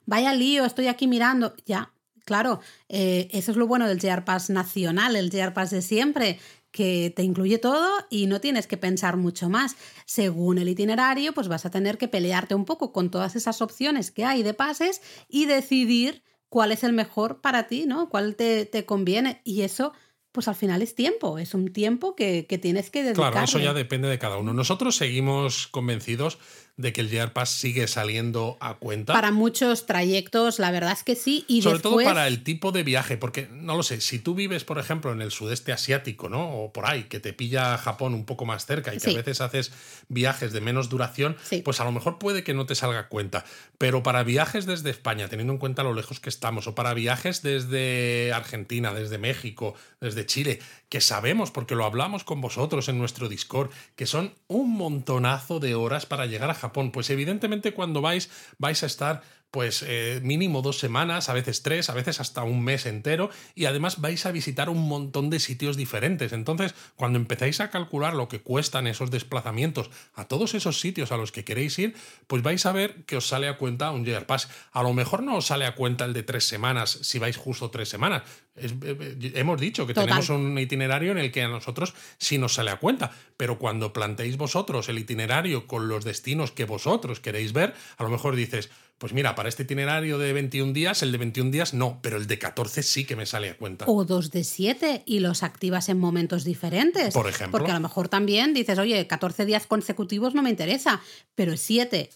vaya 0.05 0.33
lío, 0.33 0.65
estoy 0.65 0.87
aquí 0.87 1.07
mirando. 1.07 1.53
Ya, 1.65 1.91
Claro, 2.29 2.59
eh, 2.89 3.27
eso 3.31 3.49
es 3.49 3.57
lo 3.57 3.65
bueno 3.65 3.87
del 3.87 3.99
JR 3.99 4.23
Pass 4.23 4.51
nacional, 4.51 5.15
el 5.15 5.31
JR 5.31 5.51
Pass 5.51 5.71
de 5.71 5.81
siempre, 5.81 6.39
que 6.69 7.11
te 7.15 7.23
incluye 7.23 7.57
todo 7.57 7.89
y 8.11 8.27
no 8.27 8.39
tienes 8.39 8.67
que 8.67 8.77
pensar 8.77 9.17
mucho 9.17 9.49
más. 9.49 9.75
Según 10.05 10.59
el 10.59 10.69
itinerario, 10.69 11.33
pues 11.33 11.47
vas 11.47 11.65
a 11.65 11.71
tener 11.71 11.97
que 11.97 12.07
pelearte 12.07 12.53
un 12.53 12.65
poco 12.65 12.93
con 12.93 13.09
todas 13.09 13.35
esas 13.35 13.63
opciones 13.63 14.11
que 14.11 14.25
hay 14.25 14.43
de 14.43 14.53
pases 14.53 15.01
y 15.27 15.47
decidir 15.47 16.21
cuál 16.49 16.71
es 16.71 16.83
el 16.83 16.93
mejor 16.93 17.41
para 17.41 17.65
ti, 17.65 17.85
¿no? 17.87 18.09
Cuál 18.09 18.35
te 18.35 18.85
conviene. 18.85 19.41
Y 19.43 19.63
eso 19.63 19.93
pues 20.31 20.47
al 20.47 20.55
final 20.55 20.81
es 20.81 20.95
tiempo, 20.95 21.39
es 21.39 21.53
un 21.53 21.73
tiempo 21.73 22.15
que, 22.15 22.45
que 22.47 22.57
tienes 22.57 22.89
que 22.89 23.03
dedicar. 23.03 23.31
Claro, 23.31 23.45
eso 23.45 23.59
ya 23.59 23.73
depende 23.73 24.07
de 24.07 24.19
cada 24.19 24.37
uno. 24.37 24.53
Nosotros 24.53 24.95
seguimos 24.95 25.67
convencidos 25.67 26.37
de 26.79 26.93
que 26.93 27.01
el 27.01 27.09
JR 27.09 27.33
Pass 27.33 27.49
sigue 27.49 27.89
saliendo 27.89 28.57
a 28.61 28.75
cuenta. 28.75 29.11
Para 29.11 29.31
muchos 29.31 29.85
trayectos, 29.85 30.59
la 30.59 30.71
verdad 30.71 30.93
es 30.93 31.03
que 31.03 31.17
sí. 31.17 31.43
Y 31.49 31.61
Sobre 31.61 31.79
todo 31.79 31.97
para 32.01 32.25
el 32.25 32.41
tipo 32.41 32.71
de 32.71 32.83
viaje, 32.83 33.17
porque 33.17 33.49
no 33.51 33.75
lo 33.75 33.83
sé, 33.83 33.99
si 33.99 34.17
tú 34.17 34.33
vives, 34.33 34.63
por 34.63 34.79
ejemplo, 34.79 35.11
en 35.11 35.21
el 35.21 35.31
sudeste 35.31 35.73
asiático, 35.73 36.29
¿no? 36.29 36.49
O 36.49 36.71
por 36.71 36.85
ahí, 36.85 37.03
que 37.03 37.19
te 37.19 37.33
pilla 37.33 37.77
Japón 37.77 38.13
un 38.13 38.23
poco 38.23 38.45
más 38.45 38.65
cerca 38.65 38.95
y 38.95 38.97
que 38.97 39.11
a 39.11 39.13
veces 39.13 39.41
haces 39.41 39.73
viajes 40.07 40.53
de 40.53 40.61
menos 40.61 40.87
duración, 40.87 41.35
pues 41.65 41.81
a 41.81 41.83
lo 41.83 41.91
mejor 41.91 42.17
puede 42.17 42.45
que 42.45 42.53
no 42.53 42.65
te 42.65 42.75
salga 42.75 42.99
a 42.99 43.07
cuenta. 43.09 43.43
Pero 43.77 44.01
para 44.01 44.23
viajes 44.23 44.65
desde 44.65 44.89
España, 44.89 45.27
teniendo 45.27 45.51
en 45.51 45.59
cuenta 45.59 45.83
lo 45.83 45.93
lejos 45.93 46.21
que 46.21 46.29
estamos, 46.29 46.65
o 46.67 46.75
para 46.75 46.93
viajes 46.93 47.41
desde 47.41 48.31
Argentina, 48.33 48.93
desde 48.93 49.17
México, 49.17 49.75
desde 49.99 50.25
Chile, 50.25 50.59
que 50.87 51.01
sabemos, 51.01 51.51
porque 51.51 51.75
lo 51.75 51.83
hablamos 51.83 52.23
con 52.23 52.39
vosotros 52.39 52.87
en 52.87 52.97
nuestro 52.97 53.27
Discord, 53.27 53.69
que 53.97 54.05
son 54.05 54.33
un 54.47 54.71
montonazo 54.71 55.59
de 55.59 55.75
horas 55.75 56.05
para 56.05 56.25
llegar 56.25 56.49
a 56.49 56.53
Japón 56.53 56.68
pues 56.91 57.09
evidentemente 57.09 57.73
cuando 57.73 58.01
vais 58.01 58.29
vais 58.57 58.81
a 58.83 58.85
estar 58.85 59.21
pues 59.51 59.83
eh, 59.87 60.19
mínimo 60.23 60.61
dos 60.61 60.79
semanas, 60.79 61.29
a 61.29 61.33
veces 61.33 61.63
tres, 61.63 61.89
a 61.89 61.93
veces 61.93 62.19
hasta 62.19 62.43
un 62.43 62.63
mes 62.63 62.85
entero, 62.85 63.29
y 63.55 63.65
además 63.65 63.99
vais 63.99 64.25
a 64.25 64.31
visitar 64.31 64.69
un 64.69 64.87
montón 64.87 65.29
de 65.29 65.39
sitios 65.39 65.75
diferentes. 65.75 66.33
Entonces, 66.33 66.75
cuando 66.95 67.17
empezáis 67.17 67.59
a 67.59 67.69
calcular 67.69 68.13
lo 68.13 68.27
que 68.27 68.41
cuestan 68.41 68.87
esos 68.87 69.11
desplazamientos 69.11 69.89
a 70.13 70.25
todos 70.27 70.53
esos 70.53 70.79
sitios 70.79 71.11
a 71.11 71.17
los 71.17 71.31
que 71.31 71.43
queréis 71.43 71.79
ir, 71.79 71.95
pues 72.27 72.43
vais 72.43 72.65
a 72.65 72.71
ver 72.71 73.03
que 73.05 73.17
os 73.17 73.27
sale 73.27 73.47
a 73.47 73.57
cuenta 73.57 73.91
un 73.91 74.05
JR 74.05 74.25
Pass. 74.25 74.49
A 74.71 74.83
lo 74.83 74.93
mejor 74.93 75.23
no 75.23 75.37
os 75.37 75.47
sale 75.47 75.65
a 75.65 75.75
cuenta 75.75 76.05
el 76.05 76.13
de 76.13 76.23
tres 76.23 76.45
semanas 76.45 76.99
si 77.01 77.17
vais 77.17 77.37
justo 77.37 77.71
tres 77.71 77.89
semanas. 77.89 78.23
Eh, 78.55 78.69
eh, 78.81 79.31
hemos 79.35 79.59
dicho 79.59 79.87
que 79.87 79.93
tenemos 79.93 80.29
un 80.29 80.57
itinerario 80.59 81.11
en 81.11 81.17
el 81.17 81.31
que 81.31 81.43
a 81.43 81.47
nosotros 81.47 81.93
sí 82.17 82.37
nos 82.37 82.53
sale 82.53 82.71
a 82.71 82.77
cuenta, 82.77 83.11
pero 83.37 83.57
cuando 83.57 83.93
planteéis 83.93 84.37
vosotros 84.37 84.89
el 84.89 84.99
itinerario 84.99 85.65
con 85.65 85.87
los 85.87 86.03
destinos 86.03 86.51
que 86.51 86.65
vosotros 86.65 87.19
queréis 87.19 87.53
ver, 87.53 87.73
a 87.97 88.03
lo 88.03 88.09
mejor 88.09 88.35
dices, 88.35 88.69
pues 88.99 89.13
mira, 89.13 89.33
para 89.33 89.47
este 89.47 89.63
itinerario 89.63 90.17
de 90.17 90.33
21 90.33 90.73
días, 90.73 91.01
el 91.03 91.13
de 91.13 91.17
21 91.17 91.51
días 91.51 91.73
no, 91.73 91.99
pero 92.01 92.17
el 92.17 92.27
de 92.27 92.37
14 92.37 92.83
sí 92.83 93.05
que 93.05 93.15
me 93.15 93.25
sale 93.25 93.49
a 93.49 93.57
cuenta. 93.57 93.85
O 93.87 94.03
dos 94.03 94.29
de 94.29 94.43
7 94.43 95.03
y 95.05 95.19
los 95.19 95.41
activas 95.41 95.87
en 95.87 95.97
momentos 95.97 96.43
diferentes. 96.43 97.13
Por 97.13 97.29
ejemplo. 97.29 97.57
Porque 97.57 97.71
a 97.71 97.75
lo 97.75 97.79
mejor 97.79 98.09
también 98.09 98.53
dices, 98.53 98.77
oye, 98.77 99.07
14 99.07 99.45
días 99.45 99.67
consecutivos 99.67 100.35
no 100.35 100.43
me 100.43 100.49
interesa, 100.49 101.01
pero 101.33 101.55
7 101.55 102.09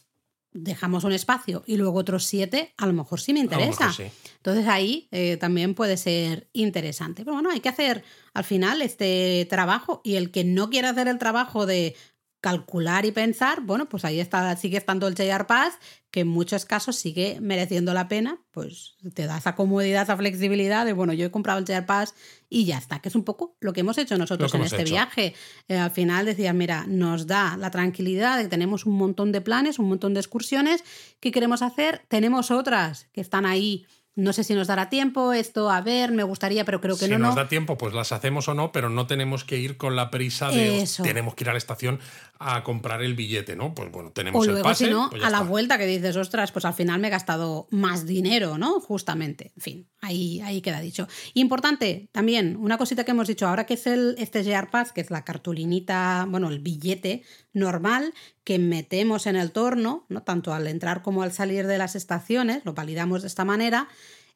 dejamos 0.54 1.04
un 1.04 1.14
espacio 1.14 1.64
y 1.66 1.78
luego 1.78 1.98
otros 1.98 2.26
7 2.26 2.74
a 2.78 2.86
lo 2.86 2.94
mejor 2.94 3.20
sí 3.20 3.34
me 3.34 3.40
interesa. 3.40 3.92
Entonces 4.38 4.68
ahí 4.68 5.08
eh, 5.12 5.38
también 5.38 5.74
puede 5.74 5.98
ser 5.98 6.48
interesante. 6.54 7.24
Pero 7.24 7.36
bueno, 7.36 7.50
hay 7.50 7.60
que 7.60 7.70
hacer 7.70 8.04
al 8.34 8.44
final 8.44 8.82
este 8.82 9.48
trabajo 9.50 10.02
y 10.04 10.16
el 10.16 10.32
que 10.32 10.44
no 10.44 10.70
quiera 10.70 10.90
hacer 10.90 11.08
el 11.08 11.18
trabajo 11.18 11.66
de 11.66 11.96
calcular 12.44 13.06
y 13.06 13.14
pensar, 13.14 13.62
bueno, 13.62 13.88
pues 13.88 14.04
ahí 14.04 14.20
está, 14.20 14.54
sigue 14.58 14.78
estando 14.78 15.08
el 15.08 15.16
JR 15.16 15.48
Pass, 15.48 15.80
que 16.12 16.20
en 16.20 16.28
muchos 16.28 16.66
casos 16.66 16.98
sigue 16.98 17.38
mereciendo 17.40 17.94
la 17.94 18.10
pena, 18.10 18.42
pues 18.52 18.98
te 19.14 19.28
da 19.28 19.38
esa 19.38 19.56
comodidad, 19.56 20.04
esa 20.04 20.18
flexibilidad 20.18 20.86
de, 20.86 20.92
bueno, 20.92 21.14
yo 21.14 21.26
he 21.26 21.32
comprado 21.32 21.60
el 21.60 21.66
JR 21.66 21.86
Pass 21.86 22.16
y 22.50 22.66
ya 22.66 22.78
está, 22.78 23.00
que 23.00 23.08
es 23.08 23.16
un 23.16 23.24
poco 23.24 23.56
lo 23.62 23.72
que 23.72 23.80
hemos 23.80 23.98
hecho 23.98 24.18
nosotros 24.18 24.54
en 24.56 24.64
este 24.64 24.84
viaje. 24.84 25.34
Eh, 25.70 25.78
al 25.78 25.92
final 25.92 26.26
decías, 26.26 26.54
mira, 26.54 26.84
nos 26.86 27.28
da 27.28 27.56
la 27.56 27.72
tranquilidad 27.72 28.36
de 28.36 28.44
que 28.44 28.50
tenemos 28.50 28.86
un 28.86 28.98
montón 28.98 29.32
de 29.32 29.40
planes, 29.40 29.80
un 29.80 29.88
montón 29.88 30.14
de 30.14 30.20
excursiones 30.20 30.84
que 31.22 31.32
queremos 31.32 31.62
hacer, 31.62 32.02
tenemos 32.10 32.52
otras 32.52 33.08
que 33.14 33.22
están 33.22 33.46
ahí 33.46 33.86
no 34.16 34.32
sé 34.32 34.44
si 34.44 34.54
nos 34.54 34.68
dará 34.68 34.90
tiempo 34.90 35.34
esto, 35.34 35.72
a 35.72 35.82
ver, 35.82 36.12
me 36.12 36.24
gustaría, 36.24 36.66
pero 36.66 36.80
creo 36.80 36.98
que 36.98 37.08
no. 37.08 37.16
Si 37.16 37.22
nos 37.22 37.36
da 37.36 37.48
tiempo, 37.48 37.78
pues 37.78 37.94
las 37.94 38.12
hacemos 38.12 38.48
o 38.48 38.54
no, 38.54 38.72
pero 38.72 38.90
no 38.90 39.08
tenemos 39.08 39.44
que 39.44 39.58
ir 39.58 39.78
con 39.78 39.96
la 39.96 40.12
prisa 40.12 40.50
de 40.50 40.88
tenemos 41.02 41.34
que 41.34 41.44
ir 41.44 41.50
a 41.50 41.54
la 41.54 41.58
estación 41.58 42.00
a 42.38 42.64
comprar 42.64 43.02
el 43.02 43.16
billete, 43.16 43.56
¿no? 43.56 43.74
Pues 43.74 43.92
bueno, 43.92 44.12
tenemos 44.12 44.46
o 44.46 44.52
luego, 44.52 44.70
el 44.70 44.76
Si 44.76 44.86
no, 44.86 45.10
pues 45.10 45.24
a 45.24 45.30
la 45.30 45.42
vuelta 45.42 45.78
que 45.78 45.86
dices, 45.86 46.16
ostras, 46.16 46.52
pues 46.52 46.66
al 46.66 46.74
final 46.74 47.00
me 47.00 47.08
he 47.08 47.12
gastado 47.12 47.68
más 47.72 48.06
dinero, 48.06 48.58
¿no? 48.58 48.80
Justamente. 48.82 49.52
En 49.56 49.62
fin, 49.62 49.90
ahí, 50.02 50.42
ahí 50.42 50.62
queda 50.62 50.80
dicho. 50.80 51.08
Importante 51.34 52.10
también, 52.12 52.56
una 52.58 52.78
cosita 52.78 53.04
que 53.06 53.12
hemos 53.12 53.28
dicho 53.28 53.48
ahora 53.48 53.66
que 53.66 53.76
es 53.76 53.88
el 53.88 54.16
este 54.20 54.44
JR 54.44 54.70
Pass, 54.70 54.92
que 54.92 55.02
es 55.02 55.10
la 55.10 55.24
cartulinita, 55.24 56.28
bueno, 56.30 56.50
el 56.50 56.60
billete 56.60 57.24
normal 57.54 58.14
que 58.44 58.60
metemos 58.60 59.28
en 59.28 59.36
el 59.36 59.52
torno, 59.52 60.06
¿no? 60.10 60.24
Tanto 60.24 60.54
al 60.54 60.68
entrar 60.68 61.02
como 61.02 61.24
al 61.24 61.32
salir 61.32 61.68
de 61.68 61.78
las 61.78 61.96
estaciones, 61.96 62.66
lo 62.66 62.74
validamos 62.74 63.22
de 63.22 63.28
esta 63.28 63.46
manera. 63.46 63.88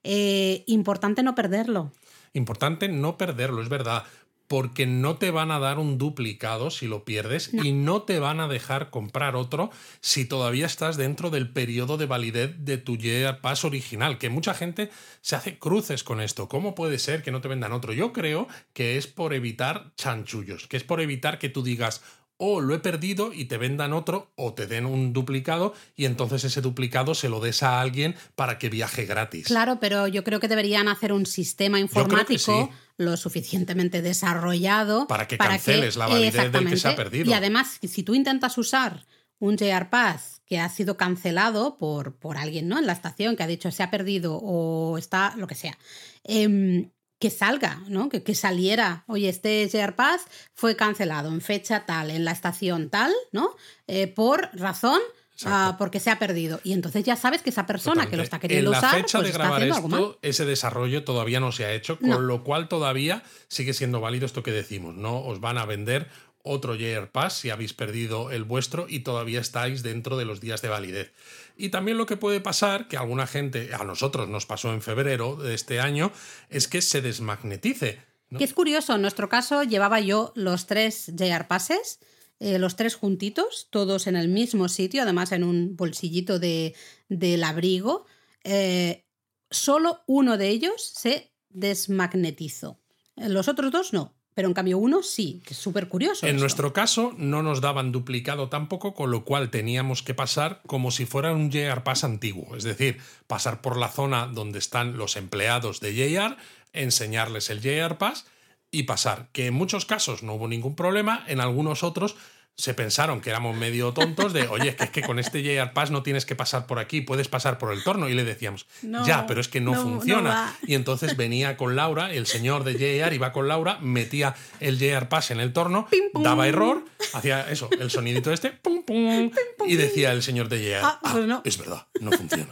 Eh, 0.04 0.64
importante 0.68 1.24
no 1.24 1.36
perderlo. 1.36 1.92
Importante 2.34 2.88
no 2.88 3.18
perderlo, 3.18 3.62
es 3.62 3.70
verdad 3.70 4.04
porque 4.48 4.86
no 4.86 5.18
te 5.18 5.32
van 5.32 5.52
a 5.52 5.60
dar 5.60 5.78
un 5.78 5.98
duplicado 5.98 6.72
si 6.72 6.88
lo 6.88 7.04
pierdes 7.04 7.54
y 7.54 7.74
no 7.74 8.04
te 8.04 8.20
van 8.20 8.40
a 8.40 8.48
dejar 8.48 8.90
comprar 8.90 9.36
otro 9.36 9.70
si 10.00 10.26
todavía 10.26 10.66
estás 10.66 10.96
dentro 10.96 11.30
del 11.30 11.50
periodo 11.50 11.98
de 11.98 12.06
validez 12.06 12.56
de 12.60 12.78
tu 12.78 12.98
Year 12.98 13.42
Pass 13.42 13.66
original, 13.66 14.18
que 14.18 14.30
mucha 14.30 14.54
gente 14.54 14.90
se 15.22 15.36
hace 15.36 15.60
cruces 15.60 16.04
con 16.04 16.22
esto. 16.22 16.48
¿Cómo 16.48 16.76
puede 16.76 16.98
ser 16.98 17.24
que 17.24 17.32
no 17.32 17.42
te 17.42 17.50
vendan 17.50 17.74
otro? 17.74 17.92
Yo 17.92 18.14
creo 18.14 18.48
que 18.74 18.98
es 18.98 19.08
por 19.08 19.34
evitar 19.34 19.92
chanchullos, 19.96 20.68
que 20.68 20.78
es 20.78 20.84
por 20.84 21.02
evitar 21.02 21.40
que 21.40 21.50
tú 21.50 21.62
digas, 21.62 22.02
o 22.38 22.62
lo 22.62 22.74
he 22.76 22.80
perdido 22.80 23.34
y 23.34 23.46
te 23.46 23.58
vendan 23.58 23.94
otro 23.94 24.32
o 24.36 24.54
te 24.54 24.68
den 24.68 24.86
un 24.86 25.14
duplicado 25.14 25.74
y 25.96 26.06
entonces 26.06 26.44
ese 26.44 26.62
duplicado 26.62 27.16
se 27.16 27.30
lo 27.30 27.40
des 27.40 27.64
a 27.64 27.82
alguien 27.82 28.16
para 28.36 28.58
que 28.60 28.70
viaje 28.70 29.06
gratis. 29.06 29.48
Claro, 29.48 29.80
pero 29.80 30.08
yo 30.08 30.24
creo 30.24 30.40
que 30.40 30.48
deberían 30.48 30.88
hacer 30.88 31.12
un 31.14 31.26
sistema 31.26 31.80
informático 31.80 32.70
lo 32.98 33.18
suficientemente 33.18 34.02
desarrollado 34.02 35.08
para 35.08 35.28
que 35.28 35.38
canceles 35.38 35.98
la 35.98 36.08
validez 36.08 36.52
del 36.52 36.70
que 36.70 36.78
se 36.78 36.88
ha 36.88 36.96
perdido. 36.96 37.30
Y 37.30 37.34
además, 37.34 37.80
si 37.82 38.04
tú 38.04 38.16
intentas 38.16 38.58
usar 38.58 39.06
un 39.40 39.58
JR 39.58 39.90
Pass 39.90 40.42
que 40.46 40.60
ha 40.60 40.70
sido 40.70 40.98
cancelado 40.98 41.78
por, 41.78 42.16
por 42.16 42.38
alguien 42.38 42.68
¿no? 42.68 42.80
en 42.80 42.88
la 42.88 42.94
estación 42.94 43.36
que 43.36 43.44
ha 43.44 43.48
dicho 43.48 43.70
se 43.70 43.84
ha 43.84 43.92
perdido 43.92 44.38
o 44.38 44.98
está 44.98 45.36
lo 45.36 45.46
que 45.46 45.56
sea. 45.56 45.78
Eh, 46.24 46.90
que 47.20 47.30
salga, 47.30 47.82
¿no? 47.88 48.10
Que, 48.10 48.24
que 48.24 48.36
saliera, 48.36 49.04
oye, 49.08 49.30
este 49.30 49.68
Pass 49.96 50.22
fue 50.54 50.76
cancelado 50.76 51.30
en 51.30 51.42
fecha 51.42 51.86
tal, 51.86 52.12
en 52.12 52.26
la 52.26 52.32
estación 52.32 52.90
tal, 52.90 53.12
¿no? 53.32 53.56
Eh, 53.88 54.08
por 54.08 54.50
razón 54.54 55.00
ah, 55.46 55.76
porque 55.78 56.00
se 56.00 56.12
ha 56.12 56.20
perdido. 56.20 56.60
Y 56.64 56.74
entonces 56.74 57.04
ya 57.04 57.16
sabes 57.16 57.42
que 57.42 57.50
esa 57.50 57.66
persona 57.66 58.08
que 58.08 58.18
lo 58.18 58.24
está 58.24 58.40
queriendo 58.40 58.72
usar. 58.72 58.84
En 58.84 58.90
la 58.90 59.04
fecha 59.04 59.20
pues 59.20 59.32
de 59.32 59.38
grabar 59.38 59.64
esto, 59.64 60.20
ese 60.22 60.46
desarrollo 60.46 61.04
todavía 61.04 61.40
no 61.40 61.52
se 61.52 61.66
ha 61.66 61.74
hecho, 61.74 61.98
con 62.00 62.28
lo 62.28 62.44
cual 62.44 62.68
todavía 62.68 63.24
sigue 63.48 63.74
siendo 63.74 64.00
válido 64.00 64.26
esto 64.26 64.44
que 64.44 64.52
decimos. 64.52 64.96
No 64.96 65.20
os 65.20 65.40
van 65.40 65.58
a 65.58 65.66
vender 65.66 66.10
otro 66.48 66.76
JR 66.76 67.10
Pass 67.12 67.40
si 67.40 67.50
habéis 67.50 67.74
perdido 67.74 68.32
el 68.32 68.44
vuestro 68.44 68.88
y 68.90 69.02
todavía 69.02 69.40
estáis 69.40 69.84
dentro 69.84 70.18
de 70.18 70.26
los 70.26 70.42
días 70.42 70.62
de 70.62 70.70
validez. 70.70 71.14
Y 71.58 71.70
también 71.70 71.98
lo 71.98 72.06
que 72.06 72.18
puede 72.18 72.42
pasar, 72.42 72.88
que 72.88 72.98
alguna 72.98 73.28
gente, 73.28 73.72
a 73.74 73.84
nosotros 73.84 74.30
nos 74.30 74.46
pasó 74.46 74.74
en 74.74 74.82
febrero 74.82 75.36
de 75.36 75.54
este 75.54 75.80
año, 75.80 76.12
es 76.50 76.68
que 76.68 76.82
se 76.82 77.02
desmagnetice. 77.02 78.00
Que 78.38 78.44
es 78.44 78.54
curioso, 78.54 78.96
en 78.96 79.02
nuestro 79.02 79.30
caso 79.30 79.64
llevaba 79.64 80.02
yo 80.02 80.34
los 80.36 80.68
tres 80.68 81.12
JR 81.18 81.48
Passes, 81.48 82.00
eh, 82.40 82.60
los 82.60 82.76
tres 82.76 82.96
juntitos, 82.96 83.68
todos 83.72 84.06
en 84.06 84.16
el 84.16 84.28
mismo 84.28 84.68
sitio, 84.70 85.02
además 85.02 85.32
en 85.32 85.44
un 85.44 85.76
bolsillito 85.76 86.38
de, 86.38 86.76
del 87.10 87.44
abrigo. 87.44 88.06
Eh, 88.44 89.06
solo 89.50 90.02
uno 90.08 90.38
de 90.38 90.50
ellos 90.50 90.82
se 90.82 91.32
desmagnetizó. 91.50 92.80
Los 93.16 93.48
otros 93.48 93.72
dos 93.72 93.94
no. 93.94 94.17
Pero 94.38 94.50
en 94.50 94.54
cambio 94.54 94.78
uno 94.78 95.02
sí, 95.02 95.42
que 95.44 95.56
es 95.56 95.60
súper 95.60 95.88
curioso. 95.88 96.28
En 96.28 96.38
nuestro 96.38 96.72
caso 96.72 97.12
no 97.18 97.42
nos 97.42 97.60
daban 97.60 97.92
duplicado 97.92 98.50
tampoco, 98.50 98.94
con 98.94 99.10
lo 99.10 99.26
cual 99.26 99.50
teníamos 99.50 100.04
que 100.04 100.14
pasar 100.14 100.62
como 100.68 100.92
si 100.92 101.08
fuera 101.08 101.34
un 101.34 101.50
JR 101.50 101.82
Pass 101.84 102.04
antiguo. 102.04 102.56
Es 102.56 102.64
decir, 102.64 103.00
pasar 103.26 103.62
por 103.62 103.78
la 103.78 103.90
zona 103.90 104.28
donde 104.28 104.60
están 104.60 104.96
los 104.96 105.16
empleados 105.16 105.80
de 105.80 105.92
JR, 105.96 106.38
enseñarles 106.72 107.50
el 107.50 107.62
JR 107.62 107.98
Pass 107.98 108.28
y 108.70 108.84
pasar. 108.84 109.30
Que 109.32 109.48
en 109.48 109.56
muchos 109.56 109.88
casos 109.88 110.22
no 110.22 110.36
hubo 110.36 110.48
ningún 110.48 110.76
problema, 110.76 111.24
en 111.26 111.42
algunos 111.42 111.82
otros 111.82 112.16
se 112.58 112.74
pensaron 112.74 113.22
que 113.22 113.30
éramos 113.30 113.56
medio 113.56 113.94
tontos 113.94 114.34
de, 114.34 114.48
oye, 114.48 114.76
que 114.76 114.86
es 114.86 114.90
que 114.90 115.04
con 115.04 115.20
este 115.20 115.44
JR 115.44 115.74
Pass 115.74 115.92
no 115.92 116.02
tienes 116.02 116.26
que 116.26 116.36
pasar 116.36 116.66
por 116.66 116.80
aquí, 116.80 117.02
puedes 117.02 117.28
pasar 117.28 117.60
por 117.60 117.72
el 117.72 117.84
torno. 117.84 118.10
Y 118.10 118.16
le 118.16 118.24
decíamos, 118.24 118.66
ya, 118.82 119.28
pero 119.28 119.40
es 119.40 119.48
que 119.48 119.62
no, 119.62 119.76
funciona. 119.76 120.56
y 120.66 120.74
entonces 120.74 121.16
venía 121.16 121.56
con 121.56 121.76
Laura, 121.76 122.12
el 122.12 122.26
señor 122.26 122.64
de 122.64 122.74
JR 122.74 123.14
iba 123.14 123.32
con 123.32 123.48
Laura, 123.48 123.78
metía 123.80 124.36
el 124.60 124.80
JR 124.80 125.08
Pass 125.08 125.30
en 125.30 125.40
el 125.40 125.54
torno, 125.54 125.88
daba 126.16 126.48
error, 126.48 126.84
hacía 127.14 127.48
eso, 127.52 127.70
el 127.80 127.92
sonidito 127.92 128.34
este, 128.34 128.50
pum, 128.50 128.84
pum, 128.84 129.32
y 129.68 129.76
decía 129.76 130.12
el 130.12 130.24
señor 130.24 130.50
de 130.50 130.58
JR, 130.58 130.82
ah, 130.84 131.00
pues 131.02 131.30
ah, 131.30 131.42
es 131.44 131.58
verdad, 131.60 131.86
no 132.02 132.12
funciona. 132.12 132.50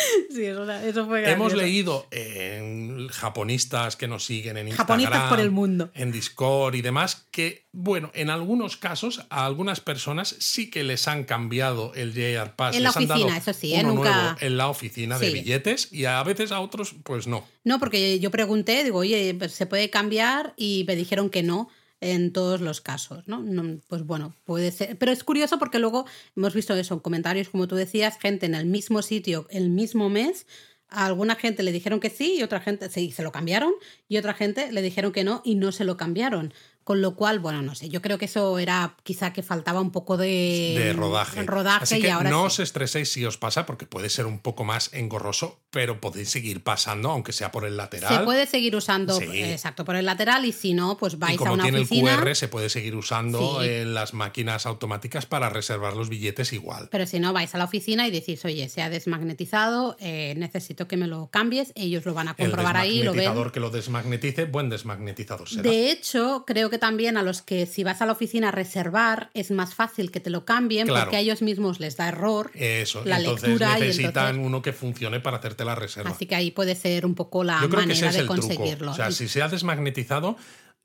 Sí, 0.34 0.44
eso, 0.44 1.06
fue 1.06 1.30
Hemos 1.30 1.54
leído 1.54 2.06
en 2.10 3.08
japonistas 3.08 3.96
que 3.96 4.06
nos 4.08 4.24
siguen 4.24 4.56
en 4.56 4.68
Instagram, 4.68 5.00
Japonistas 5.00 5.28
por 5.30 5.40
el 5.40 5.50
mundo. 5.50 5.90
en 5.94 6.12
Discord 6.12 6.74
y 6.74 6.82
demás, 6.82 7.26
que, 7.30 7.66
bueno, 7.72 8.10
en 8.14 8.30
algunos 8.30 8.76
casos 8.76 9.26
a 9.30 9.44
algunas 9.46 9.80
personas 9.80 10.36
sí 10.38 10.70
que 10.70 10.84
les 10.84 11.08
han 11.08 11.24
cambiado 11.24 11.92
el 11.94 12.12
JR 12.14 12.54
Pass. 12.54 12.76
En 12.76 12.82
la 12.84 12.90
les 12.90 12.96
han 12.96 13.06
dado 13.08 13.20
oficina, 13.20 13.38
eso 13.38 13.52
sí, 13.52 13.74
¿eh? 13.74 13.80
uno 13.82 13.94
Nunca- 13.94 14.22
nuevo 14.22 14.36
en 14.40 14.56
la 14.56 14.68
oficina 14.68 15.18
de 15.18 15.26
Sí. 15.28 15.32
billetes 15.34 15.88
y 15.92 16.04
a 16.04 16.22
veces 16.22 16.52
a 16.52 16.60
otros, 16.60 16.94
pues 17.04 17.26
no. 17.26 17.46
No, 17.64 17.78
porque 17.78 18.18
yo 18.20 18.30
pregunté, 18.30 18.84
digo, 18.84 18.98
oye, 19.00 19.34
pues, 19.38 19.52
¿se 19.52 19.66
puede 19.66 19.90
cambiar? 19.90 20.54
Y 20.56 20.84
me 20.86 20.96
dijeron 20.96 21.28
que 21.30 21.42
no 21.42 21.68
en 22.00 22.32
todos 22.32 22.60
los 22.60 22.80
casos, 22.80 23.28
¿no? 23.28 23.40
No, 23.42 23.78
Pues 23.88 24.04
bueno, 24.04 24.34
puede 24.44 24.72
ser. 24.72 24.96
Pero 24.98 25.12
es 25.12 25.22
curioso 25.24 25.58
porque 25.58 25.78
luego 25.78 26.06
hemos 26.36 26.54
visto 26.54 26.74
eso 26.74 26.94
en 26.94 27.00
comentarios, 27.00 27.50
como 27.50 27.68
tú 27.68 27.76
decías, 27.76 28.18
gente 28.18 28.46
en 28.46 28.54
el 28.54 28.66
mismo 28.66 29.02
sitio, 29.02 29.46
el 29.50 29.70
mismo 29.70 30.08
mes. 30.08 30.46
A 30.92 31.06
alguna 31.06 31.36
gente 31.36 31.62
le 31.62 31.70
dijeron 31.70 32.00
que 32.00 32.10
sí 32.10 32.36
y 32.38 32.42
otra 32.42 32.60
gente 32.60 32.90
sí, 32.90 33.12
se 33.12 33.22
lo 33.22 33.30
cambiaron 33.30 33.72
y 34.08 34.16
otra 34.16 34.34
gente 34.34 34.72
le 34.72 34.82
dijeron 34.82 35.12
que 35.12 35.22
no 35.22 35.40
y 35.44 35.54
no 35.54 35.70
se 35.70 35.84
lo 35.84 35.96
cambiaron. 35.96 36.52
Con 36.82 37.02
lo 37.02 37.14
cual, 37.14 37.38
bueno, 37.38 37.62
no 37.62 37.76
sé, 37.76 37.88
yo 37.90 38.02
creo 38.02 38.18
que 38.18 38.24
eso 38.24 38.58
era 38.58 38.96
quizá 39.04 39.32
que 39.32 39.44
faltaba 39.44 39.80
un 39.80 39.92
poco 39.92 40.16
de, 40.16 40.74
de 40.76 40.92
rodaje. 40.94 41.42
rodaje 41.44 41.84
Así 41.84 41.96
y 41.98 42.00
que 42.00 42.10
ahora 42.10 42.30
no 42.30 42.40
sí. 42.40 42.46
os 42.46 42.58
estreséis 42.60 43.12
si 43.12 43.24
os 43.24 43.36
pasa, 43.36 43.66
porque 43.66 43.86
puede 43.86 44.08
ser 44.08 44.26
un 44.26 44.40
poco 44.40 44.64
más 44.64 44.92
engorroso, 44.92 45.60
pero 45.70 46.00
podéis 46.00 46.28
seguir 46.30 46.62
pasando, 46.62 47.10
aunque 47.10 47.32
sea 47.32 47.52
por 47.52 47.64
el 47.64 47.76
lateral. 47.76 48.18
Se 48.18 48.24
puede 48.24 48.46
seguir 48.46 48.74
usando, 48.76 49.16
Sí. 49.18 49.26
exacto, 49.44 49.84
por 49.84 49.96
el 49.96 50.04
lateral 50.04 50.44
y 50.44 50.52
si 50.52 50.74
no, 50.74 50.96
pues 50.98 51.14
y 51.14 51.16
vais 51.16 51.34
a 51.36 51.38
como 51.38 51.52
una 51.54 51.62
tiene 51.62 51.78
oficina. 51.80 52.14
el 52.14 52.20
QR, 52.20 52.34
se 52.34 52.48
puede 52.48 52.68
seguir 52.68 52.96
usando 52.96 53.62
Sí. 53.62 53.68
en 53.68 53.94
las 53.94 54.12
máquinas 54.14 54.66
automáticas 54.66 55.26
para 55.26 55.48
reservar 55.48 55.94
los 55.96 56.08
billetes 56.08 56.52
igual. 56.52 56.88
Pero 56.90 57.06
si 57.06 57.20
no, 57.20 57.32
vais 57.32 57.54
a 57.54 57.58
la 57.58 57.64
oficina 57.64 58.06
y 58.06 58.10
decís, 58.10 58.44
oye, 58.44 58.68
se 58.68 58.82
ha 58.82 58.90
desmagnetizado, 58.90 59.96
eh, 60.00 60.34
necesito 60.36 60.88
que 60.88 60.96
me 60.96 61.06
lo 61.06 61.28
cambies. 61.30 61.72
Ellos 61.74 62.04
lo 62.04 62.14
van 62.14 62.28
a 62.28 62.34
El 62.36 62.46
comprobar 62.48 62.76
ahí, 62.76 63.02
lo 63.02 63.12
ven. 63.12 63.20
desmagnetizador 63.20 63.52
que 63.52 63.60
lo 63.60 63.70
desmagnetice, 63.70 64.44
buen 64.46 64.68
desmagnetizador 64.70 65.48
será. 65.48 65.62
De 65.62 65.90
hecho, 65.90 66.44
creo 66.46 66.70
que 66.70 66.78
también 66.78 67.16
a 67.16 67.22
los 67.22 67.42
que 67.42 67.66
si 67.66 67.84
vas 67.84 68.02
a 68.02 68.06
la 68.06 68.12
oficina 68.12 68.48
a 68.48 68.52
reservar 68.52 69.30
es 69.34 69.50
más 69.50 69.74
fácil 69.74 70.10
que 70.10 70.20
te 70.20 70.30
lo 70.30 70.44
cambien 70.44 70.86
Claro. 70.86 71.04
porque 71.04 71.16
a 71.16 71.20
ellos 71.20 71.42
mismos 71.42 71.80
les 71.80 71.96
da 71.96 72.08
error 72.08 72.50
Eso, 72.54 73.04
la 73.04 73.18
entonces 73.18 73.48
lectura 73.48 73.78
y 73.78 73.82
necesitan 73.82 74.08
entonces- 74.30 74.46
uno 74.46 74.62
que 74.62 74.72
funcione 74.72 75.20
para 75.20 75.36
hacerte 75.38 75.59
la 75.64 75.74
reserva. 75.74 76.10
Así 76.10 76.26
que 76.26 76.34
ahí 76.34 76.50
puede 76.50 76.74
ser 76.74 77.06
un 77.06 77.14
poco 77.14 77.44
la 77.44 77.60
Yo 77.60 77.68
creo 77.68 77.86
que 77.86 77.92
ese 77.92 78.02
manera 78.04 78.08
es 78.08 78.14
de 78.14 78.20
el 78.20 78.26
truco. 78.26 78.40
conseguirlo. 78.40 78.90
O 78.92 78.94
sea, 78.94 79.10
si 79.10 79.28
se 79.28 79.42
ha 79.42 79.48
desmagnetizado, 79.48 80.36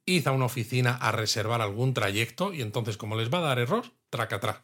id 0.05 0.27
a 0.27 0.31
una 0.31 0.45
oficina 0.45 0.95
a 0.95 1.11
reservar 1.11 1.61
algún 1.61 1.93
trayecto 1.93 2.53
y 2.53 2.61
entonces 2.61 2.97
como 2.97 3.15
les 3.15 3.33
va 3.33 3.39
a 3.39 3.41
dar 3.41 3.59
error, 3.59 3.85
tracatrá. 4.09 4.63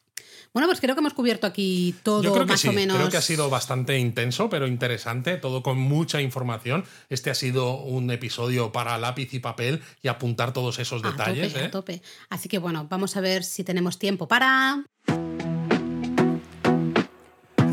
Bueno, 0.53 0.67
pues 0.67 0.81
creo 0.81 0.95
que 0.95 0.99
hemos 0.99 1.13
cubierto 1.13 1.47
aquí 1.47 1.95
todo 2.03 2.21
Yo 2.21 2.33
creo 2.33 2.45
que 2.45 2.51
más 2.51 2.59
sí, 2.59 2.67
o 2.67 2.73
menos. 2.73 2.97
creo 2.97 3.09
que 3.09 3.15
ha 3.15 3.21
sido 3.21 3.49
bastante 3.49 3.97
intenso, 3.97 4.49
pero 4.49 4.67
interesante, 4.67 5.38
todo 5.38 5.63
con 5.63 5.77
mucha 5.79 6.21
información. 6.21 6.83
Este 7.09 7.29
ha 7.29 7.35
sido 7.35 7.77
un 7.77 8.11
episodio 8.11 8.73
para 8.73 8.97
lápiz 8.97 9.33
y 9.33 9.39
papel 9.39 9.81
y 10.01 10.09
apuntar 10.09 10.51
todos 10.51 10.77
esos 10.79 11.03
a 11.05 11.11
detalles. 11.11 11.53
tope, 11.53 11.61
¿eh? 11.63 11.65
a 11.65 11.71
tope. 11.71 12.01
Así 12.29 12.49
que 12.49 12.59
bueno, 12.59 12.85
vamos 12.89 13.15
a 13.15 13.21
ver 13.21 13.45
si 13.45 13.63
tenemos 13.63 13.97
tiempo 13.97 14.27
para. 14.27 14.83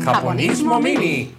Japonismo 0.05 0.79
mini. 0.79 1.33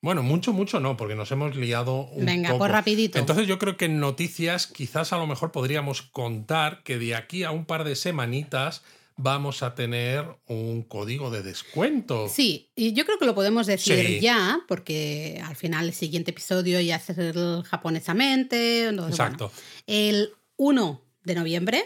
Bueno, 0.00 0.22
mucho, 0.22 0.52
mucho 0.52 0.78
no, 0.80 0.96
porque 0.96 1.14
nos 1.16 1.30
hemos 1.32 1.56
liado 1.56 2.02
un 2.12 2.24
Venga, 2.24 2.50
poco. 2.50 2.60
pues 2.60 2.70
rapidito. 2.72 3.18
Entonces 3.18 3.46
yo 3.48 3.58
creo 3.58 3.76
que 3.76 3.86
en 3.86 3.98
noticias 3.98 4.66
quizás 4.68 5.12
a 5.12 5.16
lo 5.18 5.26
mejor 5.26 5.50
podríamos 5.50 6.02
contar 6.02 6.82
que 6.84 6.98
de 6.98 7.14
aquí 7.16 7.42
a 7.42 7.50
un 7.50 7.64
par 7.64 7.82
de 7.84 7.96
semanitas 7.96 8.82
vamos 9.16 9.64
a 9.64 9.74
tener 9.74 10.24
un 10.46 10.82
código 10.84 11.32
de 11.32 11.42
descuento. 11.42 12.28
Sí, 12.28 12.70
y 12.76 12.92
yo 12.92 13.04
creo 13.04 13.18
que 13.18 13.26
lo 13.26 13.34
podemos 13.34 13.66
decir 13.66 14.06
Sí. 14.06 14.20
ya, 14.20 14.60
porque 14.68 15.42
al 15.44 15.56
final 15.56 15.86
el 15.86 15.92
siguiente 15.94 16.30
episodio 16.30 16.80
ya 16.80 16.94
es 16.96 17.08
el 17.18 17.64
japonesamente. 17.64 18.84
entonces, 18.86 19.18
bueno, 19.18 19.34
Exacto. 19.34 19.52
el 19.88 20.30
1 20.56 21.02
de 21.24 21.34
noviembre, 21.34 21.82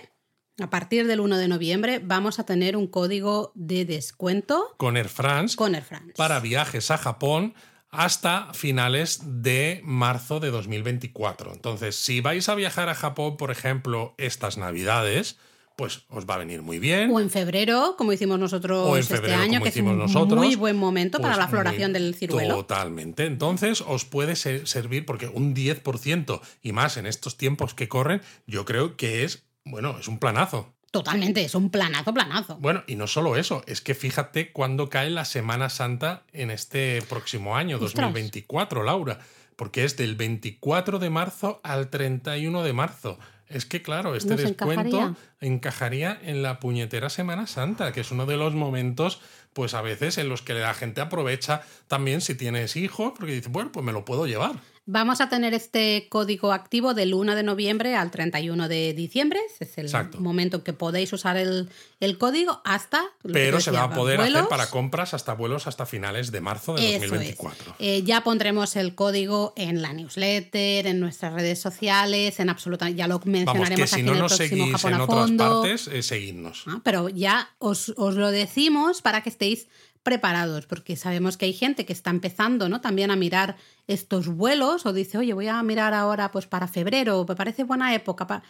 a 0.61 0.69
partir 0.69 1.07
del 1.07 1.21
1 1.21 1.39
de 1.39 1.49
noviembre, 1.49 2.01
vamos 2.05 2.39
a 2.39 2.45
tener 2.45 2.77
un 2.77 2.87
código 2.87 3.53
de 3.55 3.87
descuento 3.87 4.75
Con 4.77 4.99
Air 4.99 5.09
France 5.09 5.57
con 5.57 5.75
Air 5.75 5.85
France. 5.85 6.13
para 6.17 6.39
viajes 6.41 6.91
a 6.91 6.99
Japón 6.99 7.55
hasta 7.93 8.53
finales 8.55 9.21
de 9.43 9.81
marzo 9.85 10.41
de 10.41 10.51
2024. 10.51 11.53
Entonces, 11.53 11.95
si 11.95 12.21
vais 12.21 12.49
a 12.49 12.55
viajar 12.55 12.89
a 12.89 12.95
Japón, 12.95 13.37
por 13.37 13.51
ejemplo, 13.51 14.15
estas 14.19 14.57
navidades, 14.57 15.37
pues 15.77 16.03
os 16.09 16.27
va 16.27 16.35
a 16.35 16.39
venir 16.39 16.63
muy 16.63 16.79
bien. 16.79 17.11
O 17.13 17.21
en 17.21 17.31
febrero, 17.31 17.95
como 17.97 18.13
hicimos 18.13 18.39
nosotros 18.39 18.89
O 18.89 18.95
en 18.97 19.01
este 19.03 19.17
febrero, 19.17 19.41
año, 19.43 19.53
como 19.55 19.63
que 19.65 19.69
es 19.69 19.75
hicimos 19.77 19.93
un 19.93 19.99
nosotros, 19.99 20.39
muy 20.45 20.55
buen 20.57 20.77
momento 20.77 21.19
para 21.19 21.35
Pues 21.35 21.45
la 21.45 21.49
floración 21.49 21.93
muy- 21.93 22.01
del 22.01 22.15
ciruelo. 22.15 22.55
Totalmente. 22.57 23.27
Entonces, 23.27 23.83
os 23.87 24.05
puede 24.07 24.37
ser- 24.37 24.67
servir 24.67 25.05
porque 25.07 25.29
un 25.29 25.55
10% 25.55 26.41
y 26.63 26.73
más 26.73 26.97
en 26.97 27.07
estos 27.07 27.37
tiempos 27.37 27.75
que 27.75 27.89
corren, 27.89 28.23
yo 28.47 28.65
creo 28.65 28.97
que 28.97 29.25
es, 29.25 29.45
bueno, 29.65 29.97
es 29.99 30.09
un 30.09 30.19
planazo. 30.19 30.75
Totalmente, 30.93 31.43
es 31.43 31.55
un 31.55 31.71
planazo, 31.71 32.13
planazo. 32.13 32.57
Bueno, 32.61 32.85
y 32.87 32.97
no 32.97 33.07
solo 33.07 33.37
eso, 33.37 33.65
es 33.67 33.81
que 33.81 33.95
fíjate 33.95 34.53
cuándo 34.53 34.91
cae 34.91 35.09
la 35.09 35.25
Semana 35.25 35.71
Santa 35.71 36.23
en 36.35 36.51
este 36.51 37.01
próximo 37.09 37.57
año, 37.57 37.77
Ostras. 37.77 37.95
2024, 37.95 38.83
Laura, 38.83 39.19
porque 39.57 39.85
es 39.85 39.97
del 39.97 40.17
24 40.17 40.99
de 40.99 41.09
marzo 41.09 41.61
al 41.65 41.89
31 41.89 42.63
de 42.63 42.73
marzo. 42.75 43.19
Es 43.49 43.65
que, 43.65 43.81
claro, 43.81 44.15
este 44.15 44.35
Nos 44.35 44.43
descuento 44.43 44.97
encajaría. 44.99 45.15
encajaría 45.41 46.21
en 46.23 46.43
la 46.43 46.61
puñetera 46.61 47.09
Semana 47.09 47.47
Santa, 47.47 47.93
que 47.93 48.03
es 48.03 48.11
uno 48.11 48.27
de 48.27 48.37
los 48.37 48.55
momentos, 48.55 49.21
pues 49.55 49.73
a 49.73 49.81
veces 49.81 50.19
en 50.19 50.29
los 50.29 50.43
que 50.43 50.53
la 50.53 50.75
gente 50.75 51.01
aprovecha 51.01 51.63
también 51.89 52.21
si 52.21 52.35
tienes 52.35 52.77
hijos, 52.77 53.13
porque 53.17 53.33
dice, 53.33 53.49
bueno, 53.49 53.73
pues 53.73 53.85
me 53.85 53.93
lo 53.93 54.05
puedo 54.05 54.27
llevar. 54.27 54.57
Vamos 54.85 55.21
a 55.21 55.29
tener 55.29 55.55
este 55.55 56.09
código 56.09 56.53
activo 56.53 56.93
del 56.93 57.15
1 57.15 57.37
de 57.37 57.45
noviembre 57.45 57.95
al 57.95 58.11
31 58.11 58.67
de 58.69 58.93
diciembre. 58.95 59.39
Ese 59.49 59.63
es 59.63 59.79
el 59.79 59.85
Exacto. 59.87 60.19
momento 60.21 60.57
en 60.57 60.63
que 60.65 60.73
podéis 60.73 61.13
usar 61.13 61.37
el, 61.37 61.69
el 62.01 62.19
código 62.19 62.61
hasta. 62.65 63.01
que 63.23 63.29
Pero 63.33 63.61
se 63.61 63.71
va 63.71 63.85
a 63.85 63.95
poder 63.95 64.19
vuelos. 64.19 64.39
hacer 64.41 64.49
para 64.49 64.69
compras 64.71 65.15
hasta 65.15 65.35
vuelos 65.35 65.69
hasta 65.69 65.87
finales 65.87 66.33
de 66.33 66.41
marzo 66.41 66.75
de 66.75 66.97
Eso 66.97 67.05
es. 67.05 67.11
2024. 67.11 67.77
Eh, 67.79 68.03
ya 68.05 68.25
pondremos 68.25 68.75
el 68.75 68.97
código 68.97 69.53
en 69.57 69.83
la 69.83 69.93
newsletter, 69.93 70.89
en 70.89 70.99
nuestras 70.99 71.33
redes 71.33 71.61
sociales, 71.61 72.41
en 72.41 72.51
absoluta. 72.51 72.91
Ya 72.91 73.07
lo 73.07 73.21
Vamos, 73.21 73.27
mencionaremos 73.29 73.77
que 73.77 73.83
aquí 73.85 73.95
si 73.95 74.01
en 74.01 74.07
no 74.07 74.13
el 74.15 74.19
nos 74.19 74.37
próximo 74.37 74.65
seguís 74.65 74.73
Japón 74.83 74.93
en 74.95 75.01
a 75.01 75.05
otras 75.05 75.21
fondo. 75.27 75.61
partes, 75.63 75.87
eh, 75.87 76.03
seguidnos. 76.03 76.65
Ah, 76.67 76.81
pero 76.83 77.09
ya 77.09 77.51
os, 77.61 77.91
os 77.97 78.17
lo 78.17 78.33
decimos 78.33 79.01
para 79.01 79.23
que 79.23 79.29
estéis 79.29 79.69
preparados, 80.03 80.67
porque 80.67 80.97
sabemos 80.97 81.37
que 81.37 81.47
hay 81.47 81.53
gente 81.53 81.87
que 81.87 81.93
está 81.93 82.11
empezando, 82.11 82.69
¿no? 82.69 82.81
También 82.81 83.11
a 83.11 83.17
mirar 83.17 83.57
estos 83.87 84.29
vuelos 84.29 84.85
o 84.87 84.93
dice, 84.93 85.19
oye, 85.19 85.33
voy 85.33 85.49
a 85.49 85.63
mirar 85.63 85.95
ahora 85.95 86.31
pues 86.31 86.47
para 86.47 86.69
febrero, 86.69 87.25
me 87.29 87.37
parece 87.37 87.65
buena 87.65 87.95
época. 87.95 88.27
pa-". 88.27 88.43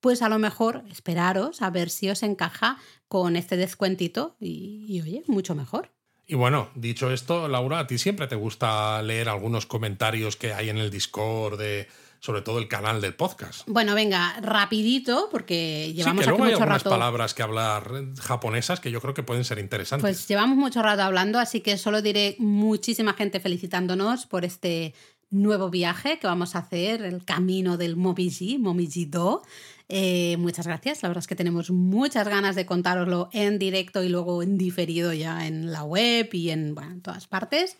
Pues 0.00 0.22
a 0.22 0.28
lo 0.28 0.38
mejor 0.38 0.84
esperaros 0.90 1.62
a 1.62 1.70
ver 1.70 1.90
si 1.90 2.08
os 2.08 2.22
encaja 2.22 2.78
con 3.08 3.36
este 3.36 3.56
descuentito 3.56 4.36
y, 4.40 4.86
y, 4.88 5.00
oye, 5.02 5.22
mucho 5.26 5.54
mejor. 5.54 5.90
Y 6.26 6.36
bueno, 6.36 6.70
dicho 6.76 7.10
esto, 7.10 7.48
Laura, 7.48 7.80
a 7.80 7.86
ti 7.88 7.98
siempre 7.98 8.28
te 8.28 8.36
gusta 8.36 9.02
leer 9.02 9.28
algunos 9.28 9.66
comentarios 9.66 10.36
que 10.36 10.54
hay 10.54 10.68
en 10.68 10.78
el 10.78 10.90
Discord 10.90 11.58
de 11.58 11.88
sobre 12.20 12.42
todo 12.42 12.58
el 12.58 12.68
canal 12.68 13.00
del 13.00 13.14
podcast. 13.14 13.62
Bueno, 13.66 13.94
venga, 13.94 14.38
rapidito, 14.42 15.28
porque 15.30 15.92
llevamos 15.94 16.22
sí, 16.22 16.28
que 16.28 16.30
aquí 16.30 16.38
luego 16.38 16.44
hay 16.44 16.52
algunas 16.52 16.82
rato. 16.82 16.90
palabras 16.90 17.34
que 17.34 17.42
hablar 17.42 17.90
japonesas 18.20 18.78
que 18.78 18.90
yo 18.90 19.00
creo 19.00 19.14
que 19.14 19.22
pueden 19.22 19.44
ser 19.44 19.58
interesantes. 19.58 20.02
Pues 20.02 20.28
llevamos 20.28 20.56
mucho 20.56 20.82
rato 20.82 21.02
hablando, 21.02 21.38
así 21.38 21.60
que 21.60 21.78
solo 21.78 22.02
diré 22.02 22.36
muchísima 22.38 23.14
gente 23.14 23.40
felicitándonos 23.40 24.26
por 24.26 24.44
este 24.44 24.94
nuevo 25.30 25.70
viaje 25.70 26.18
que 26.18 26.26
vamos 26.26 26.56
a 26.56 26.58
hacer, 26.58 27.02
el 27.02 27.24
camino 27.24 27.76
del 27.76 27.96
Momiji, 27.96 28.58
Momiji 28.58 29.06
Do. 29.06 29.42
Eh, 29.88 30.36
muchas 30.38 30.66
gracias, 30.66 31.02
la 31.02 31.08
verdad 31.08 31.22
es 31.22 31.26
que 31.26 31.36
tenemos 31.36 31.70
muchas 31.70 32.28
ganas 32.28 32.54
de 32.54 32.66
contároslo 32.66 33.28
en 33.32 33.58
directo 33.58 34.02
y 34.04 34.08
luego 34.08 34.42
en 34.42 34.58
diferido 34.58 35.12
ya 35.12 35.46
en 35.46 35.72
la 35.72 35.84
web 35.84 36.28
y 36.32 36.50
en, 36.50 36.74
bueno, 36.74 36.92
en 36.92 37.00
todas 37.00 37.26
partes. 37.26 37.76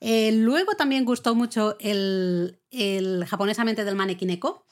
Eh, 0.00 0.32
luego 0.32 0.74
también 0.74 1.04
gustó 1.04 1.34
mucho 1.34 1.76
el, 1.80 2.60
el 2.70 3.24
japonesamente 3.26 3.84
del 3.84 3.96
manequineco 3.96 4.64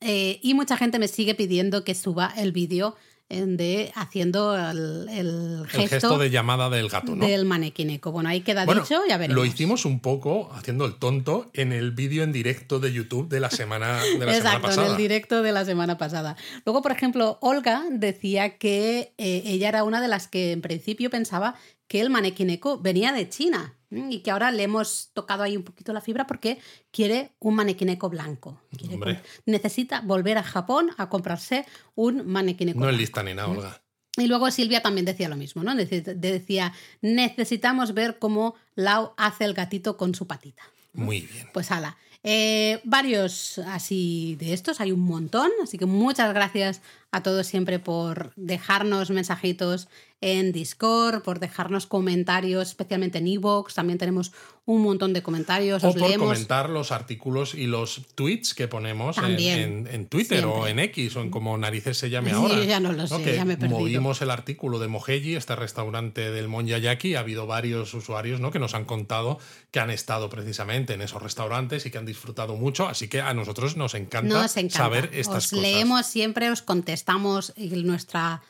eh, 0.00 0.38
y 0.42 0.54
mucha 0.54 0.76
gente 0.76 0.98
me 0.98 1.08
sigue 1.08 1.34
pidiendo 1.34 1.82
que 1.82 1.94
suba 1.94 2.32
el 2.36 2.52
vídeo 2.52 2.96
de 3.30 3.92
haciendo 3.94 4.56
el, 4.56 5.06
el 5.10 5.66
gesto, 5.66 5.82
el 5.82 5.88
gesto 5.88 6.18
de 6.18 6.30
llamada 6.30 6.70
del 6.70 6.88
gato, 6.88 7.14
¿no? 7.14 7.26
del 7.26 7.44
manequineco. 7.44 8.10
Bueno, 8.10 8.30
ahí 8.30 8.40
queda 8.40 8.64
Bueno, 8.64 8.82
dicho, 8.82 9.02
ya 9.06 9.18
veremos. 9.18 9.36
Lo 9.36 9.44
hicimos 9.44 9.84
un 9.84 10.00
poco 10.00 10.50
haciendo 10.54 10.86
el 10.86 10.94
tonto 10.94 11.50
en 11.52 11.72
el 11.72 11.92
vídeo 11.92 12.24
en 12.24 12.32
directo 12.32 12.80
de 12.80 12.90
YouTube 12.92 13.28
de 13.28 13.40
la 13.40 13.50
semana, 13.50 14.02
de 14.02 14.24
la 14.24 14.32
semana 14.32 14.36
Exacto, 14.36 14.62
pasada. 14.68 14.86
en 14.86 14.92
el 14.92 14.96
directo 14.96 15.42
de 15.42 15.52
la 15.52 15.66
semana 15.66 15.98
pasada. 15.98 16.36
Luego, 16.64 16.80
por 16.80 16.90
ejemplo, 16.90 17.38
Olga 17.42 17.84
decía 17.90 18.56
que 18.56 19.12
eh, 19.18 19.42
ella 19.44 19.68
era 19.68 19.84
una 19.84 20.00
de 20.00 20.08
las 20.08 20.26
que 20.26 20.52
en 20.52 20.62
principio 20.62 21.10
pensaba 21.10 21.54
que 21.86 22.00
el 22.00 22.08
manequineco 22.08 22.78
venía 22.78 23.12
de 23.12 23.28
China. 23.28 23.74
Y 23.90 24.20
que 24.20 24.30
ahora 24.30 24.50
le 24.50 24.62
hemos 24.64 25.10
tocado 25.14 25.42
ahí 25.42 25.56
un 25.56 25.62
poquito 25.64 25.92
la 25.92 26.00
fibra 26.00 26.26
porque 26.26 26.58
quiere 26.90 27.32
un 27.38 27.54
manequineco 27.54 28.08
blanco. 28.10 28.60
Quiere 28.76 28.94
Hombre. 28.94 29.14
com- 29.14 29.22
necesita 29.46 30.00
volver 30.02 30.36
a 30.38 30.42
Japón 30.42 30.90
a 30.98 31.08
comprarse 31.08 31.64
un 31.94 32.26
manequineco 32.26 32.78
No 32.80 32.84
es 32.86 32.88
blanco. 32.90 33.00
lista 33.00 33.22
ni 33.22 33.34
nada, 33.34 33.48
Olga. 33.48 33.82
Y 34.16 34.26
luego 34.26 34.50
Silvia 34.50 34.82
también 34.82 35.04
decía 35.06 35.28
lo 35.28 35.36
mismo, 35.36 35.62
¿no? 35.62 35.74
Decía, 35.76 36.72
necesitamos 37.00 37.94
ver 37.94 38.18
cómo 38.18 38.54
Lau 38.74 39.12
hace 39.16 39.44
el 39.44 39.54
gatito 39.54 39.96
con 39.96 40.14
su 40.14 40.26
patita. 40.26 40.62
Muy 40.92 41.20
bien. 41.22 41.48
Pues 41.54 41.70
ala. 41.70 41.96
Eh, 42.24 42.80
varios 42.84 43.58
así 43.60 44.36
de 44.40 44.52
estos, 44.52 44.80
hay 44.80 44.90
un 44.90 45.00
montón, 45.00 45.50
así 45.62 45.78
que 45.78 45.86
muchas 45.86 46.34
gracias 46.34 46.82
a 47.12 47.22
todos 47.22 47.46
siempre 47.46 47.78
por 47.78 48.32
dejarnos 48.34 49.10
mensajitos 49.10 49.88
en 50.20 50.50
Discord, 50.50 51.22
por 51.22 51.38
dejarnos 51.38 51.86
comentarios, 51.86 52.68
especialmente 52.68 53.18
en 53.18 53.28
Evox. 53.28 53.74
También 53.74 53.98
tenemos 53.98 54.32
un 54.64 54.82
montón 54.82 55.12
de 55.12 55.22
comentarios. 55.22 55.82
O 55.84 55.88
os 55.88 55.94
por 55.94 56.08
leemos. 56.08 56.26
comentar 56.28 56.68
los 56.70 56.90
artículos 56.92 57.54
y 57.54 57.66
los 57.68 58.02
tweets 58.16 58.52
que 58.54 58.66
ponemos 58.68 59.16
en, 59.16 59.22
También. 59.22 59.58
en- 59.60 59.86
en 59.86 60.06
Twitter 60.08 60.44
o 60.44 60.66
en 60.66 60.80
X 60.80 61.14
o 61.16 61.22
en 61.22 61.30
como 61.30 61.56
narices 61.56 61.96
se 61.98 62.10
llame 62.10 62.30
Sí, 62.30 62.36
ahora. 62.36 62.54
yo 62.56 62.64
ya 62.64 62.80
no 62.80 62.92
lo 62.92 63.06
sé, 63.06 63.22
Que 63.22 63.36
ya 63.36 63.44
me 63.44 63.54
he 63.54 63.56
perdido. 63.56 63.78
Movimos 63.78 64.20
el 64.20 64.30
artículo 64.30 64.78
de 64.80 64.88
Mojeji, 64.88 65.36
este 65.36 65.54
restaurante 65.56 66.30
del 66.32 66.48
Monyayaki. 66.48 67.14
Ha 67.14 67.20
habido 67.20 67.46
varios 67.46 67.94
usuarios 67.94 68.40
¿no? 68.40 68.50
que 68.50 68.58
nos 68.58 68.74
han 68.74 68.84
contado 68.84 69.38
que 69.70 69.78
han 69.80 69.90
estado 69.90 70.28
precisamente 70.28 70.94
en 70.94 71.00
esos 71.02 71.22
restaurantes 71.22 71.86
y 71.86 71.90
que 71.92 71.98
han 71.98 72.06
disfrutado 72.06 72.56
mucho. 72.56 72.88
Así 72.88 73.06
que 73.08 73.20
a 73.20 73.32
nosotros 73.34 73.76
nos 73.76 73.94
encanta, 73.94 74.42
Nos 74.42 74.56
encanta. 74.56 74.76
saber 74.78 75.10
estas 75.14 75.44
os 75.44 75.50
cosas. 75.50 75.58
leemos 75.62 76.06
siempre, 76.06 76.50
os 76.50 76.60
contestamos 76.62 77.52
y 77.56 77.68
nuestra 77.84 78.42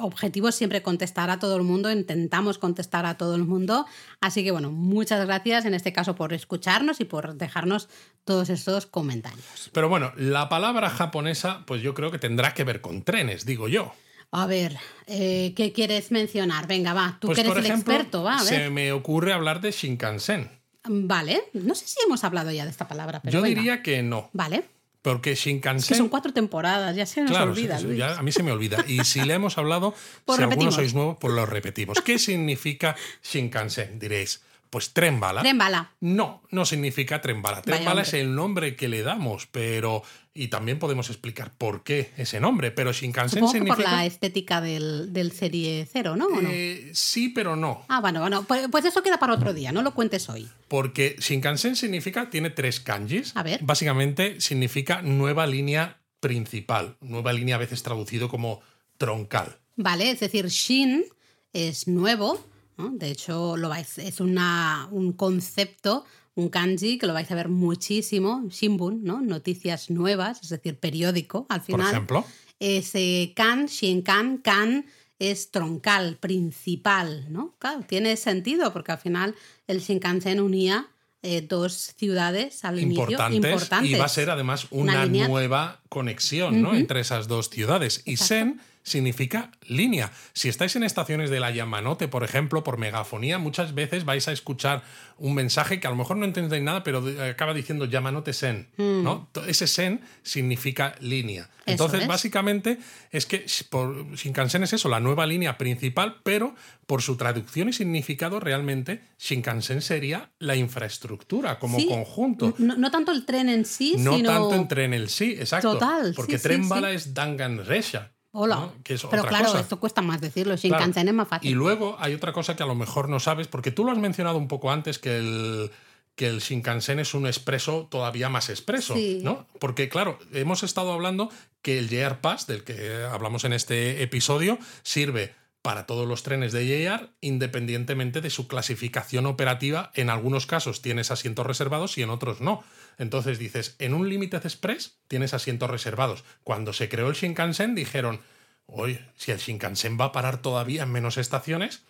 objetivo 0.00 0.48
es 0.48 0.54
siempre 0.54 0.82
contestar 0.82 1.30
a 1.30 1.38
todo 1.38 1.56
el 1.56 1.62
mundo, 1.62 1.90
intentamos 1.90 2.58
contestar 2.58 3.06
a 3.06 3.16
todo 3.16 3.36
el 3.36 3.44
mundo. 3.44 3.86
Así 4.20 4.42
que 4.42 4.50
bueno, 4.50 4.70
muchas 4.70 5.24
gracias 5.26 5.64
en 5.64 5.74
este 5.74 5.92
caso 5.92 6.14
por 6.14 6.32
escucharnos 6.32 7.00
y 7.00 7.04
por 7.04 7.34
dejarnos 7.34 7.88
todos 8.24 8.50
estos 8.50 8.86
comentarios. 8.86 9.70
Pero 9.72 9.88
bueno, 9.88 10.12
la 10.16 10.48
palabra 10.48 10.90
japonesa, 10.90 11.64
pues 11.66 11.82
yo 11.82 11.94
creo 11.94 12.10
que 12.10 12.18
tendrá 12.18 12.52
que 12.54 12.64
ver 12.64 12.80
con 12.80 13.02
trenes, 13.02 13.46
digo 13.46 13.68
yo. 13.68 13.92
A 14.32 14.46
ver, 14.46 14.76
eh, 15.06 15.54
¿qué 15.56 15.72
quieres 15.72 16.12
mencionar? 16.12 16.68
Venga, 16.68 16.92
va, 16.94 17.18
tú 17.20 17.28
Pues 17.28 17.36
que 17.36 17.40
eres 17.42 17.52
por 17.52 17.64
el 17.64 17.70
experto, 17.70 18.22
va, 18.22 18.34
a 18.38 18.44
ver. 18.44 18.46
se 18.48 18.70
me 18.70 18.92
ocurre 18.92 19.32
hablar 19.32 19.60
de 19.60 19.72
Shinkansen. 19.72 20.50
Vale, 20.88 21.42
no 21.52 21.74
sé 21.74 21.86
si 21.86 21.96
hemos 22.06 22.22
hablado 22.24 22.50
ya 22.52 22.64
de 22.64 22.70
esta 22.70 22.88
palabra, 22.88 23.20
pero 23.20 23.32
Yo 23.32 23.42
venga. 23.42 23.58
diría 23.60 23.82
que 23.82 24.02
no, 24.02 24.30
Vale, 24.32 24.64
porque 25.02 25.32
es 25.32 25.42
que 25.42 25.50
Shinkansen 25.50 25.96
son 25.96 26.08
cuatro 26.08 26.32
temporadas, 26.32 26.94
ya 26.94 27.06
se 27.06 27.22
nos 27.22 27.30
Claro, 27.30 27.52
olvida. 27.52 27.76
sí, 27.76 27.82
sí, 27.82 27.86
Luis. 27.88 27.98
ya 27.98 28.18
a 28.18 28.22
mí 28.22 28.32
se 28.32 28.42
me 28.42 28.52
olvida. 28.52 28.84
Y 28.86 29.04
si 29.04 29.22
le 29.22 29.34
hemos 29.34 29.56
hablado, 29.58 29.94
Pues 30.24 30.36
si 30.36 30.42
alguno 30.42 30.50
repetimos. 30.50 30.74
sois 30.74 30.94
nuevo, 30.94 31.18
pues 31.18 31.32
lo 31.34 31.46
repetimos. 31.46 32.00
¿Qué 32.02 32.18
significa 32.18 32.96
Shinkansen? 33.22 33.98
Diréis, 33.98 34.42
pues 34.70 34.92
tren 34.92 35.20
bala. 35.20 35.42
Tren 35.42 35.58
bala. 35.58 35.92
No, 36.00 36.42
no 36.50 36.64
significa 36.64 37.20
tren 37.20 37.42
bala. 37.42 37.60
Tren 37.62 37.74
Vaya 37.78 37.84
bala 37.88 38.00
hombre. 38.02 38.08
es 38.18 38.24
el 38.24 38.34
nombre 38.34 38.76
que 38.76 38.88
le 38.88 39.02
damos, 39.02 39.46
pero. 39.46 40.02
Y 40.32 40.46
también 40.46 40.78
podemos 40.78 41.10
explicar 41.10 41.52
por 41.58 41.82
qué 41.82 42.12
ese 42.16 42.38
nombre, 42.38 42.70
pero 42.70 42.92
Shinkansen 42.92 43.40
Supongo 43.40 43.52
que 43.52 43.58
por 43.58 43.66
significa. 43.76 43.96
la 43.96 44.06
estética 44.06 44.60
del, 44.60 45.12
del 45.12 45.32
serie 45.32 45.88
cero, 45.92 46.14
¿no? 46.14 46.26
¿O 46.26 46.40
no? 46.40 46.48
Eh, 46.52 46.90
sí, 46.94 47.30
pero 47.30 47.56
no. 47.56 47.84
Ah, 47.88 48.00
bueno, 48.00 48.20
bueno, 48.20 48.44
pues, 48.44 48.68
pues 48.70 48.84
eso 48.84 49.02
queda 49.02 49.18
para 49.18 49.34
otro 49.34 49.52
día, 49.52 49.72
no 49.72 49.82
lo 49.82 49.92
cuentes 49.92 50.28
hoy. 50.28 50.48
Porque 50.68 51.16
Shinkansen 51.18 51.74
significa, 51.74 52.30
tiene 52.30 52.50
tres 52.50 52.78
kanjis. 52.78 53.32
A 53.36 53.42
ver. 53.42 53.58
Básicamente 53.64 54.40
significa 54.40 55.02
nueva 55.02 55.48
línea 55.48 56.00
principal. 56.20 56.96
Nueva 57.00 57.32
línea 57.32 57.56
a 57.56 57.58
veces 57.58 57.82
traducido 57.82 58.28
como 58.28 58.60
troncal. 58.98 59.58
Vale, 59.76 60.10
es 60.12 60.20
decir, 60.20 60.46
Shin 60.46 61.04
es 61.52 61.88
nuevo, 61.88 62.46
¿no? 62.80 62.90
de 62.96 63.10
hecho 63.10 63.56
lo 63.56 63.68
vais, 63.68 63.98
es 63.98 64.20
una, 64.20 64.88
un 64.90 65.12
concepto, 65.12 66.04
un 66.34 66.48
kanji 66.48 66.98
que 66.98 67.06
lo 67.06 67.12
vais 67.12 67.30
a 67.30 67.34
ver 67.34 67.48
muchísimo, 67.48 68.44
Shinbun, 68.48 69.04
¿no? 69.04 69.20
noticias 69.20 69.90
nuevas, 69.90 70.40
es 70.42 70.48
decir, 70.48 70.78
periódico 70.78 71.46
al 71.48 71.60
Por 71.60 71.66
final. 71.66 71.90
ejemplo. 71.90 72.24
Ese 72.58 73.32
kan, 73.34 73.66
Shinkan, 73.66 74.38
kan 74.38 74.86
es 75.18 75.50
troncal, 75.50 76.16
principal, 76.16 77.26
¿no? 77.30 77.54
Claro, 77.58 77.82
tiene 77.86 78.16
sentido 78.16 78.72
porque 78.72 78.92
al 78.92 78.98
final 78.98 79.34
el 79.66 79.80
Shinkansen 79.80 80.40
unía 80.40 80.88
eh, 81.22 81.42
dos 81.42 81.92
ciudades 81.98 82.64
al 82.64 82.80
inicio 82.80 83.02
importantes, 83.04 83.36
importantes. 83.36 83.90
y 83.90 83.94
va 83.94 84.06
a 84.06 84.08
ser 84.08 84.30
además 84.30 84.66
una, 84.70 85.04
Una 85.04 85.28
nueva 85.28 85.82
conexión 85.90 86.62
¿no? 86.62 86.74
entre 86.74 87.00
esas 87.00 87.28
dos 87.28 87.50
ciudades. 87.50 88.02
Y 88.06 88.12
Exacto. 88.12 88.34
Sen 88.34 88.60
significa 88.82 89.50
línea. 89.66 90.10
Si 90.32 90.48
estáis 90.48 90.74
en 90.76 90.82
estaciones 90.84 91.30
de 91.30 91.38
la 91.40 91.50
Yamanote, 91.50 92.08
por 92.08 92.24
ejemplo, 92.24 92.64
por 92.64 92.78
megafonía, 92.78 93.38
muchas 93.38 93.74
veces 93.74 94.04
vais 94.04 94.26
a 94.28 94.32
escuchar 94.32 94.82
un 95.18 95.34
mensaje 95.34 95.80
que 95.80 95.86
a 95.86 95.90
lo 95.90 95.96
mejor 95.96 96.16
no 96.16 96.24
entendéis 96.24 96.62
nada, 96.62 96.82
pero 96.82 97.04
acaba 97.30 97.52
diciendo 97.54 97.84
Yamanote 97.84 98.32
Sen. 98.32 98.68
¿no? 98.78 99.28
To- 99.32 99.44
Ese 99.44 99.66
Sen 99.66 100.00
significa 100.22 100.94
línea. 101.00 101.42
Eso 101.66 101.72
Entonces, 101.84 102.00
es. 102.02 102.08
básicamente, 102.08 102.78
es 103.12 103.26
que 103.26 103.44
por 103.68 104.14
Shinkansen 104.16 104.62
es 104.64 104.72
eso, 104.72 104.88
la 104.88 104.98
nueva 104.98 105.26
línea 105.26 105.58
principal, 105.58 106.16
pero 106.24 106.54
por 106.86 107.02
su 107.02 107.16
traducción 107.16 107.68
y 107.68 107.72
significado, 107.74 108.40
realmente 108.40 109.02
Shinkansen 109.18 109.82
sería 109.82 110.30
la 110.38 110.56
infraestructura 110.56 111.58
como 111.58 111.78
Sí, 111.78 111.86
conjunto. 111.86 112.54
No, 112.58 112.76
no 112.76 112.90
tanto 112.90 113.12
el 113.12 113.24
tren 113.26 113.48
en 113.50 113.64
sí, 113.66 113.94
No 113.98 114.16
sino... 114.16 114.30
tanto 114.30 114.54
en 114.54 114.68
tren 114.68 114.94
el 114.94 115.10
sí, 115.10 115.32
exacto. 115.38 115.74
Total, 115.74 116.12
porque 116.16 116.38
sí, 116.38 116.42
tren 116.44 116.68
bala 116.68 116.88
sí. 116.90 116.94
es 116.96 117.14
Dangan 117.14 117.64
Resha. 117.66 118.12
Hola. 118.32 118.56
¿no? 118.56 118.72
Que 118.84 118.94
es 118.94 119.02
Pero 119.02 119.22
otra 119.22 119.28
claro, 119.28 119.46
cosa. 119.46 119.60
esto 119.60 119.80
cuesta 119.80 120.02
más 120.02 120.20
decirlo. 120.20 120.54
Claro. 120.56 120.76
Shinkansen 120.76 121.08
es 121.08 121.14
más 121.14 121.28
fácil. 121.28 121.50
Y 121.50 121.54
luego 121.54 121.96
hay 121.98 122.14
otra 122.14 122.32
cosa 122.32 122.56
que 122.56 122.62
a 122.62 122.66
lo 122.66 122.74
mejor 122.74 123.08
no 123.08 123.18
sabes, 123.20 123.48
porque 123.48 123.70
tú 123.70 123.84
lo 123.84 123.92
has 123.92 123.98
mencionado 123.98 124.38
un 124.38 124.46
poco 124.48 124.70
antes, 124.70 124.98
que 124.98 125.16
el, 125.16 125.70
que 126.14 126.28
el 126.28 126.38
Shinkansen 126.40 127.00
es 127.00 127.14
un 127.14 127.26
expreso 127.26 127.88
todavía 127.90 128.28
más 128.28 128.48
expreso, 128.50 128.94
Sí. 128.94 129.20
¿no? 129.24 129.46
Porque, 129.58 129.88
claro, 129.88 130.18
hemos 130.32 130.62
estado 130.62 130.92
hablando 130.92 131.30
que 131.62 131.78
el 131.78 131.88
JR 131.88 132.20
Pass, 132.20 132.46
del 132.46 132.62
que 132.62 133.04
hablamos 133.10 133.44
en 133.44 133.52
este 133.52 134.02
episodio, 134.02 134.58
sirve 134.82 135.34
para 135.62 135.84
todos 135.86 136.08
los 136.08 136.22
trenes 136.22 136.52
de 136.52 136.64
JR, 136.66 137.10
independientemente 137.20 138.20
de 138.20 138.30
su 138.30 138.48
clasificación 138.48 139.26
operativa. 139.26 139.90
En 139.94 140.08
algunos 140.08 140.46
casos 140.46 140.80
tienes 140.82 141.10
asientos 141.10 141.46
reservados 141.46 141.98
y 141.98 142.02
en 142.02 142.10
otros 142.10 142.40
no. 142.40 142.62
Entonces 143.00 143.38
dices, 143.38 143.76
en 143.78 143.94
un 143.94 144.08
Limited 144.08 144.44
Express 144.44 144.98
tienes 145.08 145.32
asientos 145.34 145.70
reservados. 145.70 146.22
Cuando 146.44 146.72
se 146.74 146.88
creó 146.88 147.08
el 147.08 147.14
Shinkansen 147.16 147.74
dijeron, 147.74 148.20
oye, 148.66 149.04
si 149.16 149.30
el 149.32 149.38
Shinkansen 149.38 149.98
va 149.98 150.04
a 150.06 150.12
parar 150.12 150.42
todavía 150.42 150.82
en 150.82 150.92
menos 150.92 151.16
estaciones, 151.16 151.82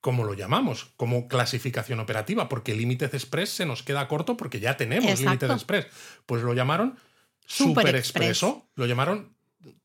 ¿cómo 0.00 0.24
lo 0.24 0.34
llamamos? 0.34 0.90
Como 0.96 1.28
clasificación 1.28 2.00
operativa, 2.00 2.48
porque 2.48 2.74
Limited 2.74 3.14
Express 3.14 3.50
se 3.50 3.66
nos 3.66 3.84
queda 3.84 4.08
corto 4.08 4.36
porque 4.36 4.58
ya 4.58 4.76
tenemos 4.76 5.08
Exacto. 5.10 5.30
Limited 5.30 5.50
Express. 5.52 5.86
Pues 6.26 6.42
lo 6.42 6.54
llamaron 6.54 6.98
Super 7.46 7.68
Super 7.84 7.96
Express. 7.96 8.28
Expreso, 8.30 8.66
lo 8.74 8.86
llamaron 8.86 9.32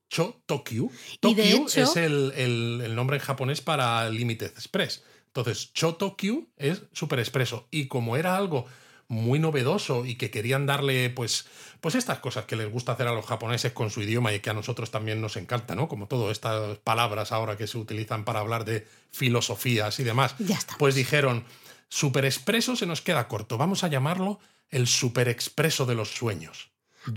Cho 0.10 0.42
Tokyu. 0.48 0.92
Tokyu 1.20 1.44
hecho- 1.68 1.84
es 1.84 1.96
el, 1.98 2.34
el- 2.36 2.82
el 2.84 2.96
nombre 2.96 3.18
en 3.18 3.22
japonés 3.24 3.62
para 3.62 4.10
Limited 4.10 4.48
Express. 4.54 5.04
Entonces, 5.28 5.72
Cho 5.74 5.96
Tokyu 5.96 6.50
es 6.58 6.82
Super 6.94 7.20
Expreso. 7.20 7.68
Y 7.70 7.88
como 7.88 8.18
era 8.18 8.36
algo 8.38 8.66
muy 9.10 9.40
novedoso 9.40 10.06
y 10.06 10.16
que 10.16 10.30
querían 10.30 10.66
darle, 10.66 11.10
pues, 11.10 11.46
pues 11.80 11.96
estas 11.96 12.20
cosas 12.20 12.46
que 12.46 12.56
les 12.56 12.70
gusta 12.72 12.92
hacer 12.92 13.08
a 13.08 13.14
los 13.14 13.26
japoneses 13.26 13.72
con 13.72 13.90
su 13.90 14.02
idioma 14.02 14.34
y 14.34 14.40
que 14.42 14.50
a 14.50 14.54
nosotros 14.54 14.92
también 14.92 15.22
nos 15.22 15.38
encanta, 15.38 15.76
¿no? 15.76 15.88
Como 15.88 16.08
todas 16.08 16.32
estas 16.34 16.78
palabras 16.80 17.32
ahora 17.32 17.56
que 17.58 17.68
se 17.68 17.78
utilizan 17.78 18.26
para 18.26 18.40
hablar 18.42 18.66
de 18.66 18.86
filosofías 19.12 20.00
y 20.00 20.04
demás. 20.04 20.36
Ya 20.40 20.56
estamos. 20.56 20.80
Pues 20.80 20.96
dijeron, 20.96 21.46
Super 21.90 22.26
Expreso 22.26 22.76
se 22.76 22.86
nos 22.86 23.02
queda 23.02 23.28
corto, 23.28 23.58
vamos 23.58 23.84
a 23.84 23.88
llamarlo 23.88 24.40
el 24.70 24.88
Super 24.88 25.30
Expreso 25.30 25.86
de 25.86 25.96
los 25.96 26.10
sueños. 26.10 26.70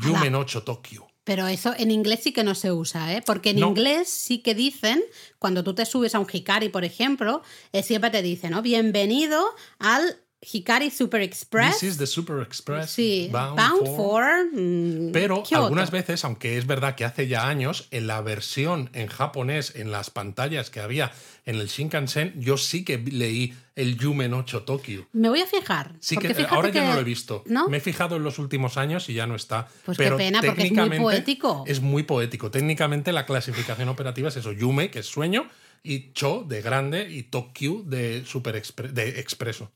Yumen 0.04 0.36
8 0.36 0.62
Tokyo. 0.62 1.08
Pero 1.24 1.48
eso 1.48 1.74
en 1.76 1.90
inglés 1.90 2.20
sí 2.22 2.32
que 2.32 2.44
no 2.44 2.54
se 2.54 2.70
usa, 2.72 3.12
¿eh? 3.14 3.22
Porque 3.26 3.50
en 3.50 3.60
No. 3.60 3.68
inglés 3.68 4.08
sí 4.08 4.38
que 4.38 4.54
dicen, 4.54 5.02
cuando 5.38 5.64
tú 5.64 5.74
te 5.74 5.84
subes 5.84 6.14
a 6.14 6.20
un 6.20 6.26
Hikari, 6.32 6.68
por 6.68 6.84
ejemplo, 6.84 7.42
eh, 7.72 7.82
siempre 7.82 8.10
te 8.10 8.22
dicen, 8.22 8.52
¿no? 8.52 8.62
Bienvenido 8.62 9.44
al 9.78 10.16
Hikari 10.42 10.90
Super 10.90 11.20
Express. 11.20 11.80
This 11.80 11.82
is 11.92 11.98
the 11.98 12.06
Super 12.06 12.40
Express. 12.40 12.90
sí, 12.90 13.28
bound, 13.30 13.56
bound, 13.58 13.86
for... 13.86 13.96
for... 13.96 14.24
mm, 14.52 15.12
Pero 15.12 15.42
Kyoto. 15.42 15.64
algunas 15.64 15.90
veces, 15.90 16.24
aunque 16.24 16.56
es 16.56 16.66
verdad 16.66 16.94
que 16.94 17.04
hace 17.04 17.28
ya 17.28 17.46
años, 17.46 17.88
en 17.90 18.06
la 18.06 18.22
versión 18.22 18.88
en 18.94 19.08
japonés, 19.08 19.74
en 19.76 19.90
las 19.90 20.08
pantallas 20.08 20.70
que 20.70 20.80
había 20.80 21.12
en 21.44 21.56
el 21.56 21.66
Shinkansen, 21.68 22.40
yo 22.40 22.56
sí 22.56 22.84
que 22.84 22.96
leí 22.96 23.54
el 23.76 23.98
Yumen 23.98 24.32
8 24.32 24.62
Tokyo. 24.62 25.06
Me 25.12 25.28
voy 25.28 25.42
a 25.42 25.46
fijar. 25.46 25.92
Sí 26.00 26.16
que 26.16 26.34
ahora 26.48 26.68
ya 26.68 26.80
que- 26.80 26.86
no 26.88 26.94
lo 26.94 27.00
he 27.00 27.04
visto. 27.04 27.42
¿No? 27.46 27.68
Me 27.68 27.76
he 27.76 27.80
fijado 27.80 28.16
en 28.16 28.22
los 28.22 28.38
últimos 28.38 28.78
años 28.78 29.10
y 29.10 29.14
ya 29.14 29.26
no 29.26 29.34
está. 29.36 29.68
Pues 29.84 29.98
qué 29.98 30.10
pena, 30.12 30.40
porque 30.42 30.62
es 30.68 30.72
muy 30.72 30.98
poético. 30.98 31.64
Es 31.66 31.80
muy 31.82 32.02
poético. 32.04 32.50
Técnicamente 32.50 33.12
la 33.12 33.26
clasificación 33.26 33.90
operativa 33.90 34.28
es 34.30 34.36
eso: 34.36 34.52
Yume, 34.52 34.90
que 34.90 35.00
es 35.00 35.06
sueño, 35.06 35.48
y 35.82 36.12
Cho 36.12 36.44
de 36.48 36.62
grande, 36.62 37.10
y 37.10 37.24
Tokyo 37.24 37.82
de 37.84 38.24
super 38.24 38.54
expre- 38.56 38.90
de 38.90 39.20
expreso. 39.20 39.70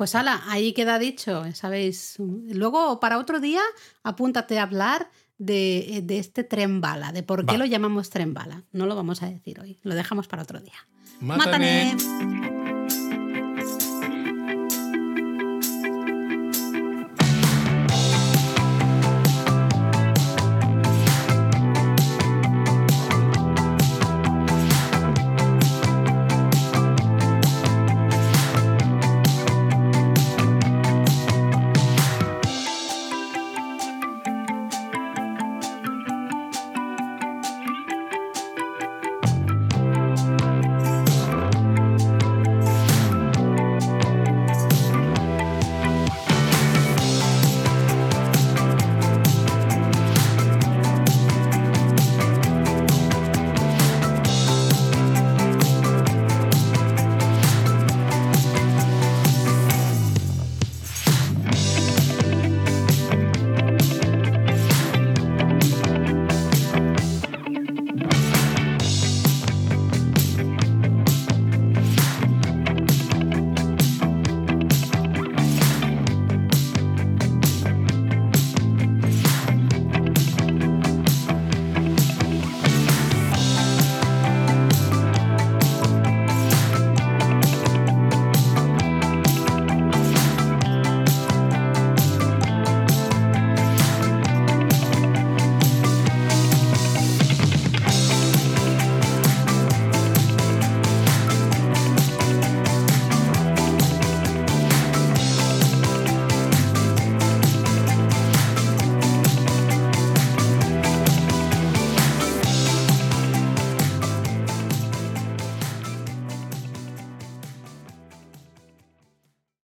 Pues 0.00 0.14
ala, 0.14 0.42
ahí 0.46 0.72
queda 0.72 0.98
dicho, 0.98 1.44
¿sabéis? 1.52 2.14
Luego, 2.18 3.00
para 3.00 3.18
otro 3.18 3.38
día, 3.38 3.60
apúntate 4.02 4.58
a 4.58 4.62
hablar 4.62 5.10
de, 5.36 6.00
de 6.02 6.18
este 6.18 6.42
tren 6.42 6.80
bala, 6.80 7.12
de 7.12 7.22
por 7.22 7.44
qué 7.44 7.52
Va. 7.52 7.58
lo 7.58 7.64
llamamos 7.66 8.08
tren 8.08 8.32
bala. 8.32 8.64
No 8.72 8.86
lo 8.86 8.96
vamos 8.96 9.22
a 9.22 9.28
decir 9.28 9.60
hoy, 9.60 9.78
lo 9.82 9.94
dejamos 9.94 10.26
para 10.26 10.42
otro 10.42 10.58
día. 10.58 10.88
Mátane. 11.20 11.96
¡Mátane! 11.96 12.59